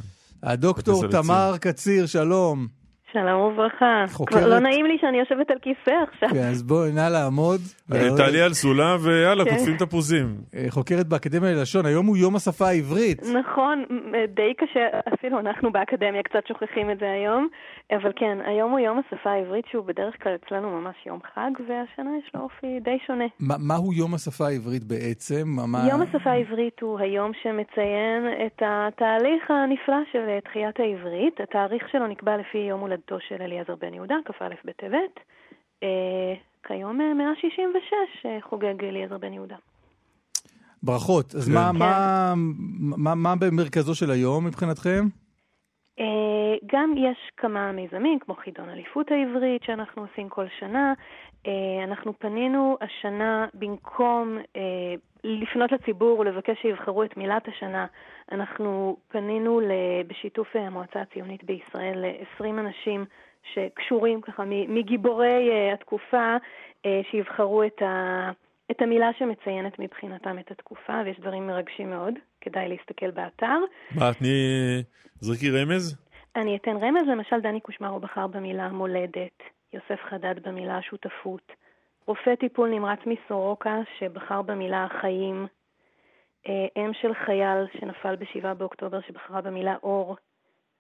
הדוקטור. 0.44 1.08
תמר 1.08 1.54
קציר, 1.62 2.06
שלום. 2.06 2.79
שלום 3.14 3.42
וברכה. 3.42 4.06
חוקרת- 4.12 4.40
כבר 4.40 4.50
לא 4.50 4.60
נעים 4.60 4.86
לי 4.86 4.98
שאני 5.02 5.18
יושבת 5.20 5.52
על 5.52 5.58
כיסא 5.62 5.92
עכשיו. 6.12 6.30
כן, 6.30 6.48
אז 6.52 6.64
בואי, 6.64 6.92
נא 6.92 7.08
לעמוד. 7.10 7.62
אה, 7.94 8.08
תעלי 8.18 8.42
על 8.42 8.54
סולם 8.54 8.98
ויאללה, 9.02 9.46
כן. 9.46 9.52
קוטפים 9.58 9.78
תפוזים. 9.78 10.36
אה, 10.56 10.66
חוקרת 10.70 11.08
באקדמיה 11.08 11.52
ללשון, 11.52 11.86
היום 11.86 12.06
הוא 12.06 12.18
יום 12.18 12.36
השפה 12.36 12.68
העברית. 12.68 13.22
נכון, 13.34 13.84
די 14.36 14.54
קשה, 14.58 14.80
אפילו 15.14 15.40
אנחנו 15.40 15.72
באקדמיה 15.72 16.24
קצת 16.24 16.48
שוכחים 16.48 16.92
את 16.92 17.00
זה 17.00 17.12
היום, 17.12 17.48
אבל 17.96 18.12
כן, 18.16 18.38
היום 18.46 18.72
הוא 18.72 18.80
יום 18.80 19.00
השפה 19.00 19.30
העברית 19.32 19.66
שהוא 19.72 19.86
בדרך 19.86 20.24
כלל 20.24 20.36
אצלנו 20.36 20.82
ממש 20.82 20.96
יום 21.06 21.20
חג, 21.36 21.52
והשנה 21.68 22.10
יש 22.24 22.32
לו 22.34 22.42
אופי 22.42 22.80
די 22.80 22.98
שונה. 23.08 23.26
מה- 23.40 23.56
מהו 23.60 23.94
יום 23.94 24.14
השפה 24.14 24.46
העברית 24.48 24.84
בעצם? 24.84 25.44
מה- 25.68 25.88
יום 25.90 26.02
השפה 26.02 26.32
העברית 26.32 26.80
הוא 26.82 27.00
היום 27.00 27.32
שמציין 27.44 28.24
את 28.46 28.62
התהליך 28.66 29.52
הנפלא 29.52 29.96
של 30.12 30.20
תחיית 30.44 30.80
העברית. 30.80 31.42
התאריך 31.44 31.90
שלו 31.92 32.08
נקבע 32.08 32.38
לפי 32.38 32.58
יום 32.58 32.80
הולדתו 32.80 33.18
של 33.28 33.36
אליעזר 33.42 33.76
בן 33.82 33.94
יהודה, 33.94 34.16
כ"א 34.26 34.48
בטבת. 34.66 35.20
אה, 35.84 36.34
כיום 36.68 37.02
אה, 37.02 37.14
166 37.14 37.92
אה, 38.26 38.38
חוגג 38.50 38.84
אליעזר 38.84 39.18
בן 39.18 39.34
יהודה. 39.34 39.56
ברכות. 40.84 41.36
אז 41.36 41.48
כן. 41.48 41.54
מה- 41.54 41.70
כן. 41.74 41.78
מה- 41.80 42.34
מה 42.98 43.16
מה 43.16 43.34
במרכזו 43.36 43.96
של 43.96 44.12
היום 44.12 44.46
מבחינתכם? 44.46 45.06
אה, 46.00 46.56
גם 46.66 46.94
יש 46.98 47.18
כמה 47.38 47.72
מיזמים, 47.72 48.20
כמו 48.20 48.36
חידון 48.36 48.70
אליפות 48.70 49.12
העברית 49.12 49.64
שאנחנו 49.64 50.02
עושים 50.02 50.30
כל 50.30 50.46
שנה. 50.60 50.94
אה, 51.48 51.84
אנחנו 51.84 52.14
פנינו 52.20 52.78
השנה, 52.82 53.48
במקום 53.54 54.38
אה, 54.56 54.94
לפנות 55.24 55.72
לציבור 55.72 56.20
ולבקש 56.20 56.62
שיבחרו 56.62 57.04
את 57.04 57.18
מילת 57.18 57.48
השנה, 57.48 57.86
אנחנו 58.32 58.98
פנינו 59.08 59.62
בשיתוף 60.08 60.56
המועצה 60.56 61.02
הציונית 61.02 61.44
בישראל 61.44 62.06
ל-20 62.06 62.50
אנשים 62.50 63.06
שקשורים 63.54 64.22
ככה 64.22 64.44
מגיבורי 64.48 65.72
התקופה, 65.74 66.38
שיבחרו 67.12 67.64
את 67.64 67.82
ה... 67.82 68.32
את 68.72 68.82
המילה 68.82 69.10
שמציינת 69.20 69.80
מבחינתם 69.80 70.40
את 70.40 70.52
התקופה, 70.52 71.02
ויש 71.06 71.20
דברים 71.20 71.48
מרגשים 71.48 71.90
מאוד, 71.90 72.14
כדאי 72.42 72.70
להסתכל 72.70 73.12
באתר. 73.12 73.58
מה, 73.96 74.14
תני... 74.14 74.84
זרקי 75.22 75.52
רמז? 75.52 75.98
אני 76.36 76.56
אתן 76.56 76.78
רמז, 76.78 77.08
למשל 77.08 77.42
דני 77.42 77.60
קושמרו 77.60 78.00
בחר 78.00 78.28
במילה 78.28 78.70
מולדת, 78.70 79.44
יוסף 79.74 80.00
חדד 80.10 80.48
במילה 80.48 80.82
שותפות, 80.82 81.52
רופא 82.08 82.36
טיפול 82.36 82.70
נמרץ 82.70 83.00
מסורוקה 83.06 83.78
שבחר 84.00 84.42
במילה 84.42 84.88
חיים, 85.02 85.48
אה, 86.48 86.68
אם 86.78 86.92
של 87.02 87.14
חייל 87.26 87.66
שנפל 87.80 88.16
ב-7 88.16 88.54
באוקטובר 88.54 89.02
שבחרה 89.02 89.42
במילה 89.42 89.76
אור, 89.84 90.16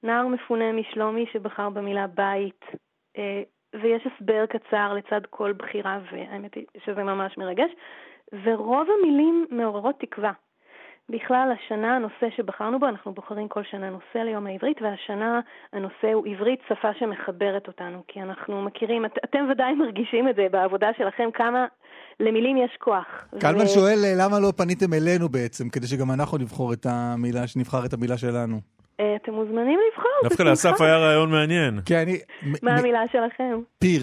נער 0.03 0.27
מפונה 0.27 0.71
משלומי 0.71 1.25
שבחר 1.33 1.69
במילה 1.69 2.07
בית, 2.07 2.65
אה, 3.17 3.41
ויש 3.73 4.07
הסבר 4.07 4.45
קצר 4.45 4.93
לצד 4.93 5.21
כל 5.29 5.53
בחירה, 5.53 5.99
והאמת 6.11 6.55
היא 6.55 6.65
שזה 6.85 7.03
ממש 7.03 7.37
מרגש, 7.37 7.71
ורוב 8.45 8.87
המילים 8.99 9.45
מעוררות 9.51 9.95
תקווה. 9.99 10.31
בכלל, 11.09 11.49
השנה 11.55 11.95
הנושא 11.95 12.35
שבחרנו 12.37 12.79
בו, 12.79 12.85
אנחנו 12.85 13.13
בוחרים 13.13 13.47
כל 13.47 13.61
שנה 13.71 13.89
נושא 13.89 14.17
ליום 14.17 14.47
העברית, 14.47 14.81
והשנה 14.81 15.39
הנושא 15.73 16.13
הוא 16.13 16.27
עברית, 16.27 16.59
שפה 16.69 16.93
שמחברת 16.99 17.67
אותנו, 17.67 18.03
כי 18.07 18.21
אנחנו 18.21 18.61
מכירים, 18.61 19.05
את, 19.05 19.11
אתם 19.23 19.47
ודאי 19.51 19.73
מרגישים 19.73 20.29
את 20.29 20.35
זה 20.35 20.47
בעבודה 20.51 20.87
שלכם, 20.97 21.29
כמה 21.33 21.65
למילים 22.19 22.57
יש 22.57 22.77
כוח. 22.79 23.27
קלמן 23.39 23.67
שואל 23.67 23.99
אה, 24.05 24.13
למה 24.17 24.39
לא 24.39 24.51
פניתם 24.57 24.93
אלינו 24.93 25.29
בעצם, 25.29 25.69
כדי 25.69 25.87
שגם 25.87 26.11
אנחנו 26.11 26.37
נבחור 26.37 26.73
את 26.73 26.85
המילה, 26.85 27.47
שנבחר 27.47 27.85
את 27.85 27.93
המילה 27.93 28.17
שלנו. 28.17 28.78
אה, 28.99 29.15
אתם 29.15 29.31
מוזמנים 29.33 29.79
לבחור, 29.91 30.11
דווקא. 30.23 30.43
לאסף 30.43 30.81
היה 30.81 30.97
רעיון 30.97 31.31
מעניין. 31.31 31.79
כן, 31.85 31.95
אני... 31.95 32.17
מה 32.63 32.71
המילה 32.75 32.99
שלכם? 33.11 33.59
פיר. 33.79 34.01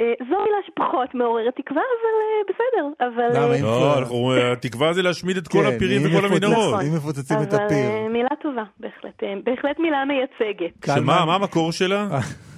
אה, 0.00 0.12
זו 0.18 0.36
מילה 0.44 0.56
שפחות 0.66 1.14
מעוררת 1.14 1.54
תקווה, 1.56 1.82
אבל 1.82 2.14
אה, 2.22 2.42
בסדר. 2.48 3.06
אבל... 3.06 3.58
לא, 3.62 3.98
אנחנו- 3.98 4.34
התקווה 4.52 4.92
זה 4.92 5.02
להשמיד 5.02 5.36
את 5.36 5.48
כל 5.48 5.58
כן, 5.58 5.76
הפירים 5.76 6.02
אם 6.06 6.16
וכל 6.16 6.26
המנהרות. 6.26 6.80
אם 6.80 6.96
מפוצצים 6.96 7.36
את 7.42 7.54
אבל 7.54 7.64
הפיר. 7.64 7.78
אה, 7.90 8.08
מילה 8.08 8.28
טובה, 8.42 8.62
בהחלט. 8.80 9.22
בהחלט 9.44 9.78
מילה 9.78 10.04
מייצגת. 10.04 10.86
שמה, 10.86 11.24
מה 11.26 11.34
המקור 11.34 11.72
שלה? 11.72 12.06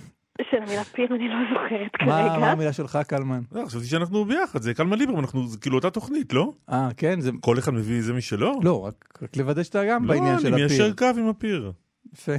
של 0.51 0.57
המילה 0.57 0.85
פיר 0.85 1.15
אני 1.15 1.29
לא 1.29 1.37
זוכרת 1.53 1.97
כרגע. 1.97 2.39
מה 2.39 2.51
המילה 2.51 2.73
שלך, 2.73 2.99
קלמן? 3.09 3.41
לא, 3.53 3.65
חשבתי 3.67 3.85
שאנחנו 3.85 4.25
ביחד, 4.25 4.63
זה 4.63 4.75
קלמן 4.75 4.99
ליברמן, 4.99 5.19
אנחנו 5.19 5.47
זה 5.47 5.59
כאילו 5.61 5.77
אותה 5.77 5.91
תוכנית, 5.91 6.33
לא? 6.33 6.53
אה, 6.73 6.89
כן, 6.97 7.21
זה... 7.21 7.31
כל 7.41 7.59
אחד 7.59 7.75
מביא 7.75 8.03
זה 8.03 8.13
משלו? 8.13 8.53
לא, 8.63 8.85
רק 8.87 9.19
רק 9.23 9.37
לוודא 9.37 9.63
שאתה 9.63 9.85
גם 9.85 10.05
לא, 10.05 10.15
בעניין 10.15 10.39
של 10.39 10.55
אני 10.55 10.65
הפיר. 10.65 10.67
מיישר 10.67 10.97
קו 10.97 11.21
עם 11.21 11.29
הפיר. 11.29 11.73
יפה. 12.13 12.33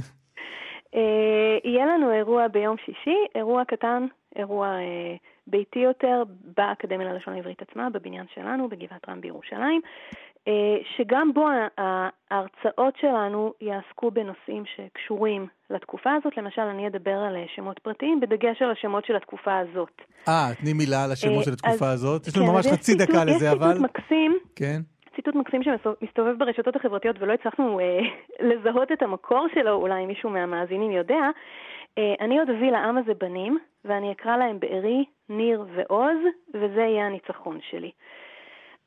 אה, 0.94 1.58
יהיה 1.64 1.86
לנו 1.86 2.12
אירוע 2.12 2.48
ביום 2.48 2.76
שישי, 2.84 3.16
אירוע 3.34 3.64
קטן, 3.64 4.06
אירוע 4.36 4.66
אה, 4.66 5.16
ביתי 5.46 5.78
יותר, 5.78 6.22
באקדמיה 6.56 7.12
ללשון 7.12 7.34
העברית 7.34 7.62
עצמה, 7.62 7.90
בבניין 7.90 8.26
שלנו, 8.34 8.68
בגבעת 8.68 9.08
רם 9.08 9.20
בירושלים, 9.20 9.80
שגם 10.96 11.32
בו 11.34 11.48
ההרצאות 12.30 12.94
שלנו 13.00 13.52
יעסקו 13.60 14.10
בנושאים 14.10 14.62
שקשורים 14.76 15.46
לתקופה 15.70 16.10
הזאת. 16.14 16.36
למשל, 16.36 16.62
אני 16.62 16.86
אדבר 16.86 17.18
על 17.28 17.36
אה, 17.36 17.44
שמות 17.54 17.78
פרטיים, 17.78 18.20
בדגש 18.20 18.62
על 18.62 18.70
השמות 18.70 19.04
של 19.04 19.16
התקופה 19.16 19.58
הזאת. 19.58 20.02
אה, 20.28 20.48
תני 20.60 20.72
מילה 20.72 21.04
על 21.04 21.12
השמות 21.12 21.38
אה, 21.38 21.42
של 21.42 21.52
התקופה 21.52 21.90
הזאת. 21.90 22.26
יש 22.26 22.34
כן, 22.34 22.40
לנו 22.40 22.58
אז 22.58 22.66
ממש 22.66 22.74
חצי 22.74 22.94
דקה 22.94 23.24
לזה, 23.24 23.52
אבל... 23.52 23.66
יש 23.66 23.72
ציטוט 23.72 23.90
מקסים. 23.90 24.38
כן. 24.56 24.80
ציטוט 25.16 25.34
מקסים 25.34 25.62
שמסתובב 25.62 26.38
ברשתות 26.38 26.76
החברתיות 26.76 27.16
ולא 27.20 27.32
הצלחנו 27.32 27.80
אה, 27.80 27.98
לזהות 28.48 28.92
את 28.92 29.02
המקור 29.02 29.46
שלו, 29.54 29.72
אולי 29.72 30.06
מישהו 30.06 30.30
מהמאזינים 30.30 30.90
יודע. 30.90 31.30
אה, 31.98 32.14
אני 32.20 32.38
עוד 32.38 32.50
אביא 32.50 32.70
לעם 32.70 32.98
הזה 32.98 33.12
בנים, 33.14 33.58
ואני 33.84 34.12
אקרא 34.12 34.36
להם 34.36 34.60
בארי, 34.60 35.04
ניר 35.28 35.64
ועוז, 35.76 36.18
וזה 36.54 36.80
יהיה 36.80 37.06
הניצחון 37.06 37.58
שלי. 37.70 37.90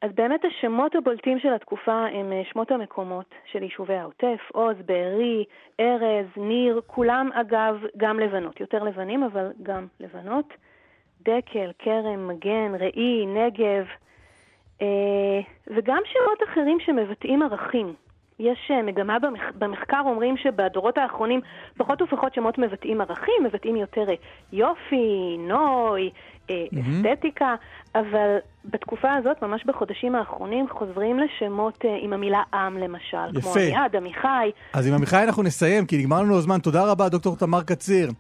אז 0.02 0.11
באמת 0.15 0.45
השמות 0.45 0.95
הבולטים 0.95 1.40
של 1.40 1.53
התקופה 1.53 2.06
הם 2.06 2.32
אה, 2.32 2.41
שמות 2.52 2.72
המקומות 2.72 3.26
של 3.52 3.64
יישובי 3.64 3.94
העוטף, 3.94 4.40
עוז, 4.52 4.76
בארי, 4.86 5.45
ארז, 5.80 6.26
ניר, 6.38 6.82
כולם 6.88 7.30
אגב 7.34 7.82
גם 7.98 8.19
לבנות, 8.19 8.60
יותר 8.60 8.84
לבנים 8.84 9.23
אבל 9.23 9.52
גם 9.64 9.88
לבנות. 9.99 10.53
דקל, 11.22 11.72
כרם, 11.80 12.28
מגן, 12.28 12.76
ראי, 12.80 13.26
נגב, 13.26 13.86
אה, 14.82 15.40
וגם 15.68 16.02
שמות 16.06 16.49
אחרים 16.49 16.80
שמבטאים 16.80 17.41
ערכים. 17.44 17.94
יש 18.42 18.72
אה, 18.72 18.82
מגמה 18.82 19.20
במח... 19.20 19.42
במחקר, 19.60 20.02
אומרים 20.06 20.38
שבדורות 20.38 20.98
האחרונים 20.98 21.42
פחות 21.78 22.02
ופחות 22.02 22.34
שמות 22.34 22.58
מבטאים 22.58 23.02
ערכים, 23.02 23.44
מבטאים 23.46 23.76
יותר 23.76 24.10
אה, 24.10 24.14
יופי, 24.54 25.38
נוי, 25.40 26.10
אה. 26.50 26.66
אסתטיקה, 26.82 27.56
אבל 27.96 28.38
בתקופה 28.66 29.14
הזאת, 29.14 29.42
ממש 29.42 29.66
בחודשים 29.66 30.16
האחרונים, 30.16 30.66
חוזרים 30.70 31.20
לשמות 31.20 31.84
עם 32.02 32.14
המילה 32.14 32.42
עם 32.54 32.78
למשל, 32.78 33.18
כמו 33.32 33.40
יפה. 33.40 33.60
אביעד, 33.60 33.96
עמיחי. 33.96 34.52
אז 34.74 34.88
עם 34.88 34.94
עמיחי 34.94 35.24
אנחנו 35.24 35.44
נסיים, 35.44 35.86
כי 35.86 35.98
נגמר 35.98 36.22
לנו 36.22 36.38
הזמן. 36.38 36.60
תודה 36.60 36.92
רבה, 36.92 37.10
דוקטור 37.10 37.36
תמר 37.36 37.64
קציר. 37.64 38.12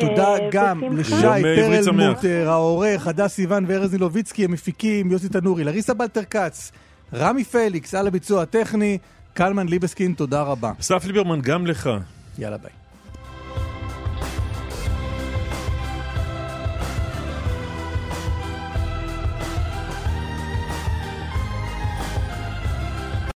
תודה 0.00 0.34
גם. 0.50 0.82
לשי 0.92 1.10
שמח. 1.10 1.36
פרלמוטר, 1.42 2.48
העורך, 2.48 3.06
הדס 3.06 3.34
סיוון 3.34 3.64
וארז 3.68 3.92
נילוביצקי, 3.92 4.44
המפיקים, 4.44 5.10
יוסי 5.10 5.28
תנורי, 5.28 5.64
לריסה 5.64 5.94
בלטר 5.94 6.24
כץ, 6.24 6.72
רמי 7.14 7.44
פליקס, 7.44 7.94
על 7.94 8.06
הביצוע 8.06 8.42
הטכני, 8.42 8.98
קלמן 9.34 9.68
ליבסקין, 9.68 10.14
תודה 10.14 10.42
רבה. 10.42 10.72
אסף 10.80 11.04
ליברמן, 11.04 11.40
גם 11.40 11.66
לך. 11.66 11.90
יאללה 12.38 12.56
ביי. 12.58 12.79